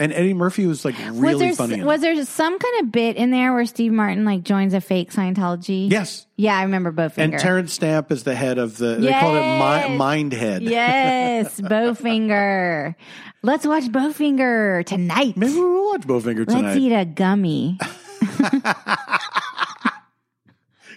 and 0.00 0.12
Eddie 0.12 0.34
Murphy 0.34 0.66
was 0.66 0.84
like 0.84 0.98
was 0.98 1.08
really 1.18 1.38
there 1.46 1.54
funny. 1.54 1.84
was 1.84 2.00
there 2.00 2.24
some 2.24 2.58
kind 2.58 2.80
of 2.84 2.90
bit 2.90 3.14
in 3.16 3.30
there 3.30 3.52
where 3.52 3.64
Steve 3.66 3.92
Martin 3.92 4.24
like 4.24 4.42
joins 4.42 4.74
a 4.74 4.80
fake 4.80 5.12
Scientology? 5.12 5.88
Yes, 5.90 6.26
Yeah, 6.36 6.56
I 6.58 6.62
remember 6.62 6.90
Bowfinger. 6.90 7.18
and 7.18 7.38
Terence 7.38 7.72
Stamp 7.72 8.10
is 8.10 8.24
the 8.24 8.34
head 8.34 8.58
of 8.58 8.76
the. 8.78 8.96
They 8.96 9.12
called 9.12 9.36
it 9.36 9.40
Mi- 9.40 9.58
Yes. 9.90 9.98
Mind 9.98 10.32
Head. 10.32 10.62
yes, 10.62 11.60
Bowfinger. 11.60 12.94
Let's 13.42 13.66
watch 13.66 13.84
Bowfinger 13.84 14.84
tonight. 14.84 15.36
Maybe 15.36 15.54
we'll 15.54 15.90
watch 15.92 16.02
Bowfinger 16.02 16.46
tonight. 16.46 16.62
Let's 16.62 16.76
eat 16.78 16.92
a 16.92 17.04
gummy. 17.04 17.78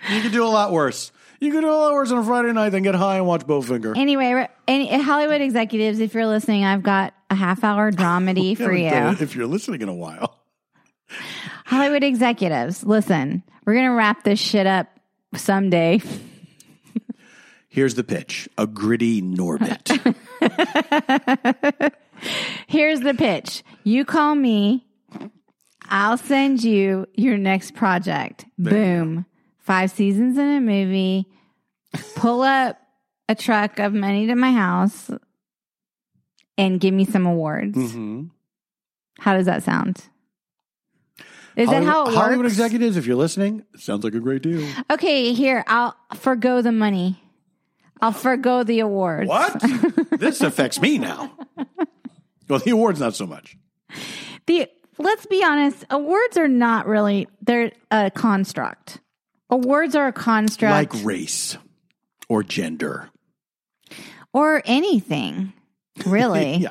You 0.10 0.22
could 0.22 0.34
do 0.34 0.44
a 0.44 0.48
lot 0.50 0.72
worse. 0.74 1.12
You 1.40 1.52
could 1.52 1.62
do 1.62 1.70
a 1.70 1.72
lot 1.72 1.94
worse 1.94 2.12
on 2.12 2.18
a 2.20 2.24
Friday 2.24 2.52
night 2.52 2.70
than 2.70 2.84
get 2.84 2.94
high 2.96 3.18
and 3.18 3.26
watch 3.26 3.42
Bowfinger. 3.48 3.96
Anyway, 3.98 4.48
any, 4.68 5.02
Hollywood 5.02 5.40
executives, 5.42 6.00
if 6.00 6.14
you're 6.14 6.28
listening, 6.28 6.66
I've 6.66 6.84
got 6.84 7.14
a 7.34 7.36
half 7.36 7.64
hour 7.64 7.92
dramedy 7.92 8.56
for 8.58 8.74
you. 8.74 8.88
If 8.88 9.36
you're 9.36 9.48
listening 9.48 9.82
in 9.82 9.90
a 9.90 9.94
while. 9.94 10.40
Hollywood 11.66 12.04
executives, 12.04 12.84
listen, 12.84 13.44
we're 13.66 13.74
going 13.74 13.86
to 13.86 13.94
wrap 13.94 14.24
this 14.24 14.40
shit 14.40 14.68
up 14.68 14.88
someday. 15.36 16.02
Here's 17.70 17.96
the 17.96 18.04
pitch: 18.04 18.48
a 18.58 18.68
gritty 18.68 19.22
Norbit. 19.22 19.90
Here's 22.68 23.02
the 23.02 23.14
pitch 23.14 23.64
you 23.84 24.06
call 24.06 24.36
me, 24.36 24.86
I'll 25.90 26.18
send 26.18 26.64
you 26.64 27.08
your 27.16 27.38
next 27.38 27.74
project. 27.74 28.46
Boom. 28.58 29.26
Five 29.60 29.92
seasons 29.92 30.38
in 30.38 30.48
a 30.48 30.62
movie. 30.62 31.28
Pull 32.16 32.42
up 32.42 32.78
a 33.30 33.36
truck 33.36 33.80
of 33.80 33.94
money 33.94 34.28
to 34.28 34.36
my 34.36 34.52
house 34.52 35.10
and 36.58 36.80
give 36.80 36.94
me 36.94 37.06
some 37.06 37.26
awards. 37.26 37.76
hmm 37.94 38.26
How 39.20 39.34
does 39.36 39.46
that 39.46 39.64
sound? 39.64 40.04
Is 41.56 41.68
Hollywood, 41.70 41.88
that 41.88 41.92
how 41.92 42.06
it 42.08 42.14
Hollywood 42.16 42.46
executives, 42.48 42.98
if 42.98 43.06
you're 43.06 43.16
listening, 43.16 43.64
sounds 43.78 44.04
like 44.04 44.16
a 44.16 44.20
great 44.20 44.42
deal. 44.42 44.68
Okay, 44.92 45.34
here, 45.34 45.64
I'll 45.68 45.96
forgo 46.16 46.62
the 46.64 46.72
money. 46.72 47.22
I'll 48.02 48.12
forgo 48.12 48.64
the 48.64 48.80
awards. 48.80 49.30
What? 49.30 49.62
this 50.20 50.42
affects 50.42 50.82
me 50.82 50.98
now. 50.98 51.32
Well, 52.50 52.60
the 52.60 52.72
award's 52.72 53.00
not 53.00 53.16
so 53.16 53.26
much. 53.28 53.56
The 54.48 54.68
let's 54.98 55.26
be 55.28 55.44
honest, 55.44 55.86
awards 55.90 56.38
are 56.38 56.48
not 56.50 56.88
really 56.88 57.28
they're 57.42 57.72
a 57.92 58.10
construct. 58.12 59.00
Awards 59.50 59.96
are 59.96 60.08
a 60.08 60.14
construct 60.14 60.72
Like 60.94 61.04
race 61.06 61.58
or 62.28 62.42
gender. 62.44 63.10
or 64.34 64.62
anything. 64.66 65.54
Really. 66.06 66.56
Yeah. 66.64 66.70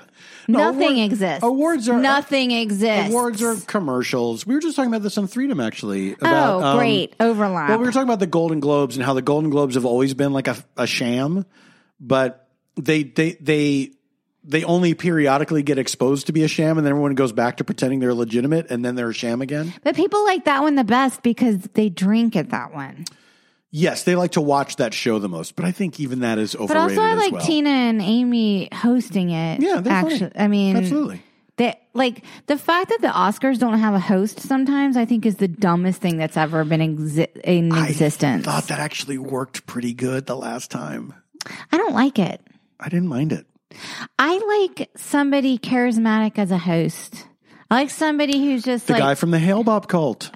No, 0.49 0.59
Nothing 0.73 0.94
award- 0.94 1.12
exists. 1.12 1.43
Awards 1.44 1.89
are 1.89 2.01
Nothing 2.01 2.51
exists. 2.51 3.11
Awards 3.11 3.43
are 3.44 3.55
commercials. 3.66 4.44
We 4.44 4.55
were 4.57 4.61
just 4.61 4.74
talking 4.74 4.90
about 4.90 5.03
this 5.03 5.16
on 5.16 5.28
Threedom 5.28 5.65
actually. 5.65 6.15
About, 6.15 6.61
Oh, 6.61 6.65
um, 6.65 6.78
great. 6.78 7.15
Overlap. 7.20 7.69
Well, 7.69 7.78
we 7.78 7.85
were 7.86 7.93
talking 7.93 8.09
about 8.09 8.19
the 8.19 8.27
Golden 8.27 8.59
Globes 8.59 8.97
and 8.97 9.05
how 9.07 9.15
the 9.15 9.23
Golden 9.23 9.51
Globes 9.51 9.77
have 9.77 9.85
always 9.85 10.15
been 10.15 10.32
like 10.32 10.49
a, 10.49 10.57
a 10.77 10.86
sham, 10.89 11.47
but 12.01 12.49
they 12.77 13.05
they 13.05 13.32
they 13.40 13.93
they 14.43 14.65
only 14.65 14.94
periodically 14.94 15.62
get 15.62 15.78
exposed 15.78 16.27
to 16.27 16.32
be 16.32 16.43
a 16.43 16.49
sham, 16.49 16.77
and 16.77 16.85
then 16.85 16.90
everyone 16.90 17.15
goes 17.15 17.31
back 17.32 17.59
to 17.59 17.65
pretending 17.65 18.01
they're 18.01 18.12
legitimate, 18.12 18.69
and 18.69 18.85
then 18.85 18.97
they're 18.97 19.11
a 19.11 19.15
sham 19.15 19.40
again. 19.43 19.73
but 19.85 19.94
people 19.94 20.24
like 20.24 20.44
that 20.47 20.62
one 20.62 20.74
the 20.74 20.82
best 20.82 21.23
because 21.23 21.59
they 21.74 21.89
drink 21.89 22.35
at 22.35 22.51
that 22.51 22.74
one. 22.74 23.05
Yes, 23.74 24.05
they 24.05 24.15
like 24.16 24.32
to 24.32 24.43
watch 24.43 24.77
that 24.77 24.93
show 24.93 25.19
the 25.19 25.31
most, 25.31 25.57
but 25.57 25.65
I 25.65 25.73
think 25.73 25.99
even 25.99 26.20
that 26.20 26.39
is 26.39 26.55
overrated. 26.55 26.74
But 26.74 26.77
also 26.77 27.01
I 27.01 27.15
like 27.15 27.32
well. 27.32 27.40
Tina 27.44 27.70
and 27.70 28.03
Amy 28.03 28.69
hosting 28.70 29.31
it. 29.31 29.62
Yeah, 29.62 29.81
they're 29.81 30.03
funny. 30.03 30.15
actually 30.15 30.32
I 30.36 30.47
mean 30.47 30.77
Absolutely. 30.77 31.23
They, 31.57 31.74
like 31.94 32.23
the 32.49 32.59
fact 32.59 32.90
that 32.90 32.99
the 33.01 33.09
Oscars 33.09 33.59
don't 33.59 33.78
have 33.78 33.94
a 33.94 33.99
host 33.99 34.40
sometimes 34.40 34.99
I 34.99 35.07
think 35.07 35.24
is 35.24 35.36
the 35.36 35.49
dumbest 35.49 36.03
thing 36.03 36.19
that's 36.19 36.36
ever 36.36 36.65
been 36.65 36.81
exi- 36.81 37.35
in 37.44 37.74
existence. 37.74 38.47
I 38.47 38.53
thought 38.53 38.69
that 38.69 38.78
actually 38.78 39.16
worked 39.16 39.65
pretty 39.66 39.94
good 39.94 40.27
the 40.27 40.36
last 40.36 40.70
time. 40.70 41.15
I 41.73 41.78
don't 41.78 41.94
like 41.94 42.19
it. 42.19 42.43
I 42.78 42.90
didn't 42.90 43.09
mind 43.09 43.32
it. 43.32 43.47
I 44.19 44.66
like 44.69 44.90
somebody 44.97 45.59
charismatic 45.59 46.39
as 46.39 46.51
a 46.51 46.59
host. 46.59 47.27
I 47.70 47.77
like 47.77 47.90
somebody 47.90 48.39
who's 48.39 48.62
just 48.65 48.86
The 48.86 48.93
like 48.93 49.03
guy 49.03 49.15
from 49.15 49.31
the 49.31 49.39
Hale-Bopp 49.39 49.89
cult. 49.89 50.31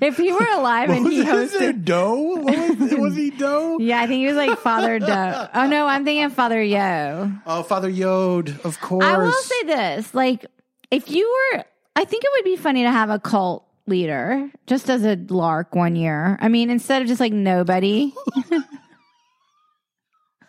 if 0.00 0.16
he 0.16 0.32
were 0.32 0.48
alive 0.54 0.90
and 0.90 1.06
he 1.06 1.22
hosted. 1.22 1.84
Doe? 1.84 2.36
Was, 2.36 2.94
was 2.94 3.16
he 3.16 3.30
Doe? 3.30 3.78
Yeah, 3.80 4.00
I 4.00 4.06
think 4.06 4.20
he 4.20 4.26
was 4.26 4.36
like 4.36 4.58
Father 4.58 4.98
Doe. 4.98 5.48
Oh 5.54 5.66
no, 5.66 5.86
I'm 5.86 6.04
thinking 6.04 6.30
Father 6.30 6.62
Yo. 6.62 7.30
Oh, 7.46 7.62
Father 7.62 7.88
Yod, 7.88 8.60
of 8.64 8.80
course. 8.80 9.04
I 9.04 9.18
will 9.18 9.32
say 9.32 9.62
this: 9.64 10.14
like, 10.14 10.46
if 10.90 11.10
you 11.10 11.28
were 11.54 11.64
I 11.96 12.04
think 12.04 12.24
it 12.24 12.30
would 12.36 12.44
be 12.44 12.56
funny 12.56 12.82
to 12.82 12.90
have 12.90 13.08
a 13.08 13.18
cult 13.18 13.64
leader 13.86 14.50
just 14.66 14.90
as 14.90 15.04
a 15.04 15.16
lark 15.28 15.74
one 15.74 15.96
year. 15.96 16.36
I 16.40 16.48
mean, 16.48 16.68
instead 16.68 17.00
of 17.00 17.08
just 17.08 17.20
like 17.20 17.32
nobody. 17.32 18.12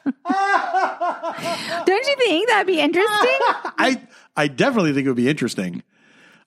Don't 0.06 2.08
you 2.08 2.16
think 2.18 2.48
that'd 2.50 2.68
be 2.68 2.80
interesting? 2.80 3.38
I 3.78 4.02
I 4.36 4.48
definitely 4.48 4.94
think 4.94 5.06
it 5.06 5.10
would 5.10 5.18
be 5.18 5.30
interesting. 5.30 5.84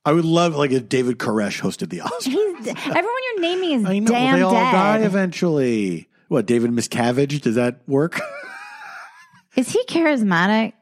I 0.05 0.13
would 0.13 0.25
love 0.25 0.57
like 0.57 0.71
if 0.71 0.89
David 0.89 1.19
Koresh 1.19 1.61
hosted 1.61 1.91
the 1.91 1.99
Oscars. 1.99 2.25
He's 2.25 2.67
everyone 2.69 3.05
you're 3.05 3.41
naming 3.41 3.73
is 3.73 3.85
I 3.85 3.99
know 3.99 4.07
damn 4.11 4.37
they 4.37 4.43
all 4.43 4.53
dead. 4.53 4.73
die 4.73 4.99
eventually. 5.01 6.09
What 6.29 6.47
David 6.47 6.71
Miscavige? 6.71 7.41
Does 7.43 7.57
that 7.57 7.81
work? 7.87 8.21
Is 9.57 9.69
he 9.73 9.85
charismatic? 9.87 10.73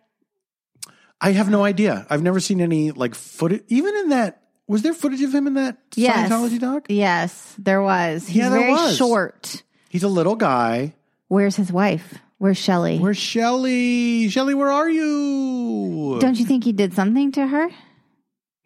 I 1.20 1.32
have 1.32 1.48
no 1.50 1.64
idea. 1.64 2.06
I've 2.10 2.22
never 2.22 2.38
seen 2.38 2.60
any 2.60 2.90
like 2.92 3.14
footage. 3.14 3.64
Even 3.68 3.96
in 3.96 4.08
that, 4.10 4.42
was 4.68 4.82
there 4.82 4.92
footage 4.94 5.22
of 5.22 5.34
him 5.34 5.46
in 5.46 5.54
that 5.54 5.78
Yes. 5.96 6.30
Scientology 6.30 6.60
doc? 6.60 6.86
Yes, 6.88 7.54
there 7.58 7.80
was. 7.82 8.26
He's 8.26 8.36
Yeah, 8.36 8.50
there 8.50 8.60
very 8.60 8.72
was. 8.72 8.96
short. 8.96 9.62
He's 9.88 10.02
a 10.04 10.08
little 10.08 10.36
guy. 10.36 10.94
Where's 11.28 11.56
his 11.56 11.72
wife? 11.72 12.18
Where's 12.36 12.58
Shelly? 12.58 12.98
Where's 12.98 13.18
Shelly? 13.18 14.28
Shelly, 14.28 14.54
where 14.54 14.70
are 14.70 14.88
you? 14.88 16.18
Don't 16.20 16.38
you 16.38 16.44
think 16.44 16.62
he 16.62 16.72
did 16.72 16.92
something 16.94 17.32
to 17.32 17.46
her? 17.46 17.68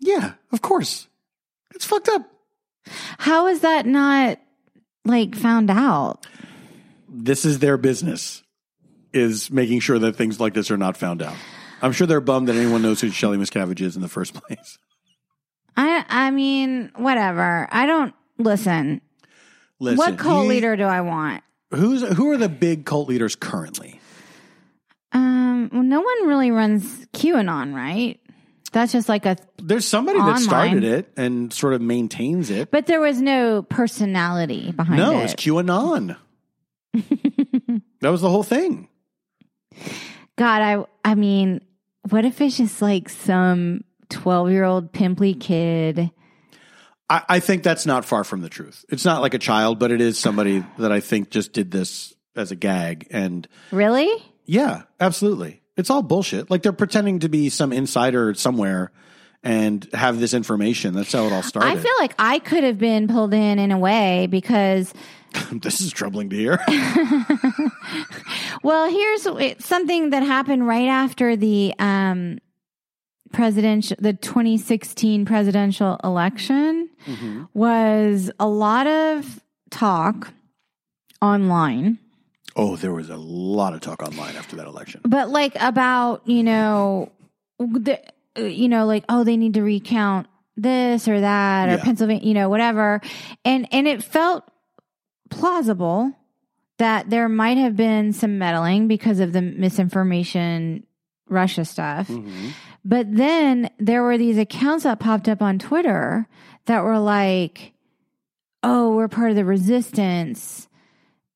Yeah, 0.03 0.35
of 0.53 0.61
course. 0.61 1.09
It's 1.75 1.85
fucked 1.87 2.09
up. 2.11 2.29
How 3.19 3.47
is 3.47 3.61
that 3.61 3.87
not 3.87 4.39
like 5.05 5.35
found 5.35 5.71
out? 5.71 6.27
This 7.09 7.45
is 7.45 7.61
their 7.61 7.77
business. 7.79 8.43
Is 9.13 9.51
making 9.51 9.81
sure 9.81 9.99
that 9.99 10.17
things 10.17 10.41
like 10.41 10.55
this 10.55 10.71
are 10.71 10.77
not 10.79 10.97
found 10.97 11.23
out. 11.23 11.37
I'm 11.83 11.93
sure 11.93 12.07
they're 12.07 12.21
bummed 12.23 12.49
that 12.49 12.57
anyone 12.57 12.81
knows 12.81 13.01
who 13.01 13.11
Shelly 13.11 13.37
Miscavige 13.37 13.81
is 13.83 13.95
in 13.95 14.03
the 14.03 14.09
first 14.09 14.33
place. 14.43 14.79
I 15.77 16.05
I 16.09 16.31
mean, 16.31 16.91
whatever. 16.97 17.69
I 17.71 17.87
don't 17.87 18.15
listen. 18.39 19.01
Listen, 19.79 19.99
what 19.99 20.19
cult 20.19 20.45
he- 20.45 20.49
leader 20.49 20.77
do 20.77 20.85
I 20.85 21.03
want? 21.03 21.43
Who's 21.75 22.03
who 22.03 22.31
are 22.31 22.37
the 22.37 22.49
big 22.49 22.85
cult 22.87 23.09
leaders 23.09 23.35
currently? 23.37 24.01
Um, 25.13 25.69
well, 25.73 25.83
no 25.83 26.01
one 26.01 26.27
really 26.27 26.51
runs 26.51 27.07
QAnon, 27.13 27.75
right? 27.75 28.19
That's 28.73 28.93
just 28.93 29.09
like 29.09 29.27
a. 29.27 29.37
There's 29.59 29.87
somebody 29.87 30.19
that 30.19 30.39
started 30.39 30.83
it 30.83 31.13
and 31.17 31.53
sort 31.53 31.75
of 31.75 31.81
maintains 31.81 32.51
it. 32.51 32.71
But 32.71 32.87
there 32.87 33.01
was 33.01 33.21
no 33.21 33.63
personality 33.63 34.73
behind 34.73 34.99
no, 34.99 35.13
it. 35.13 35.15
No, 35.15 35.21
it's 35.21 35.35
QAnon. 35.35 36.17
that 38.01 38.11
was 38.11 38.23
the 38.23 38.31
whole 38.31 38.43
thing. 38.43 38.89
God, 40.37 40.63
I 40.63 40.85
I 41.11 41.15
mean, 41.15 41.61
what 42.09 42.25
if 42.25 42.41
it's 42.41 42.57
just 42.57 42.81
like 42.83 43.09
some 43.09 43.85
twelve 44.09 44.51
year 44.51 44.65
old 44.65 44.93
pimply 44.93 45.35
kid? 45.35 46.11
I, 47.09 47.23
I 47.29 47.41
think 47.41 47.63
that's 47.63 47.85
not 47.85 48.05
far 48.05 48.25
from 48.25 48.41
the 48.41 48.49
truth. 48.49 48.85
It's 48.89 49.05
not 49.05 49.21
like 49.21 49.35
a 49.35 49.39
child, 49.39 49.79
but 49.79 49.91
it 49.91 50.01
is 50.01 50.19
somebody 50.19 50.65
that 50.79 50.93
I 50.93 51.01
think 51.01 51.31
just 51.31 51.53
did 51.53 51.71
this 51.71 52.15
as 52.35 52.51
a 52.51 52.57
gag. 52.57 53.07
And 53.11 53.47
Really? 53.71 54.11
yeah, 54.47 54.83
absolutely. 54.99 55.62
It's 55.77 55.91
all 55.91 56.03
bullshit. 56.03 56.51
Like 56.51 56.63
they're 56.63 56.73
pretending 56.73 57.21
to 57.21 57.29
be 57.29 57.49
some 57.49 57.73
insider 57.73 58.35
somewhere 58.35 58.91
and 59.43 59.89
have 59.95 60.21
this 60.21 60.35
information. 60.35 60.95
That's 60.95 61.13
how 61.13 61.25
it 61.25 61.33
all 61.33 61.43
started. 61.43 61.69
I 61.69 61.77
feel 61.77 61.93
like 61.99 62.15
I 62.19 62.39
could 62.39 62.63
have 62.65 62.79
been 62.79 63.09
pulled 63.09 63.35
in 63.35 63.59
in 63.59 63.73
a 63.73 63.79
way 63.79 64.27
because, 64.31 64.93
this 65.53 65.81
is 65.81 65.93
troubling 65.93 66.31
to 66.31 66.37
hear. 66.37 66.59
well, 68.63 68.91
here's 68.91 69.27
something 69.65 70.11
that 70.11 70.23
happened 70.23 70.67
right 70.67 70.89
after 70.89 71.37
the 71.37 71.75
um, 71.79 72.39
presidential, 73.33 73.97
the 74.01 74.13
2016 74.13 75.25
presidential 75.25 75.99
election 76.05 76.89
Mhm. 77.07 77.49
was 77.55 78.31
a 78.39 78.47
lot 78.47 78.87
of 78.87 79.41
talk 79.71 80.33
online, 81.21 81.99
Oh, 82.55 82.77
there 82.77 82.93
was 82.93 83.09
a 83.11 83.17
lot 83.17 83.73
of 83.75 83.81
talk 83.81 84.03
online 84.03 84.37
after 84.37 84.57
that 84.57 84.67
election. 84.67 85.01
but 85.05 85.31
like 85.31 85.55
about 85.61 86.27
you 86.29 86.43
know, 86.43 87.11
the, 87.59 88.01
you 88.37 88.69
know, 88.69 88.87
like 88.87 89.05
oh, 89.09 89.25
they 89.25 89.37
need 89.37 89.55
to 89.55 89.63
recount 89.63 90.27
this 90.57 91.09
or 91.09 91.21
that 91.21 91.69
or 91.69 91.73
Yeah. 91.77 91.85
Pennsylvania, 91.85 92.27
you 92.27 92.35
know, 92.35 92.49
whatever, 92.49 93.01
and 93.45 93.67
and 93.73 93.87
it 93.89 94.03
felt 94.05 94.45
plausible 95.31 96.13
that 96.79 97.09
there 97.11 97.29
might 97.29 97.59
have 97.59 97.77
been 97.77 98.13
some 98.13 98.39
meddling 98.39 98.89
because 98.89 99.21
of 99.21 99.33
the 99.33 99.41
misinformation 99.43 100.85
Russia 101.29 101.65
stuff. 101.65 102.09
Mhm. 102.09 102.51
But 102.85 103.15
then 103.15 103.71
there 103.79 104.03
were 104.03 104.19
these 104.19 104.39
accounts 104.39 104.85
that 104.85 104.99
popped 104.99 105.29
up 105.29 105.41
on 105.41 105.59
Twitter 105.59 106.27
that 106.67 106.83
were 106.83 106.99
like, 106.99 107.73
"Oh, 108.63 108.95
we're 108.97 109.09
part 109.09 109.31
of 109.31 109.37
the 109.37 109.45
resistance." 109.45 110.69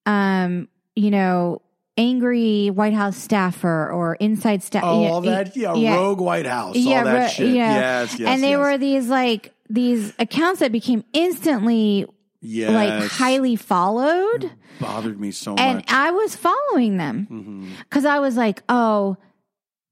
Um, 0.04 0.68
you 0.96 1.10
know, 1.10 1.62
angry 1.96 2.68
White 2.68 2.92
House 2.94 3.16
staffer 3.16 3.90
or 3.90 4.16
inside 4.16 4.62
staff. 4.62 4.84
Oh, 4.84 5.04
all 5.04 5.20
that, 5.22 5.56
yeah, 5.56 5.74
yeah. 5.74 5.94
rogue 5.94 6.20
White 6.20 6.46
House, 6.46 6.76
Yeah, 6.76 6.98
all 6.98 7.04
that 7.04 7.22
ro- 7.22 7.28
shit. 7.28 7.54
yeah. 7.54 7.74
Yes, 7.74 8.18
yes, 8.18 8.28
and 8.28 8.42
they 8.42 8.50
yes. 8.50 8.58
were 8.58 8.78
these 8.78 9.08
like 9.08 9.54
these 9.70 10.12
accounts 10.18 10.60
that 10.60 10.72
became 10.72 11.04
instantly 11.12 12.06
yes. 12.40 12.70
like 12.70 13.10
highly 13.10 13.56
followed, 13.56 14.50
bothered 14.80 15.20
me 15.20 15.30
so 15.30 15.54
and 15.54 15.76
much. 15.76 15.84
And 15.88 15.96
I 15.96 16.10
was 16.10 16.36
following 16.36 16.96
them 16.96 17.28
mm-hmm. 17.30 17.68
because 17.84 18.04
I 18.04 18.18
was 18.18 18.36
like, 18.36 18.62
oh, 18.68 19.16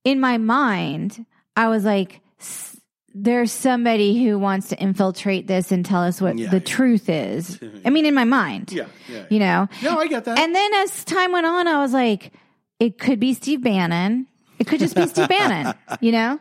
in 0.05 0.21
my 0.21 0.39
mind, 0.39 1.25
I 1.57 1.69
was 1.69 1.85
like, 1.85 2.21
"S- 2.41 2.74
there's 3.15 3.53
somebody 3.53 4.23
who 4.25 4.39
wants 4.39 4.69
to 4.71 4.77
infiltrate 4.77 5.47
this 5.47 5.71
and 5.71 5.87
tell 5.87 6.03
us 6.03 6.21
what 6.21 6.37
Yeah, 6.37 6.51
the 6.51 6.57
yeah. 6.57 6.63
truth 6.65 7.09
is. 7.09 7.61
I 7.85 7.91
mean, 7.91 8.07
in 8.07 8.15
my 8.15 8.25
mind, 8.25 8.73
Yeah, 8.73 8.87
yeah. 9.09 9.25
you 9.31 9.39
know. 9.39 9.69
No, 9.83 9.99
I 9.99 10.09
get 10.09 10.25
that. 10.25 10.39
And 10.39 10.55
then 10.55 10.75
as 10.75 11.05
time 11.05 11.33
went 11.33 11.47
on, 11.47 11.69
I 11.69 11.81
was 11.81 11.93
like, 11.93 12.33
it 12.81 12.99
could 12.99 13.21
be 13.21 13.35
Steve 13.35 13.63
Bannon. 13.63 14.27
It 14.59 14.67
could 14.67 14.81
just 14.81 14.97
be 14.97 15.07
Steve 15.07 15.29
Bannon, 15.29 15.75
you 16.01 16.13
know. 16.13 16.41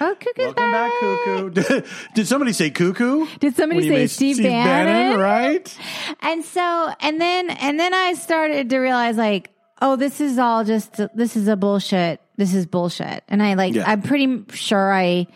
Oh, 0.00 0.16
cuckoo's 0.18 0.54
Welcome 0.56 0.70
back, 0.72 0.92
cuckoo. 1.00 1.82
Did 2.14 2.26
somebody 2.26 2.52
say 2.54 2.70
cuckoo? 2.70 3.26
Did 3.40 3.54
somebody 3.56 3.80
When 3.80 3.88
say 3.88 3.94
made 4.02 4.10
Steve, 4.10 4.38
Bannon? 4.42 5.18
Right? 5.18 5.78
And 6.20 6.44
so, 6.44 6.92
and 7.00 7.20
then, 7.20 7.50
and 7.50 7.78
then 7.78 7.92
I 7.94 8.14
started 8.14 8.70
to 8.70 8.78
realize 8.78 9.16
like, 9.16 9.50
oh, 9.82 9.96
this 9.96 10.20
is 10.20 10.38
all 10.38 10.64
just, 10.64 11.00
this 11.14 11.36
is 11.36 11.46
a 11.48 11.56
bullshit. 11.56 12.20
This 12.36 12.54
is 12.54 12.66
bullshit. 12.66 13.22
And 13.28 13.42
I 13.42 13.54
like. 13.54 13.76
I'm 13.76 14.02
pretty 14.02 14.44
sure 14.54 14.92
I 14.92 15.26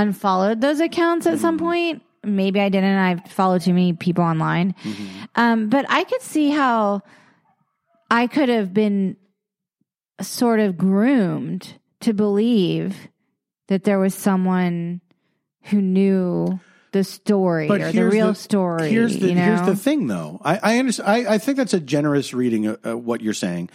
unfollowed 0.00 0.60
those 0.60 0.80
accounts 0.80 1.26
at 1.26 1.34
Mm-hmm. 1.34 1.40
some 1.40 1.58
point. 1.58 2.02
Maybe 2.22 2.60
I 2.60 2.68
didn't. 2.68 2.96
I 2.98 3.16
followed 3.28 3.62
too 3.62 3.72
many 3.72 3.92
people 3.94 4.24
online. 4.24 4.74
Mm-hmm. 4.82 5.24
Um, 5.36 5.68
but 5.70 5.86
I 5.88 6.04
could 6.04 6.20
see 6.22 6.50
how 6.50 7.02
I 8.10 8.26
could 8.26 8.48
have 8.48 8.74
been 8.74 9.16
sort 10.20 10.60
of 10.60 10.76
groomed 10.76 11.74
to 12.00 12.12
believe 12.12 12.96
that 13.68 13.84
there 13.84 13.98
was 13.98 14.14
someone 14.14 15.00
who 15.64 15.80
knew 15.80 16.60
the 16.92 17.04
story 17.04 17.68
or 17.70 17.78
the 17.92 18.04
real 18.08 18.34
story. 18.34 18.90
Here's 18.90 19.16
the 19.18 19.28
you 19.28 19.34
know? 19.34 19.44
here's 19.44 19.62
the 19.62 19.76
thing, 19.76 20.08
though. 20.08 20.40
I 20.44 20.58
I, 20.62 20.78
understand, 20.78 21.08
I 21.08 21.34
I 21.34 21.38
think 21.38 21.56
that's 21.56 21.72
a 21.74 21.80
generous 21.80 22.34
reading 22.34 22.66
of, 22.66 22.84
of 22.84 23.04
what 23.04 23.20
you're 23.22 23.32
saying, 23.32 23.70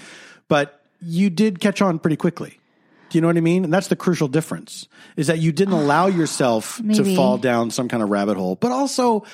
but 0.48 0.82
you 1.02 1.30
did 1.30 1.60
catch 1.60 1.82
on 1.82 1.98
pretty 1.98 2.18
quickly. 2.18 2.60
Do 3.10 3.18
you 3.18 3.22
know 3.22 3.28
what 3.28 3.38
I 3.38 3.42
mean? 3.42 3.64
And 3.64 3.74
that's 3.74 3.88
the 3.88 3.96
crucial 3.96 4.28
difference 4.28 4.88
is 5.16 5.28
that 5.28 5.40
you 5.40 5.52
didn't 5.52 5.76
ah, 5.76 5.82
allow 5.82 6.08
yourself 6.08 6.82
to 6.94 7.16
fall 7.16 7.38
down 7.38 7.72
some 7.72 7.88
kind 7.88 8.02
of 8.02 8.10
rabbit 8.10 8.38
hole, 8.38 8.56
but 8.56 8.72
also 8.72 9.26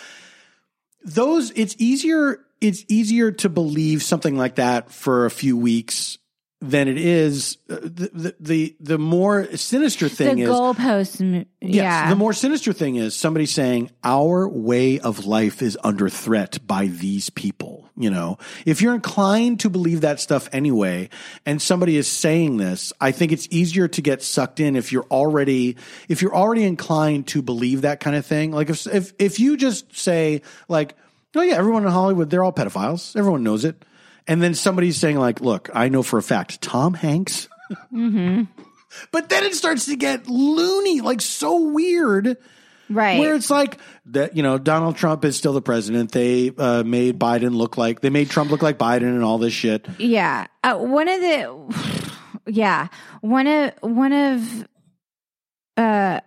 those 1.03 1.51
it's 1.51 1.75
easier 1.79 2.39
it's 2.59 2.85
easier 2.87 3.31
to 3.31 3.49
believe 3.49 4.03
something 4.03 4.37
like 4.37 4.55
that 4.55 4.91
for 4.91 5.25
a 5.25 5.31
few 5.31 5.57
weeks 5.57 6.17
than 6.61 6.87
it 6.87 6.97
is 6.97 7.57
uh, 7.69 7.75
the 7.81 8.09
the 8.13 8.35
the, 8.39 8.75
the 8.79 8.97
more 8.99 9.55
sinister 9.57 10.07
thing 10.07 10.37
the 10.37 10.43
is 10.43 10.49
goalpost. 10.49 11.21
m- 11.21 11.45
Yes. 11.63 11.75
Yeah. 11.75 12.09
The 12.09 12.15
more 12.15 12.33
sinister 12.33 12.73
thing 12.73 12.95
is 12.95 13.15
somebody 13.15 13.45
saying 13.45 13.91
our 14.03 14.47
way 14.47 14.99
of 14.99 15.25
life 15.27 15.61
is 15.61 15.77
under 15.83 16.09
threat 16.09 16.59
by 16.65 16.87
these 16.87 17.29
people. 17.29 17.87
You 17.95 18.09
know, 18.09 18.37
if 18.65 18.81
you're 18.81 18.95
inclined 18.95 19.59
to 19.59 19.69
believe 19.69 20.01
that 20.01 20.19
stuff 20.19 20.49
anyway, 20.51 21.09
and 21.45 21.61
somebody 21.61 21.97
is 21.97 22.07
saying 22.07 22.57
this, 22.57 22.91
I 22.99 23.11
think 23.11 23.31
it's 23.31 23.47
easier 23.51 23.87
to 23.89 24.01
get 24.01 24.23
sucked 24.23 24.59
in 24.59 24.75
if 24.75 24.91
you're 24.91 25.05
already 25.11 25.77
if 26.09 26.21
you're 26.23 26.35
already 26.35 26.63
inclined 26.63 27.27
to 27.27 27.41
believe 27.43 27.81
that 27.81 27.99
kind 27.99 28.15
of 28.15 28.25
thing. 28.25 28.51
Like 28.51 28.69
if 28.71 28.87
if 28.87 29.13
if 29.19 29.39
you 29.39 29.55
just 29.57 29.95
say 29.95 30.41
like, 30.67 30.95
oh 31.35 31.41
yeah, 31.41 31.55
everyone 31.55 31.85
in 31.85 31.91
Hollywood 31.91 32.29
they're 32.31 32.43
all 32.43 32.53
pedophiles, 32.53 33.15
everyone 33.15 33.43
knows 33.43 33.65
it, 33.65 33.83
and 34.27 34.41
then 34.41 34.53
somebody's 34.53 34.97
saying 34.97 35.17
like, 35.17 35.41
look, 35.41 35.69
I 35.73 35.89
know 35.89 36.03
for 36.03 36.17
a 36.17 36.23
fact 36.23 36.61
Tom 36.61 36.93
Hanks. 36.93 37.47
But 39.11 39.29
then 39.29 39.43
it 39.43 39.55
starts 39.55 39.85
to 39.85 39.95
get 39.95 40.27
loony, 40.27 40.99
like 41.01 41.21
so 41.21 41.69
weird, 41.69 42.37
right. 42.89 43.19
where 43.19 43.35
it's 43.35 43.49
like 43.49 43.77
that. 44.07 44.35
You 44.35 44.43
know, 44.43 44.57
Donald 44.57 44.97
Trump 44.97 45.23
is 45.23 45.37
still 45.37 45.53
the 45.53 45.61
president. 45.61 46.11
They 46.11 46.51
uh, 46.57 46.83
made 46.83 47.17
Biden 47.17 47.55
look 47.55 47.77
like 47.77 48.01
they 48.01 48.09
made 48.09 48.29
Trump 48.29 48.51
look 48.51 48.61
like 48.61 48.77
Biden 48.77 49.03
and 49.03 49.23
all 49.23 49.37
this 49.37 49.53
shit. 49.53 49.87
yeah. 49.97 50.47
Uh, 50.63 50.77
one 50.77 51.07
of 51.07 51.21
the, 51.21 52.11
yeah. 52.47 52.89
One 53.21 53.47
of, 53.47 53.73
one 53.79 54.11
of, 54.11 54.67
uh, 55.77 56.19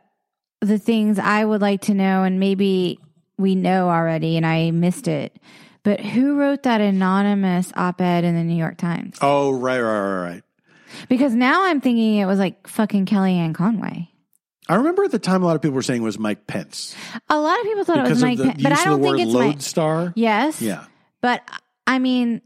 the 0.61 0.79
things 0.79 1.19
I 1.19 1.45
would 1.45 1.61
like 1.61 1.83
to 1.83 1.95
know, 1.95 2.23
and 2.23 2.41
maybe 2.41 2.99
we 3.37 3.55
know 3.55 3.91
already, 3.91 4.39
and 4.39 4.47
I 4.47 4.71
missed 4.71 5.07
it. 5.07 5.39
But 5.85 6.01
who 6.01 6.37
wrote 6.39 6.65
that 6.65 6.81
anonymous 6.81 7.73
op-ed 7.77 8.25
in 8.25 8.35
the 8.35 8.43
New 8.43 8.57
York 8.57 8.79
Times? 8.79 9.19
Oh, 9.21 9.53
right, 9.53 9.81
right, 9.81 10.01
right, 10.01 10.23
right. 10.33 10.43
Because 11.09 11.35
now 11.35 11.65
I'm 11.65 11.81
thinking 11.81 12.17
it 12.17 12.27
was 12.27 12.39
like 12.39 12.67
fucking 12.67 13.07
Kellyanne 13.07 13.55
Conway. 13.55 14.11
I 14.69 14.77
remember 14.77 15.05
at 15.05 15.11
the 15.11 15.19
time 15.19 15.43
a 15.43 15.47
lot 15.47 15.57
of 15.57 15.63
people 15.63 15.75
were 15.75 15.83
saying 15.83 16.01
it 16.01 16.05
was 16.05 16.19
Mike 16.19 16.47
Pence 16.47 16.97
A 17.29 17.39
lot 17.39 17.59
of 17.61 17.65
people 17.67 17.85
thought 17.85 17.97
because 17.97 18.23
it 18.23 18.27
was 18.27 18.39
Mike, 18.39 18.39
Pence, 18.39 18.63
but 18.63 18.73
I 18.73 18.85
don't 18.85 19.03
think 19.03 19.21
it's 19.21 19.33
Mike. 19.33 19.47
lodestar. 19.47 20.13
Yes. 20.17 20.63
Yeah. 20.63 20.87
But 21.21 21.43
I 21.87 21.99
mean, 21.99 22.41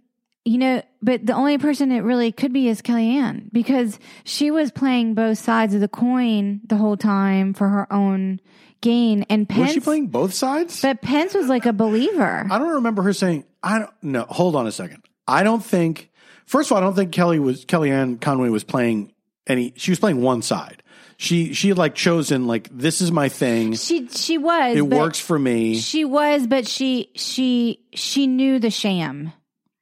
you 0.44 0.58
know, 0.58 0.82
but 1.00 1.24
the 1.24 1.34
only 1.34 1.58
person 1.58 1.92
it 1.92 2.00
really 2.00 2.32
could 2.32 2.52
be 2.52 2.68
is 2.68 2.82
Kellyanne 2.82 3.52
because 3.52 4.00
she 4.24 4.50
was 4.50 4.72
playing 4.72 5.14
both 5.14 5.38
sides 5.38 5.74
of 5.74 5.80
the 5.80 5.88
coin 5.88 6.60
the 6.66 6.76
whole 6.76 6.96
time 6.96 7.54
for 7.54 7.68
her 7.68 7.92
own 7.92 8.40
gain. 8.80 9.24
And 9.28 9.48
Pence, 9.48 9.60
Was 9.60 9.72
she 9.74 9.80
playing 9.80 10.08
both 10.08 10.34
sides? 10.34 10.82
but 10.82 11.00
Pence 11.02 11.34
was 11.34 11.46
like 11.48 11.66
a 11.66 11.72
believer. 11.72 12.46
I 12.50 12.58
don't 12.58 12.74
remember 12.74 13.02
her 13.02 13.12
saying. 13.12 13.44
I 13.62 13.80
don't. 13.80 13.90
No, 14.02 14.22
hold 14.28 14.56
on 14.56 14.66
a 14.66 14.72
second. 14.72 15.02
I 15.26 15.42
don't 15.42 15.64
think. 15.64 16.10
First 16.46 16.70
of 16.70 16.72
all, 16.76 16.78
I 16.78 16.80
don't 16.86 16.94
think 16.94 17.12
Kelly 17.12 17.38
was 17.38 17.64
Kellyanne 17.64 18.20
Conway 18.20 18.48
was 18.48 18.64
playing 18.64 19.12
any. 19.46 19.74
She 19.76 19.90
was 19.90 19.98
playing 19.98 20.22
one 20.22 20.42
side. 20.42 20.82
She 21.20 21.52
she 21.52 21.68
had 21.68 21.78
like 21.78 21.96
chosen 21.96 22.46
like 22.46 22.68
this 22.70 23.00
is 23.00 23.10
my 23.10 23.28
thing. 23.28 23.74
She 23.74 24.06
she 24.08 24.38
was. 24.38 24.76
It 24.76 24.86
works 24.86 25.18
for 25.18 25.36
me. 25.38 25.76
She 25.78 26.04
was, 26.04 26.46
but 26.46 26.68
she 26.68 27.10
she 27.16 27.80
she 27.92 28.28
knew 28.28 28.60
the 28.60 28.70
sham. 28.70 29.32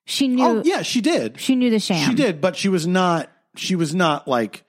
She 0.06 0.28
knew. 0.28 0.44
Oh 0.44 0.62
yeah, 0.64 0.80
she 0.82 1.02
did. 1.02 1.38
She 1.38 1.54
knew 1.54 1.68
the 1.68 1.78
sham. 1.78 2.08
She 2.08 2.14
did, 2.14 2.40
but 2.40 2.56
she 2.56 2.70
was 2.70 2.86
not. 2.86 3.30
She 3.56 3.76
was 3.76 3.94
not 3.94 4.26
like. 4.26 4.64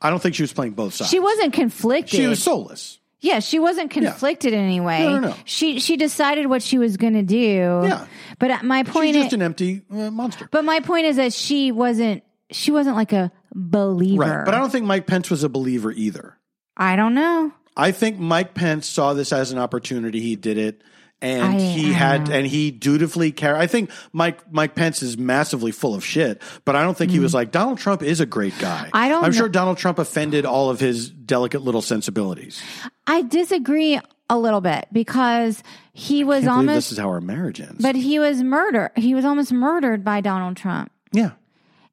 I 0.00 0.10
don't 0.10 0.20
think 0.20 0.34
she 0.34 0.42
was 0.42 0.52
playing 0.52 0.72
both 0.72 0.94
sides. 0.94 1.10
She 1.10 1.20
wasn't 1.20 1.52
conflicted. 1.52 2.10
She 2.10 2.26
was 2.26 2.42
soulless. 2.42 2.98
Yeah, 3.24 3.40
she 3.40 3.58
wasn't 3.58 3.90
conflicted 3.90 4.52
in 4.52 4.60
any 4.60 4.80
way. 4.80 5.00
No, 5.00 5.18
no, 5.18 5.28
no. 5.28 5.36
She 5.46 5.80
she 5.80 5.96
decided 5.96 6.46
what 6.46 6.62
she 6.62 6.76
was 6.76 6.98
going 6.98 7.14
to 7.14 7.22
do. 7.22 7.80
Yeah. 7.82 8.06
But 8.38 8.50
uh, 8.50 8.58
my 8.62 8.82
She's 8.82 8.92
point 8.92 9.14
just 9.14 9.28
is, 9.28 9.32
an 9.32 9.40
empty 9.40 9.80
uh, 9.90 10.10
monster. 10.10 10.46
but 10.50 10.62
my 10.62 10.80
point 10.80 11.06
is 11.06 11.16
that 11.16 11.32
she 11.32 11.72
wasn't 11.72 12.22
she 12.50 12.70
wasn't 12.70 12.96
like 12.96 13.14
a 13.14 13.32
believer. 13.54 14.20
Right. 14.20 14.44
But 14.44 14.52
I 14.52 14.58
don't 14.58 14.70
think 14.70 14.84
Mike 14.84 15.06
Pence 15.06 15.30
was 15.30 15.42
a 15.42 15.48
believer 15.48 15.90
either. 15.90 16.36
I 16.76 16.96
don't 16.96 17.14
know. 17.14 17.50
I 17.74 17.92
think 17.92 18.18
Mike 18.18 18.52
Pence 18.52 18.86
saw 18.86 19.14
this 19.14 19.32
as 19.32 19.52
an 19.52 19.58
opportunity. 19.58 20.20
He 20.20 20.36
did 20.36 20.58
it. 20.58 20.82
And 21.22 21.42
I- 21.42 21.58
he 21.58 21.92
had, 21.92 22.28
know. 22.28 22.34
and 22.34 22.46
he 22.46 22.70
dutifully 22.70 23.32
carried. 23.32 23.58
I 23.58 23.66
think 23.66 23.90
Mike 24.12 24.52
Mike 24.52 24.74
Pence 24.74 25.02
is 25.02 25.16
massively 25.16 25.72
full 25.72 25.94
of 25.94 26.04
shit, 26.04 26.42
but 26.66 26.76
I 26.76 26.82
don't 26.82 26.96
think 26.96 27.10
he 27.10 27.18
was 27.18 27.32
like 27.32 27.50
Donald 27.50 27.78
Trump 27.78 28.02
is 28.02 28.20
a 28.20 28.26
great 28.26 28.52
guy. 28.58 28.86
Mm. 28.86 28.90
I 28.92 29.08
don't 29.08 29.24
I'm 29.24 29.30
know- 29.30 29.36
sure 29.38 29.48
Donald 29.48 29.78
Trump 29.78 29.98
offended 29.98 30.44
all 30.44 30.68
of 30.70 30.80
his 30.80 31.08
delicate 31.08 31.62
little 31.62 31.80
sensibilities. 31.82 32.62
I 33.06 33.22
disagree 33.22 33.98
a 34.28 34.38
little 34.38 34.60
bit 34.60 34.86
because 34.92 35.62
he 35.92 36.24
was 36.24 36.46
almost 36.46 36.74
this 36.74 36.92
is 36.92 36.98
how 36.98 37.08
our 37.08 37.20
marriage 37.20 37.60
ends. 37.60 37.80
but 37.82 37.94
he 37.94 38.18
was 38.18 38.42
murdered. 38.42 38.90
He 38.96 39.14
was 39.14 39.24
almost 39.24 39.52
murdered 39.52 40.04
by 40.04 40.20
Donald 40.20 40.56
Trump. 40.56 40.90
yeah, 41.12 41.32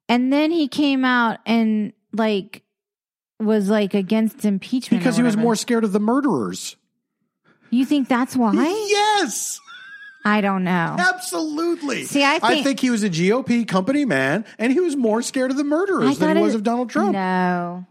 And 0.08 0.32
then 0.32 0.50
he 0.50 0.68
came 0.68 1.04
out 1.04 1.38
and 1.46 1.92
like 2.12 2.62
was 3.40 3.68
like 3.70 3.94
against 3.94 4.44
impeachment 4.44 5.02
because 5.02 5.16
he 5.16 5.22
was 5.22 5.36
more 5.36 5.56
scared 5.56 5.84
of 5.84 5.92
the 5.92 6.00
murderers. 6.00 6.76
You 7.72 7.84
think 7.84 8.06
that's 8.08 8.36
why? 8.36 8.52
Yes, 8.54 9.58
I 10.24 10.40
don't 10.40 10.62
know. 10.62 10.96
absolutely. 10.98 12.04
See, 12.04 12.22
I 12.22 12.38
think- 12.38 12.78
he 12.80 12.90
was 12.90 13.02
a 13.02 13.08
GOP 13.10 13.66
company 13.66 14.04
man, 14.04 14.44
and 14.58 14.72
he 14.72 14.78
was 14.80 14.94
more 14.94 15.22
scared 15.22 15.50
of 15.50 15.56
the 15.56 15.64
murderers 15.64 16.18
than 16.18 16.36
he 16.36 16.42
was 16.42 16.52
it- 16.54 16.58
of 16.58 16.62
Donald 16.62 16.90
Trump. 16.90 17.12
No. 17.12 17.86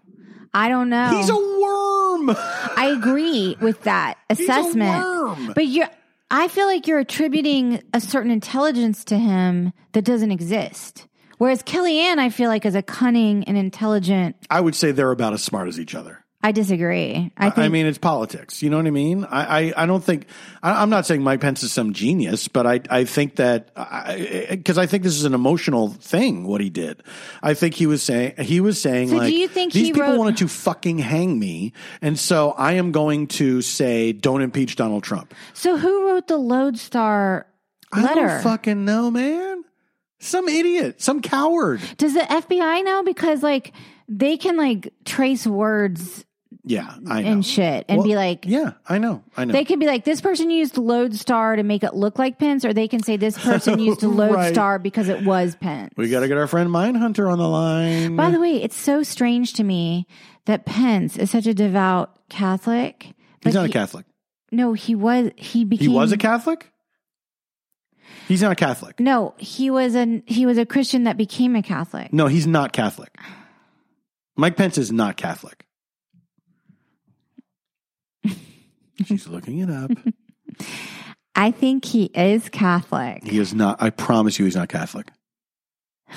I 0.54 0.70
don't 0.70 0.90
know. 0.90 1.10
He's 1.18 1.30
a 1.30 1.36
worm. 1.36 2.30
I 2.78 2.94
agree 2.98 3.56
with 3.62 3.82
that 3.84 4.18
a 4.30 4.34
assessment. 4.34 5.04
worm. 5.04 5.52
But 5.56 5.66
you're 5.68 5.90
I 6.30 6.48
feel 6.48 6.66
like 6.66 6.88
you're 6.88 7.00
attributing 7.00 7.82
a 7.94 8.00
certain 8.00 8.32
intelligence 8.32 9.04
to 9.06 9.18
him 9.18 9.74
that 9.94 10.04
doesn't 10.06 10.32
exist. 10.32 11.08
Whereas 11.40 11.64
Kellyanne, 11.64 12.20
I 12.20 12.30
feel 12.30 12.50
like 12.50 12.66
is 12.66 12.76
a 12.76 12.82
cunning 12.84 13.44
and 13.46 13.58
intelligent. 13.58 14.36
I 14.50 14.62
would 14.62 14.76
say 14.76 14.92
they're 14.92 15.12
about 15.12 15.34
as 15.34 15.42
smart 15.44 15.68
as 15.68 15.80
each 15.80 15.96
other. 15.96 16.21
I 16.44 16.52
disagree. 16.52 17.32
I 17.38 17.50
think 17.52 17.58
I 17.60 17.70
mean, 17.70 17.86
it's 17.86 18.00
politics. 18.00 18.64
You 18.64 18.70
know 18.72 18.78
what 18.78 18.88
I 18.88 18.92
mean? 18.92 19.26
I, 19.26 19.60
I, 19.70 19.84
I 19.84 19.86
don't 19.86 20.04
think, 20.04 20.26
I, 20.64 20.82
I'm 20.82 20.90
not 20.90 21.06
saying 21.06 21.22
Mike 21.22 21.40
Pence 21.40 21.62
is 21.62 21.72
some 21.72 21.94
genius, 21.94 22.48
but 22.48 22.66
I, 22.66 22.82
I 22.90 23.04
think 23.06 23.36
that, 23.36 23.68
because 24.50 24.78
I, 24.80 24.88
think 24.88 25.04
this 25.04 25.14
is 25.16 25.24
an 25.24 25.34
emotional 25.36 25.90
thing, 25.90 26.46
what 26.48 26.60
he 26.60 26.70
did. 26.72 27.04
I 27.44 27.54
think 27.54 27.76
he 27.76 27.86
was 27.86 28.02
saying, 28.02 28.34
he 28.40 28.60
was 28.60 28.82
saying 28.82 29.10
So 29.10 29.20
do 29.20 29.32
you 29.32 29.48
think 29.48 29.74
these 29.74 29.88
he 29.88 29.94
people 29.94 30.10
wrote- 30.10 30.18
wanted 30.18 30.38
to 30.38 30.48
fucking 30.48 30.98
hang 31.00 31.38
me. 31.38 31.74
And 32.02 32.18
so 32.18 32.52
I 32.52 32.74
am 32.74 32.92
going 32.92 33.28
to 33.28 33.62
say, 33.62 34.12
don't 34.12 34.42
impeach 34.42 34.76
Donald 34.76 35.04
Trump. 35.04 35.34
so. 35.54 35.78
Who 35.78 36.08
wrote 36.08 36.28
the 36.28 36.38
Lodestar 36.38 37.46
I 37.94 38.02
letter? 38.04 38.28
don't 38.28 38.42
fucking 38.44 38.84
know, 38.86 39.10
man. 39.12 39.64
Some 40.20 40.48
idiot, 40.48 41.02
some 41.02 41.22
coward. 41.22 41.82
Does 41.98 42.14
the 42.14 42.20
FBI 42.22 42.84
know? 42.84 43.02
Because 43.04 43.42
like 43.42 43.74
they 44.08 44.38
can 44.38 44.58
like 44.58 44.94
trace 45.06 45.48
words 45.48 46.24
Yeah, 46.64 46.94
I 47.10 47.22
know. 47.24 47.30
and 47.30 47.46
shit 47.46 47.86
and 47.90 47.98
Well, 48.00 48.08
be 48.08 48.16
like, 48.16 48.46
yeah, 48.46 48.74
I 48.88 49.00
know. 49.00 49.24
I 49.36 49.46
know. 49.46 49.52
They 49.54 49.66
could 49.66 49.80
be 49.80 49.88
like, 49.88 50.04
this 50.04 50.22
person 50.22 50.52
used 50.52 50.78
Lodestar 50.78 51.56
to 51.56 51.64
make 51.64 51.84
it 51.84 51.96
look 51.96 52.20
like 52.20 52.38
Pence, 52.38 52.64
or 52.66 52.72
they 52.74 52.88
can 52.88 53.02
say 53.02 53.18
this 53.18 53.38
person 53.38 53.80
used 53.80 54.04
Right. 54.04 54.30
Lodestar 54.32 54.78
because 54.78 55.10
it 55.10 55.24
was 55.26 55.56
Pence. 55.56 55.92
we 55.98 56.10
got 56.10 56.20
to 56.20 56.28
get 56.28 56.38
our 56.38 56.46
friend 56.48 56.70
Mindhunter 56.70 57.32
on 57.32 57.40
the 57.40 57.48
line. 57.48 58.16
By 58.16 58.30
the 58.30 58.40
way, 58.40 58.62
it's 58.62 58.76
so 58.78 59.02
strange 59.02 59.54
to 59.54 59.64
me 59.64 60.06
that 60.46 60.66
Pence 60.66 61.18
is 61.18 61.32
such 61.32 61.48
a 61.48 61.54
devout 61.54 62.16
Catholic. 62.30 63.08
He's 63.44 63.56
not 63.56 63.66
a 63.66 63.70
Catholic. 63.70 64.06
No, 64.52 64.74
he 64.74 64.94
was. 64.94 65.32
He 65.38 65.66
became. 65.66 65.90
He 65.90 65.96
was 65.96 66.12
a 66.12 66.18
Catholic? 66.18 66.72
He's 68.28 68.42
not 68.44 68.52
a 68.52 68.56
Catholic. 68.56 69.00
No, 69.00 69.34
he 69.38 69.72
was 69.72 69.96
an 69.96 70.24
he 70.28 70.46
was 70.46 70.58
a 70.58 70.66
Christian 70.66 71.06
that 71.06 71.18
became 71.18 71.56
a 71.56 71.64
Catholic. 71.64 72.14
No, 72.14 72.28
he's 72.28 72.46
not 72.46 72.72
Catholic. 72.72 73.18
Mike 74.38 74.56
Pence 74.58 74.78
is 74.78 74.92
not 74.92 75.18
Catholic. 75.18 75.61
She's 79.06 79.28
looking 79.28 79.60
it 79.60 79.70
up. 79.70 79.92
I 81.36 81.52
think 81.52 81.86
he 81.86 82.06
is 82.14 82.50
Catholic. 82.50 83.24
He 83.24 83.40
is 83.40 83.54
not. 83.54 83.82
I 83.82 83.90
promise 83.90 84.38
you, 84.40 84.46
he's 84.46 84.56
not 84.56 84.70
Catholic. 84.70 85.08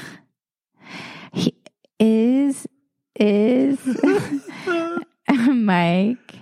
He 1.33 1.53
is 1.99 2.65
is 3.19 3.79
Mike 5.29 6.35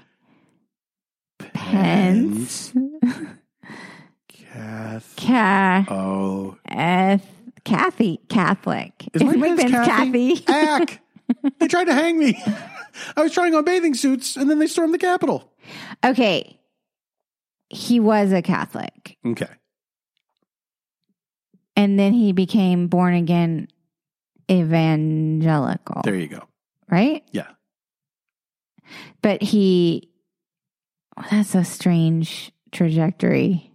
Pence. 1.38 2.72
Cath. 4.28 5.14
Ca- 5.16 5.86
Oh, 5.88 6.58
Eth- 6.68 7.26
Kathy 7.64 8.20
Catholic. 8.28 8.92
is 9.14 9.22
Mike 9.22 9.56
Pence 9.56 9.70
Kathy? 9.70 10.36
Kathy? 10.36 10.44
Ack. 10.52 11.00
They 11.58 11.68
tried 11.68 11.84
to 11.84 11.94
hang 11.94 12.18
me. 12.18 12.38
I 13.16 13.22
was 13.22 13.32
trying 13.32 13.54
on 13.54 13.64
bathing 13.64 13.94
suits, 13.94 14.36
and 14.36 14.50
then 14.50 14.58
they 14.58 14.66
stormed 14.66 14.92
the 14.92 14.98
Capitol. 14.98 15.50
Okay. 16.04 16.58
He 17.68 18.00
was 18.00 18.32
a 18.32 18.42
Catholic. 18.42 19.16
Okay. 19.26 19.48
And 21.76 21.98
then 21.98 22.12
he 22.12 22.32
became 22.32 22.88
born 22.88 23.14
again 23.14 23.68
evangelical. 24.50 26.02
There 26.04 26.14
you 26.14 26.28
go. 26.28 26.42
right? 26.90 27.22
Yeah. 27.32 27.48
But 29.22 29.42
he 29.42 30.10
well, 31.16 31.26
that's 31.30 31.54
a 31.54 31.64
strange 31.64 32.52
trajectory, 32.72 33.72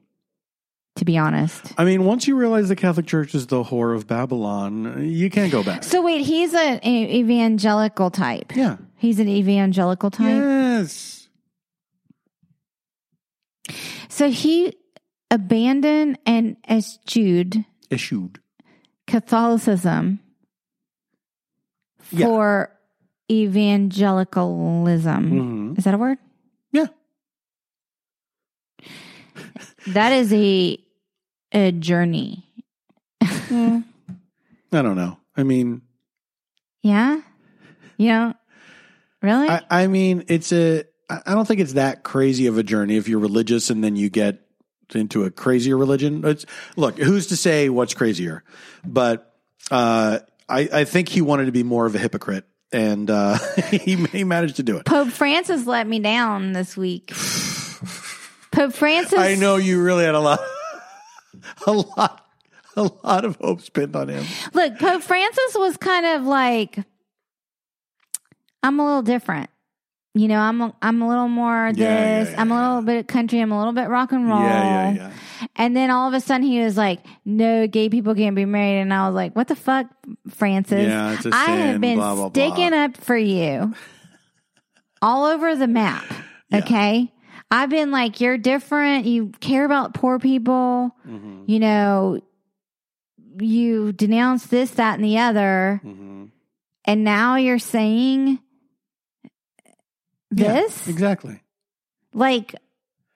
to 0.97 1.05
be 1.05 1.17
honest. 1.17 1.73
I 1.77 1.85
mean, 1.85 2.03
once 2.03 2.27
you 2.27 2.35
realize 2.35 2.67
the 2.69 2.75
Catholic 2.75 3.07
Church 3.07 3.33
is 3.33 3.47
the 3.47 3.63
whore 3.63 3.95
of 3.95 4.07
Babylon, 4.07 5.03
you 5.07 5.29
can't 5.29 5.51
go 5.51 5.63
back. 5.63 5.83
So 5.83 6.01
wait, 6.03 6.21
he's 6.25 6.53
an 6.53 6.83
evangelical 6.85 8.11
type. 8.11 8.55
yeah. 8.55 8.77
He's 8.99 9.19
an 9.19 9.27
evangelical 9.29 10.09
type. 10.11 10.25
Yes. 10.27 11.16
So 14.17 14.31
he 14.31 14.73
abandoned 15.29 16.17
and 16.25 16.57
eschewed 16.67 17.63
Issued. 17.91 18.39
Catholicism 19.05 20.19
Yeah. 22.09 22.25
for 22.25 22.71
evangelicalism. 23.31 25.29
Mhm. 25.29 25.77
Is 25.77 25.83
that 25.83 25.93
a 25.93 25.99
word? 25.99 26.17
Yeah. 26.71 26.87
That 29.87 30.11
is 30.13 30.33
a 30.33 30.79
a 31.53 31.71
journey. 31.71 32.43
I 33.21 33.83
don't 34.71 34.95
know. 34.95 35.17
I 35.35 35.43
mean, 35.43 35.81
Yeah? 36.81 37.21
You 37.97 38.07
know, 38.09 38.33
really? 39.21 39.47
I, 39.47 39.61
I 39.69 39.87
mean, 39.87 40.23
it's 40.27 40.51
a. 40.51 40.83
I 41.09 41.33
don't 41.33 41.47
think 41.47 41.61
it's 41.61 41.73
that 41.73 42.03
crazy 42.03 42.47
of 42.47 42.57
a 42.57 42.63
journey 42.63 42.97
if 42.97 43.07
you're 43.07 43.19
religious 43.19 43.69
and 43.69 43.83
then 43.83 43.95
you 43.95 44.09
get 44.09 44.41
into 44.93 45.23
a 45.23 45.31
crazier 45.31 45.77
religion. 45.77 46.25
It's 46.25 46.45
look, 46.75 46.97
who's 46.97 47.27
to 47.27 47.37
say 47.37 47.69
what's 47.69 47.93
crazier? 47.93 48.43
But 48.85 49.33
uh, 49.71 50.19
I, 50.49 50.69
I 50.71 50.83
think 50.83 51.09
he 51.09 51.21
wanted 51.21 51.45
to 51.45 51.51
be 51.51 51.63
more 51.63 51.85
of 51.85 51.95
a 51.95 51.99
hypocrite 51.99 52.45
and 52.71 53.09
uh, 53.09 53.37
he, 53.71 53.95
he 53.95 54.23
managed 54.23 54.57
to 54.57 54.63
do 54.63 54.77
it. 54.77 54.85
Pope 54.85 55.09
Francis 55.09 55.65
let 55.65 55.87
me 55.87 55.99
down 55.99 56.53
this 56.53 56.75
week. 56.75 57.13
Pope 58.51 58.73
Francis. 58.73 59.19
I 59.19 59.35
know 59.35 59.57
you 59.57 59.81
really 59.81 60.03
had 60.03 60.15
a 60.15 60.19
lot, 60.19 60.39
a 61.65 61.71
lot, 61.71 62.25
a 62.75 62.83
lot 63.03 63.25
of 63.25 63.37
hopes 63.37 63.69
pinned 63.69 63.95
on 63.95 64.09
him. 64.09 64.25
Look, 64.53 64.79
Pope 64.79 65.03
Francis 65.03 65.55
was 65.55 65.77
kind 65.77 66.05
of 66.05 66.23
like, 66.23 66.79
I'm 68.63 68.79
a 68.79 68.85
little 68.85 69.03
different. 69.03 69.49
You 70.13 70.27
know, 70.27 70.39
I'm 70.39 70.61
a, 70.61 70.75
I'm 70.81 71.01
a 71.01 71.07
little 71.07 71.27
more 71.27 71.71
this. 71.73 71.79
Yeah, 71.79 72.23
yeah, 72.23 72.29
yeah, 72.29 72.41
I'm 72.41 72.51
a 72.51 72.67
little 72.67 72.81
bit 72.81 73.07
country. 73.07 73.39
I'm 73.39 73.51
a 73.51 73.57
little 73.57 73.73
bit 73.73 73.87
rock 73.87 74.11
and 74.11 74.27
roll. 74.27 74.41
Yeah, 74.41 74.91
yeah, 74.91 74.95
yeah. 74.95 75.11
And 75.55 75.75
then 75.75 75.91
all 75.91 76.07
of 76.07 76.13
a 76.15 76.19
sudden 76.19 76.45
he 76.45 76.59
was 76.59 76.75
like, 76.75 77.05
"No, 77.23 77.67
gay 77.67 77.89
people 77.89 78.15
can't 78.15 78.35
be 78.35 78.45
married." 78.45 78.81
And 78.81 78.91
I 78.91 79.07
was 79.07 79.15
like, 79.15 79.35
"What 79.35 79.47
the 79.47 79.55
fuck, 79.55 79.87
Francis? 80.29 80.87
Yeah, 80.87 81.13
it's 81.13 81.25
a 81.25 81.29
I 81.31 81.45
sin, 81.45 81.57
have 81.59 81.81
been 81.81 81.97
blah, 81.97 82.15
blah, 82.15 82.29
blah." 82.29 82.47
sticking 82.49 82.73
up 82.73 82.97
for 82.97 83.17
you 83.17 83.73
all 85.01 85.25
over 85.25 85.55
the 85.55 85.67
map. 85.67 86.05
Okay." 86.53 87.11
I've 87.49 87.69
been 87.69 87.91
like, 87.91 88.19
you're 88.19 88.37
different. 88.37 89.05
You 89.05 89.31
care 89.39 89.63
about 89.63 89.93
poor 89.93 90.19
people. 90.19 90.95
Mm-hmm. 91.07 91.43
You 91.47 91.59
know, 91.59 92.19
you 93.39 93.93
denounce 93.93 94.47
this, 94.47 94.71
that, 94.71 94.95
and 94.95 95.03
the 95.03 95.19
other. 95.19 95.81
Mm-hmm. 95.83 96.25
And 96.85 97.03
now 97.03 97.35
you're 97.35 97.59
saying 97.59 98.39
this? 100.31 100.87
Yeah, 100.87 100.93
exactly. 100.93 101.41
Like, 102.13 102.55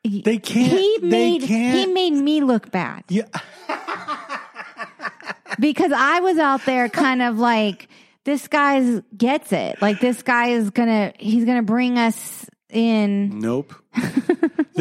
They 0.03 0.37
can't. 0.37 0.71
he 0.71 0.97
they 1.01 1.07
made 1.07 1.41
can't. 1.43 1.77
he 1.77 1.85
made 1.93 2.11
me 2.13 2.41
look 2.41 2.71
bad 2.71 3.03
yeah. 3.09 3.25
because 5.59 5.91
I 5.91 6.19
was 6.21 6.37
out 6.37 6.65
there 6.65 6.89
kind 6.89 7.21
of 7.21 7.37
like 7.39 7.87
this 8.23 8.47
guy 8.47 9.01
gets 9.15 9.51
it. 9.51 9.81
Like 9.81 9.99
this 9.99 10.21
guy 10.23 10.47
is 10.49 10.69
gonna 10.71 11.13
he's 11.17 11.45
gonna 11.45 11.63
bring 11.63 11.97
us 11.97 12.45
in. 12.69 13.39
Nope. 13.39 13.73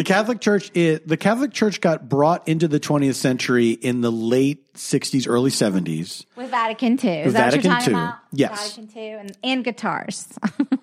the 0.00 0.04
Catholic 0.04 0.40
Church 0.40 0.70
is, 0.72 1.00
the 1.04 1.18
Catholic 1.18 1.52
Church 1.52 1.78
got 1.78 2.08
brought 2.08 2.48
into 2.48 2.66
the 2.66 2.80
20th 2.80 3.16
century 3.16 3.72
in 3.72 4.00
the 4.00 4.10
late 4.10 4.72
60s, 4.72 5.28
early 5.28 5.50
70s. 5.50 6.24
With 6.36 6.50
Vatican 6.50 6.92
II. 6.92 7.10
Is 7.18 7.34
that 7.34 7.52
what 7.52 7.62
you're 7.62 7.70
Vatican 7.70 7.70
talking 7.70 7.88
II. 7.88 7.92
about? 7.92 8.14
Yes. 8.32 8.76
Vatican 8.76 8.98
II 8.98 9.10
and, 9.10 9.38
and 9.44 9.62
guitars. 9.62 10.26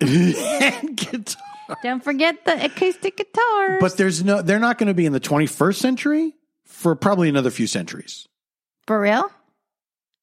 And 0.00 0.96
guitar. 0.96 1.76
Don't 1.82 2.04
forget 2.04 2.44
the 2.44 2.64
acoustic 2.64 3.16
guitars. 3.16 3.78
but 3.80 3.96
there's 3.96 4.22
no 4.22 4.40
they're 4.40 4.60
not 4.60 4.78
going 4.78 4.86
to 4.86 4.94
be 4.94 5.04
in 5.04 5.12
the 5.12 5.18
21st 5.18 5.74
century 5.74 6.36
for 6.64 6.94
probably 6.94 7.28
another 7.28 7.50
few 7.50 7.66
centuries. 7.66 8.28
For 8.86 9.00
real? 9.00 9.28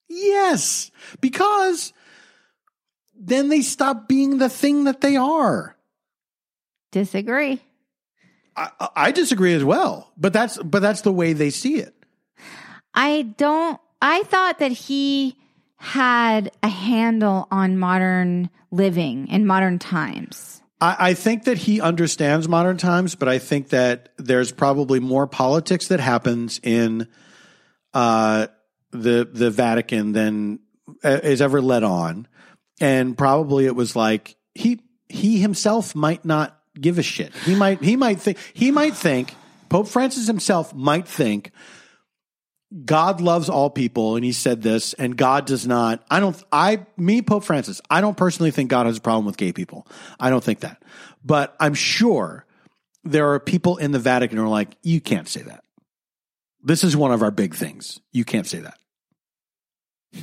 Yes, 0.07 0.89
because 1.19 1.91
then 3.13 3.49
they 3.49 3.61
stop 3.61 4.07
being 4.07 4.37
the 4.37 4.47
thing 4.47 4.85
that 4.85 5.01
they 5.01 5.17
are. 5.17 5.75
Disagree. 6.93 7.61
I, 8.55 8.89
I 8.95 9.11
disagree 9.11 9.53
as 9.53 9.63
well, 9.63 10.11
but 10.17 10.33
that's 10.33 10.57
but 10.57 10.81
that's 10.81 11.01
the 11.01 11.11
way 11.11 11.33
they 11.33 11.49
see 11.49 11.75
it. 11.75 11.93
I 12.93 13.23
don't 13.37 13.79
I 14.01 14.23
thought 14.23 14.59
that 14.59 14.71
he 14.71 15.37
had 15.77 16.51
a 16.63 16.69
handle 16.69 17.47
on 17.51 17.77
modern 17.77 18.49
living 18.71 19.27
in 19.27 19.45
modern 19.45 19.79
times. 19.79 20.61
I, 20.81 20.95
I 20.99 21.13
think 21.13 21.45
that 21.45 21.57
he 21.57 21.81
understands 21.81 22.47
modern 22.47 22.77
times, 22.77 23.15
but 23.15 23.27
I 23.27 23.39
think 23.39 23.69
that 23.69 24.09
there's 24.17 24.51
probably 24.51 24.99
more 24.99 25.27
politics 25.27 25.87
that 25.89 25.99
happens 25.99 26.59
in 26.63 27.07
uh, 27.93 28.47
the 28.91 29.29
the 29.31 29.51
Vatican 29.51 30.11
than 30.11 30.59
uh, 31.03 31.19
is 31.23 31.41
ever 31.41 31.61
let 31.61 31.83
on, 31.83 32.27
and 32.79 33.17
probably 33.17 33.65
it 33.65 33.75
was 33.75 33.95
like 33.95 34.35
he 34.53 34.81
he 35.09 35.39
himself 35.39 35.95
might 35.95 36.25
not 36.25 36.54
give 36.79 36.97
a 36.99 37.03
shit. 37.03 37.33
He 37.43 37.55
might 37.55 37.81
he 37.81 37.95
might 37.95 38.19
think 38.19 38.37
he 38.53 38.71
might 38.71 38.95
think 38.95 39.33
Pope 39.69 39.87
Francis 39.87 40.27
himself 40.27 40.73
might 40.73 41.07
think 41.07 41.51
God 42.83 43.21
loves 43.21 43.47
all 43.47 43.69
people, 43.69 44.15
and 44.15 44.25
he 44.25 44.31
said 44.31 44.61
this, 44.61 44.93
and 44.93 45.15
God 45.15 45.45
does 45.45 45.65
not. 45.65 46.03
I 46.09 46.19
don't, 46.19 46.41
I, 46.51 46.85
me, 46.97 47.21
Pope 47.21 47.43
Francis, 47.43 47.79
I 47.89 48.01
don't 48.01 48.17
personally 48.17 48.51
think 48.51 48.69
God 48.69 48.85
has 48.85 48.97
a 48.97 49.01
problem 49.01 49.25
with 49.25 49.37
gay 49.37 49.53
people. 49.53 49.87
I 50.19 50.29
don't 50.29 50.43
think 50.43 50.61
that. 50.61 50.83
But 51.23 51.55
I'm 51.59 51.73
sure 51.73 52.45
there 53.03 53.31
are 53.33 53.39
people 53.39 53.77
in 53.77 53.91
the 53.91 53.99
Vatican 53.99 54.37
who 54.37 54.43
are 54.43 54.49
like, 54.49 54.75
you 54.81 54.99
can't 54.99 55.27
say 55.27 55.41
that. 55.43 55.63
This 56.63 56.83
is 56.83 56.97
one 56.97 57.11
of 57.11 57.21
our 57.21 57.31
big 57.31 57.53
things. 57.53 57.99
You 58.11 58.25
can't 58.25 58.47
say 58.47 58.59
that. 58.59 58.77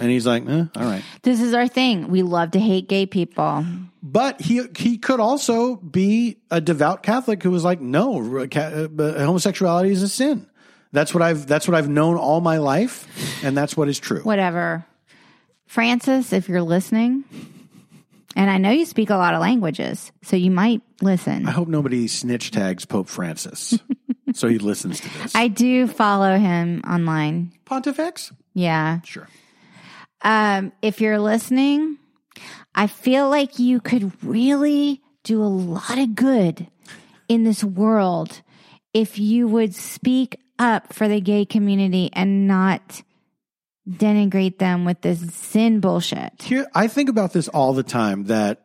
And 0.01 0.10
he's 0.10 0.27
like, 0.27 0.48
eh, 0.48 0.64
all 0.77 0.85
right. 0.85 1.02
This 1.23 1.40
is 1.40 1.55
our 1.55 1.69
thing. 1.69 2.09
We 2.09 2.23
love 2.23 2.52
to 2.52 2.60
hate 2.60 2.89
gay 2.89 3.06
people. 3.06 3.64
But 4.02 4.40
he 4.40 4.62
he 4.77 4.98
could 4.98 5.20
also 5.20 5.77
be 5.77 6.39
a 6.51 6.60
devout 6.60 7.02
Catholic 7.02 7.43
who 7.43 7.51
was 7.51 7.62
like, 7.64 7.81
no, 7.81 8.47
ca- 8.51 8.89
uh, 8.98 9.24
homosexuality 9.24 9.90
is 9.90 10.02
a 10.02 10.09
sin. 10.09 10.47
That's 10.93 11.14
what 11.14 11.23
I've 11.23 11.47
that's 11.47 11.69
what 11.69 11.74
I've 11.77 11.89
known 11.89 12.16
all 12.16 12.40
my 12.40 12.59
life, 12.59 13.06
and 13.44 13.56
that's 13.56 13.77
what 13.77 13.89
is 13.89 13.98
true. 13.98 14.20
Whatever. 14.23 14.85
Francis, 15.66 16.32
if 16.32 16.48
you're 16.48 16.62
listening, 16.62 17.24
and 18.36 18.51
I 18.51 18.59
know 18.59 18.70
you 18.70 18.85
speak 18.85 19.09
a 19.10 19.16
lot 19.16 19.35
of 19.35 19.40
languages, 19.40 20.12
so 20.23 20.36
you 20.36 20.51
might 20.51 20.82
listen. 21.01 21.47
I 21.47 21.51
hope 21.52 21.69
nobody 21.69 22.09
snitch 22.09 22.51
tags 22.51 22.85
Pope 22.85 23.09
Francis, 23.09 23.78
so 24.35 24.48
he 24.48 24.59
listens 24.59 25.01
to 25.01 25.09
this. 25.23 25.35
I 25.35 25.48
do 25.48 25.86
follow 25.86 26.36
him 26.39 26.82
online. 26.86 27.52
Pontifex, 27.64 28.32
Yeah. 28.52 29.01
sure. 29.02 29.28
Um, 30.23 30.73
if 30.82 31.01
you're 31.01 31.19
listening, 31.19 31.99
I 32.74 32.86
feel 32.86 33.28
like 33.28 33.59
you 33.59 33.81
could 33.81 34.12
really 34.24 35.03
do 35.24 35.43
a 35.43 35.44
lot 35.44 35.99
of 35.99 36.15
good 36.15 36.69
in 37.28 37.44
this 37.44 37.62
world 37.62 38.43
if 38.94 39.19
you 39.19 39.49
would 39.49 39.74
speak 39.74 40.39
up 40.59 40.93
for 40.93 41.09
the 41.09 41.20
gay 41.20 41.44
community 41.44 42.11
and 42.12 42.47
not 42.47 43.03
denigrate 43.89 44.59
them 44.59 44.85
with 44.85 45.01
this 45.01 45.35
sin 45.35 45.81
bullshit. 45.81 46.40
Here, 46.40 46.66
I 46.74 46.86
think 46.89 47.09
about 47.09 47.32
this 47.32 47.49
all 47.49 47.73
the 47.73 47.82
time. 47.82 48.24
That 48.24 48.65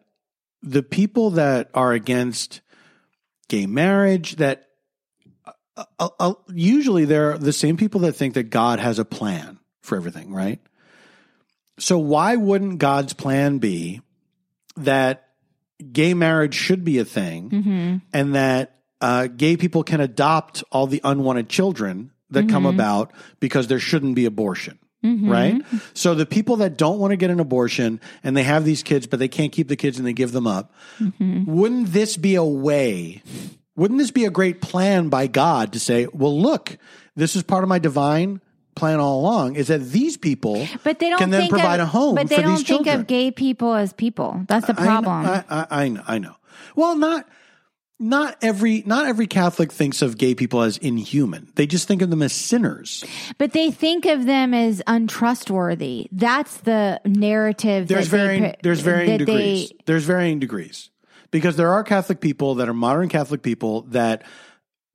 the 0.62 0.84
people 0.84 1.32
that 1.32 1.70
are 1.74 1.94
against 1.94 2.62
gay 3.50 3.66
marriage, 3.66 4.36
that 4.36 4.68
uh, 5.76 5.86
uh, 6.00 6.10
uh, 6.20 6.34
usually 6.54 7.06
they're 7.06 7.38
the 7.38 7.54
same 7.54 7.78
people 7.78 8.02
that 8.02 8.14
think 8.14 8.36
that 8.36 8.50
God 8.50 8.80
has 8.80 9.00
a 9.00 9.06
plan 9.06 9.60
for 9.82 9.96
everything, 9.96 10.34
right? 10.34 10.60
So 11.80 11.98
why 11.98 12.36
wouldn't 12.36 12.80
God's 12.80 13.14
plan 13.14 13.60
be 13.60 14.02
that 14.78 15.28
gay 15.92 16.14
marriage 16.14 16.56
should 16.56 16.84
be 16.84 16.98
a 17.00 17.06
thing, 17.06 17.50
mm-hmm. 17.50 17.98
and 18.14 18.36
that 18.36 18.80
uh, 19.02 19.28
gay 19.28 19.58
people 19.58 19.84
can 19.84 20.02
adopt 20.02 20.64
all 20.72 20.88
the 20.88 21.02
unwanted 21.04 21.50
children 21.50 22.12
that 22.30 22.50
come 22.50 22.64
mm-hmm. 22.64 22.76
about 22.76 23.14
because 23.40 23.68
there 23.68 23.80
shouldn't 23.80 24.16
be 24.16 24.26
abortion? 24.26 24.80
Mm-hmm. 25.06 25.30
Right. 25.30 25.62
So 25.94 26.16
the 26.16 26.26
people 26.26 26.58
that 26.58 26.76
don't 26.78 27.00
want 27.00 27.12
to 27.12 27.18
get 27.18 27.30
an 27.30 27.40
abortion 27.40 28.02
and 28.24 28.36
they 28.36 28.44
have 28.44 28.66
these 28.66 28.82
kids, 28.82 29.06
but 29.06 29.20
they 29.20 29.28
can't 29.28 29.52
keep 29.52 29.68
the 29.68 29.76
kids 29.76 30.00
and 30.00 30.08
they 30.08 30.14
give 30.14 30.32
them 30.32 30.48
up, 30.48 30.74
wouldn't 31.20 31.94
this 31.94 32.18
be 32.18 32.34
a 32.36 32.44
way? 32.44 33.22
Wouldn't 33.76 34.00
this 34.00 34.10
be 34.10 34.26
a 34.26 34.32
great 34.32 34.60
plan 34.60 35.10
by 35.10 35.28
God 35.28 35.74
to 35.74 35.80
say, 35.80 36.08
well, 36.12 36.38
look, 36.38 36.78
this 37.16 37.36
is 37.36 37.44
part 37.44 37.64
of 37.64 37.70
my 37.70 37.78
divine 37.78 38.42
plan 38.78 39.00
all 39.00 39.20
along 39.20 39.56
is 39.56 39.68
that 39.68 39.80
these 39.90 40.16
people 40.18 40.68
But 40.84 41.00
they 41.00 41.10
don't 41.10 41.20
can 41.20 41.30
then 41.32 41.42
think 41.42 41.52
provide 41.52 41.80
of, 41.80 41.88
a 41.88 41.92
home 41.92 42.16
But 42.16 42.30
they 42.30 42.38
for 42.38 42.42
don't 42.44 42.56
think 42.56 42.68
children. 42.68 43.00
of 43.02 43.08
gay 43.08 43.32
people 43.32 43.74
as 43.74 43.92
people. 43.94 44.44
That's 44.48 44.68
the 44.68 44.74
problem. 44.74 45.26
I, 45.26 45.44
I, 45.50 45.68
I, 45.70 45.88
know, 45.90 46.04
I 46.08 46.18
know. 46.20 46.36
Well, 46.76 46.96
not 46.98 47.28
not 48.00 48.38
every 48.44 48.84
not 48.86 49.08
every 49.08 49.26
Catholic 49.26 49.72
thinks 49.72 50.04
of 50.04 50.20
gay 50.20 50.36
people 50.36 50.62
as 50.62 50.78
inhuman. 50.78 51.48
They 51.56 51.66
just 51.66 51.88
think 51.88 52.04
of 52.04 52.12
them 52.12 52.22
as 52.22 52.32
sinners. 52.32 53.04
but 53.40 53.54
they 53.54 53.72
think 53.72 54.06
of 54.06 54.26
them 54.28 54.54
as 54.54 54.84
untrustworthy. 54.86 56.08
That's 56.12 56.58
the 56.58 57.02
narrative. 57.06 57.88
There's 57.88 58.10
that 58.10 58.18
they 58.18 58.24
varying 58.24 58.44
put- 58.52 58.60
there's 58.64 58.82
varying 58.82 59.18
degrees. 59.18 59.70
They, 59.70 59.76
there's 59.86 60.04
varying 60.04 60.40
degrees 60.40 60.90
because 61.32 61.56
there 61.56 61.72
are 61.72 61.84
Catholic 61.84 62.22
people 62.22 62.56
that 62.56 62.70
are 62.70 62.74
modern 62.74 63.10
Catholic 63.10 63.42
people 63.42 63.82
that 63.90 64.24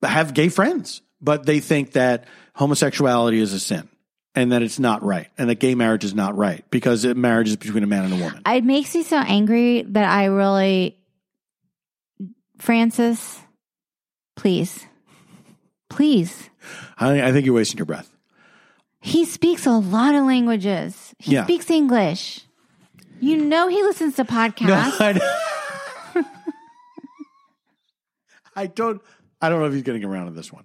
have 0.02 0.32
gay 0.34 0.48
friends, 0.48 1.02
but 1.20 1.44
they 1.44 1.58
think 1.60 1.92
that 1.92 2.26
homosexuality 2.54 3.38
is 3.38 3.52
a 3.52 3.60
sin 3.60 3.88
and 4.34 4.52
that 4.52 4.62
it's 4.62 4.78
not 4.78 5.02
right 5.02 5.28
and 5.38 5.48
that 5.50 5.56
gay 5.56 5.74
marriage 5.74 6.04
is 6.04 6.14
not 6.14 6.36
right 6.36 6.64
because 6.70 7.04
it, 7.04 7.16
marriage 7.16 7.48
is 7.48 7.56
between 7.56 7.82
a 7.82 7.86
man 7.86 8.04
and 8.04 8.14
a 8.14 8.16
woman. 8.16 8.42
it 8.46 8.64
makes 8.64 8.94
me 8.94 9.02
so 9.02 9.16
angry 9.16 9.82
that 9.82 10.04
I 10.08 10.26
really, 10.26 10.96
Francis, 12.58 13.40
please, 14.36 14.86
please. 15.90 16.50
I, 16.98 17.22
I 17.28 17.32
think 17.32 17.46
you're 17.46 17.54
wasting 17.54 17.78
your 17.78 17.86
breath. 17.86 18.08
He 19.00 19.24
speaks 19.24 19.66
a 19.66 19.72
lot 19.72 20.14
of 20.14 20.24
languages. 20.24 21.12
He 21.18 21.32
Yeah. 21.32 21.44
speaks 21.44 21.70
English. 21.70 22.40
You 23.20 23.36
know 23.36 23.68
he 23.68 23.82
listens 23.82 24.16
to 24.16 24.24
podcasts. 24.24 25.00
I. 25.00 25.20
I 28.54 28.66
don't. 28.66 29.00
I 29.40 29.48
don't 29.48 29.60
know 29.60 29.66
if 29.66 29.72
he's 29.72 29.82
getting 29.82 30.04
around 30.04 30.26
to 30.26 30.32
this 30.32 30.52
one. 30.52 30.64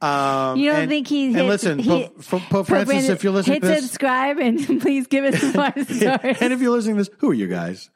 Um, 0.00 0.56
You 0.58 0.70
don't 0.70 0.82
and- 0.82 0.88
think 0.88 1.08
he 1.08 1.26
And 1.26 1.36
hit- 1.36 1.44
listen, 1.46 1.78
he- 1.80 1.88
Pope, 1.88 2.24
Pope- 2.28 2.42
Pope 2.50 2.66
Francis, 2.68 3.08
if 3.08 3.24
you're 3.24 3.32
listening 3.32 3.54
hit 3.54 3.62
to 3.62 3.68
this, 3.68 3.82
subscribe 3.84 4.38
and 4.38 4.80
please 4.80 5.06
give 5.08 5.24
us 5.24 5.38
five 5.52 5.74
stars. 5.90 6.36
and 6.40 6.52
if 6.52 6.60
you're 6.60 6.70
listening 6.70 6.96
to 6.96 7.02
this, 7.04 7.10
who 7.18 7.30
are 7.30 7.34
you 7.34 7.48
guys? 7.48 7.90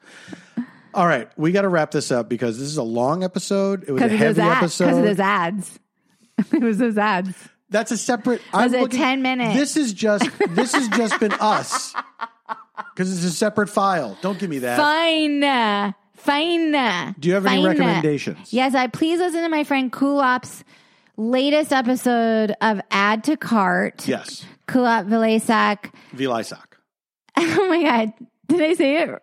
All 0.93 1.07
right, 1.07 1.29
we 1.37 1.51
got 1.53 1.61
to 1.63 1.69
wrap 1.69 1.91
this 1.91 2.11
up 2.11 2.27
because 2.29 2.59
this 2.59 2.67
is 2.67 2.77
a 2.77 2.83
long 2.83 3.23
episode. 3.23 3.85
It 3.87 3.91
was 3.93 4.01
a 4.01 4.07
Because 4.09 4.37
of 4.37 4.37
those 4.37 4.43
heavy 4.43 4.49
ads. 4.65 4.77
Because 4.77 4.97
of 4.97 5.03
those 5.03 5.19
ads. 5.19 5.79
it 6.53 6.61
was 6.61 6.77
those 6.77 6.97
ads. 6.97 7.35
That's 7.69 7.91
a 7.91 7.97
separate. 7.97 8.41
I'm 8.53 8.65
Was 8.65 8.73
it 8.73 8.81
looking- 8.81 8.99
10 8.99 9.21
minutes? 9.23 9.55
This 9.55 9.77
is 9.77 9.93
just. 9.93 10.29
This 10.49 10.73
has 10.73 10.87
just 10.89 11.19
been 11.19 11.33
us 11.39 11.95
because 12.93 13.11
it's 13.11 13.23
a 13.23 13.31
separate 13.35 13.69
file. 13.69 14.15
Don't 14.21 14.37
give 14.37 14.49
me 14.49 14.59
that. 14.59 14.77
Fine. 14.77 15.93
Fine. 16.17 17.15
Do 17.19 17.27
you 17.29 17.33
have 17.35 17.45
any 17.47 17.65
recommendations? 17.65 18.53
Yes, 18.53 18.75
I 18.75 18.87
please 18.87 19.19
listen 19.19 19.41
to 19.41 19.49
my 19.49 19.63
friend 19.63 19.91
Kulap's 19.91 20.63
latest 21.17 21.71
episode 21.73 22.55
of 22.61 22.81
Add 22.91 23.23
to 23.25 23.37
Cart. 23.37 24.07
Yes, 24.07 24.45
Kulap 24.67 25.07
Vilaysack. 25.07 25.91
Vilaysack. 26.15 26.65
Oh 27.37 27.67
my 27.67 27.81
God. 27.81 28.13
Did 28.47 28.61
I 28.61 28.73
say 28.75 29.01
it 29.01 29.21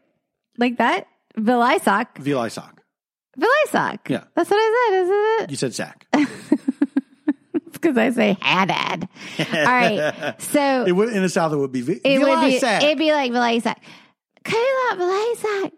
like 0.59 0.79
that? 0.79 1.07
Vilaysack. 1.39 2.15
Vilaysack. 2.17 2.73
Vilaysack. 3.39 4.09
Yeah. 4.09 4.25
That's 4.35 4.51
what 4.51 4.57
I 4.57 4.89
said, 4.91 5.03
isn't 5.03 5.45
it? 5.45 5.51
You 5.51 5.57
said 5.57 5.75
sack. 5.75 6.07
Because 7.73 7.97
I 7.97 8.11
say 8.11 8.37
Haddad. 8.43 9.09
All 9.39 9.47
right. 9.65 10.35
So 10.41 10.85
It 10.87 10.93
would 10.93 11.09
in 11.15 11.23
the 11.23 11.29
south. 11.31 11.53
It 11.53 11.57
would 11.57 11.73
be 11.73 11.81
vi- 11.81 12.01
it 12.05 12.19
would 12.19 12.41
be 12.43 12.57
it'd 12.57 12.99
be 12.99 13.13
like 13.13 13.33
Vilaysack. 13.33 13.77
Kulap 14.45 14.99
Vilaysack. 14.99 15.73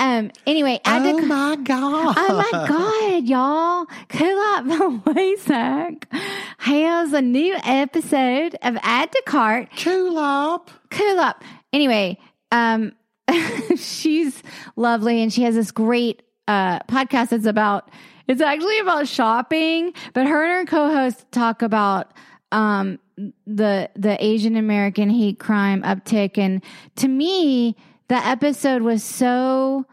Um 0.00 0.30
anyway, 0.46 0.80
Add 0.84 1.02
Oh 1.06 1.12
Cart. 1.18 1.26
my 1.28 1.56
god! 1.62 2.14
Oh 2.18 2.48
my 2.52 2.66
God, 2.68 3.24
y'all. 3.28 3.86
Kulap 4.08 5.02
Vilaysack 5.04 6.04
has 6.58 7.12
a 7.12 7.20
new 7.20 7.54
episode 7.64 8.56
of 8.62 8.76
Add 8.82 9.12
to 9.12 9.22
Cart. 9.26 9.70
Kulap. 9.76 10.68
Kulap. 10.90 11.42
Anyway, 11.72 12.18
um, 12.50 12.92
she's 13.76 14.42
lovely 14.74 15.22
and 15.22 15.32
she 15.32 15.42
has 15.42 15.54
this 15.54 15.70
great 15.70 16.22
uh, 16.48 16.80
podcast 16.80 17.28
that's 17.28 17.46
about, 17.46 17.90
it's 18.26 18.40
actually 18.40 18.78
about 18.80 19.06
shopping, 19.06 19.92
but 20.14 20.26
her 20.26 20.42
and 20.44 20.52
her 20.52 20.64
co-host 20.64 21.30
talk 21.30 21.62
about 21.62 22.12
um, 22.52 22.98
the 23.46 23.88
the 23.94 24.16
Asian 24.24 24.56
American 24.56 25.10
hate 25.10 25.38
crime 25.38 25.82
uptick. 25.82 26.38
And 26.38 26.62
to 26.96 27.06
me, 27.06 27.76
the 28.10 28.16
episode 28.16 28.82
was 28.82 29.04
so 29.04 29.86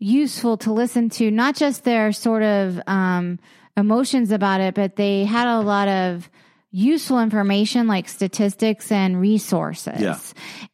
useful 0.00 0.56
to 0.56 0.72
listen 0.72 1.08
to, 1.08 1.30
not 1.30 1.54
just 1.54 1.84
their 1.84 2.10
sort 2.10 2.42
of 2.42 2.80
um, 2.88 3.38
emotions 3.76 4.32
about 4.32 4.60
it, 4.60 4.74
but 4.74 4.96
they 4.96 5.24
had 5.24 5.46
a 5.46 5.60
lot 5.60 5.86
of 5.86 6.28
useful 6.72 7.20
information 7.20 7.86
like 7.86 8.08
statistics 8.08 8.90
and 8.90 9.20
resources. 9.20 10.00
Yeah. 10.00 10.18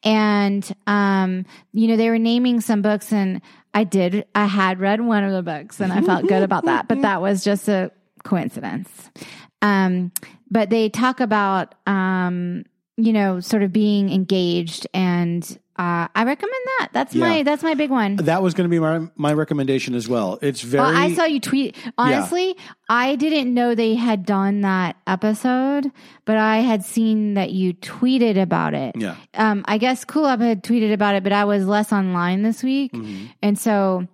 And, 0.04 0.74
um, 0.86 1.44
you 1.74 1.86
know, 1.88 1.98
they 1.98 2.08
were 2.08 2.18
naming 2.18 2.62
some 2.62 2.80
books 2.80 3.12
and 3.12 3.42
I 3.74 3.84
did, 3.84 4.24
I 4.34 4.46
had 4.46 4.80
read 4.80 5.02
one 5.02 5.22
of 5.22 5.32
the 5.32 5.42
books 5.42 5.80
and 5.80 5.92
I 5.92 6.00
felt 6.00 6.26
good 6.26 6.42
about 6.42 6.64
that, 6.64 6.88
but 6.88 7.02
that 7.02 7.20
was 7.20 7.44
just 7.44 7.68
a 7.68 7.90
coincidence. 8.24 9.10
Um, 9.60 10.12
but 10.50 10.70
they 10.70 10.88
talk 10.88 11.20
about, 11.20 11.74
um, 11.86 12.64
you 12.96 13.12
know, 13.12 13.40
sort 13.40 13.62
of 13.62 13.70
being 13.70 14.10
engaged 14.10 14.86
and, 14.94 15.58
uh, 15.78 16.08
I 16.14 16.24
recommend 16.24 16.64
that. 16.78 16.88
That's 16.92 17.14
my, 17.14 17.42
that's 17.42 17.62
my 17.62 17.74
big 17.74 17.90
one. 17.90 18.16
That 18.16 18.42
was 18.42 18.54
going 18.54 18.68
to 18.68 18.70
be 18.70 18.78
my 18.78 19.08
my 19.16 19.32
recommendation 19.32 19.94
as 19.94 20.08
well. 20.08 20.38
It's 20.42 20.62
very. 20.62 20.82
Well, 20.84 20.96
I 20.96 21.12
saw 21.14 21.24
you 21.24 21.38
tweet. 21.40 21.76
Honestly, 21.98 22.56
I 22.88 23.16
didn't 23.16 23.52
know 23.52 23.74
they 23.74 23.94
had 23.94 24.24
done 24.24 24.62
that 24.62 24.96
episode, 25.06 25.90
but 26.24 26.36
I 26.38 26.58
had 26.58 26.84
seen 26.84 27.34
that 27.34 27.50
you 27.52 27.74
tweeted 27.74 28.40
about 28.40 28.74
it. 28.74 28.96
Yeah. 28.96 29.16
Um, 29.34 29.64
I 29.68 29.78
guess 29.78 30.04
Kulap 30.04 30.40
had 30.40 30.62
tweeted 30.64 30.92
about 30.92 31.14
it, 31.14 31.22
but 31.22 31.32
I 31.32 31.44
was 31.44 31.66
less 31.66 31.92
online 31.92 32.42
this 32.42 32.62
week, 32.62 32.92
Mhm. 32.92 33.28
and 33.42 33.58
so 33.58 34.06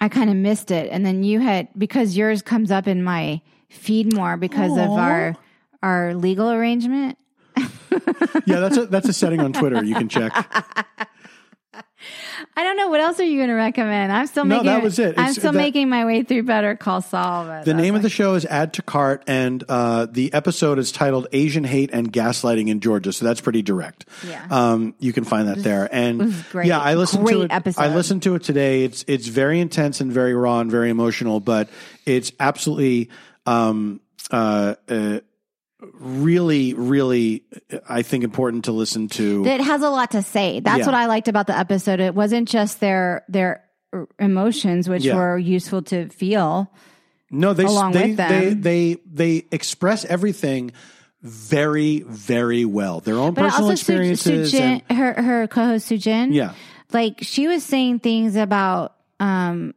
I 0.00 0.08
kind 0.08 0.28
of 0.30 0.36
missed 0.36 0.70
it. 0.70 0.88
And 0.92 1.06
then 1.06 1.22
you 1.24 1.40
had 1.40 1.68
because 1.78 2.16
yours 2.16 2.42
comes 2.42 2.70
up 2.70 2.86
in 2.86 3.02
my 3.02 3.40
feed 3.70 4.12
more 4.12 4.36
because 4.36 4.72
of 4.72 4.90
our 4.90 5.36
our 5.82 6.14
legal 6.14 6.50
arrangement. 6.50 7.16
yeah, 8.46 8.60
that's 8.60 8.76
a 8.76 8.86
that's 8.86 9.08
a 9.08 9.12
setting 9.12 9.40
on 9.40 9.52
Twitter 9.52 9.82
you 9.84 9.94
can 9.94 10.08
check. 10.08 10.32
I 12.56 12.64
don't 12.64 12.76
know 12.76 12.88
what 12.88 13.00
else 13.00 13.20
are 13.20 13.24
you 13.24 13.36
going 13.38 13.48
to 13.48 13.54
recommend. 13.54 14.10
I'm 14.12 14.26
still 14.26 14.44
No, 14.44 14.56
making. 14.56 14.66
that 14.66 14.82
was 14.82 14.98
it. 14.98 15.14
I'm 15.16 15.24
It's- 15.26 15.36
still 15.36 15.52
that- 15.52 15.58
making 15.58 15.88
my 15.88 16.04
way 16.04 16.22
through 16.24 16.42
Better 16.42 16.74
Call 16.74 17.00
Saul. 17.00 17.44
but 17.46 17.64
The 17.64 17.72
that's 17.72 17.82
name 17.82 17.94
of 17.94 18.02
the 18.02 18.10
show 18.10 18.34
is 18.34 18.44
Add 18.44 18.72
to 18.74 18.82
Cart, 18.82 19.22
and 19.28 19.62
uh, 19.68 20.06
the 20.10 20.32
episode 20.34 20.78
is 20.80 20.90
titled 20.90 21.28
"Asian 21.32 21.62
Hate 21.64 21.90
and 21.92 22.12
Gaslighting 22.12 22.68
in 22.68 22.80
Georgia." 22.80 23.12
So 23.12 23.24
that's 23.24 23.40
pretty 23.40 23.62
direct. 23.62 24.04
Yeah. 24.28 24.44
um, 24.50 24.94
you 24.98 25.12
can 25.12 25.22
find 25.24 25.46
that 25.48 25.58
there. 25.62 25.88
And 25.92 26.18
was 26.18 26.42
great. 26.50 26.66
yeah, 26.66 26.80
I 26.80 26.94
listened 26.94 27.24
to 27.26 27.32
Great 27.32 27.44
it. 27.44 27.52
episode. 27.52 27.80
I 27.80 27.94
listened 27.94 28.24
to 28.24 28.34
it 28.34 28.42
today. 28.42 28.82
It's 28.84 29.04
it's 29.06 29.28
very 29.28 29.60
intense 29.60 30.00
and 30.00 30.12
very 30.12 30.34
raw 30.34 30.58
and 30.60 30.70
very 30.70 30.90
emotional, 30.90 31.38
but 31.40 31.68
it's 32.04 32.32
absolutely. 32.40 33.08
Um, 33.46 34.00
uh, 34.30 34.74
uh, 34.88 35.20
really, 35.94 36.74
really, 36.74 37.44
I 37.88 38.02
think 38.02 38.24
important 38.24 38.64
to 38.66 38.72
listen 38.72 39.08
to. 39.10 39.44
It 39.46 39.60
has 39.60 39.82
a 39.82 39.90
lot 39.90 40.12
to 40.12 40.22
say. 40.22 40.60
That's 40.60 40.80
Yeah. 40.80 40.86
what 40.86 40.94
I 40.94 41.06
liked 41.06 41.28
about 41.28 41.46
the 41.46 41.58
episode. 41.58 42.00
It 42.00 42.14
wasn't 42.14 42.48
just 42.48 42.80
their 42.80 43.24
their 43.28 43.62
emotions, 44.18 44.88
which 44.88 45.04
Yeah. 45.04 45.16
were 45.16 45.38
useful 45.38 45.82
to 45.82 46.08
feel. 46.08 46.70
No, 47.30 47.52
they 47.54 47.64
along 47.64 47.92
they, 47.92 48.08
with 48.08 48.16
them. 48.16 48.30
they 48.30 48.54
they 48.54 48.96
they 49.12 49.46
express 49.50 50.04
everything 50.04 50.72
very 51.22 52.00
very 52.08 52.64
well. 52.64 53.00
Their 53.00 53.16
own 53.16 53.34
But 53.34 53.42
personal 53.50 53.68
Su- 53.68 53.72
experiences. 53.72 54.52
SuChin, 54.52 54.82
and, 54.88 54.98
her 54.98 55.12
her 55.22 55.46
co-host 55.46 55.90
SuChin, 55.90 56.32
yeah, 56.34 56.52
like 56.92 57.18
she 57.22 57.48
was 57.48 57.62
saying 57.62 58.00
things 58.00 58.36
about 58.36 58.94
um, 59.20 59.74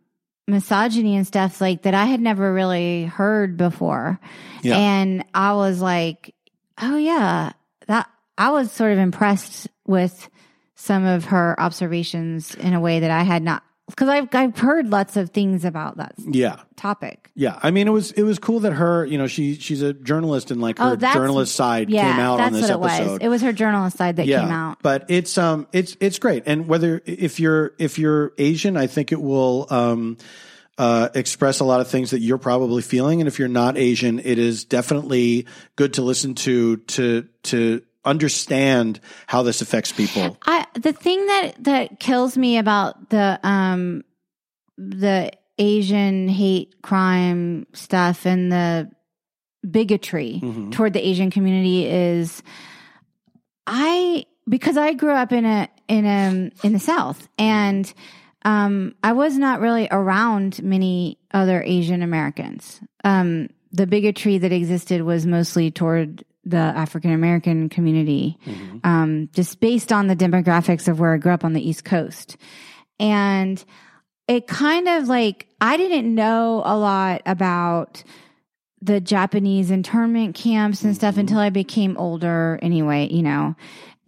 misogyny 0.47 1.15
and 1.15 1.25
stuff 1.25 1.59
like 1.61 1.83
that 1.83 1.93
I 1.93 2.05
had 2.05 2.21
never 2.21 2.53
really 2.53 3.05
heard 3.05 3.57
before, 3.57 4.19
Yeah. 4.61 4.77
and 4.77 5.25
I 5.33 5.53
was 5.53 5.81
like, 5.81 6.35
oh 6.81 6.97
yeah, 6.97 7.53
that 7.87 8.09
I 8.37 8.51
was 8.51 8.71
sort 8.71 8.91
of 8.91 8.97
impressed 8.99 9.67
with 9.87 10.29
some 10.75 11.05
of 11.05 11.25
her 11.25 11.59
observations 11.59 12.53
in 12.55 12.73
a 12.73 12.79
way 12.79 12.99
that 12.99 13.11
I 13.11 13.23
had 13.23 13.41
not 13.43 13.63
because 13.87 14.09
I've 14.09 14.27
I've 14.33 14.57
heard 14.57 14.89
lots 14.89 15.15
of 15.17 15.29
things 15.29 15.65
about 15.65 15.97
that 15.97 16.15
yeah. 16.17 16.57
topic. 16.75 17.24
Yeah, 17.37 17.59
I 17.61 17.71
mean, 17.71 17.85
it 17.87 17.91
was 17.91 18.11
it 18.13 18.23
was 18.23 18.39
cool 18.39 18.61
that 18.61 18.71
her, 18.73 19.03
you 19.05 19.17
know, 19.17 19.27
she 19.27 19.55
she's 19.55 19.81
a 19.81 19.91
journalist 19.93 20.51
and 20.51 20.61
like 20.61 20.77
her 20.79 20.93
Oh, 20.93 20.95
journalist 20.95 21.53
side 21.53 21.89
Yeah, 21.89 22.11
came 22.13 22.19
out 22.21 22.39
on 22.39 22.53
this 22.53 22.61
what 22.61 22.69
it 22.71 22.73
episode. 22.75 23.11
was. 23.11 23.19
It 23.21 23.27
was 23.27 23.41
her 23.41 23.51
journalist 23.51 23.97
side 23.97 24.15
that 24.15 24.25
yeah, 24.25 24.39
came 24.41 24.51
out. 24.51 24.77
but 24.81 25.05
it's 25.09 25.37
um 25.37 25.67
it's 25.73 25.97
it's 25.99 26.17
great, 26.17 26.43
and 26.45 26.67
whether 26.69 27.01
if 27.05 27.39
you're 27.41 27.73
if 27.77 27.99
you're 27.99 28.31
Asian, 28.37 28.77
I 28.77 28.87
think 28.87 29.11
it 29.11 29.21
will 29.21 29.67
um 29.69 30.17
uh 30.77 31.09
express 31.13 31.59
a 31.59 31.65
lot 31.65 31.81
of 31.81 31.89
things 31.89 32.11
that 32.11 32.19
you're 32.19 32.37
probably 32.37 32.81
feeling, 32.81 33.19
and 33.19 33.27
if 33.27 33.37
you're 33.37 33.49
not 33.49 33.77
Asian, 33.77 34.19
it 34.19 34.39
is 34.39 34.63
definitely 34.63 35.45
good 35.75 35.95
to 35.95 36.03
listen 36.03 36.35
to 36.35 36.77
to 36.77 37.27
to 37.43 37.81
understand 38.05 39.01
how 39.27 39.43
this 39.43 39.61
affects 39.61 39.91
people. 39.91 40.37
I 40.45 40.65
the 40.75 40.93
thing 40.93 41.25
that 41.25 41.63
that 41.65 41.99
kills 41.99 42.37
me 42.37 42.59
about 42.59 43.09
the 43.09 43.39
um 43.43 44.03
the 44.77 45.31
Asian 45.57 46.27
hate 46.27 46.81
crime 46.81 47.65
stuff 47.73 48.25
and 48.25 48.51
the 48.51 48.89
bigotry 49.69 50.39
Mhm. 50.43 50.71
toward 50.71 50.93
the 50.93 51.05
Asian 51.07 51.31
community 51.31 51.85
is 51.85 52.43
I 53.67 54.25
because 54.47 54.77
I 54.77 54.93
grew 54.93 55.11
up 55.13 55.31
in 55.31 55.45
a 55.45 55.67
in 55.87 56.05
a 56.05 56.51
in 56.63 56.73
the 56.73 56.79
South 56.79 57.27
and 57.37 57.91
um 58.43 58.93
I 59.03 59.13
was 59.13 59.37
not 59.37 59.59
really 59.61 59.87
around 59.89 60.61
many 60.61 61.17
other 61.31 61.63
Asian 61.65 62.03
Americans. 62.03 62.79
Um 63.03 63.49
the 63.71 63.87
bigotry 63.87 64.37
that 64.37 64.51
existed 64.51 65.01
was 65.01 65.25
mostly 65.25 65.71
toward 65.71 66.23
the 66.45 66.57
African 66.57 67.11
American 67.11 67.69
community 67.69 68.37
Mhm. 68.45 68.85
um, 68.85 69.29
just 69.33 69.59
based 69.59 69.91
on 69.91 70.05
the 70.07 70.15
demographics 70.15 70.87
of 70.87 70.99
where 70.99 71.13
I 71.13 71.17
grew 71.17 71.31
up 71.33 71.43
on 71.43 71.53
the 71.53 71.67
East 71.67 71.83
Coast. 71.83 72.37
And 72.99 73.61
it 74.27 74.47
kind 74.47 74.87
of 74.87 75.07
like, 75.07 75.47
I 75.61 75.77
didn't 75.77 76.13
know 76.13 76.61
a 76.65 76.77
lot 76.77 77.21
about 77.25 78.03
the 78.81 78.99
Japanese 78.99 79.71
internment 79.71 80.35
camps 80.35 80.83
and 80.83 80.95
stuff 80.95 81.15
Mhm. 81.15 81.19
until 81.19 81.39
I 81.39 81.49
became 81.49 81.97
older, 81.97 82.59
anyway, 82.61 83.07
you 83.11 83.23
know, 83.23 83.55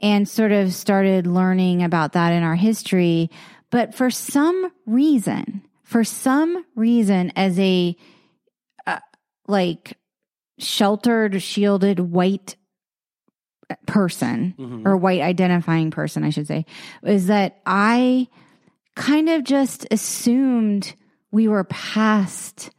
and 0.02 0.28
sort 0.28 0.52
of 0.52 0.74
started 0.74 1.26
learning 1.26 1.84
about 1.84 2.14
that 2.14 2.32
in 2.34 2.44
our 2.44 2.56
history. 2.56 3.30
But 3.72 3.96
for 3.96 4.10
some 4.10 4.72
reason, 4.86 5.64
for 5.84 6.04
some 6.04 6.64
reason, 6.76 7.32
as 7.36 7.58
a 7.60 7.96
uh, 8.86 9.00
like 9.48 9.98
sheltered, 10.60 11.42
shielded 11.42 12.00
white 12.00 12.56
person 13.86 14.54
Mhm. 14.58 14.86
or 14.86 14.96
white 14.96 15.22
identifying 15.22 15.92
person, 15.92 16.24
I 16.24 16.30
should 16.30 16.48
say, 16.48 16.66
is 17.04 17.28
that 17.28 17.58
I 17.66 18.28
kind 18.98 19.30
of 19.30 19.44
just 19.44 19.88
assumed 19.92 20.94
we 21.32 21.48
were 21.48 21.64
past 21.64 22.70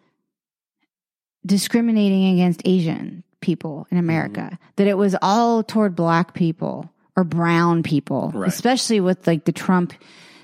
discriminating 1.47 2.35
against 2.35 2.63
Asian 2.65 3.25
people 3.41 3.87
in 3.91 3.97
America, 3.99 4.41
Mm-hmm. 4.53 4.65
that 4.77 4.87
it 4.87 4.99
was 4.99 5.17
all 5.23 5.63
toward 5.63 5.95
black 5.95 6.35
people 6.35 6.91
or 7.17 7.25
brown 7.25 7.83
people, 7.83 8.31
Right. 8.35 8.49
especially 8.49 9.01
with 9.01 9.27
like 9.27 9.45
the 9.45 9.53
Trump 9.53 9.93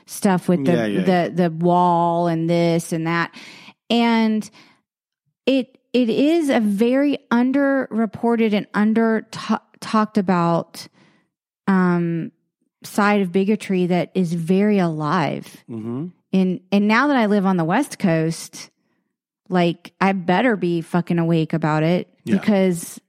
stuff 0.06 0.48
with 0.48 0.64
the 0.64 0.72
Yeah, 0.72 0.86
yeah, 0.86 1.02
the 1.28 1.34
the 1.34 1.50
wall 1.50 2.26
and 2.28 2.48
this 2.48 2.92
and 2.92 3.06
that. 3.06 3.34
And 3.90 4.48
it 5.46 5.78
it 5.92 6.08
is 6.08 6.48
a 6.50 6.60
very 6.60 7.18
underreported 7.30 8.52
and 8.52 8.66
under 8.74 9.26
ta- 9.30 9.62
talked 9.80 10.18
about 10.18 10.86
um 11.66 12.32
side 12.84 13.20
of 13.22 13.32
bigotry 13.32 13.86
that 13.86 14.10
is 14.14 14.32
very 14.34 14.78
alive 14.78 15.62
hmm 15.66 16.08
and 16.32 16.60
and 16.72 16.88
now 16.88 17.06
that 17.08 17.16
I 17.16 17.26
live 17.26 17.46
on 17.46 17.56
the 17.56 17.64
West 17.64 17.98
Coast, 18.00 18.70
like 19.48 19.92
I 20.00 20.12
better 20.12 20.56
be 20.56 20.80
fucking 20.80 21.18
awake 21.20 21.52
about 21.52 21.82
it 21.84 22.08
Yeah. 22.24 22.38
because 22.38 23.00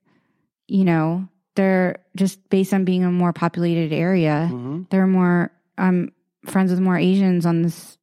you 0.67 0.83
know 0.85 1.27
they're 1.55 1.97
just 2.15 2.47
based 2.49 2.71
on 2.73 2.85
being 2.85 3.03
a 3.03 3.09
more 3.11 3.33
populated 3.33 3.91
area. 3.93 4.47
hmm 4.51 4.83
There 4.91 5.01
are 5.01 5.07
more. 5.07 5.51
I'm 5.77 6.11
friends 6.45 6.69
with 6.69 6.79
more 6.79 6.97
Asians 6.99 7.45
on 7.47 7.63
this 7.63 7.97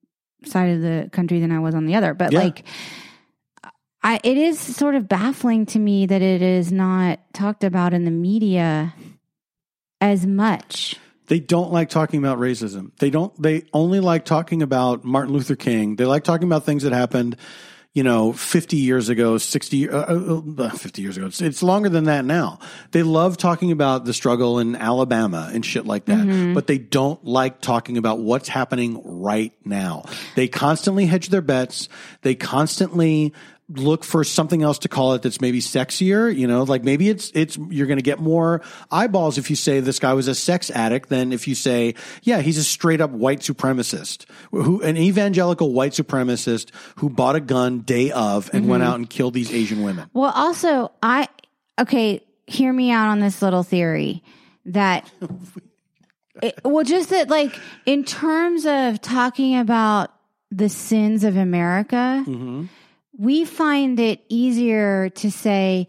side 0.44 0.70
of 0.70 0.80
the 0.82 1.08
country 1.12 1.38
than 1.38 1.52
I 1.52 1.60
was 1.60 1.74
on 1.76 1.86
the 1.86 1.94
other. 1.94 2.14
But 2.14 2.32
Yeah. 2.32 2.40
like, 2.40 2.64
I 4.02 4.18
it 4.24 4.36
is 4.36 4.58
sort 4.58 4.96
of 4.96 5.06
baffling 5.08 5.66
to 5.66 5.78
me 5.78 6.06
that 6.06 6.20
it 6.22 6.42
is 6.42 6.72
not 6.72 7.20
talked 7.32 7.62
about 7.62 7.94
in 7.94 8.04
the 8.04 8.10
media 8.10 8.92
as 10.00 10.26
much. 10.26 10.96
They 11.26 11.40
don't 11.40 11.72
like 11.72 11.88
talking 11.88 12.18
about 12.18 12.38
racism. 12.38 12.90
They 12.98 13.10
don't. 13.10 13.32
They 13.40 13.64
only 13.72 14.00
like 14.00 14.24
talking 14.24 14.62
about 14.62 15.04
Martin 15.04 15.32
Luther 15.32 15.56
King. 15.56 15.96
They 15.96 16.04
like 16.04 16.24
talking 16.24 16.48
about 16.48 16.64
things 16.64 16.82
that 16.82 16.92
happened, 16.92 17.36
you 17.94 18.02
know, 18.02 18.32
fifty 18.32 18.78
years 18.78 19.08
ago, 19.08 19.38
sixty, 19.38 19.88
uh, 19.88 19.98
uh, 19.98 20.42
uh, 20.58 20.70
fifty 20.70 21.02
years 21.02 21.16
ago. 21.16 21.26
It's, 21.26 21.40
it's 21.40 21.62
longer 21.62 21.88
than 21.88 22.04
that 22.04 22.24
now. 22.24 22.58
They 22.90 23.02
love 23.02 23.36
talking 23.36 23.70
about 23.70 24.04
the 24.04 24.12
struggle 24.12 24.58
in 24.58 24.74
Alabama 24.76 25.50
and 25.52 25.64
shit 25.64 25.86
like 25.86 26.06
that, 26.06 26.54
but 26.54 26.66
they 26.66 26.78
don't 26.78 27.24
like 27.24 27.60
talking 27.60 27.96
about 27.98 28.18
what's 28.18 28.48
happening 28.48 29.00
right 29.04 29.52
now. 29.64 30.04
They 30.34 30.48
constantly 30.48 31.06
hedge 31.06 31.28
their 31.28 31.42
bets. 31.42 31.88
They 32.22 32.34
constantly 32.34 33.32
look 33.76 34.04
for 34.04 34.24
something 34.24 34.62
else 34.62 34.78
to 34.78 34.88
call 34.88 35.14
it 35.14 35.22
that's 35.22 35.40
maybe 35.40 35.60
sexier 35.60 36.34
you 36.34 36.46
know 36.46 36.62
like 36.62 36.84
maybe 36.84 37.08
it's 37.08 37.30
it's 37.34 37.56
you're 37.70 37.86
going 37.86 37.98
to 37.98 38.02
get 38.02 38.18
more 38.18 38.60
eyeballs 38.90 39.38
if 39.38 39.50
you 39.50 39.56
say 39.56 39.80
this 39.80 39.98
guy 39.98 40.12
was 40.14 40.28
a 40.28 40.34
sex 40.34 40.70
addict 40.70 41.08
than 41.08 41.32
if 41.32 41.48
you 41.48 41.54
say 41.54 41.94
yeah 42.22 42.40
he's 42.40 42.58
a 42.58 42.64
straight 42.64 43.00
up 43.00 43.10
white 43.10 43.40
supremacist 43.40 44.26
who 44.50 44.80
an 44.82 44.96
evangelical 44.96 45.72
white 45.72 45.92
supremacist 45.92 46.70
who 46.96 47.08
bought 47.08 47.36
a 47.36 47.40
gun 47.40 47.80
day 47.80 48.10
of 48.10 48.50
and 48.52 48.68
went 48.68 48.82
out 48.82 48.96
and 48.96 49.08
killed 49.08 49.34
these 49.34 49.52
asian 49.52 49.82
women 49.82 50.08
Well, 50.12 50.32
also, 50.34 50.92
I 51.02 51.28
okay. 51.78 52.24
Hear 52.46 52.72
me 52.72 52.90
out 52.90 53.08
on 53.08 53.20
this 53.20 53.40
little 53.40 53.62
theory 53.62 54.22
that. 54.66 55.10
It, 56.42 56.58
well, 56.64 56.82
just 56.82 57.10
that, 57.10 57.28
like, 57.28 57.56
in 57.86 58.04
terms 58.04 58.66
of 58.66 59.00
talking 59.00 59.58
about 59.58 60.10
the 60.50 60.68
sins 60.68 61.24
of 61.24 61.36
America, 61.36 62.24
Mm-hmm. 62.26 62.64
We 63.18 63.44
find 63.44 64.00
it 64.00 64.20
easier 64.28 65.10
to 65.10 65.30
say, 65.30 65.86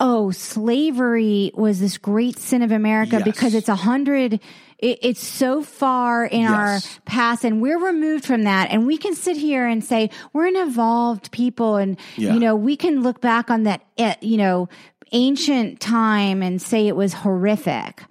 "Oh, 0.00 0.30
slavery 0.30 1.52
was 1.54 1.80
this 1.80 1.98
great 1.98 2.38
sin 2.38 2.62
of 2.62 2.72
America 2.72 3.16
Yes. 3.16 3.24
because 3.24 3.54
it's 3.54 3.68
a 3.68 3.76
hundred." 3.76 4.40
It, 4.78 4.98
it's 5.02 5.22
so 5.24 5.62
far 5.62 6.24
in 6.26 6.44
our 6.46 6.80
past, 7.06 7.44
and 7.44 7.62
we're 7.62 7.78
removed 7.78 8.24
from 8.24 8.42
that, 8.42 8.70
and 8.70 8.86
we 8.86 8.98
can 8.98 9.14
sit 9.14 9.36
here 9.36 9.66
and 9.66 9.82
say 9.84 10.10
we're 10.32 10.46
an 10.48 10.56
evolved 10.56 11.30
people, 11.30 11.76
and 11.76 11.96
Yeah. 12.16 12.34
you 12.34 12.40
know 12.40 12.56
we 12.56 12.76
can 12.76 13.02
look 13.02 13.20
back 13.20 13.50
on 13.50 13.62
that, 13.64 13.82
eh, 13.96 14.16
you 14.20 14.36
know, 14.36 14.68
ancient 15.12 15.78
time 15.80 16.42
and 16.42 16.60
say 16.60 16.88
it 16.88 16.96
was 16.96 17.12
horrific, 17.14 18.02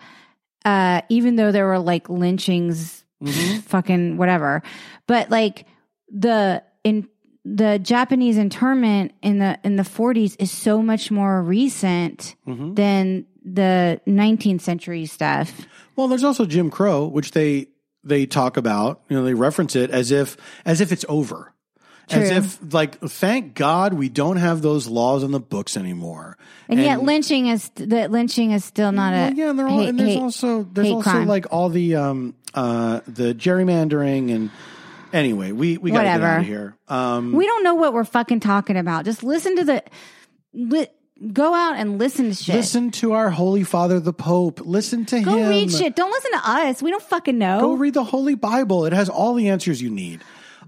uh, 0.64 1.02
even 1.10 1.36
though 1.36 1.52
there 1.52 1.66
were 1.68 1.80
like 1.80 2.10
lynchings, 2.10 3.04
fucking 3.66 4.16
whatever. 4.18 4.64
But 5.06 5.30
like 5.30 5.66
the 6.10 6.64
in 6.84 7.08
the 7.46 7.78
Japanese 7.80 8.38
internment 8.38 9.12
in 9.22 9.40
the 9.40 9.60
in 9.64 9.76
the 9.76 9.84
40s 9.84 10.36
is 10.40 10.52
so 10.52 10.82
much 10.82 11.12
more 11.12 11.42
recent 11.44 12.36
than 12.46 13.26
the 13.46 14.00
19th 14.08 14.62
century 14.62 15.06
stuff. 15.06 15.66
well 15.98 16.08
there's 16.08 16.24
also 16.24 16.46
jim 16.46 16.70
crow 16.72 17.06
which 17.06 17.32
they 17.32 17.68
they 18.06 18.26
talk 18.26 18.56
about 18.56 19.02
you 19.10 19.18
know 19.18 19.24
they 19.26 19.34
reference 19.34 19.76
it 19.76 19.90
as 19.92 20.12
if 20.12 20.38
as 20.66 20.80
if 20.80 20.94
it's 20.94 21.04
over 21.10 21.52
as 22.10 22.30
if 22.32 22.74
like 22.74 22.98
thank 23.02 23.54
god 23.56 23.94
we 23.94 24.08
don't 24.08 24.38
have 24.38 24.62
those 24.62 24.88
laws 24.88 25.24
on 25.26 25.32
the 25.32 25.40
books 25.42 25.76
anymore 25.76 26.38
And, 26.70 26.80
yet 26.80 27.04
lynching 27.04 27.48
is 27.48 27.70
that 27.76 28.12
lynching 28.12 28.52
is 28.52 28.64
still 28.64 28.94
not 28.94 29.12
a 29.14 29.18
Well, 29.18 29.34
yeah, 29.34 29.50
and, 29.50 29.60
all, 29.62 29.80
hate- 29.80 29.90
and 29.90 30.00
there's 30.00 30.10
hate- 30.14 30.20
also 30.22 30.64
there's 30.72 30.90
also 30.92 31.10
crime. 31.10 31.28
like 31.28 31.48
all 31.52 31.68
the 31.68 31.96
um 31.98 32.36
uh 32.54 33.02
the 33.08 33.34
gerrymandering 33.36 34.34
and 34.34 34.52
anyway, 35.14 35.52
we 35.52 35.78
we 35.78 35.92
got 35.92 36.00
to 36.00 36.08
get 36.08 36.22
out 36.22 36.40
of 36.42 36.46
here. 36.46 36.76
Um, 36.88 37.32
we 37.32 37.46
don't 37.46 37.64
know 37.64 37.76
what 37.76 37.94
we're 37.94 38.04
fucking 38.04 38.42
talking 38.42 38.76
about. 38.76 39.06
Just 39.06 39.24
listen 39.24 39.56
to 39.58 39.64
the 39.64 39.84
li, 40.54 40.88
go 41.32 41.54
out 41.54 41.76
and 41.78 42.00
listen 42.00 42.30
to 42.30 42.36
shit. 42.36 42.56
listen 42.56 42.92
to 42.92 43.14
our 43.14 43.30
Holy 43.30 43.64
Father, 43.64 44.00
the 44.00 44.14
Pope. 44.14 44.60
Listen 44.62 45.06
to 45.06 45.22
go 45.22 45.36
him. 45.36 45.44
Go 45.44 45.50
read 45.50 45.72
shit. 45.72 45.96
Don't 45.96 46.12
listen 46.12 46.32
to 46.32 46.50
us. 46.50 46.82
We 46.82 46.90
don't 46.90 47.04
fucking 47.04 47.38
know. 47.38 47.62
Go 47.62 47.74
read 47.74 47.94
the 47.94 48.04
Holy 48.04 48.36
Bible. 48.36 48.86
It 48.86 48.94
has 48.94 49.10
all 49.10 49.36
the 49.36 49.50
answers 49.50 49.82
you 49.82 49.90
need. 49.90 50.22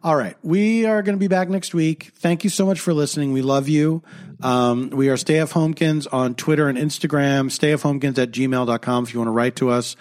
All 0.03 0.15
right. 0.15 0.37
We 0.43 0.85
are 0.85 1.01
going 1.01 1.15
to 1.15 1.19
be 1.19 1.27
back 1.27 1.49
next 1.49 1.73
week. 1.73 2.11
Thank 2.15 2.43
you 2.43 2.51
so 2.51 2.65
much 2.65 2.79
for 2.79 2.93
listening. 2.93 3.33
We 3.33 3.41
love 3.41 3.67
you. 3.67 4.03
Um, 4.41 4.91
we 4.91 5.09
are 5.09 5.17
Stay 5.17 5.39
F 5.39 5.53
Homekins 5.53 6.07
on 6.11 6.35
Twitter 6.35 6.67
and 6.67 6.77
Instagram, 6.77 7.49
stayfhomekins 7.49 8.19
at 8.19 8.31
gmail.com 8.31 9.03
if 9.03 9.13
you 9.13 9.19
want 9.19 9.29
to 9.29 9.31
write 9.31 9.55
to 9.57 9.69
us. 9.71 9.95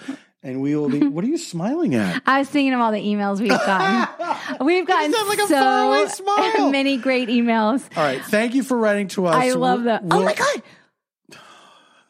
And 0.44 0.60
we 0.60 0.76
will 0.76 0.90
be, 0.90 0.98
what 1.08 1.24
are 1.24 1.28
you 1.28 1.38
smiling 1.38 1.94
at? 1.94 2.22
I 2.26 2.40
was 2.40 2.48
thinking 2.48 2.74
of 2.74 2.80
all 2.80 2.92
the 2.92 2.98
emails 2.98 3.40
we've 3.40 3.48
gotten. 3.48 4.60
we've 4.64 4.86
gotten 4.86 5.10
like 5.26 5.38
a 5.38 5.46
so 5.46 6.06
smile. 6.08 6.70
many 6.70 6.98
great 6.98 7.30
emails. 7.30 7.82
All 7.96 8.04
right. 8.04 8.22
Thank 8.22 8.54
you 8.54 8.62
for 8.62 8.76
writing 8.76 9.08
to 9.08 9.26
us. 9.26 9.34
I 9.34 9.52
love 9.52 9.84
that. 9.84 10.02
Oh 10.10 10.22
my 10.22 10.34
god. 10.34 10.62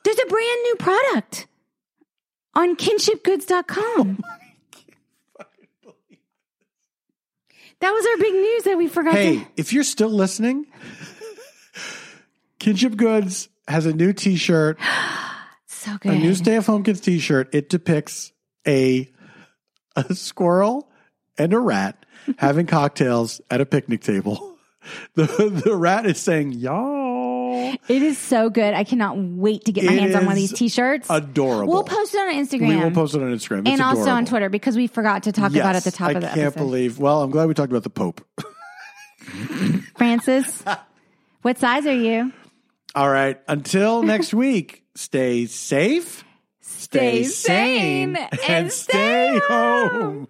There's 0.02 0.19
a 0.19 0.27
brand 0.27 0.62
new 0.65 0.77
product 0.78 1.47
on 2.55 2.77
kinshipgoods.com. 2.77 4.19
Oh 4.20 4.31
that 7.81 7.90
was 7.90 8.06
our 8.06 8.16
big 8.16 8.32
news 8.35 8.62
that 8.65 8.78
we 8.78 8.89
forgot 8.89 9.15
Hey, 9.15 9.39
to 9.39 9.47
if 9.56 9.73
you're 9.73 9.85
still 9.85 10.11
listening, 10.11 10.66
Kinship 12.59 12.97
Goods 12.97 13.48
has 13.69 13.86
a 13.86 13.93
new 13.93 14.12
t 14.12 14.36
so 15.85 15.98
a 16.05 16.15
new 16.19 16.35
Stay 16.35 16.56
F. 16.56 16.66
Homekins 16.66 17.02
t 17.02 17.19
shirt. 17.19 17.55
It 17.55 17.69
depicts 17.69 18.32
a, 18.66 19.11
a 19.97 20.15
squirrel 20.15 20.89
and 21.39 21.52
a 21.52 21.59
rat 21.59 22.05
having 22.39 22.66
cocktails 22.66 23.40
at 23.51 23.61
a 23.61 23.66
picnic 23.66 24.01
table. 24.02 24.51
The, 25.15 25.24
the 25.65 25.74
rat 25.74 26.05
is 26.05 26.19
saying, 26.20 26.52
y'all. 26.52 27.74
It 27.89 28.02
is 28.02 28.19
so 28.19 28.51
good. 28.51 28.74
I 28.74 28.85
cannot 28.85 29.16
wait 29.16 29.65
to 29.65 29.73
get 29.73 29.85
my 29.86 29.94
It 29.94 29.98
hands 29.98 30.15
on 30.15 30.27
one 30.27 30.32
of 30.36 30.39
is 30.43 30.51
these 30.51 30.59
t-shirts. 30.59 31.06
Adorable. 31.09 31.73
We'll 31.73 31.85
post 31.85 32.12
it 32.15 32.19
on 32.19 32.35
Instagram. 32.35 32.69
We 32.69 32.77
will 32.77 32.90
post 32.90 33.15
it 33.15 33.23
on 33.23 33.32
Instagram. 33.35 33.61
It's 33.61 33.70
and 33.70 33.81
also 33.81 34.02
on 34.02 34.06
adorable. 34.09 34.27
Twitter 34.28 34.48
because 34.51 34.77
we 34.77 34.86
forgot 34.86 35.23
to 35.23 35.32
talk 35.32 35.52
about 35.55 35.74
it 35.74 35.78
at 35.78 35.85
the 35.85 35.89
Yes, 35.90 35.97
top 35.97 36.09
I 36.09 36.12
of 36.12 36.20
the 36.20 36.27
can't 36.27 36.39
episode. 36.40 36.59
believe. 36.59 36.98
Well, 36.98 37.23
I'm 37.23 37.31
glad 37.31 37.48
we 37.48 37.55
talked 37.55 37.73
about 37.73 37.82
the 37.85 37.89
Pope. 37.89 38.20
Francis, 39.97 40.62
what 41.40 41.59
size 41.59 41.86
are 41.86 41.94
you? 41.94 42.31
All 42.94 43.09
right. 43.09 43.40
Until 43.48 44.02
next 44.02 44.35
week, 44.35 44.84
stay 44.95 45.47
safe, 45.47 46.25
Stay 46.66 47.25
sane 47.25 48.16
and 48.49 48.73
stay 48.73 49.39
home. 49.49 50.29